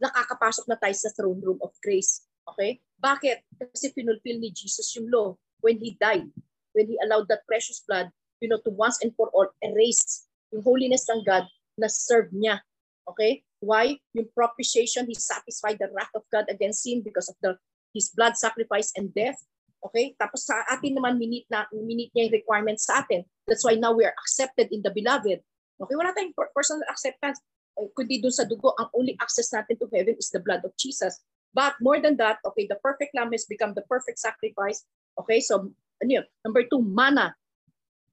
Nakakapasok 0.00 0.70
na 0.70 0.78
tayo 0.78 0.94
sa 0.96 1.12
throne 1.12 1.42
room 1.42 1.60
of 1.60 1.74
grace. 1.82 2.24
Okay? 2.48 2.80
Bakit? 3.02 3.44
Kasi 3.74 3.92
pinulfill 3.92 4.40
ni 4.40 4.54
Jesus 4.54 4.88
yung 4.96 5.10
law 5.10 5.36
when 5.60 5.76
He 5.82 5.98
died, 6.00 6.28
when 6.72 6.86
He 6.88 6.96
allowed 7.04 7.28
that 7.28 7.44
precious 7.44 7.82
blood, 7.84 8.08
you 8.40 8.48
know, 8.48 8.60
to 8.62 8.72
once 8.72 9.00
and 9.02 9.12
for 9.18 9.28
all 9.34 9.48
erase 9.60 10.24
yung 10.54 10.62
holiness 10.62 11.10
ng 11.10 11.26
God 11.26 11.44
na 11.74 11.90
serve 11.90 12.30
niya. 12.30 12.62
Okay? 13.10 13.42
Why? 13.58 13.98
Yung 14.14 14.30
propitiation, 14.32 15.10
He 15.10 15.16
satisfied 15.18 15.80
the 15.80 15.90
wrath 15.90 16.14
of 16.14 16.24
God 16.30 16.46
against 16.48 16.86
sin 16.86 17.02
because 17.02 17.26
of 17.26 17.36
the 17.42 17.58
His 17.90 18.12
blood 18.14 18.38
sacrifice 18.38 18.94
and 18.94 19.10
death. 19.14 19.38
Okay? 19.84 20.16
Tapos 20.16 20.48
sa 20.48 20.64
atin 20.72 20.96
naman, 20.96 21.20
minute, 21.20 21.44
na, 21.52 21.68
minute 21.72 22.10
niya 22.16 22.32
yung 22.32 22.36
requirements 22.40 22.88
sa 22.88 23.04
atin. 23.04 23.22
That's 23.44 23.62
why 23.62 23.76
now 23.76 23.92
we 23.92 24.08
are 24.08 24.16
accepted 24.16 24.72
in 24.72 24.80
the 24.80 24.90
beloved. 24.90 25.44
Okay? 25.78 25.94
Wala 25.94 26.16
tayong 26.16 26.32
personal 26.56 26.88
acceptance. 26.88 27.38
Kundi 27.74 28.22
dun 28.22 28.32
sa 28.32 28.48
dugo, 28.48 28.72
ang 28.78 28.88
only 28.94 29.18
access 29.18 29.50
natin 29.50 29.76
to 29.76 29.90
heaven 29.90 30.14
is 30.16 30.30
the 30.30 30.40
blood 30.40 30.62
of 30.62 30.72
Jesus. 30.78 31.20
But 31.54 31.74
more 31.82 31.98
than 31.98 32.18
that, 32.18 32.42
okay, 32.42 32.66
the 32.66 32.78
perfect 32.82 33.14
lamb 33.14 33.30
has 33.30 33.46
become 33.46 33.78
the 33.78 33.86
perfect 33.86 34.18
sacrifice 34.18 34.82
Okay, 35.14 35.38
so 35.38 35.70
ano 36.02 36.10
yun? 36.10 36.26
Number 36.42 36.66
two, 36.66 36.82
mana. 36.82 37.34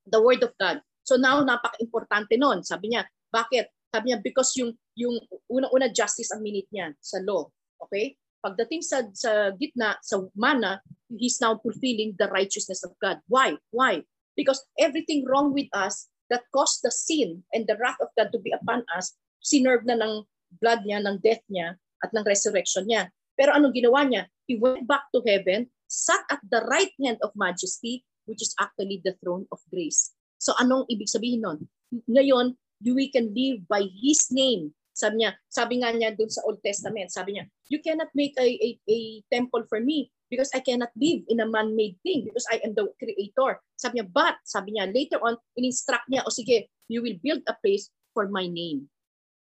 The 0.05 0.21
word 0.21 0.41
of 0.45 0.53
God. 0.57 0.81
So 1.05 1.17
now, 1.17 1.41
napaka-importante 1.41 2.37
nun. 2.37 2.61
Sabi 2.61 2.93
niya, 2.93 3.05
bakit? 3.33 3.73
Sabi 3.89 4.13
niya, 4.13 4.21
because 4.21 4.53
yung, 4.57 4.77
yung 4.93 5.17
unang-una 5.49 5.89
justice 5.89 6.29
ang 6.31 6.45
minute 6.45 6.69
niya 6.69 6.93
sa 7.01 7.19
law. 7.25 7.49
Okay? 7.81 8.15
Pagdating 8.41 8.81
sa, 8.81 9.05
sa 9.13 9.53
gitna, 9.53 10.01
sa 10.01 10.25
mana, 10.33 10.81
he's 11.13 11.37
now 11.37 11.61
fulfilling 11.61 12.17
the 12.17 12.25
righteousness 12.33 12.81
of 12.81 12.97
God. 12.97 13.21
Why? 13.29 13.57
Why? 13.69 14.01
Because 14.33 14.65
everything 14.81 15.25
wrong 15.29 15.53
with 15.53 15.69
us 15.73 16.09
that 16.33 16.49
caused 16.49 16.81
the 16.81 16.89
sin 16.89 17.45
and 17.53 17.69
the 17.69 17.77
wrath 17.77 18.01
of 18.01 18.09
God 18.17 18.33
to 18.33 18.39
be 18.41 18.49
upon 18.49 18.81
us, 18.97 19.13
sinerve 19.43 19.85
na 19.85 19.99
ng 19.99 20.25
blood 20.57 20.81
niya, 20.87 21.05
ng 21.05 21.21
death 21.21 21.43
niya, 21.53 21.77
at 22.01 22.09
ng 22.09 22.25
resurrection 22.25 22.89
niya. 22.89 23.13
Pero 23.37 23.53
anong 23.53 23.77
ginawa 23.77 24.01
niya? 24.09 24.25
He 24.49 24.57
went 24.57 24.89
back 24.89 25.05
to 25.13 25.21
heaven 25.21 25.69
sat 25.91 26.23
at 26.31 26.39
the 26.47 26.63
right 26.71 26.95
hand 27.03 27.19
of 27.19 27.35
majesty, 27.35 28.07
which 28.23 28.39
is 28.39 28.55
actually 28.63 29.03
the 29.03 29.11
throne 29.19 29.43
of 29.51 29.59
grace. 29.67 30.15
So 30.39 30.55
anong 30.55 30.87
ibig 30.87 31.11
sabihin 31.11 31.43
nun? 31.43 31.67
Ngayon, 32.07 32.55
we 32.81 33.11
can 33.11 33.35
live 33.35 33.67
by 33.67 33.83
His 33.99 34.31
name. 34.31 34.71
Sabi 35.01 35.25
niya, 35.25 35.33
sabi 35.49 35.81
nga 35.81 35.89
niya 35.89 36.13
dun 36.13 36.29
sa 36.29 36.45
Old 36.45 36.61
Testament, 36.61 37.09
sabi 37.09 37.33
niya, 37.33 37.49
you 37.73 37.81
cannot 37.81 38.13
make 38.13 38.37
a, 38.37 38.45
a, 38.45 38.69
a 38.85 38.97
temple 39.33 39.65
for 39.65 39.81
me 39.81 40.13
because 40.29 40.53
I 40.53 40.61
cannot 40.61 40.93
live 40.93 41.25
in 41.25 41.41
a 41.41 41.49
man-made 41.49 41.97
thing 42.05 42.29
because 42.29 42.45
I 42.53 42.61
am 42.61 42.77
the 42.77 42.93
creator. 43.01 43.57
Sabi 43.81 43.97
niya, 43.97 44.05
but, 44.13 44.37
sabi 44.45 44.77
niya, 44.77 44.93
later 44.93 45.17
on, 45.25 45.41
in-instruct 45.57 46.05
niya, 46.05 46.21
o 46.21 46.29
sige, 46.29 46.69
you 46.85 47.01
will 47.01 47.17
build 47.17 47.41
a 47.49 47.57
place 47.57 47.89
for 48.13 48.29
my 48.29 48.45
name. 48.45 48.85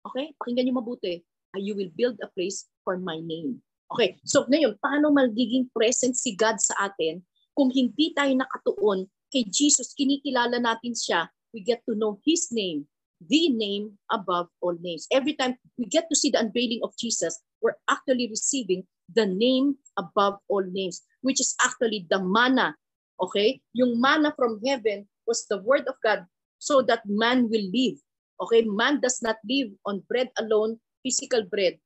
Okay? 0.05 0.37
Pakinggan 0.37 0.69
niyo 0.69 0.77
mabuti. 0.77 1.25
You 1.57 1.73
will 1.73 1.89
build 1.97 2.21
a 2.21 2.29
place 2.29 2.69
for 2.85 3.01
my 3.01 3.17
name. 3.17 3.65
Okay, 3.89 4.21
so 4.21 4.45
ngayon, 4.45 4.77
paano 4.77 5.09
magiging 5.09 5.65
present 5.73 6.13
si 6.13 6.37
God 6.37 6.61
sa 6.61 6.93
atin 6.93 7.25
kung 7.57 7.73
hindi 7.73 8.13
tayo 8.13 8.29
nakatuon 8.37 9.09
kay 9.33 9.45
Jesus, 9.49 9.93
kinikilala 9.93 10.61
natin 10.61 10.93
siya, 10.93 11.29
we 11.53 11.61
get 11.61 11.81
to 11.89 11.97
know 11.97 12.17
His 12.21 12.49
name, 12.53 12.85
the 13.28 13.49
name 13.49 13.97
above 14.11 14.47
all 14.61 14.78
names. 14.80 15.07
Every 15.11 15.34
time 15.34 15.55
we 15.78 15.86
get 15.86 16.07
to 16.09 16.15
see 16.15 16.30
the 16.32 16.39
unveiling 16.39 16.80
of 16.84 16.95
Jesus, 16.97 17.39
we're 17.61 17.78
actually 17.89 18.28
receiving 18.30 18.84
the 19.13 19.26
name 19.26 19.76
above 19.97 20.39
all 20.47 20.63
names, 20.63 21.01
which 21.22 21.41
is 21.41 21.55
actually 21.63 22.07
the 22.09 22.24
manna. 22.24 22.76
Okay? 23.20 23.61
Yung 23.74 23.99
manna 23.99 24.34
from 24.38 24.61
heaven 24.65 25.07
was 25.28 25.45
the 25.49 25.59
word 25.61 25.84
of 25.88 25.95
God 26.03 26.26
so 26.59 26.82
that 26.84 27.03
man 27.05 27.49
will 27.49 27.67
live. 27.74 27.99
Okay? 28.41 28.63
Man 28.63 29.01
does 29.01 29.22
not 29.22 29.38
live 29.47 29.72
on 29.86 30.03
bread 30.07 30.30
alone, 30.38 30.80
physical 31.03 31.43
bread, 31.43 31.78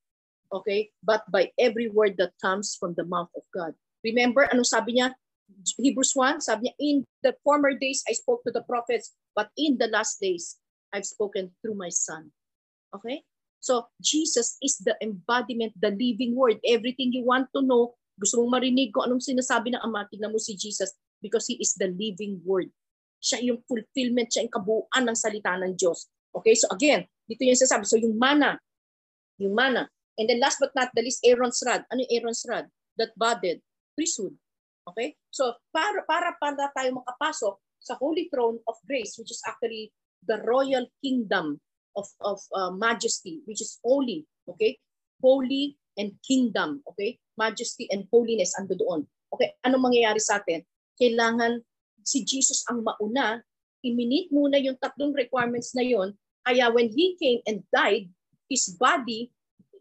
Okay? 0.54 0.94
But 1.02 1.26
by 1.34 1.50
every 1.58 1.90
word 1.90 2.16
that 2.22 2.38
comes 2.40 2.78
from 2.78 2.94
the 2.94 3.06
mouth 3.06 3.34
of 3.36 3.42
God. 3.50 3.74
Remember, 4.06 4.46
ano 4.54 4.62
sabi 4.62 5.02
niya? 5.02 5.18
Hebrews 5.82 6.14
1, 6.14 6.46
sabi 6.46 6.70
niya, 6.70 6.76
in 6.80 6.96
the 7.26 7.34
former 7.42 7.74
days 7.74 8.06
I 8.06 8.14
spoke 8.14 8.46
to 8.46 8.54
the 8.54 8.62
prophets, 8.64 9.18
but 9.34 9.50
in 9.58 9.82
the 9.82 9.90
last 9.90 10.22
days 10.22 10.62
I've 10.94 11.10
spoken 11.10 11.52
through 11.60 11.76
my 11.76 11.90
son. 11.90 12.30
Okay? 12.94 13.26
So, 13.60 13.90
Jesus 13.98 14.62
is 14.62 14.78
the 14.86 14.94
embodiment, 15.02 15.74
the 15.80 15.90
living 15.90 16.38
word. 16.38 16.62
Everything 16.62 17.12
you 17.12 17.26
want 17.26 17.50
to 17.56 17.66
know, 17.66 17.98
gusto 18.20 18.38
mong 18.40 18.62
marinig 18.62 18.94
kung 18.94 19.10
anong 19.10 19.24
sinasabi 19.24 19.74
ng 19.74 19.82
Ama, 19.82 20.06
tignan 20.08 20.30
mo 20.30 20.38
si 20.38 20.54
Jesus 20.54 20.94
because 21.20 21.50
He 21.50 21.58
is 21.58 21.74
the 21.74 21.90
living 21.90 22.38
word. 22.46 22.70
Siya 23.24 23.42
yung 23.42 23.66
fulfillment, 23.66 24.30
siya 24.30 24.46
yung 24.46 24.54
kabuuan 24.54 25.04
ng 25.08 25.18
salita 25.18 25.58
ng 25.58 25.74
Diyos. 25.74 26.06
Okay? 26.36 26.54
So 26.54 26.70
again, 26.70 27.10
dito 27.26 27.42
yung 27.42 27.58
sasabi. 27.58 27.88
So 27.90 27.98
yung 27.98 28.20
mana, 28.20 28.60
yung 29.42 29.56
mana, 29.56 29.90
And 30.18 30.30
then 30.30 30.40
last 30.40 30.62
but 30.62 30.76
not 30.76 30.94
the 30.94 31.02
least, 31.02 31.26
Aaron's 31.26 31.62
rod. 31.66 31.86
Ano 31.90 32.06
yung 32.06 32.14
Aaron's 32.22 32.46
rod? 32.46 32.70
That 32.98 33.18
budded 33.18 33.62
priesthood. 33.98 34.38
Okay? 34.90 35.18
So 35.34 35.58
para, 35.74 36.06
para, 36.06 36.38
para 36.38 36.70
tayo 36.74 37.02
makapasok 37.02 37.58
sa 37.82 37.98
holy 37.98 38.30
throne 38.30 38.62
of 38.70 38.78
grace, 38.86 39.18
which 39.18 39.34
is 39.34 39.42
actually 39.46 39.90
the 40.28 40.42
royal 40.44 40.88
kingdom 41.04 41.60
of, 41.96 42.08
of 42.22 42.40
uh, 42.56 42.72
majesty, 42.72 43.42
which 43.46 43.62
is 43.62 43.80
holy. 43.84 44.26
Okay? 44.50 44.78
Holy 45.22 45.78
and 45.98 46.14
kingdom. 46.26 46.82
Okay? 46.90 47.20
Majesty 47.38 47.88
and 47.92 48.08
holiness 48.12 48.54
ando 48.60 48.78
doon. 48.78 49.06
Okay? 49.34 49.58
Anong 49.66 49.90
mangyayari 49.92 50.22
sa 50.22 50.42
atin? 50.42 50.62
Kailangan 50.98 51.62
si 52.04 52.22
Jesus 52.28 52.62
ang 52.70 52.84
mauna, 52.84 53.42
iminit 53.84 54.30
muna 54.30 54.60
yung 54.60 54.78
tatlong 54.78 55.16
requirements 55.16 55.74
na 55.74 55.84
yon. 55.84 56.14
Kaya 56.44 56.70
when 56.70 56.92
He 56.92 57.16
came 57.18 57.40
and 57.48 57.64
died, 57.72 58.12
His 58.52 58.76
body 58.76 59.32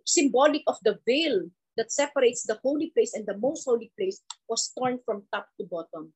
symbolic 0.04 0.62
of 0.66 0.78
the 0.82 0.98
veil 1.06 1.46
that 1.76 1.92
separates 1.92 2.44
the 2.44 2.58
holy 2.62 2.90
place 2.90 3.14
and 3.14 3.26
the 3.26 3.38
most 3.38 3.64
holy 3.64 3.90
place 3.96 4.20
was 4.48 4.70
torn 4.76 4.98
from 5.06 5.24
top 5.32 5.48
to 5.58 5.64
bottom. 5.66 6.12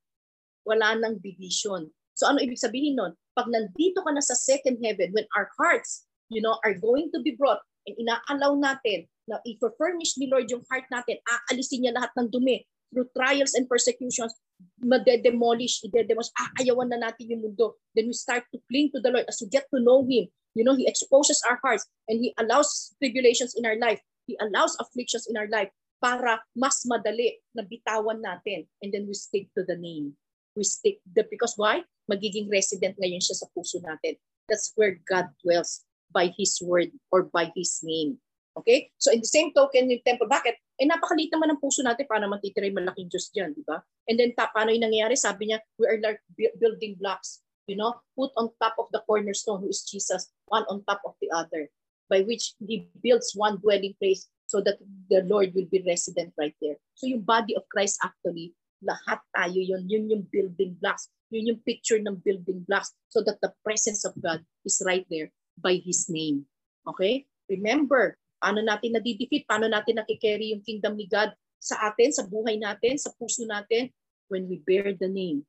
Wala 0.67 0.99
nang 0.99 1.23
division. 1.23 1.91
So 2.17 2.27
ano 2.27 2.41
ibig 2.41 2.59
sabihin 2.59 2.97
nun? 2.97 3.13
Pag 3.37 3.53
nandito 3.53 4.01
ka 4.01 4.11
na 4.11 4.25
sa 4.25 4.33
second 4.33 4.81
heaven, 4.81 5.13
when 5.13 5.29
our 5.37 5.53
hearts, 5.61 6.09
you 6.33 6.41
know, 6.41 6.57
are 6.65 6.75
going 6.75 7.13
to 7.13 7.21
be 7.21 7.37
brought 7.37 7.61
and 7.85 7.95
inaalaw 8.01 8.57
natin 8.57 9.07
na 9.29 9.39
i-furnish 9.45 10.17
ni 10.17 10.27
Lord 10.33 10.49
yung 10.49 10.65
heart 10.73 10.89
natin, 10.89 11.21
aalisin 11.29 11.85
niya 11.85 11.95
lahat 11.95 12.11
ng 12.17 12.33
dumi 12.33 12.65
through 12.91 13.11
trials 13.13 13.53
and 13.53 13.69
persecutions, 13.69 14.33
made-demolish, 14.81 15.85
i-demolish, 15.85 16.33
aayawan 16.57 16.89
na 16.89 17.11
natin 17.11 17.29
yung 17.29 17.43
mundo. 17.45 17.77
Then 17.93 18.09
we 18.09 18.17
start 18.17 18.49
to 18.55 18.59
cling 18.71 18.95
to 18.97 19.03
the 19.03 19.13
Lord 19.13 19.29
as 19.29 19.39
we 19.43 19.51
get 19.53 19.69
to 19.75 19.83
know 19.83 20.07
Him 20.07 20.33
You 20.57 20.65
know, 20.65 20.75
He 20.75 20.89
exposes 20.89 21.45
our 21.45 21.61
hearts 21.61 21.85
and 22.09 22.17
He 22.19 22.33
allows 22.41 22.97
tribulations 22.97 23.53
in 23.53 23.69
our 23.69 23.77
life. 23.77 24.01
He 24.25 24.41
allows 24.41 24.73
afflictions 24.81 25.29
in 25.29 25.37
our 25.37 25.47
life 25.53 25.69
para 26.01 26.41
mas 26.57 26.81
madali 26.89 27.37
na 27.53 27.63
bitawan 27.69 28.25
natin. 28.25 28.65
And 28.81 28.89
then 28.89 29.05
we 29.05 29.13
stick 29.13 29.53
to 29.53 29.69
the 29.69 29.77
name. 29.77 30.17
We 30.57 30.65
stick, 30.65 31.05
the, 31.05 31.29
because 31.29 31.53
why? 31.61 31.85
Magiging 32.07 32.47
resident 32.51 32.95
ngayon 32.99 33.23
siya 33.23 33.37
sa 33.39 33.47
puso 33.53 33.83
natin. 33.83 34.19
That's 34.47 34.71
where 34.79 34.99
God 35.07 35.31
dwells 35.43 35.83
by 36.15 36.31
His 36.35 36.59
word 36.63 36.95
or 37.11 37.27
by 37.27 37.51
His 37.55 37.83
name. 37.83 38.23
Okay? 38.57 38.89
So 38.97 39.11
in 39.13 39.21
the 39.21 39.29
same 39.29 39.53
token, 39.53 39.91
yung 39.91 40.07
temple, 40.07 40.31
bakit? 40.31 40.57
Eh 40.81 40.87
napakaliit 40.87 41.35
naman 41.35 41.53
ang 41.53 41.61
puso 41.61 41.83
natin 41.83 42.07
para 42.09 42.25
matitira 42.25 42.69
yung 42.69 42.79
malaking 42.79 43.11
Diyos 43.11 43.29
dyan, 43.35 43.53
di 43.53 43.65
ba? 43.67 43.83
And 44.07 44.17
then 44.17 44.33
ta, 44.33 44.49
paano 44.55 44.71
yung 44.71 44.87
nangyayari? 44.87 45.19
Sabi 45.19 45.51
niya, 45.51 45.59
we 45.77 45.85
are 45.89 45.99
like 45.99 46.23
building 46.57 46.97
blocks 46.97 47.45
you 47.67 47.77
know, 47.77 47.95
put 48.17 48.31
on 48.37 48.51
top 48.63 48.75
of 48.79 48.87
the 48.93 49.03
cornerstone 49.07 49.61
who 49.61 49.69
is 49.69 49.83
Jesus, 49.83 50.31
one 50.47 50.65
on 50.71 50.83
top 50.87 51.03
of 51.05 51.15
the 51.21 51.31
other, 51.35 51.69
by 52.09 52.23
which 52.23 52.55
he 52.65 52.89
builds 53.03 53.35
one 53.35 53.59
dwelling 53.59 53.95
place 53.99 54.29
so 54.47 54.63
that 54.63 54.79
the 55.11 55.23
Lord 55.27 55.53
will 55.55 55.67
be 55.67 55.83
resident 55.87 56.33
right 56.39 56.55
there. 56.63 56.77
So 56.95 57.07
yung 57.07 57.27
body 57.27 57.57
of 57.57 57.69
Christ 57.69 57.99
actually, 58.03 58.55
lahat 58.85 59.21
tayo 59.33 59.61
yun. 59.61 59.85
Yun 59.89 60.05
yung 60.13 60.25
building 60.29 60.77
blocks. 60.81 61.09
Yun 61.33 61.55
yung 61.55 61.61
picture 61.65 61.99
ng 61.99 62.21
building 62.23 62.63
blocks 62.69 62.95
so 63.09 63.25
that 63.25 63.41
the 63.43 63.51
presence 63.65 64.05
of 64.05 64.15
God 64.21 64.45
is 64.63 64.79
right 64.85 65.07
there 65.09 65.33
by 65.59 65.81
His 65.81 66.07
name. 66.13 66.45
Okay? 66.87 67.27
Remember, 67.49 68.15
paano 68.39 68.61
natin 68.63 68.95
nadidefeat, 68.95 69.49
paano 69.49 69.67
natin 69.67 69.99
nakikerry 69.99 70.53
yung 70.55 70.63
kingdom 70.63 70.95
ni 70.95 71.09
God 71.09 71.33
sa 71.57 71.91
atin, 71.91 72.13
sa 72.13 72.23
buhay 72.29 72.61
natin, 72.61 73.01
sa 73.01 73.11
puso 73.17 73.43
natin, 73.49 73.91
when 74.29 74.47
we 74.47 74.61
bear 74.63 74.93
the 74.95 75.09
name 75.09 75.47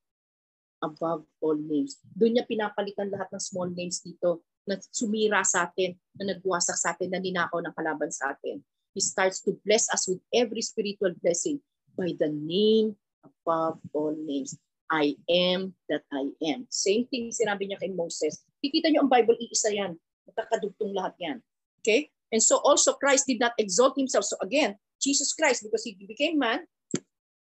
above 0.82 1.26
all 1.42 1.58
names. 1.58 1.98
Doon 2.14 2.38
niya 2.38 2.46
pinapalitan 2.46 3.10
lahat 3.10 3.30
ng 3.34 3.42
small 3.42 3.70
names 3.74 4.02
dito 4.06 4.46
na 4.68 4.78
sumira 4.94 5.42
sa 5.42 5.66
atin, 5.66 5.96
na 6.20 6.36
nagwasak 6.36 6.78
sa 6.78 6.94
atin, 6.94 7.10
na 7.10 7.22
ninakaw 7.22 7.58
ng 7.64 7.74
kalaban 7.74 8.12
sa 8.14 8.36
atin. 8.36 8.62
He 8.94 9.02
starts 9.02 9.42
to 9.46 9.58
bless 9.66 9.90
us 9.94 10.10
with 10.10 10.22
every 10.34 10.62
spiritual 10.62 11.14
blessing 11.22 11.62
by 11.98 12.14
the 12.18 12.30
name 12.30 12.98
above 13.24 13.80
all 13.94 14.16
names. 14.18 14.58
I 14.88 15.16
am 15.28 15.76
that 15.92 16.08
I 16.14 16.32
am. 16.48 16.68
Same 16.72 17.08
thing 17.12 17.30
sinabi 17.32 17.68
niya 17.68 17.80
kay 17.80 17.92
Moses. 17.92 18.40
Kikita 18.64 18.88
niyo 18.88 19.04
ang 19.04 19.12
Bible, 19.12 19.36
iisa 19.36 19.72
yan. 19.72 20.00
Magkakadugtong 20.32 20.96
lahat 20.96 21.16
yan. 21.20 21.38
Okay? 21.84 22.08
And 22.32 22.44
so 22.44 22.60
also 22.64 22.96
Christ 22.96 23.28
did 23.28 23.40
not 23.40 23.56
exalt 23.60 24.00
himself. 24.00 24.24
So 24.24 24.40
again, 24.40 24.80
Jesus 25.00 25.36
Christ, 25.36 25.64
because 25.64 25.84
he 25.84 25.96
became 26.00 26.40
man, 26.40 26.64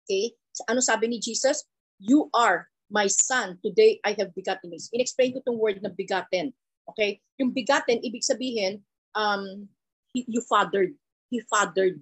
okay, 0.05 0.33
ano 0.69 0.81
sabi 0.81 1.09
ni 1.09 1.19
Jesus? 1.21 1.65
You 2.01 2.29
are 2.33 2.69
my 2.91 3.07
son, 3.09 3.59
today 3.65 3.99
I 4.05 4.15
have 4.19 4.35
begotten 4.35 4.73
you. 4.73 4.81
In-explain 4.93 5.35
ko 5.35 5.41
itong 5.43 5.59
word 5.59 5.81
na 5.83 5.91
begotten. 5.91 6.53
Okay? 6.93 7.19
Yung 7.37 7.51
begotten, 7.51 7.99
ibig 8.01 8.23
sabihin, 8.23 8.81
um, 9.17 9.69
he, 10.13 10.25
you 10.29 10.41
fathered. 10.45 10.95
He 11.29 11.43
fathered. 11.51 11.99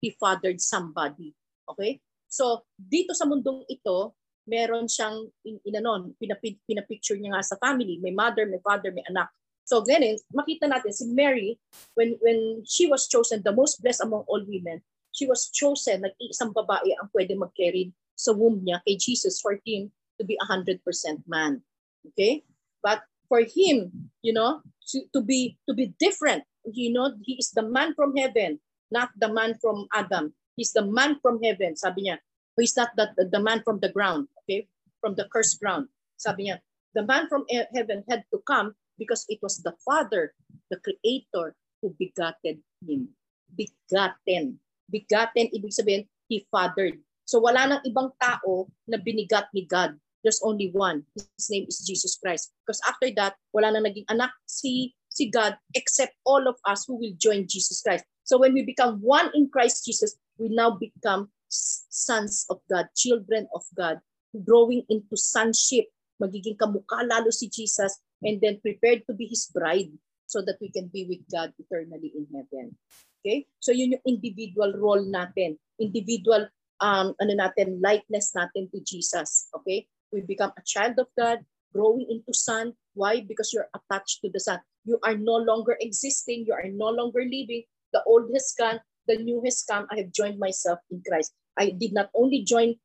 He 0.00 0.14
fathered 0.16 0.60
somebody. 0.62 1.34
Okay? 1.66 2.00
So, 2.30 2.64
dito 2.78 3.10
sa 3.12 3.26
mundong 3.26 3.66
ito, 3.66 4.14
meron 4.46 4.86
siyang, 4.86 5.26
in, 5.42 5.58
inanon, 5.66 6.14
pinapid, 6.16 6.62
pinapicture 6.64 7.18
niya 7.18 7.34
nga 7.34 7.44
sa 7.44 7.58
family. 7.58 7.98
May 7.98 8.14
mother, 8.14 8.46
may 8.46 8.62
father, 8.62 8.94
may 8.94 9.02
anak. 9.10 9.28
So, 9.66 9.82
ganun, 9.82 10.18
makita 10.30 10.70
natin 10.70 10.94
si 10.94 11.10
Mary, 11.10 11.58
when, 11.98 12.16
when 12.22 12.62
she 12.66 12.86
was 12.86 13.10
chosen, 13.10 13.42
the 13.42 13.54
most 13.54 13.82
blessed 13.82 14.06
among 14.06 14.24
all 14.30 14.42
women, 14.46 14.80
she 15.10 15.26
was 15.26 15.50
chosen, 15.50 16.06
nag-iisang 16.06 16.54
babae 16.54 16.94
ang 16.96 17.10
pwede 17.10 17.34
mag-carry 17.34 17.90
sa 18.14 18.30
womb 18.30 18.62
niya 18.62 18.78
kay 18.86 18.94
Jesus 18.94 19.42
for 19.42 19.58
him 19.66 19.90
to 20.18 20.22
be 20.22 20.38
100% 20.46 20.78
man. 21.26 21.62
Okay? 22.06 22.46
But 22.82 23.02
for 23.30 23.42
him, 23.42 24.10
you 24.22 24.32
know, 24.32 24.62
to, 24.90 25.06
to 25.14 25.20
be 25.22 25.56
to 25.68 25.72
be 25.72 25.94
different, 25.98 26.44
you 26.66 26.92
know, 26.92 27.14
he 27.22 27.38
is 27.38 27.50
the 27.54 27.62
man 27.62 27.94
from 27.94 28.16
heaven, 28.16 28.58
not 28.90 29.10
the 29.16 29.30
man 29.30 29.56
from 29.62 29.86
Adam. 29.94 30.34
He's 30.60 30.76
the 30.76 30.84
man 30.84 31.16
from 31.24 31.40
heaven, 31.40 31.72
sabi 31.72 32.04
niya. 32.04 32.20
He's 32.60 32.76
not 32.76 32.92
the, 33.00 33.08
the, 33.16 33.40
man 33.40 33.64
from 33.64 33.80
the 33.80 33.88
ground, 33.88 34.28
okay? 34.44 34.68
From 35.00 35.16
the 35.16 35.24
cursed 35.32 35.56
ground. 35.56 35.88
Sabi 36.20 36.52
niya, 36.52 36.60
the 36.92 37.08
man 37.08 37.32
from 37.32 37.48
heaven 37.48 38.04
had 38.12 38.28
to 38.28 38.44
come 38.44 38.76
because 39.00 39.24
it 39.32 39.40
was 39.40 39.64
the 39.64 39.72
Father, 39.80 40.36
the 40.68 40.76
Creator, 40.84 41.56
who 41.80 41.96
begotten 41.96 42.60
him. 42.84 43.08
Begotten. 43.56 44.60
Begotten, 44.92 45.48
ibig 45.48 45.72
sabihin, 45.72 46.04
he 46.28 46.44
fathered. 46.52 47.00
So 47.24 47.40
wala 47.40 47.64
nang 47.64 47.80
ibang 47.88 48.12
tao 48.20 48.68
na 48.84 49.00
binigat 49.00 49.48
ni 49.56 49.64
God 49.64 49.96
there's 50.22 50.40
only 50.44 50.70
one. 50.72 51.04
His 51.14 51.48
name 51.50 51.66
is 51.68 51.80
Jesus 51.80 52.18
Christ. 52.20 52.52
Because 52.64 52.80
after 52.86 53.08
that, 53.16 53.34
wala 53.52 53.72
na 53.72 53.80
naging 53.80 54.04
anak 54.08 54.30
si, 54.46 54.94
si 55.08 55.30
God 55.30 55.56
except 55.74 56.14
all 56.24 56.46
of 56.48 56.56
us 56.66 56.84
who 56.86 56.96
will 57.00 57.16
join 57.16 57.48
Jesus 57.48 57.80
Christ. 57.80 58.04
So 58.24 58.38
when 58.38 58.52
we 58.52 58.62
become 58.62 59.00
one 59.00 59.30
in 59.34 59.48
Christ 59.48 59.84
Jesus, 59.84 60.14
we 60.40 60.48
now 60.48 60.72
become 60.72 61.28
sons 61.52 62.48
of 62.48 62.64
God, 62.72 62.88
children 62.96 63.44
of 63.52 63.62
God, 63.76 64.00
growing 64.32 64.82
into 64.88 65.20
sonship, 65.20 65.92
magiging 66.16 66.56
kamukha 66.56 67.04
lalo 67.04 67.28
si 67.28 67.52
Jesus, 67.52 68.00
and 68.24 68.40
then 68.40 68.56
prepared 68.64 69.04
to 69.04 69.12
be 69.12 69.28
His 69.28 69.52
bride 69.52 69.92
so 70.24 70.40
that 70.40 70.56
we 70.60 70.72
can 70.72 70.88
be 70.88 71.04
with 71.04 71.20
God 71.28 71.52
eternally 71.60 72.16
in 72.16 72.24
heaven. 72.32 72.72
Okay? 73.20 73.44
So 73.60 73.76
yun 73.76 73.92
yung 74.00 74.06
individual 74.08 74.72
role 74.80 75.04
natin, 75.04 75.60
individual 75.76 76.48
um, 76.80 77.12
ano 77.20 77.32
natin, 77.36 77.84
likeness 77.84 78.32
natin 78.32 78.72
to 78.72 78.80
Jesus. 78.80 79.52
Okay? 79.52 79.84
we 80.12 80.20
become 80.22 80.52
a 80.58 80.62
child 80.66 80.98
of 80.98 81.06
God, 81.18 81.38
growing 81.72 82.06
into 82.10 82.34
son. 82.34 82.74
Why? 82.94 83.20
Because 83.22 83.52
you're 83.52 83.70
attached 83.74 84.20
to 84.22 84.30
the 84.30 84.40
son. 84.40 84.60
You 84.84 84.98
are 85.02 85.16
no 85.16 85.36
longer 85.36 85.76
existing. 85.80 86.44
You 86.46 86.54
are 86.54 86.68
no 86.68 86.90
longer 86.90 87.22
living. 87.22 87.64
The 87.92 88.02
old 88.06 88.30
has 88.34 88.54
gone. 88.58 88.80
The 89.10 89.18
new 89.18 89.42
has 89.42 89.66
come. 89.66 89.90
I 89.90 90.06
have 90.06 90.14
joined 90.14 90.38
myself 90.38 90.78
in 90.86 91.02
Christ. 91.02 91.34
I 91.58 91.74
did 91.74 91.90
not 91.90 92.14
only 92.14 92.46
join 92.46 92.78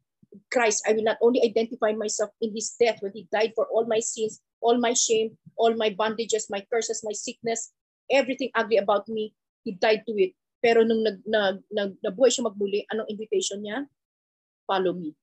Christ. 0.50 0.82
I 0.90 0.98
will 0.98 1.06
not 1.06 1.22
only 1.22 1.38
identify 1.46 1.94
myself 1.94 2.34
in 2.42 2.50
his 2.50 2.74
death 2.82 2.98
when 3.06 3.14
he 3.14 3.30
died 3.30 3.54
for 3.54 3.70
all 3.70 3.86
my 3.86 4.02
sins, 4.02 4.42
all 4.58 4.82
my 4.82 4.98
shame, 4.98 5.38
all 5.54 5.78
my 5.78 5.94
bondages, 5.94 6.50
my 6.50 6.66
curses, 6.66 7.06
my 7.06 7.14
sickness, 7.14 7.70
everything 8.10 8.50
ugly 8.58 8.82
about 8.82 9.06
me, 9.06 9.38
he 9.62 9.78
died 9.78 10.02
to 10.10 10.18
it. 10.18 10.34
Pero 10.66 10.82
nung 10.82 11.06
nag, 11.06 11.22
nag, 11.30 11.62
nag, 11.70 11.94
nabuhay 12.02 12.34
siya 12.34 12.50
magbuli, 12.50 12.82
anong 12.90 13.06
invitation 13.06 13.62
niya? 13.62 13.86
Follow 14.66 14.98
me. 14.98 15.14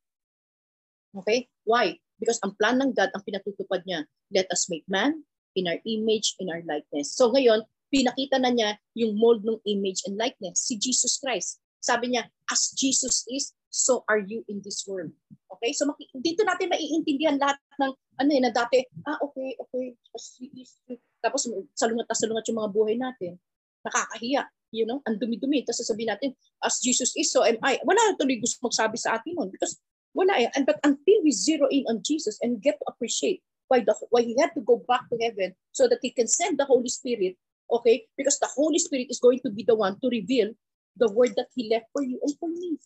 Okay? 1.18 1.50
Why? 1.66 1.98
Because 2.22 2.38
ang 2.46 2.55
plan 2.55 2.78
ng 2.78 2.94
God, 2.94 3.11
ang 3.11 3.26
pinatutupad 3.26 3.82
niya, 3.90 4.07
let 4.30 4.46
us 4.55 4.70
make 4.70 4.86
man 4.86 5.26
in 5.59 5.66
our 5.66 5.82
image, 5.82 6.38
in 6.38 6.46
our 6.46 6.62
likeness. 6.62 7.11
So 7.11 7.34
ngayon, 7.34 7.66
pinakita 7.93 8.40
na 8.40 8.49
niya 8.49 8.80
yung 8.97 9.14
mold 9.20 9.45
ng 9.45 9.61
image 9.68 10.01
and 10.09 10.16
likeness, 10.16 10.64
si 10.64 10.80
Jesus 10.80 11.20
Christ. 11.20 11.61
Sabi 11.84 12.16
niya, 12.16 12.24
as 12.49 12.72
Jesus 12.72 13.28
is, 13.28 13.53
so 13.68 14.05
are 14.09 14.24
you 14.24 14.40
in 14.49 14.64
this 14.64 14.88
world. 14.88 15.12
Okay? 15.59 15.76
So 15.76 15.84
dito 16.16 16.40
natin 16.49 16.72
maiintindihan 16.72 17.36
lahat 17.36 17.61
ng 17.76 17.93
ano 17.93 18.30
yun, 18.32 18.45
na 18.49 18.53
dati, 18.53 18.80
ah 19.05 19.20
okay, 19.20 19.57
okay, 19.61 19.93
as 20.16 20.24
he 20.40 20.49
is. 20.57 20.80
Tapos 21.20 21.45
salungat 21.76 22.07
na 22.09 22.16
salungat 22.16 22.45
yung 22.49 22.59
mga 22.64 22.72
buhay 22.72 22.97
natin. 22.97 23.36
Nakakahiya. 23.84 24.49
You 24.72 24.88
know, 24.88 25.05
ang 25.05 25.20
dumi-dumi. 25.20 25.68
Tapos 25.68 25.84
sasabihin 25.84 26.16
natin, 26.16 26.32
as 26.64 26.80
Jesus 26.80 27.12
is, 27.12 27.28
so 27.28 27.45
am 27.45 27.61
I. 27.61 27.76
Wala 27.84 28.17
tuloy 28.17 28.41
gusto 28.41 28.57
magsabi 28.64 28.96
sa 28.96 29.21
atin 29.21 29.37
nun 29.37 29.53
because 29.53 29.76
wala 30.17 30.33
eh. 30.41 30.49
And, 30.57 30.64
but 30.64 30.80
until 30.80 31.21
we 31.25 31.33
zero 31.33 31.68
in 31.68 31.84
on 31.88 32.00
Jesus 32.00 32.41
and 32.41 32.61
get 32.61 32.80
to 32.80 32.87
appreciate 32.88 33.45
why, 33.68 33.80
the, 33.80 33.96
why 34.12 34.21
he 34.21 34.37
had 34.37 34.53
to 34.57 34.62
go 34.64 34.80
back 34.84 35.08
to 35.08 35.17
heaven 35.21 35.57
so 35.72 35.88
that 35.88 36.00
he 36.00 36.12
can 36.12 36.29
send 36.29 36.61
the 36.61 36.68
Holy 36.68 36.88
Spirit, 36.88 37.37
okay? 37.72 38.04
Because 38.16 38.36
the 38.38 38.50
Holy 38.53 38.78
Spirit 38.78 39.08
is 39.08 39.18
going 39.18 39.40
to 39.42 39.50
be 39.50 39.64
the 39.64 39.74
one 39.74 39.96
to 40.04 40.08
reveal 40.12 40.53
the 40.96 41.08
word 41.11 41.32
that 41.40 41.49
he 41.57 41.72
left 41.72 41.88
for 41.92 42.04
you 42.04 42.20
and 42.20 42.36
for 42.36 42.49
me. 42.53 42.76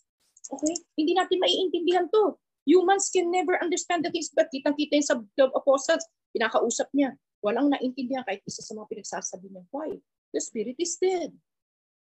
Okay? 0.46 0.74
Hindi 0.94 1.18
natin 1.18 1.42
maiintindihan 1.42 2.06
to. 2.14 2.38
Humans 2.66 3.10
can 3.10 3.30
never 3.30 3.58
understand 3.58 4.06
the 4.06 4.10
things 4.10 4.30
but 4.30 4.50
kitang-kita 4.50 4.98
sa 5.02 5.18
the 5.38 5.46
apostles, 5.54 6.02
pinakausap 6.34 6.90
niya. 6.94 7.14
Walang 7.42 7.70
naintindihan 7.70 8.26
kahit 8.26 8.42
isa 8.46 8.62
sa 8.62 8.74
mga 8.74 8.90
pinagsasabi 8.90 9.50
niya. 9.50 9.62
Why? 9.70 9.98
The 10.34 10.42
Spirit 10.42 10.78
is 10.78 10.98
dead. 10.98 11.34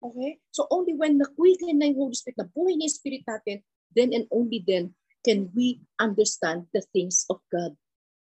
Okay? 0.03 0.39
So 0.51 0.67
only 0.71 0.95
when 0.95 1.19
na-quicken 1.19 1.79
na 1.79 1.91
yung 1.91 2.11
Holy 2.11 2.15
Spirit, 2.15 2.39
na 2.39 2.47
buhay 2.51 2.75
niya 2.75 2.91
yung 2.91 2.99
Spirit 2.99 3.23
natin, 3.27 3.57
then 3.95 4.11
and 4.11 4.27
only 4.31 4.63
then 4.63 4.95
can 5.23 5.49
we 5.55 5.81
understand 5.99 6.67
the 6.71 6.83
things 6.93 7.23
of 7.31 7.39
God. 7.51 7.75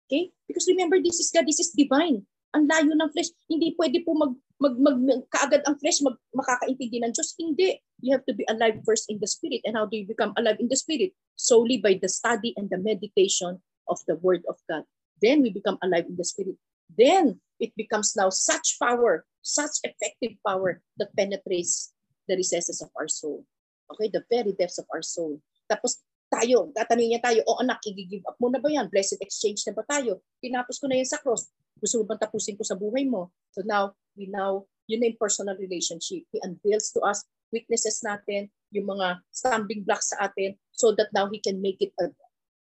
Okay? 0.07 0.31
Because 0.47 0.67
remember, 0.67 0.99
this 0.99 1.19
is 1.19 1.31
God, 1.31 1.47
this 1.47 1.59
is 1.59 1.71
divine. 1.71 2.27
Ang 2.51 2.67
layo 2.67 2.91
ng 2.91 3.11
flesh. 3.15 3.31
Hindi 3.47 3.71
pwede 3.79 4.03
po 4.03 4.11
mag, 4.15 4.35
mag, 4.59 4.75
mag, 4.75 4.97
kaagad 5.31 5.63
ang 5.63 5.79
flesh 5.79 6.03
mag, 6.03 6.19
makakaintindi 6.35 6.99
ng 6.99 7.13
Diyos. 7.15 7.31
Hindi. 7.39 7.79
You 8.03 8.11
have 8.17 8.27
to 8.27 8.35
be 8.35 8.43
alive 8.51 8.83
first 8.83 9.07
in 9.07 9.23
the 9.23 9.29
Spirit. 9.29 9.63
And 9.63 9.79
how 9.79 9.87
do 9.87 9.95
you 9.95 10.07
become 10.07 10.35
alive 10.35 10.59
in 10.59 10.67
the 10.67 10.75
Spirit? 10.75 11.15
Solely 11.39 11.79
by 11.79 11.95
the 11.95 12.11
study 12.11 12.51
and 12.59 12.67
the 12.67 12.81
meditation 12.81 13.63
of 13.87 14.03
the 14.05 14.19
Word 14.19 14.43
of 14.51 14.59
God. 14.67 14.83
Then 15.23 15.41
we 15.45 15.53
become 15.53 15.79
alive 15.79 16.09
in 16.09 16.17
the 16.19 16.27
Spirit. 16.27 16.59
Then 16.91 17.39
it 17.61 17.71
becomes 17.77 18.17
now 18.17 18.29
such 18.33 18.75
power, 18.81 19.23
such 19.41 19.79
effective 19.85 20.35
power 20.43 20.81
that 20.97 21.15
penetrates 21.15 21.93
the 22.27 22.35
recesses 22.35 22.81
of 22.81 22.89
our 22.99 23.07
soul. 23.07 23.45
Okay, 23.91 24.09
the 24.11 24.23
very 24.27 24.51
depths 24.57 24.79
of 24.79 24.87
our 24.91 25.03
soul. 25.03 25.39
Tapos 25.71 26.03
tayo, 26.31 26.71
tatanungin 26.71 27.19
niya 27.19 27.21
tayo, 27.21 27.43
o 27.43 27.59
anak, 27.59 27.83
i-give 27.83 28.23
up 28.23 28.39
mo 28.39 28.47
na 28.47 28.63
ba 28.63 28.71
yan? 28.71 28.87
Blessed 28.87 29.19
exchange 29.19 29.67
na 29.67 29.75
ba 29.75 29.83
tayo? 29.83 30.23
Tinapos 30.39 30.79
ko 30.79 30.87
na 30.87 30.95
yan 30.95 31.09
sa 31.09 31.19
cross. 31.19 31.51
Gusto 31.75 31.99
mo 31.99 32.07
bang 32.07 32.23
tapusin 32.23 32.55
ko 32.55 32.63
sa 32.63 32.79
buhay 32.79 33.03
mo? 33.03 33.29
So 33.51 33.67
now, 33.67 33.91
we 34.15 34.31
now, 34.31 34.63
yun 34.87 35.03
na 35.03 35.11
yung 35.11 35.19
personal 35.19 35.59
relationship. 35.59 36.23
He 36.31 36.39
unveils 36.39 36.95
to 36.95 37.03
us 37.03 37.27
weaknesses 37.51 37.99
natin, 38.01 38.47
yung 38.71 38.87
mga 38.87 39.19
stumbling 39.29 39.83
blocks 39.83 40.15
sa 40.15 40.31
atin, 40.31 40.55
so 40.71 40.95
that 40.95 41.11
now 41.11 41.27
He 41.27 41.43
can 41.43 41.59
make 41.59 41.83
it, 41.83 41.91
uh, 41.99 42.09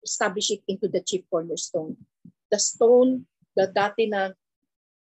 establish 0.02 0.50
it 0.50 0.66
into 0.66 0.90
the 0.90 1.00
chief 1.00 1.22
cornerstone. 1.30 1.94
The 2.50 2.58
stone, 2.58 3.30
the 3.54 3.70
dati 3.70 4.10
na 4.10 4.34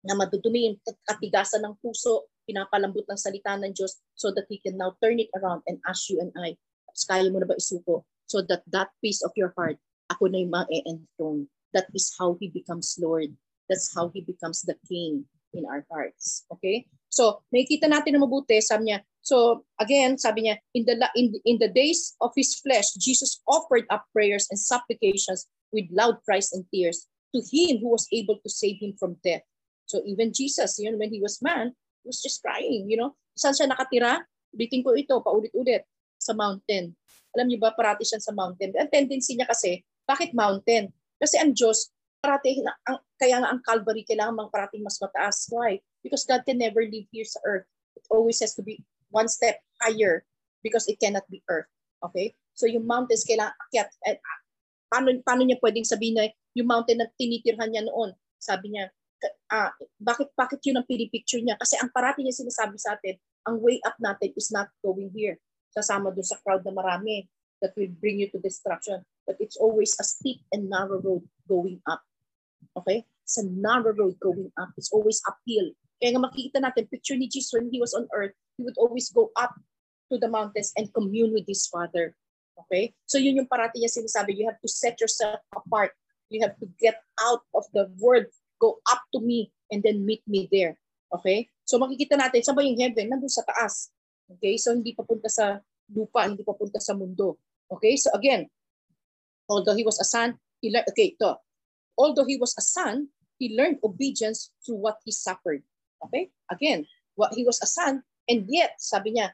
na 0.05 0.13
madudumi 0.17 0.69
yung 0.69 0.77
katigasan 1.05 1.65
ng 1.65 1.77
puso, 1.81 2.29
pinapalambot 2.45 3.09
ng 3.09 3.17
salita 3.17 3.57
ng 3.57 3.73
Diyos 3.73 4.01
so 4.13 4.29
that 4.33 4.49
He 4.49 4.61
can 4.61 4.77
now 4.77 4.93
turn 5.01 5.21
it 5.21 5.29
around 5.37 5.65
and 5.69 5.81
ask 5.85 6.09
you 6.09 6.21
and 6.21 6.33
I, 6.33 6.57
kaya 6.93 7.29
mo 7.29 7.41
na 7.41 7.49
ba 7.49 7.57
isuko? 7.57 8.05
So 8.25 8.41
that 8.49 8.63
that 8.69 8.89
piece 9.01 9.21
of 9.21 9.31
your 9.35 9.53
heart, 9.57 9.77
ako 10.09 10.27
na 10.29 10.41
yung 10.41 10.53
ma-enthrone. 10.53 11.49
that 11.75 11.91
is 11.93 12.15
how 12.17 12.39
he 12.39 12.47
becomes 12.47 12.95
Lord. 12.97 13.35
That's 13.69 13.91
how 13.93 14.09
he 14.15 14.23
becomes 14.23 14.63
the 14.63 14.79
king 14.87 15.27
in 15.53 15.67
our 15.67 15.83
hearts. 15.91 16.47
Okay? 16.49 16.87
So, 17.11 17.43
makikita 17.51 17.91
natin 17.91 18.15
na 18.15 18.23
mabuti, 18.23 18.63
sabi 18.63 18.89
niya, 18.89 19.03
so 19.19 19.67
again, 19.77 20.17
sabi 20.17 20.47
niya, 20.47 20.55
in 20.73 20.87
the, 20.87 20.95
in, 21.19 21.35
in 21.43 21.59
the 21.59 21.67
days 21.67 22.15
of 22.23 22.31
his 22.35 22.55
flesh, 22.55 22.95
Jesus 22.95 23.43
offered 23.45 23.83
up 23.91 24.07
prayers 24.15 24.47
and 24.49 24.57
supplications 24.57 25.45
with 25.75 25.91
loud 25.91 26.17
cries 26.23 26.55
and 26.55 26.63
tears 26.73 27.07
to 27.35 27.43
him 27.43 27.83
who 27.83 27.91
was 27.91 28.07
able 28.15 28.39
to 28.39 28.49
save 28.49 28.79
him 28.79 28.95
from 28.95 29.19
death. 29.23 29.43
So 29.85 30.01
even 30.07 30.31
Jesus, 30.33 30.79
you 30.79 30.89
know, 30.91 30.97
when 30.97 31.11
he 31.11 31.21
was 31.21 31.43
man, 31.43 31.75
was 32.07 32.23
just 32.23 32.41
crying, 32.41 32.87
you 32.87 32.97
know. 32.97 33.15
Saan 33.35 33.51
siya 33.51 33.67
nakatira? 33.67 34.23
Ulitin 34.55 34.85
ko 34.85 34.95
ito, 34.95 35.19
paulit-ulit, 35.19 35.83
sa 36.25 36.33
mountain. 36.33 36.97
Alam 37.37 37.45
niyo 37.45 37.61
ba, 37.61 37.77
parati 37.77 38.01
siya 38.01 38.17
sa 38.17 38.33
mountain. 38.33 38.73
Ang 38.73 38.89
tendency 38.89 39.37
niya 39.37 39.45
kasi, 39.45 39.85
bakit 40.09 40.33
mountain? 40.33 40.89
Kasi 41.21 41.37
ang 41.37 41.53
Diyos, 41.53 41.93
parati, 42.25 42.57
ang, 42.89 42.97
kaya 43.21 43.37
nga 43.37 43.49
ang 43.53 43.61
Calvary 43.61 44.01
kailangan 44.01 44.33
mang 44.33 44.49
parating 44.49 44.81
mas 44.81 44.97
mataas. 44.97 45.45
Why? 45.53 45.77
Because 46.01 46.25
God 46.25 46.41
can 46.41 46.57
never 46.57 46.81
live 46.81 47.05
here 47.13 47.27
sa 47.27 47.37
earth. 47.45 47.69
It 47.93 48.09
always 48.09 48.41
has 48.41 48.57
to 48.57 48.65
be 48.65 48.81
one 49.13 49.29
step 49.29 49.61
higher 49.77 50.25
because 50.65 50.89
it 50.89 50.97
cannot 50.97 51.29
be 51.29 51.45
earth. 51.45 51.69
Okay? 52.01 52.33
So 52.57 52.65
yung 52.65 52.89
mountains 52.89 53.27
kailangan 53.27 53.53
akyat. 53.69 53.87
Eh, 54.09 54.17
paano, 54.89 55.13
paano 55.21 55.45
niya 55.45 55.61
pwedeng 55.61 55.85
sabihin 55.85 56.17
na 56.17 56.25
yung 56.57 56.67
mountain 56.67 57.03
na 57.03 57.07
tinitirhan 57.19 57.69
niya 57.69 57.85
noon? 57.85 58.15
Sabi 58.41 58.73
niya, 58.73 58.89
ah, 59.51 59.71
bakit 60.01 60.29
bakit 60.35 60.59
yun 60.65 60.79
ang 60.79 60.87
pinipicture 60.87 61.41
niya? 61.41 61.55
Kasi 61.59 61.79
ang 61.79 61.89
parati 61.93 62.21
niya 62.21 62.35
sinasabi 62.35 62.75
sa 62.77 62.97
atin, 62.97 63.15
ang 63.45 63.61
way 63.61 63.77
up 63.85 63.95
natin 64.01 64.33
is 64.33 64.49
not 64.49 64.69
going 64.81 65.09
here. 65.13 65.37
Sasama 65.75 66.15
doon 66.15 66.23
sa 66.23 66.39
crowd 66.39 66.63
na 66.63 66.71
marami 66.71 67.27
that 67.59 67.75
will 67.75 67.91
bring 67.99 68.23
you 68.23 68.31
to 68.31 68.39
destruction. 68.39 69.03
But 69.27 69.35
it's 69.43 69.59
always 69.59 69.95
a 69.99 70.05
steep 70.07 70.39
and 70.55 70.71
narrow 70.71 71.03
road 71.03 71.27
going 71.47 71.83
up. 71.83 72.01
Okay? 72.79 73.03
It's 73.23 73.37
a 73.37 73.45
narrow 73.45 73.91
road 73.91 74.15
going 74.23 74.51
up. 74.55 74.71
It's 74.79 74.91
always 74.95 75.19
uphill. 75.27 75.75
Kaya 75.99 76.15
nga 76.15 76.23
makikita 76.23 76.59
natin, 76.61 76.91
picture 76.91 77.17
ni 77.17 77.27
Jesus 77.27 77.55
when 77.55 77.71
he 77.71 77.79
was 77.79 77.95
on 77.95 78.07
earth, 78.13 78.35
he 78.55 78.63
would 78.63 78.77
always 78.77 79.09
go 79.11 79.31
up 79.35 79.55
to 80.11 80.19
the 80.19 80.29
mountains 80.29 80.71
and 80.77 80.91
commune 80.93 81.33
with 81.33 81.47
his 81.47 81.65
Father. 81.67 82.13
Okay? 82.67 82.93
So 83.09 83.17
yun 83.17 83.35
yung 83.41 83.49
parati 83.49 83.81
niya 83.81 83.91
sinasabi, 83.91 84.37
you 84.37 84.45
have 84.47 84.61
to 84.61 84.69
set 84.69 84.99
yourself 85.01 85.41
apart. 85.55 85.91
You 86.29 86.43
have 86.45 86.55
to 86.61 86.67
get 86.79 87.01
out 87.21 87.43
of 87.55 87.65
the 87.73 87.89
world, 87.97 88.29
go 88.61 88.79
up 88.91 89.01
to 89.15 89.19
me, 89.19 89.51
and 89.71 89.81
then 89.81 90.05
meet 90.05 90.21
me 90.27 90.47
there. 90.51 90.77
Okay? 91.15 91.49
So 91.65 91.81
makikita 91.81 92.19
natin, 92.19 92.45
saan 92.45 92.55
ba 92.55 92.63
yung 92.63 92.77
heaven? 92.77 93.09
Nandun 93.09 93.31
sa 93.31 93.41
taas. 93.47 93.89
Okay? 94.31 94.57
So 94.57 94.73
hindi 94.73 94.95
papunta 94.95 95.29
sa 95.29 95.59
lupa, 95.91 96.25
hindi 96.25 96.41
papunta 96.41 96.81
sa 96.81 96.97
mundo. 96.97 97.37
Okay? 97.69 97.95
So 97.97 98.09
again, 98.13 98.49
although 99.49 99.75
he 99.75 99.85
was 99.85 99.99
a 100.01 100.07
son, 100.07 100.37
he 100.61 100.73
learned, 100.73 100.89
okay, 100.89 101.13
ito, 101.13 101.37
although 101.97 102.25
he 102.25 102.37
was 102.37 102.55
a 102.57 102.63
son, 102.65 103.09
he 103.37 103.53
learned 103.53 103.79
obedience 103.83 104.51
through 104.65 104.81
what 104.81 104.97
he 105.05 105.11
suffered. 105.11 105.61
Okay? 106.03 106.31
Again, 106.49 106.85
what 107.15 107.33
he 107.33 107.43
was 107.43 107.61
a 107.61 107.69
son, 107.69 108.03
and 108.27 108.45
yet, 108.49 108.77
sabi 108.81 109.15
niya, 109.15 109.31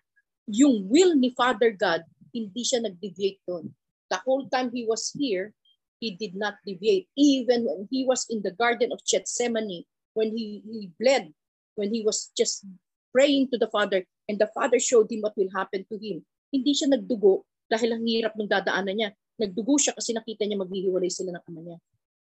yung 0.47 0.87
will 0.89 1.15
ni 1.15 1.31
Father 1.31 1.71
God, 1.71 2.03
hindi 2.33 2.63
siya 2.63 2.83
nag-deviate 2.83 3.39
doon. 3.47 3.71
The 4.11 4.19
whole 4.23 4.47
time 4.51 4.71
he 4.71 4.83
was 4.83 5.11
here, 5.15 5.55
he 5.99 6.17
did 6.17 6.35
not 6.35 6.59
deviate. 6.65 7.07
Even 7.15 7.63
when 7.63 7.87
he 7.91 8.03
was 8.03 8.25
in 8.27 8.41
the 8.41 8.51
Garden 8.51 8.91
of 8.91 8.99
Gethsemane, 9.05 9.85
when 10.13 10.35
he, 10.35 10.59
he 10.65 10.91
bled, 10.99 11.31
when 11.75 11.93
he 11.93 12.01
was 12.03 12.31
just 12.35 12.65
praying 13.13 13.47
to 13.51 13.57
the 13.57 13.69
Father, 13.71 14.03
and 14.31 14.39
the 14.39 14.47
Father 14.55 14.79
showed 14.79 15.11
him 15.11 15.27
what 15.27 15.35
will 15.35 15.51
happen 15.51 15.83
to 15.91 15.99
him, 15.99 16.23
hindi 16.55 16.71
siya 16.71 16.87
nagdugo 16.87 17.43
dahil 17.67 17.99
ang 17.99 18.07
hirap 18.07 18.39
ng 18.39 18.47
dadaanan 18.47 18.95
niya. 18.95 19.09
Nagdugo 19.35 19.75
siya 19.75 19.91
kasi 19.91 20.15
nakita 20.15 20.47
niya 20.47 20.55
maghihiwalay 20.55 21.11
sila 21.11 21.35
ng 21.35 21.43
ama 21.51 21.59
niya. 21.59 21.77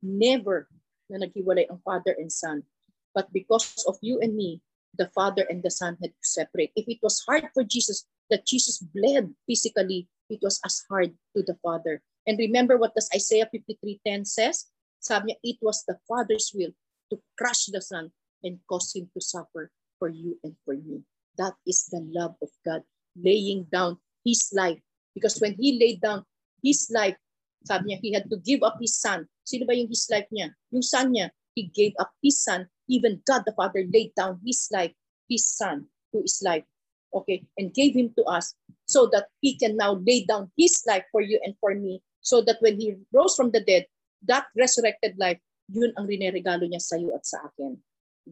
Never 0.02 0.66
na 1.06 1.22
naghiwalay 1.22 1.70
ang 1.70 1.78
Father 1.86 2.18
and 2.18 2.34
Son. 2.34 2.66
But 3.14 3.30
because 3.30 3.86
of 3.86 4.02
you 4.02 4.18
and 4.18 4.34
me, 4.34 4.58
the 4.98 5.06
Father 5.14 5.46
and 5.46 5.62
the 5.62 5.70
Son 5.70 5.94
had 6.02 6.10
to 6.10 6.26
separate. 6.26 6.74
If 6.74 6.90
it 6.90 6.98
was 6.98 7.22
hard 7.22 7.46
for 7.54 7.62
Jesus 7.62 8.02
that 8.34 8.50
Jesus 8.50 8.82
bled 8.82 9.30
physically, 9.46 10.10
it 10.26 10.42
was 10.42 10.58
as 10.66 10.82
hard 10.90 11.14
to 11.38 11.46
the 11.46 11.54
Father. 11.62 12.02
And 12.26 12.34
remember 12.38 12.78
what 12.78 12.98
does 12.98 13.10
Isaiah 13.14 13.46
53.10 13.46 14.26
says? 14.26 14.66
Sabi 14.98 15.34
niya, 15.34 15.38
it 15.54 15.58
was 15.62 15.86
the 15.86 16.02
Father's 16.10 16.50
will 16.50 16.74
to 17.14 17.22
crush 17.38 17.70
the 17.70 17.82
Son 17.82 18.10
and 18.42 18.58
cause 18.66 18.90
him 18.90 19.06
to 19.14 19.20
suffer 19.20 19.70
for 19.98 20.10
you 20.10 20.38
and 20.42 20.58
for 20.66 20.74
me. 20.74 21.06
That 21.38 21.54
is 21.66 21.88
the 21.88 22.04
love 22.12 22.36
of 22.42 22.50
God, 22.64 22.82
laying 23.16 23.68
down 23.72 23.98
his 24.24 24.52
life. 24.52 24.78
Because 25.14 25.40
when 25.40 25.54
he 25.54 25.80
laid 25.80 26.00
down 26.00 26.24
his 26.62 26.88
life, 26.92 27.16
sabi 27.64 27.92
niya, 27.92 27.98
he 28.00 28.10
had 28.12 28.28
to 28.30 28.38
give 28.40 28.62
up 28.62 28.76
his 28.80 28.96
son. 28.98 29.28
Sino 29.44 29.66
ba 29.66 29.76
yung 29.76 29.88
his 29.88 30.08
life 30.10 30.28
niya? 30.32 30.52
Yung 30.72 30.84
son 30.84 31.12
niya, 31.12 31.30
he 31.54 31.68
gave 31.72 31.92
up 31.98 32.12
his 32.22 32.40
son. 32.40 32.68
Even 32.88 33.20
God 33.24 33.44
the 33.46 33.54
Father 33.56 33.84
laid 33.88 34.12
down 34.16 34.40
his 34.44 34.68
life, 34.72 34.92
his 35.28 35.46
son, 35.46 35.88
to 36.12 36.20
his 36.20 36.40
life. 36.44 36.64
Okay, 37.12 37.44
and 37.60 37.76
gave 37.76 37.92
him 37.92 38.08
to 38.16 38.24
us 38.24 38.56
so 38.88 39.04
that 39.12 39.28
he 39.44 39.52
can 39.60 39.76
now 39.76 40.00
lay 40.00 40.24
down 40.24 40.48
his 40.56 40.80
life 40.88 41.04
for 41.12 41.20
you 41.20 41.36
and 41.44 41.52
for 41.60 41.76
me 41.76 42.00
so 42.22 42.40
that 42.40 42.56
when 42.64 42.80
he 42.80 42.96
rose 43.12 43.34
from 43.36 43.50
the 43.50 43.60
dead, 43.60 43.84
that 44.24 44.46
resurrected 44.56 45.18
life, 45.18 45.36
yun 45.68 45.92
ang 45.98 46.06
rineregalo 46.06 46.64
niya 46.64 46.80
sa 46.80 46.96
iyo 46.96 47.12
at 47.12 47.26
sa 47.26 47.42
akin. 47.42 47.76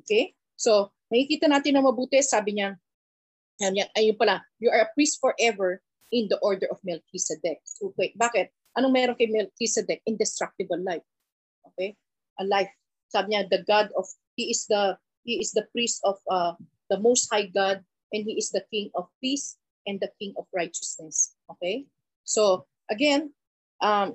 Okay? 0.01 0.33
So, 0.55 0.95
nakikita 1.11 1.51
natin 1.51 1.77
na 1.77 1.85
mabuti, 1.85 2.23
sabi 2.23 2.57
niya, 2.57 2.79
ayun 3.61 4.17
pala, 4.17 4.41
you 4.59 4.73
are 4.73 4.89
a 4.89 4.93
priest 4.97 5.21
forever 5.21 5.85
in 6.11 6.27
the 6.29 6.39
order 6.43 6.67
of 6.71 6.81
Melchizedek. 6.83 7.61
So, 7.65 7.95
wait, 7.97 8.17
bakit? 8.19 8.51
Anong 8.75 8.95
meron 8.95 9.19
kay 9.19 9.31
Melchizedek? 9.31 10.03
Indestructible 10.07 10.81
life. 10.83 11.07
Okay? 11.73 11.95
A 12.39 12.45
life. 12.45 12.71
Sabi 13.11 13.35
niya, 13.35 13.51
the 13.51 13.63
God 13.67 13.91
of, 13.99 14.07
he 14.35 14.51
is 14.51 14.67
the, 14.67 14.99
he 15.27 15.39
is 15.39 15.53
the 15.53 15.67
priest 15.75 16.01
of 16.07 16.19
uh, 16.31 16.55
the 16.89 16.99
Most 16.99 17.29
High 17.31 17.51
God 17.51 17.83
and 18.13 18.23
he 18.25 18.39
is 18.39 18.51
the 18.51 18.63
King 18.71 18.91
of 18.95 19.07
peace 19.23 19.59
and 19.87 19.99
the 19.99 20.11
King 20.19 20.35
of 20.39 20.47
righteousness. 20.55 21.35
Okay? 21.51 21.87
So, 22.25 22.67
again, 22.91 23.35
um, 23.83 24.15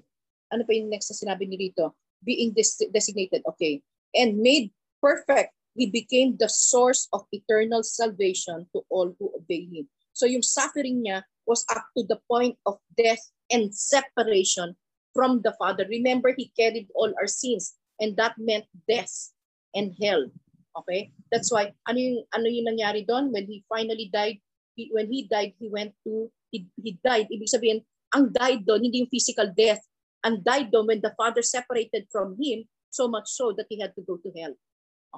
ano 0.52 0.64
pa 0.64 0.72
yung 0.72 0.90
next 0.90 1.12
na 1.12 1.16
sinabi 1.20 1.48
ni 1.48 1.58
dito? 1.72 1.92
Being 2.24 2.56
des- 2.56 2.88
designated, 2.92 3.44
okay. 3.48 3.84
And 4.16 4.40
made 4.40 4.72
perfect, 5.04 5.52
he 5.76 5.92
became 5.92 6.40
the 6.40 6.50
source 6.50 7.08
of 7.12 7.28
eternal 7.32 7.84
salvation 7.84 8.66
to 8.72 8.82
all 8.90 9.14
who 9.20 9.32
obey 9.36 9.68
him. 9.68 9.86
So 10.16 10.26
yung 10.26 10.42
suffering 10.42 11.04
niya 11.04 11.28
was 11.46 11.68
up 11.70 11.86
to 11.94 12.08
the 12.08 12.18
point 12.32 12.56
of 12.66 12.80
death 12.96 13.22
and 13.52 13.70
separation 13.76 14.74
from 15.14 15.44
the 15.44 15.56
Father. 15.60 15.86
Remember, 15.88 16.34
He 16.36 16.52
carried 16.56 16.88
all 16.96 17.12
our 17.20 17.28
sins 17.28 17.76
and 18.00 18.16
that 18.18 18.36
meant 18.40 18.66
death 18.88 19.32
and 19.76 19.96
hell. 20.00 20.28
Okay? 20.76 21.12
That's 21.32 21.52
why, 21.52 21.72
ano 21.88 22.00
yung, 22.00 22.20
ano 22.36 22.48
yung 22.48 22.68
nangyari 22.68 23.08
doon? 23.08 23.32
When 23.32 23.48
He 23.48 23.64
finally 23.68 24.12
died, 24.12 24.40
he, 24.76 24.92
when 24.92 25.08
He 25.12 25.28
died, 25.28 25.54
He 25.60 25.68
went 25.72 25.96
to, 26.04 26.32
He, 26.52 26.68
he 26.80 27.00
died. 27.00 27.28
Ibig 27.32 27.52
sabihin, 27.52 27.84
ang 28.12 28.32
died 28.32 28.64
doon, 28.68 28.84
hindi 28.84 29.04
yung 29.04 29.12
physical 29.12 29.52
death. 29.56 29.84
Ang 30.24 30.44
died 30.44 30.72
doon 30.72 30.88
when 30.88 31.04
the 31.04 31.16
Father 31.16 31.44
separated 31.44 32.08
from 32.12 32.36
Him, 32.36 32.68
so 32.92 33.08
much 33.08 33.28
so 33.32 33.56
that 33.56 33.68
He 33.72 33.80
had 33.80 33.96
to 33.96 34.04
go 34.04 34.20
to 34.20 34.32
hell. 34.36 34.56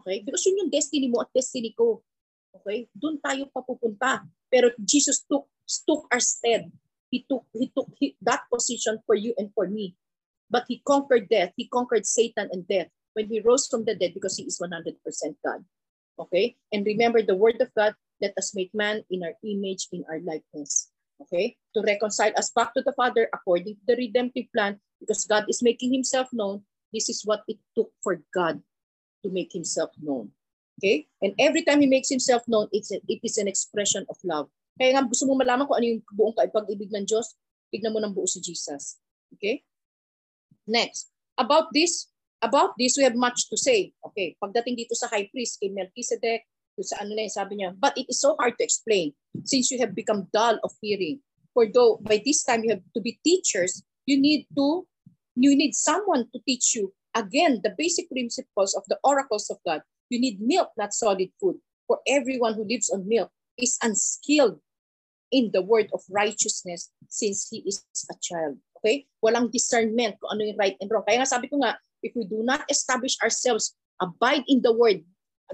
Okay? 0.02 0.22
Because 0.22 0.45
yun 0.45 0.65
yung 0.65 0.72
destiny 0.74 1.10
mo 1.10 1.26
at 1.26 1.34
destiny 1.34 1.74
ko. 1.74 2.06
Okay? 2.61 2.90
Doon 2.94 3.18
tayo 3.18 3.49
papupunta. 3.49 4.26
Pero 4.48 4.72
Jesus 4.78 5.26
took 5.26 5.49
took 5.84 6.07
our 6.14 6.22
stead. 6.22 6.69
He 7.11 7.24
took 7.26 7.48
he 7.52 7.72
took 7.72 7.90
he, 7.98 8.15
that 8.24 8.45
position 8.52 9.02
for 9.03 9.15
you 9.15 9.34
and 9.36 9.52
for 9.52 9.68
me. 9.68 9.98
But 10.48 10.68
he 10.68 10.80
conquered 10.84 11.28
death. 11.28 11.52
He 11.60 11.68
conquered 11.68 12.07
Satan 12.07 12.48
and 12.52 12.64
death 12.64 12.88
when 13.11 13.28
he 13.28 13.44
rose 13.44 13.68
from 13.68 13.84
the 13.84 13.95
dead 13.95 14.15
because 14.15 14.40
he 14.40 14.48
is 14.48 14.61
100% 14.64 14.95
God. 15.44 15.65
Okay? 16.19 16.56
And 16.72 16.88
remember 16.88 17.19
the 17.19 17.36
word 17.36 17.60
of 17.60 17.74
God, 17.76 17.95
let 18.24 18.32
us 18.40 18.56
make 18.56 18.72
man 18.72 19.03
in 19.11 19.28
our 19.28 19.36
image, 19.44 19.91
in 19.91 20.07
our 20.07 20.24
likeness. 20.24 20.88
Okay? 21.19 21.60
To 21.76 21.84
reconcile 21.84 22.32
us 22.40 22.48
back 22.56 22.72
to 22.76 22.82
the 22.82 22.95
Father 22.95 23.28
according 23.34 23.76
to 23.76 23.84
the 23.91 23.99
redemptive 23.99 24.48
plan 24.56 24.80
because 25.03 25.28
God 25.28 25.52
is 25.52 25.60
making 25.60 25.91
himself 25.91 26.32
known. 26.32 26.64
This 26.94 27.10
is 27.11 27.28
what 27.28 27.44
it 27.52 27.60
took 27.76 27.91
for 27.99 28.24
God 28.32 28.64
to 29.28 29.30
make 29.36 29.52
himself 29.52 29.91
known. 29.99 30.32
Okay? 30.80 31.12
And 31.20 31.36
every 31.36 31.68
time 31.68 31.84
he 31.84 31.91
makes 31.91 32.08
himself 32.08 32.48
known, 32.48 32.72
it's 32.72 32.95
a, 32.95 33.04
it 33.12 33.20
is 33.20 33.36
an 33.36 33.52
expression 33.52 34.08
of 34.08 34.16
love. 34.24 34.48
Kaya 34.80 34.95
nga 34.95 35.04
gusto 35.04 35.28
mo 35.28 35.36
malaman 35.36 35.68
kung 35.68 35.84
ano 35.84 35.88
yung 35.91 36.02
buong 36.16 36.32
pag-ibig 36.38 36.95
ng 36.95 37.04
Diyos, 37.04 37.36
tignan 37.68 37.91
mo 37.91 37.99
ng 37.99 38.16
buo 38.16 38.24
si 38.24 38.40
Jesus. 38.40 38.95
Okay? 39.36 39.68
Next, 40.64 41.12
about 41.36 41.76
this, 41.76 42.08
about 42.40 42.80
this, 42.80 42.95
we 42.95 43.04
have 43.04 43.18
much 43.18 43.49
to 43.49 43.58
say. 43.58 43.91
Okay, 44.06 44.38
pagdating 44.38 44.78
dito 44.78 44.94
sa 44.94 45.10
high 45.10 45.28
priest, 45.34 45.58
kay 45.60 45.74
Melchizedek, 45.74 46.45
sa 46.78 47.02
ano 47.02 47.18
na 47.18 47.26
yun, 47.26 47.34
sabi 47.34 47.54
niya, 47.58 47.74
but 47.74 47.98
it 47.98 48.06
is 48.06 48.22
so 48.22 48.38
hard 48.38 48.54
to 48.54 48.62
explain 48.62 49.10
since 49.49 49.74
you 49.74 49.82
have 49.82 49.98
become 49.98 50.30
dull 50.30 50.62
of 50.62 50.70
hearing. 50.78 51.18
For 51.58 51.66
though 51.66 51.98
by 52.06 52.22
this 52.22 52.45
time 52.45 52.62
you 52.62 52.78
have 52.78 52.86
to 52.94 53.02
be 53.02 53.18
teachers, 53.26 53.82
you 54.06 54.22
need 54.22 54.45
to, 54.54 54.86
you 55.34 55.58
need 55.58 55.74
someone 55.74 56.30
to 56.30 56.38
teach 56.45 56.78
you 56.78 56.94
again 57.18 57.65
the 57.65 57.73
basic 57.73 58.10
principles 58.14 58.77
of 58.77 58.85
the 58.88 59.02
oracles 59.03 59.49
of 59.49 59.57
God. 59.65 59.81
You 60.10 60.22
need 60.22 60.39
milk, 60.39 60.69
not 60.77 60.94
solid 60.94 61.34
food. 61.41 61.57
For 61.89 61.99
everyone 62.07 62.53
who 62.53 62.64
lives 62.64 62.89
on 62.94 63.07
milk 63.07 63.31
is 63.57 63.77
unskilled 63.81 64.61
in 65.31 65.52
the 65.52 65.61
word 65.61 65.89
of 65.91 66.06
righteousness 66.10 66.91
since 67.10 67.49
he 67.49 67.65
is 67.65 67.84
a 68.11 68.15
child. 68.22 68.57
Okay? 68.80 69.07
Walang 69.23 69.52
discernment 69.52 70.15
kung 70.22 70.38
ano 70.38 70.48
yung 70.48 70.60
right 70.60 70.77
and 70.80 70.88
wrong. 70.91 71.03
Kaya 71.03 71.23
nga 71.23 71.34
sabi 71.34 71.49
ko 71.49 71.60
nga, 71.60 71.76
if 72.06 72.14
we 72.15 72.23
do 72.23 72.45
not 72.45 72.64
establish 72.69 73.18
ourselves, 73.19 73.76
abide 73.99 74.45
in 74.48 74.61
the 74.61 74.72
word, 74.72 75.02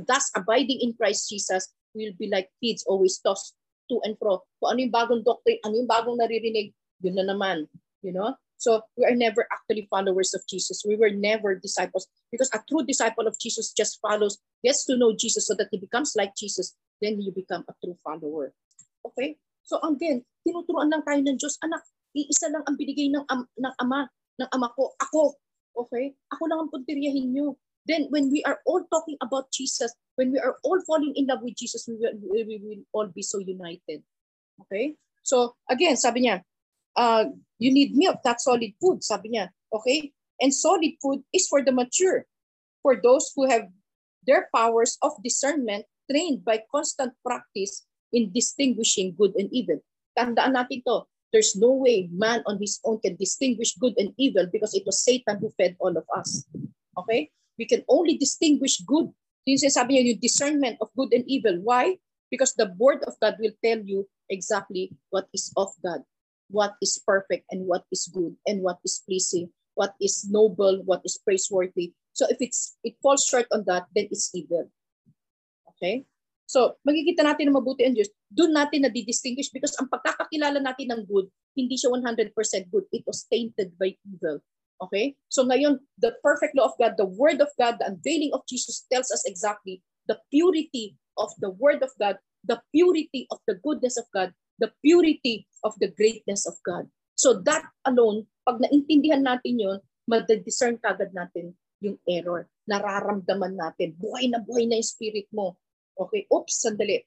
thus 0.05 0.29
abiding 0.35 0.83
in 0.83 0.93
Christ 0.93 1.29
Jesus, 1.31 1.71
we'll 1.95 2.17
be 2.19 2.29
like 2.29 2.51
kids 2.61 2.83
always 2.85 3.17
tossed 3.23 3.55
to 3.89 4.01
and 4.03 4.17
fro. 4.19 4.43
Kung 4.59 4.75
ano 4.75 4.79
yung 4.83 4.93
bagong 4.93 5.23
doctrine, 5.23 5.61
ano 5.63 5.73
yung 5.79 5.89
bagong 5.89 6.19
naririnig, 6.19 6.75
yun 7.01 7.15
na 7.15 7.25
naman. 7.25 7.65
You 8.03 8.13
know? 8.13 8.35
So 8.63 8.79
we 8.95 9.03
are 9.03 9.11
never 9.11 9.43
actually 9.51 9.91
followers 9.91 10.31
of 10.31 10.47
Jesus. 10.47 10.87
We 10.87 10.95
were 10.95 11.11
never 11.11 11.59
disciples 11.59 12.07
because 12.31 12.47
a 12.55 12.63
true 12.63 12.87
disciple 12.87 13.27
of 13.27 13.35
Jesus 13.35 13.75
just 13.75 13.99
follows, 13.99 14.39
gets 14.63 14.87
to 14.87 14.95
know 14.95 15.11
Jesus 15.11 15.51
so 15.51 15.53
that 15.59 15.67
he 15.67 15.83
becomes 15.83 16.15
like 16.15 16.31
Jesus. 16.39 16.71
Then 17.03 17.19
you 17.19 17.35
become 17.35 17.67
a 17.67 17.75
true 17.83 17.99
follower. 18.07 18.55
Okay? 19.03 19.35
So 19.67 19.83
again, 19.83 20.23
tinuturuan 20.47 20.87
lang 20.87 21.03
tayo 21.03 21.19
ng 21.19 21.35
Diyos, 21.35 21.59
anak, 21.59 21.83
iisa 22.15 22.47
lang 22.55 22.63
ang 22.63 22.79
binigay 22.79 23.11
ng, 23.11 23.27
am, 23.27 23.43
ng 23.51 23.75
ama, 23.83 24.07
ng 24.39 24.49
ama 24.55 24.71
ko, 24.71 24.95
ako. 24.95 25.35
Okay? 25.75 26.15
Ako 26.31 26.47
lang 26.47 26.63
ang 26.63 26.71
puntiryahin 26.71 27.35
nyo. 27.35 27.59
Then 27.83 28.07
when 28.15 28.31
we 28.31 28.47
are 28.47 28.63
all 28.63 28.87
talking 28.87 29.19
about 29.19 29.51
Jesus, 29.51 29.91
when 30.15 30.31
we 30.31 30.39
are 30.39 30.55
all 30.63 30.79
falling 30.87 31.11
in 31.19 31.27
love 31.27 31.43
with 31.43 31.59
Jesus, 31.59 31.83
we 31.83 31.99
will, 31.99 32.15
we 32.31 32.63
will 32.63 32.83
all 32.95 33.11
be 33.11 33.27
so 33.27 33.43
united. 33.43 34.07
Okay? 34.63 34.95
So 35.19 35.59
again, 35.67 35.99
sabi 35.99 36.31
niya, 36.31 36.47
uh, 36.95 37.25
you 37.59 37.71
need 37.71 37.95
milk, 37.95 38.19
not 38.25 38.41
solid 38.41 38.73
food, 38.81 39.03
sabi 39.03 39.33
niya. 39.33 39.49
Okay? 39.71 40.11
And 40.41 40.53
solid 40.53 40.97
food 41.01 41.23
is 41.33 41.47
for 41.47 41.63
the 41.63 41.71
mature, 41.71 42.25
for 42.81 42.99
those 42.99 43.31
who 43.35 43.49
have 43.49 43.69
their 44.25 44.49
powers 44.55 44.97
of 45.01 45.15
discernment 45.23 45.85
trained 46.09 46.43
by 46.43 46.63
constant 46.71 47.13
practice 47.25 47.85
in 48.11 48.31
distinguishing 48.31 49.15
good 49.17 49.33
and 49.35 49.49
evil. 49.51 49.79
Tandaan 50.17 50.53
natin 50.53 50.83
to. 50.85 51.07
There's 51.33 51.57
no 51.57 51.73
way 51.73 52.13
man 52.13 52.45
on 52.45 52.61
his 52.61 52.77
own 52.85 53.01
can 53.01 53.17
distinguish 53.17 53.73
good 53.81 53.97
and 53.97 54.13
evil 54.21 54.45
because 54.53 54.77
it 54.77 54.85
was 54.85 55.01
Satan 55.01 55.41
who 55.41 55.49
fed 55.57 55.73
all 55.81 55.97
of 55.97 56.05
us. 56.13 56.45
Okay? 56.93 57.33
We 57.57 57.65
can 57.65 57.81
only 57.89 58.21
distinguish 58.21 58.77
good. 58.85 59.09
Yung 59.49 59.57
sinasabi 59.57 59.97
niya, 59.97 60.13
yung 60.13 60.21
discernment 60.21 60.77
of 60.77 60.93
good 60.93 61.09
and 61.09 61.25
evil. 61.25 61.57
Why? 61.65 61.97
Because 62.29 62.53
the 62.53 62.69
word 62.77 63.01
of 63.09 63.17
God 63.17 63.41
will 63.41 63.53
tell 63.65 63.81
you 63.81 64.05
exactly 64.29 64.93
what 65.09 65.25
is 65.33 65.49
of 65.57 65.73
God 65.81 66.05
what 66.53 66.77
is 66.85 67.01
perfect 67.01 67.49
and 67.49 67.65
what 67.65 67.83
is 67.89 68.05
good 68.13 68.37
and 68.45 68.61
what 68.61 68.77
is 68.85 69.01
pleasing, 69.09 69.49
what 69.73 69.97
is 69.97 70.29
noble, 70.29 70.85
what 70.85 71.01
is 71.01 71.17
praiseworthy. 71.17 71.97
So 72.13 72.29
if 72.29 72.37
it's 72.39 72.77
it 72.85 72.93
falls 73.01 73.25
short 73.25 73.49
on 73.49 73.65
that, 73.65 73.89
then 73.97 74.07
it's 74.13 74.29
evil. 74.37 74.69
Okay? 75.73 76.05
So, 76.45 76.77
magkikita 76.85 77.25
natin 77.25 77.49
na 77.49 77.57
mabuti 77.57 77.81
ang 77.81 77.97
Diyos. 77.97 78.13
Doon 78.29 78.53
natin 78.53 78.85
na 78.85 78.93
distinguish 78.93 79.49
because 79.49 79.73
ang 79.81 79.89
pagkakakilala 79.89 80.61
natin 80.61 80.93
ng 80.93 81.01
good, 81.09 81.25
hindi 81.57 81.73
siya 81.73 81.89
100% 81.89 82.29
good. 82.69 82.85
It 82.93 83.01
was 83.09 83.25
tainted 83.25 83.73
by 83.81 83.97
evil. 84.05 84.37
Okay? 84.77 85.17
So 85.33 85.47
ngayon, 85.47 85.81
the 85.97 86.13
perfect 86.21 86.53
law 86.53 86.69
of 86.69 86.77
God, 86.77 86.93
the 86.99 87.09
word 87.09 87.41
of 87.41 87.49
God, 87.57 87.81
the 87.81 87.89
unveiling 87.89 88.35
of 88.37 88.45
Jesus 88.45 88.85
tells 88.91 89.09
us 89.09 89.25
exactly 89.25 89.81
the 90.05 90.19
purity 90.29 90.99
of 91.17 91.31
the 91.39 91.49
word 91.55 91.81
of 91.81 91.89
God, 91.97 92.19
the 92.43 92.59
purity 92.75 93.25
of 93.31 93.39
the 93.47 93.55
goodness 93.63 93.95
of 93.95 94.05
God, 94.11 94.35
the 94.57 94.69
purity 94.81 95.47
of 95.63 95.73
the 95.79 95.89
greatness 95.89 96.45
of 96.45 96.57
God. 96.61 96.89
So 97.13 97.41
that 97.45 97.65
alone, 97.85 98.27
pag 98.43 98.59
naintindihan 98.59 99.23
natin 99.23 99.61
yon, 99.61 99.79
madidiscern 100.09 100.81
kagad 100.81 101.13
natin 101.13 101.55
yung 101.83 101.99
error. 102.07 102.49
Nararamdaman 102.67 103.59
natin, 103.59 103.95
buhay 103.99 104.31
na 104.31 104.39
buhay 104.39 104.67
na 104.67 104.79
yung 104.79 104.87
spirit 104.87 105.27
mo. 105.31 105.59
Okay, 105.93 106.25
oops, 106.31 106.53
sandali. 106.57 107.03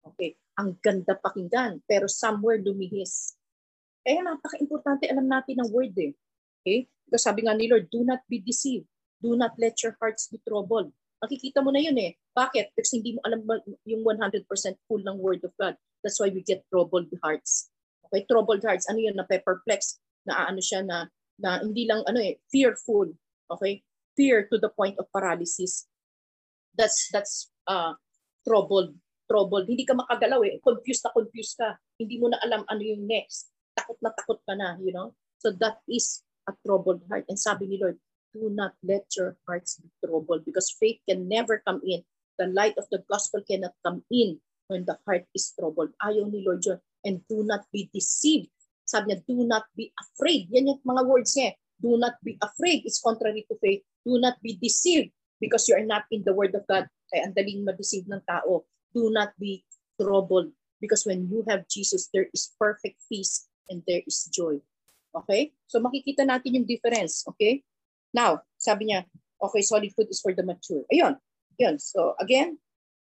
Okay, 0.00 0.38
ang 0.56 0.76
ganda 0.80 1.16
pakinggan, 1.16 1.84
pero 1.84 2.08
somewhere 2.08 2.60
lumihis. 2.60 3.36
Kaya 4.00 4.24
napaka-importante 4.24 5.08
alam 5.08 5.28
natin 5.28 5.60
ng 5.60 5.70
word 5.72 5.92
eh. 6.00 6.12
Okay? 6.60 6.88
Because 7.08 7.24
sabi 7.24 7.44
nga 7.44 7.56
ni 7.56 7.68
Lord, 7.68 7.88
do 7.92 8.04
not 8.04 8.24
be 8.28 8.40
deceived. 8.40 8.88
Do 9.20 9.36
not 9.36 9.56
let 9.60 9.76
your 9.84 9.96
hearts 10.00 10.28
be 10.32 10.40
troubled. 10.40 10.92
Makikita 11.20 11.60
mo 11.60 11.72
na 11.72 11.84
yun 11.84 11.96
eh. 12.00 12.16
Bakit? 12.36 12.74
Because 12.74 12.94
hindi 12.94 13.18
mo 13.18 13.20
alam 13.26 13.42
yung 13.84 14.02
100% 14.06 14.46
full 14.86 15.02
ng 15.02 15.18
word 15.18 15.42
of 15.42 15.52
God. 15.58 15.74
That's 16.02 16.18
why 16.22 16.30
we 16.30 16.46
get 16.46 16.64
troubled 16.70 17.10
hearts. 17.20 17.68
Okay, 18.08 18.24
troubled 18.26 18.62
hearts. 18.62 18.86
Ano 18.88 19.02
yun? 19.02 19.18
Na 19.18 19.26
perplex, 19.26 19.98
na 20.26 20.48
ano 20.48 20.62
siya 20.62 20.86
na, 20.86 21.10
na 21.38 21.60
hindi 21.60 21.84
lang 21.86 22.06
ano 22.06 22.18
eh, 22.22 22.38
fearful. 22.48 23.10
Okay? 23.50 23.82
Fear 24.14 24.48
to 24.50 24.58
the 24.58 24.70
point 24.70 24.96
of 24.98 25.10
paralysis. 25.10 25.86
That's 26.74 27.10
that's 27.10 27.50
uh 27.66 27.98
troubled. 28.46 28.94
Troubled. 29.26 29.66
Hindi 29.70 29.86
ka 29.86 29.94
makagalaw 29.94 30.42
eh. 30.46 30.58
Confused 30.62 31.06
na 31.06 31.14
confused 31.14 31.54
ka. 31.58 31.78
Hindi 31.98 32.18
mo 32.18 32.30
na 32.30 32.38
alam 32.42 32.66
ano 32.66 32.82
yung 32.82 33.06
next. 33.06 33.50
Takot 33.74 33.98
na 34.02 34.10
takot 34.14 34.38
ka 34.42 34.54
na, 34.54 34.78
you 34.82 34.94
know? 34.94 35.14
So 35.38 35.54
that 35.62 35.82
is 35.86 36.22
a 36.50 36.52
troubled 36.66 37.06
heart. 37.06 37.26
And 37.30 37.38
sabi 37.38 37.70
ni 37.70 37.78
Lord, 37.78 37.98
do 38.34 38.50
not 38.50 38.74
let 38.82 39.06
your 39.14 39.38
hearts 39.46 39.78
be 39.78 39.90
troubled 40.02 40.46
because 40.46 40.70
faith 40.78 40.98
can 41.06 41.26
never 41.26 41.62
come 41.62 41.82
in. 41.86 42.02
The 42.40 42.48
light 42.48 42.72
of 42.80 42.88
the 42.88 43.04
gospel 43.04 43.44
cannot 43.44 43.76
come 43.84 44.00
in 44.08 44.40
when 44.72 44.88
the 44.88 44.96
heart 45.04 45.28
is 45.36 45.52
troubled. 45.52 45.92
Ayaw 46.00 46.32
ni 46.32 46.40
Lord 46.40 46.64
yun. 46.64 46.80
And 47.04 47.20
do 47.28 47.44
not 47.44 47.68
be 47.68 47.92
deceived. 47.92 48.48
Sabi 48.88 49.12
niya, 49.12 49.20
do 49.28 49.44
not 49.44 49.68
be 49.76 49.92
afraid. 50.00 50.48
Yan 50.48 50.72
yung 50.72 50.80
mga 50.80 51.04
words 51.04 51.36
niya. 51.36 51.52
Do 51.76 52.00
not 52.00 52.16
be 52.24 52.40
afraid. 52.40 52.88
It's 52.88 53.04
contrary 53.04 53.44
to 53.52 53.60
faith. 53.60 53.84
Do 54.08 54.16
not 54.16 54.40
be 54.40 54.56
deceived 54.56 55.12
because 55.36 55.68
you 55.68 55.76
are 55.76 55.84
not 55.84 56.08
in 56.08 56.24
the 56.24 56.32
word 56.32 56.56
of 56.56 56.64
God. 56.64 56.88
Kaya 57.12 57.28
ang 57.28 57.36
daling 57.36 57.60
ma-deceive 57.68 58.08
ng 58.08 58.24
tao. 58.24 58.64
Do 58.96 59.12
not 59.12 59.36
be 59.36 59.64
troubled 60.00 60.56
because 60.80 61.04
when 61.04 61.28
you 61.28 61.44
have 61.44 61.68
Jesus, 61.68 62.08
there 62.08 62.32
is 62.32 62.56
perfect 62.56 63.04
peace 63.08 63.48
and 63.68 63.84
there 63.84 64.00
is 64.08 64.28
joy. 64.32 64.64
Okay? 65.12 65.52
So 65.68 65.80
makikita 65.80 66.24
natin 66.24 66.56
yung 66.56 66.68
difference. 66.68 67.20
Okay? 67.36 67.60
Now, 68.16 68.42
sabi 68.56 68.92
niya, 68.92 69.04
okay, 69.40 69.62
solid 69.64 69.92
food 69.92 70.08
is 70.08 70.20
for 70.20 70.32
the 70.32 70.44
mature. 70.44 70.84
Ayun. 70.88 71.20
Yun. 71.60 71.76
So 71.76 72.16
again, 72.16 72.56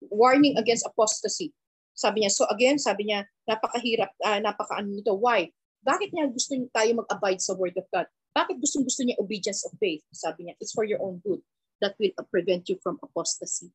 warning 0.08 0.56
against 0.56 0.88
apostasy. 0.88 1.52
Sabi 1.92 2.24
niya, 2.24 2.32
so 2.32 2.48
again, 2.48 2.80
sabi 2.80 3.12
niya, 3.12 3.28
napakahirap, 3.48 4.12
uh, 4.24 4.40
napakaano 4.40 4.96
nito. 4.96 5.16
Why? 5.16 5.52
Bakit 5.84 6.16
niya 6.16 6.32
gusto 6.32 6.56
niyo 6.56 6.72
tayo 6.72 6.92
mag-abide 7.04 7.44
sa 7.44 7.56
word 7.56 7.76
of 7.76 7.88
God? 7.92 8.08
Bakit 8.36 8.60
gusto 8.60 8.84
gusto 8.84 9.04
niya 9.04 9.20
obedience 9.20 9.64
of 9.64 9.76
faith? 9.80 10.04
Sabi 10.12 10.48
niya, 10.48 10.56
it's 10.60 10.76
for 10.76 10.84
your 10.84 11.00
own 11.04 11.20
good 11.24 11.40
that 11.80 11.96
will 12.00 12.12
prevent 12.32 12.68
you 12.68 12.80
from 12.84 13.00
apostasy. 13.04 13.72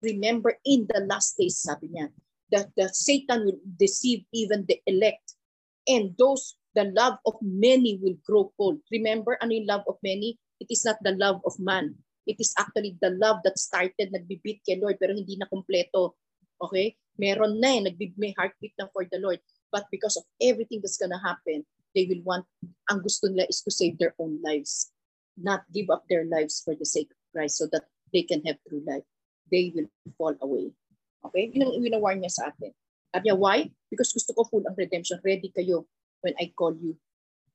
Remember, 0.00 0.56
in 0.64 0.86
the 0.88 1.04
last 1.04 1.36
days, 1.36 1.60
sabi 1.60 1.92
niya, 1.92 2.08
that 2.52 2.72
the 2.76 2.88
Satan 2.88 3.44
will 3.44 3.60
deceive 3.76 4.24
even 4.32 4.64
the 4.64 4.80
elect. 4.88 5.36
And 5.84 6.16
those, 6.16 6.56
the 6.72 6.88
love 6.92 7.20
of 7.24 7.36
many 7.40 8.00
will 8.00 8.16
grow 8.24 8.52
cold. 8.56 8.80
Remember, 8.92 9.36
ano 9.40 9.52
yung 9.52 9.68
love 9.68 9.84
of 9.88 10.00
many? 10.00 10.40
It 10.60 10.72
is 10.72 10.84
not 10.84 11.00
the 11.04 11.12
love 11.16 11.40
of 11.44 11.56
man. 11.60 11.96
It 12.28 12.36
is 12.36 12.52
actually 12.60 13.00
the 13.00 13.16
love 13.16 13.40
that 13.48 13.56
started, 13.56 14.12
nagbibit 14.12 14.60
kay 14.60 14.76
Lord, 14.76 15.00
pero 15.00 15.16
hindi 15.16 15.40
na 15.40 15.48
kompleto. 15.48 16.20
Okay? 16.60 16.92
Meron 17.16 17.56
na 17.56 17.72
eh, 17.72 17.80
nagbib 17.88 18.12
may 18.20 18.36
heartbeat 18.36 18.76
na 18.76 18.92
for 18.92 19.08
the 19.08 19.16
Lord. 19.16 19.40
But 19.72 19.88
because 19.88 20.20
of 20.20 20.28
everything 20.36 20.84
that's 20.84 21.00
gonna 21.00 21.16
happen, 21.16 21.64
they 21.96 22.04
will 22.04 22.20
want, 22.20 22.44
ang 22.92 23.00
gusto 23.00 23.32
nila 23.32 23.48
is 23.48 23.64
to 23.64 23.72
save 23.72 23.96
their 23.96 24.12
own 24.20 24.36
lives. 24.44 24.92
Not 25.40 25.64
give 25.72 25.88
up 25.88 26.04
their 26.04 26.28
lives 26.28 26.60
for 26.60 26.76
the 26.76 26.84
sake 26.84 27.08
of 27.08 27.20
Christ 27.32 27.56
so 27.56 27.64
that 27.72 27.88
they 28.12 28.28
can 28.28 28.44
have 28.44 28.60
true 28.68 28.84
life. 28.84 29.08
They 29.48 29.72
will 29.72 29.88
fall 30.20 30.36
away. 30.44 30.76
Okay? 31.24 31.48
Yun 31.48 31.72
ang 31.72 31.80
winawarn 31.80 32.20
niya 32.20 32.32
sa 32.36 32.52
atin. 32.52 32.76
Sabi 33.08 33.32
niya, 33.32 33.36
why? 33.40 33.72
Because 33.88 34.12
gusto 34.12 34.36
ko 34.36 34.44
full 34.44 34.68
ang 34.68 34.76
redemption. 34.76 35.16
Ready 35.24 35.48
kayo 35.48 35.88
when 36.20 36.36
I 36.36 36.52
call 36.52 36.76
you 36.76 37.00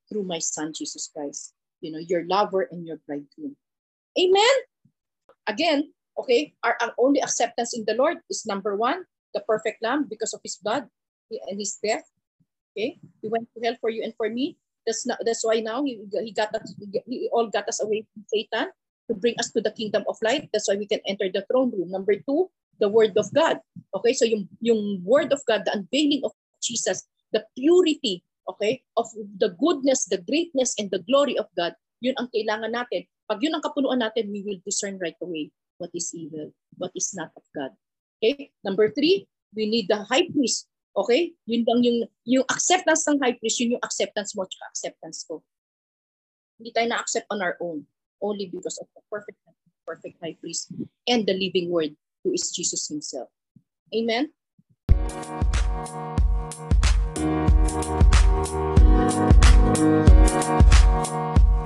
through 0.09 0.25
my 0.25 0.41
son, 0.41 0.73
Jesus 0.73 1.13
Christ. 1.13 1.53
You 1.83 1.93
know, 1.93 2.01
your 2.01 2.25
lover 2.25 2.65
and 2.73 2.87
your 2.87 2.97
bridegroom. 3.05 3.53
Amen? 4.17 4.55
Again, 5.47 5.91
okay, 6.17 6.53
our, 6.63 6.77
our 6.81 6.93
only 6.97 7.21
acceptance 7.21 7.75
in 7.75 7.83
the 7.85 7.95
Lord 7.95 8.17
is 8.29 8.45
number 8.45 8.75
one, 8.75 9.03
the 9.33 9.41
perfect 9.41 9.81
lamb 9.83 10.07
because 10.09 10.33
of 10.33 10.41
his 10.43 10.55
blood 10.57 10.87
and 11.31 11.59
his 11.59 11.77
death. 11.83 12.05
Okay, 12.73 12.97
he 13.21 13.27
went 13.29 13.49
to 13.53 13.61
hell 13.61 13.77
for 13.81 13.89
you 13.89 14.03
and 14.03 14.13
for 14.17 14.29
me. 14.29 14.57
That's 14.85 15.05
not, 15.05 15.19
that's 15.25 15.45
why 15.45 15.61
now 15.61 15.83
he, 15.83 16.01
he 16.11 16.33
got 16.33 16.53
us, 16.55 16.75
he 17.07 17.29
all 17.31 17.47
got 17.47 17.69
us 17.69 17.81
away 17.81 18.05
from 18.13 18.25
Satan 18.27 18.67
to 19.09 19.13
bring 19.15 19.35
us 19.39 19.51
to 19.51 19.61
the 19.61 19.71
kingdom 19.71 20.03
of 20.07 20.17
light. 20.21 20.49
That's 20.51 20.67
why 20.67 20.75
we 20.75 20.87
can 20.87 20.99
enter 21.07 21.29
the 21.31 21.45
throne 21.51 21.71
room. 21.71 21.91
Number 21.91 22.15
two, 22.15 22.49
the 22.79 22.89
word 22.89 23.15
of 23.17 23.31
God. 23.33 23.59
Okay, 23.95 24.13
so 24.13 24.25
yung, 24.25 24.49
yung 24.59 25.01
word 25.03 25.31
of 25.31 25.41
God, 25.47 25.63
the 25.65 25.73
unveiling 25.73 26.21
of 26.23 26.31
Jesus, 26.61 27.07
the 27.31 27.45
purity, 27.57 28.23
okay, 28.49 28.83
of 28.97 29.07
the 29.37 29.55
goodness, 29.59 30.05
the 30.05 30.19
greatness, 30.19 30.75
and 30.77 30.91
the 30.91 30.99
glory 30.99 31.37
of 31.37 31.47
God, 31.55 31.73
yun 32.01 32.15
ang 32.19 32.27
kailangan 32.35 32.75
natin 32.75 33.07
pag 33.27 33.39
yun 33.39 33.55
ang 33.55 33.63
kapunuan 33.63 34.03
natin, 34.03 34.31
we 34.31 34.43
will 34.43 34.59
discern 34.67 34.99
right 34.99 35.17
away 35.23 35.51
what 35.79 35.89
is 35.95 36.11
evil, 36.13 36.51
what 36.77 36.91
is 36.95 37.11
not 37.15 37.31
of 37.35 37.43
God. 37.55 37.71
Okay? 38.19 38.51
Number 38.63 38.91
three, 38.91 39.27
we 39.55 39.69
need 39.69 39.87
the 39.87 40.03
high 40.07 40.27
priest. 40.29 40.67
Okay? 40.95 41.33
Yun 41.47 41.63
lang 41.65 41.79
yung, 41.83 41.99
yung 42.25 42.45
acceptance 42.51 43.07
ng 43.07 43.19
high 43.19 43.35
priest, 43.39 43.59
yun 43.59 43.79
yung 43.79 43.83
acceptance 43.83 44.35
mo 44.35 44.43
at 44.43 44.53
acceptance 44.69 45.25
ko. 45.25 45.41
Hindi 46.59 46.71
tayo 46.71 46.87
na-accept 46.91 47.27
on 47.31 47.41
our 47.41 47.57
own. 47.59 47.87
Only 48.23 48.47
because 48.47 48.79
of 48.79 48.87
the 48.95 49.03
perfect, 49.11 49.39
perfect 49.83 50.15
high 50.23 50.37
priest 50.39 50.71
and 51.07 51.27
the 51.27 51.35
living 51.35 51.67
word 51.67 51.91
who 52.23 52.31
is 52.31 52.51
Jesus 52.55 52.87
himself. 52.87 53.27
Amen? 53.91 54.31
Thank 61.13 61.47
you. 61.47 61.62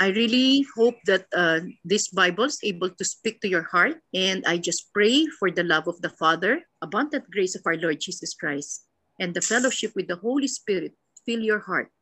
I 0.00 0.16
really 0.16 0.64
hope 0.74 0.96
that 1.04 1.28
uh, 1.36 1.60
this 1.84 2.08
Bible 2.08 2.48
is 2.48 2.56
able 2.64 2.88
to 2.88 3.04
speak 3.04 3.44
to 3.44 3.48
your 3.52 3.68
heart. 3.68 4.00
And 4.16 4.40
I 4.48 4.56
just 4.56 4.88
pray 4.96 5.28
for 5.38 5.52
the 5.52 5.62
love 5.62 5.88
of 5.92 6.00
the 6.00 6.08
Father, 6.16 6.64
abundant 6.80 7.28
grace 7.30 7.52
of 7.54 7.60
our 7.68 7.76
Lord 7.76 8.00
Jesus 8.00 8.32
Christ, 8.32 8.88
and 9.20 9.36
the 9.36 9.44
fellowship 9.44 9.92
with 9.94 10.08
the 10.08 10.16
Holy 10.16 10.48
Spirit 10.48 10.96
fill 11.28 11.44
your 11.44 11.60
heart 11.60 11.92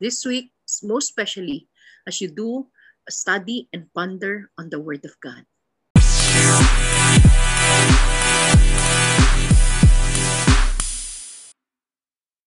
this 0.00 0.24
week, 0.24 0.48
most 0.82 1.12
especially 1.12 1.68
as 2.08 2.24
you 2.24 2.32
do 2.32 2.72
study 3.12 3.68
and 3.72 3.92
ponder 3.92 4.48
on 4.56 4.70
the 4.72 4.80
Word 4.80 5.04
of 5.04 5.12
God. 5.20 5.44